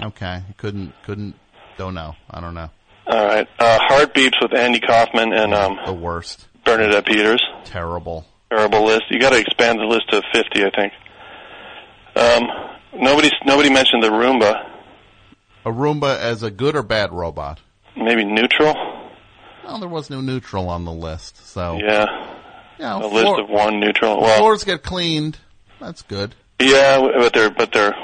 [0.00, 1.34] Okay, couldn't couldn't
[1.76, 2.14] don't know.
[2.30, 2.70] I don't know.
[3.06, 3.48] All right.
[3.58, 6.46] Uh, Heart Beeps with Andy Kaufman and um, The worst.
[6.64, 7.42] Bernadette Peters.
[7.64, 8.24] Terrible.
[8.50, 9.02] Terrible list.
[9.10, 10.92] You got to expand the list to 50, I think.
[12.14, 12.48] Um,
[13.00, 14.68] nobody nobody mentioned the Roomba.
[15.64, 17.60] A Roomba as a good or bad robot?
[17.96, 18.74] Maybe neutral.
[19.64, 22.04] Well, there was no neutral on the list, so Yeah.
[22.78, 24.20] Yeah, a floor- list of one neutral.
[24.20, 25.38] Well, floors get cleaned.
[25.80, 26.34] That's good.
[26.60, 27.94] yeah, but they're but they're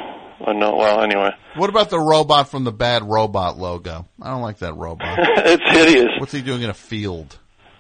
[0.41, 0.76] Know.
[0.76, 4.07] Well, anyway, What about the robot from the Bad Robot logo?
[4.23, 5.18] I don't like that robot.
[5.20, 6.08] it's hideous.
[6.18, 7.36] What's he doing in a field?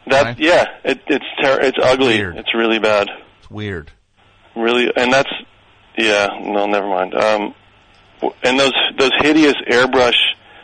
[0.08, 0.38] That Right?
[0.38, 2.16] yeah, it, it's ter- it's ugly.
[2.16, 3.08] It's really bad.
[3.40, 3.92] It's weird.
[4.56, 5.30] Really, and that's
[5.96, 6.28] yeah.
[6.42, 7.14] No, never mind.
[7.14, 7.54] Um,
[8.42, 10.16] and those those hideous airbrush.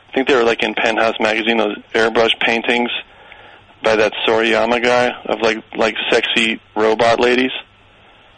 [0.09, 1.59] I think they were like in Penthouse magazine.
[1.59, 2.91] Those airbrush paintings
[3.83, 7.51] by that Sorayama guy of like like sexy robot ladies.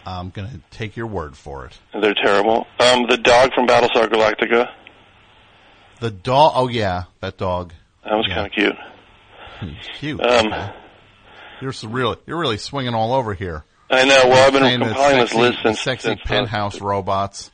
[0.06, 1.78] I'm gonna take your word for it.
[2.00, 2.66] They're terrible.
[2.78, 4.70] Um, the dog from Battlestar Galactica.
[6.00, 6.52] The dog.
[6.54, 7.72] Oh yeah, that dog.
[8.04, 8.76] That was kind of cute.
[9.94, 10.20] Cute.
[10.20, 10.72] Um, Okay.
[11.60, 13.64] You're really, you're really swinging all over here.
[13.90, 14.22] I know.
[14.28, 17.50] Well, I've been the compiling this list since sexy since, uh, penthouse robots.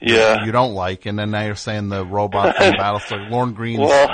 [0.00, 0.44] Yeah.
[0.44, 4.08] you don't like, and then now you're saying the robot from Battlestar, Lorne Greene's Well-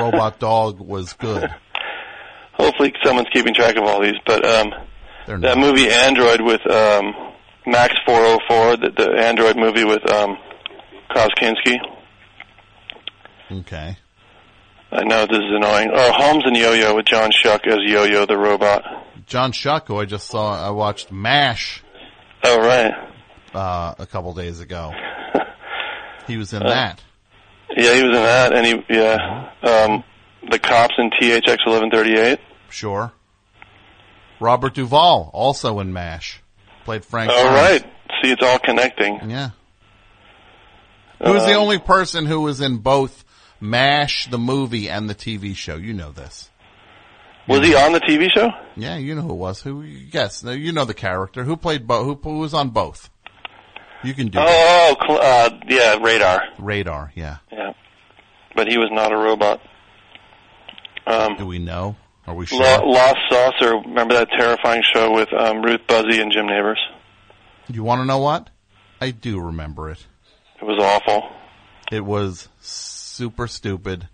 [0.00, 1.50] robot dog was good.
[2.54, 4.16] Hopefully, someone's keeping track of all these.
[4.26, 4.72] But um,
[5.26, 7.14] that movie Android with um,
[7.66, 10.36] Max 404, the, the Android movie with um,
[11.10, 11.76] Klaus Kinski.
[13.52, 13.96] Okay.
[14.92, 15.90] I know this is annoying.
[15.94, 18.82] Oh, Holmes and Yo-Yo with John Schuck as Yo-Yo the robot.
[19.26, 21.82] John Schuck, who I just saw, I watched MASH.
[22.42, 22.92] Oh right.
[23.54, 24.92] Uh, a couple days ago.
[26.26, 27.02] He was in Uh, that.
[27.76, 30.04] Yeah, he was in that, and he yeah, um,
[30.48, 32.38] the cops in THX 1138.
[32.68, 33.10] Sure.
[34.40, 36.40] Robert Duvall, also in MASH.
[36.84, 37.30] Played Frank.
[37.30, 37.82] All right.
[38.22, 39.28] See, it's all connecting.
[39.30, 39.50] Yeah.
[41.22, 43.24] Who was the Um, only person who was in both
[43.60, 45.76] MASH, the movie, and the TV show?
[45.76, 46.48] You know this.
[47.46, 48.48] Was he on the TV show?
[48.76, 49.60] Yeah, you know who it was.
[49.62, 49.82] Who?
[49.82, 51.44] Yes, you know the character.
[51.44, 52.06] Who played both?
[52.06, 53.10] Who, who was on both?
[54.02, 54.38] You can do.
[54.40, 56.42] Oh, cl- uh, yeah, Radar.
[56.58, 57.12] Radar.
[57.14, 57.38] Yeah.
[57.52, 57.72] Yeah,
[58.56, 59.60] but he was not a robot.
[61.06, 61.96] Um, Do we know?
[62.30, 62.60] Are we sure?
[62.62, 63.74] Lo- Lost Saucer.
[63.86, 66.78] Remember that terrifying show with um, Ruth Buzzi and Jim Nabors?
[67.68, 68.48] You want to know what?
[69.00, 69.98] I do remember it.
[70.60, 71.28] It was awful.
[71.90, 74.08] It was super stupid.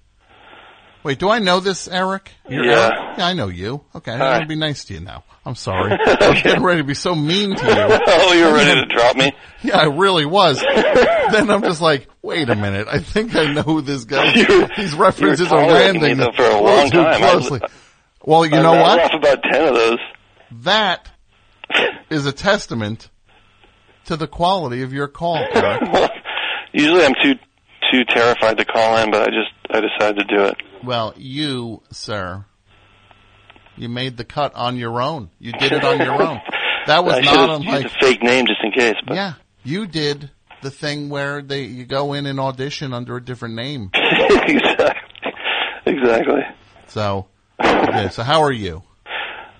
[1.03, 2.31] Wait, do I know this, Eric?
[2.49, 2.87] You're Yeah.
[2.91, 3.19] Eric?
[3.19, 3.85] Yeah, I know you.
[3.95, 5.23] Okay, I'm going to be nice to you now.
[5.45, 5.93] I'm sorry.
[6.07, 8.01] I was getting ready to be so mean to you.
[8.07, 9.33] oh, you're ready to drop me?
[9.63, 10.61] Yeah, I really was.
[10.61, 12.87] then I'm just like, wait a minute.
[12.89, 14.71] I think I know who this guy is.
[14.77, 17.23] These references are tolerating me landing though for a long time.
[17.23, 17.61] I- closely.
[18.27, 19.01] Well, you I know what?
[19.01, 19.99] Off about ten of those.
[20.65, 21.09] That
[22.11, 23.09] is a testament
[24.07, 26.11] to the quality of your call, Eric.
[26.73, 27.35] Usually, I'm too
[27.91, 30.57] too terrified to call in, but I just I decided to do it.
[30.85, 32.45] Well, you, sir,
[33.77, 35.31] you made the cut on your own.
[35.39, 36.41] You did it on your own.
[36.87, 38.97] That was I not used a fake name just in case.
[39.07, 39.35] But yeah.
[39.63, 40.31] You did
[40.63, 43.91] the thing where they you go in and audition under a different name.
[43.95, 45.01] exactly.
[45.87, 46.41] Exactly.
[46.89, 47.27] So,
[47.61, 48.83] okay, so how are you?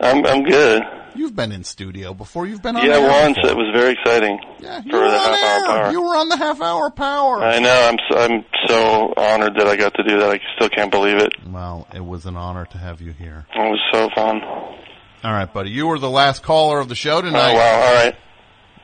[0.01, 0.83] I'm I'm good.
[1.15, 2.47] You've been in studio before.
[2.47, 3.51] You've been on Yeah, once before.
[3.53, 5.93] it was very exciting Yeah, you for were the on half hour power.
[5.93, 7.43] You were on the half hour power.
[7.43, 7.89] I know.
[7.89, 10.31] I'm so, I'm so honored that I got to do that.
[10.31, 11.33] I still can't believe it.
[11.49, 13.47] Well, it was an honor to have you here.
[13.55, 14.43] It was so fun.
[14.45, 15.71] All right, buddy.
[15.71, 17.53] You were the last caller of the show oh, tonight.
[17.53, 17.81] Oh wow!
[17.87, 18.15] All right.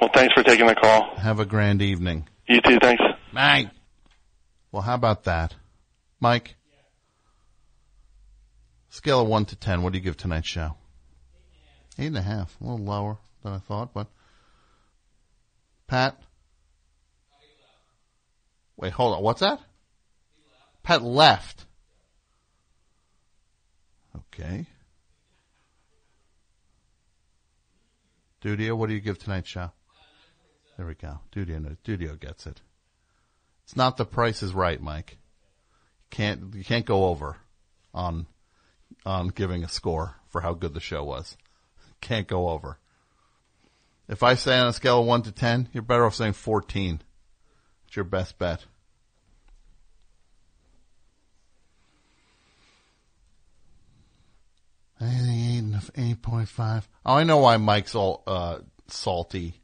[0.01, 1.15] Well, thanks for taking the call.
[1.17, 2.27] Have a grand evening.
[2.49, 2.79] You too.
[2.83, 3.03] Thanks.
[3.33, 3.69] Night.
[4.73, 5.55] Well, how about that?
[6.19, 6.57] Mike?
[8.93, 10.77] Scale of 1 to 10, what do you give tonight's show?
[11.99, 12.55] Eight and a half.
[12.61, 14.07] A little lower than I thought, but.
[15.87, 16.21] Pat?
[18.77, 19.23] Wait, hold on.
[19.23, 19.61] What's that?
[20.83, 21.65] Pat left.
[24.15, 24.67] Okay.
[28.45, 29.73] Dudio, what do you give tonight's show?
[30.77, 31.19] There we go.
[31.35, 32.61] Dudio, Dudio gets it.
[33.65, 35.13] It's not the price is right, Mike.
[35.13, 37.39] You can't you can't go over
[37.95, 38.27] on
[39.05, 41.37] on giving a score for how good the show was.
[42.01, 42.79] Can't go over.
[44.09, 47.01] If I say on a scale of one to ten, you're better off saying fourteen.
[47.87, 48.67] It's your best bet.
[55.01, 55.63] Eight
[55.97, 56.89] eight point five.
[57.05, 59.61] Oh, I know why Mike's all uh, salty.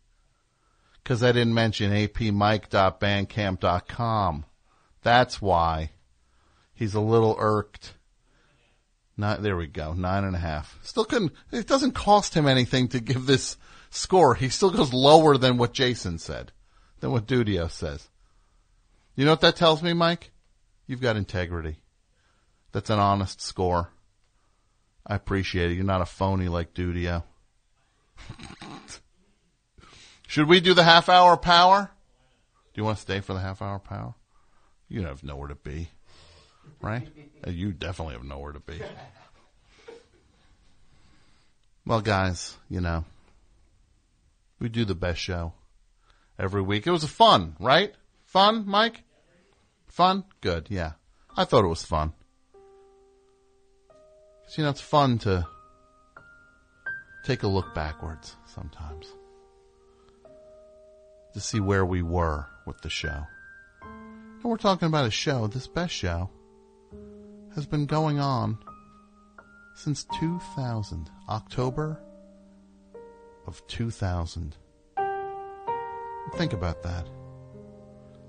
[1.02, 4.44] Because I didn't mention apmike.bandcamp.com.
[5.02, 5.92] That's why
[6.74, 7.94] he's a little irked.
[9.18, 10.78] There we go, nine and a half.
[10.82, 11.32] Still couldn't.
[11.50, 13.56] It doesn't cost him anything to give this
[13.90, 14.36] score.
[14.36, 16.52] He still goes lower than what Jason said,
[17.00, 18.08] than what Dudio says.
[19.16, 20.30] You know what that tells me, Mike?
[20.86, 21.80] You've got integrity.
[22.70, 23.90] That's an honest score.
[25.04, 25.74] I appreciate it.
[25.74, 27.24] You're not a phony like Dudio.
[30.28, 31.90] Should we do the half hour power?
[32.72, 34.14] Do you want to stay for the half hour power?
[34.88, 35.90] You have nowhere to be,
[36.82, 37.06] right?
[37.46, 38.80] You definitely have nowhere to be.
[41.86, 43.04] Well, guys, you know,
[44.58, 45.52] we do the best show
[46.38, 46.86] every week.
[46.86, 47.94] It was fun, right?
[48.24, 49.02] Fun, Mike?
[49.86, 50.24] Fun?
[50.40, 50.92] Good, yeah.
[51.36, 52.12] I thought it was fun.
[54.44, 55.46] 'Cause, you know, it's fun to
[57.24, 59.06] take a look backwards sometimes.
[61.34, 63.24] To see where we were with the show.
[63.82, 66.30] And we're talking about a show, this best show,
[67.54, 68.58] has been going on
[69.74, 71.10] since 2000.
[71.28, 72.00] October
[73.46, 74.56] of 2000.
[76.36, 77.06] Think about that.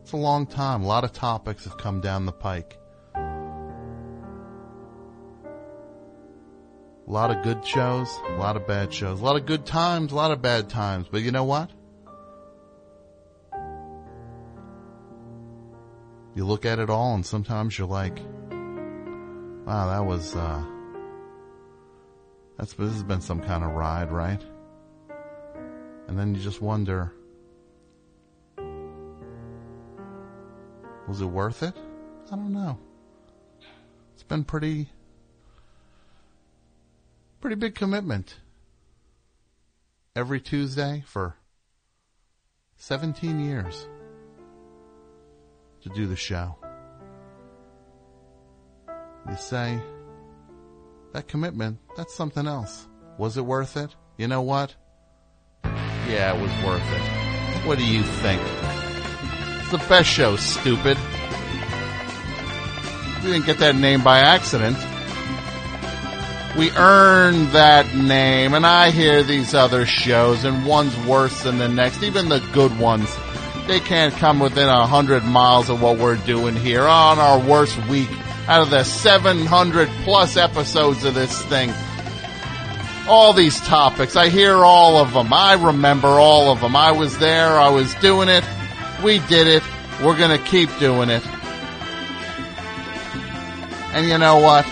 [0.01, 0.83] It's a long time.
[0.83, 2.77] A lot of topics have come down the pike.
[7.07, 10.11] A lot of good shows, a lot of bad shows, a lot of good times,
[10.11, 11.07] a lot of bad times.
[11.11, 11.71] But you know what?
[16.35, 18.19] You look at it all and sometimes you're like,
[19.69, 20.63] wow, that was, uh,
[22.57, 24.41] that's, this has been some kind of ride, right?
[26.07, 27.13] And then you just wonder,
[31.07, 31.75] was it worth it?
[32.31, 32.79] I don't know.
[34.15, 34.89] It's been pretty,
[37.39, 38.37] pretty big commitment.
[40.15, 41.35] Every Tuesday for
[42.77, 43.87] 17 years
[45.83, 46.57] to do the show.
[49.27, 49.79] You say,
[51.13, 52.87] that commitment, that's something else.
[53.17, 53.95] Was it worth it?
[54.17, 54.75] You know what?
[55.63, 57.67] Yeah, it was worth it.
[57.67, 58.41] What do you think?
[59.61, 60.97] It's the best show, stupid.
[63.23, 64.77] We didn't get that name by accident.
[66.57, 71.69] We earned that name, and I hear these other shows, and one's worse than the
[71.69, 73.13] next, even the good ones.
[73.67, 77.77] They can't come within a hundred miles of what we're doing here on our worst
[77.87, 78.09] week
[78.49, 81.71] out of the 700 plus episodes of this thing.
[83.07, 85.31] All these topics, I hear all of them.
[85.31, 86.75] I remember all of them.
[86.75, 87.59] I was there.
[87.59, 88.43] I was doing it.
[89.03, 89.61] We did it.
[90.03, 91.23] We're gonna keep doing it.
[93.93, 94.65] And you know what?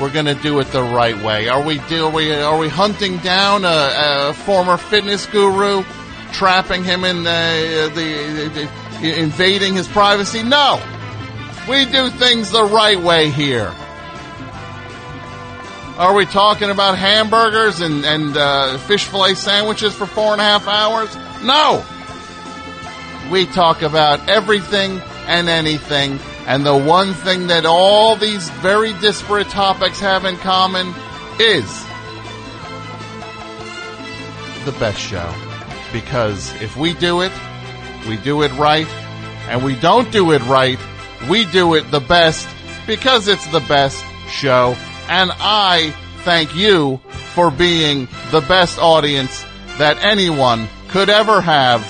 [0.00, 1.48] We're gonna do it the right way.
[1.48, 5.82] Are we do are we are we hunting down a, a former fitness guru,
[6.32, 10.44] trapping him in the, the, the invading his privacy?
[10.44, 10.80] No,
[11.68, 13.74] we do things the right way here.
[15.98, 20.44] Are we talking about hamburgers and and uh, fish fillet sandwiches for four and a
[20.44, 21.14] half hours?
[21.42, 21.84] No.
[23.30, 29.48] We talk about everything and anything, and the one thing that all these very disparate
[29.48, 30.94] topics have in common
[31.38, 31.84] is
[34.64, 35.34] the best show.
[35.92, 37.32] Because if we do it,
[38.08, 38.86] we do it right,
[39.48, 40.78] and we don't do it right,
[41.28, 42.48] we do it the best
[42.86, 44.76] because it's the best show.
[45.08, 46.98] And I thank you
[47.34, 49.44] for being the best audience
[49.78, 51.84] that anyone could ever have.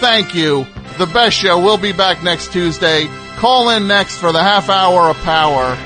[0.00, 0.66] Thank you.
[0.98, 3.08] The best show We'll be back next Tuesday.
[3.36, 5.76] Call in next for the half hour of power.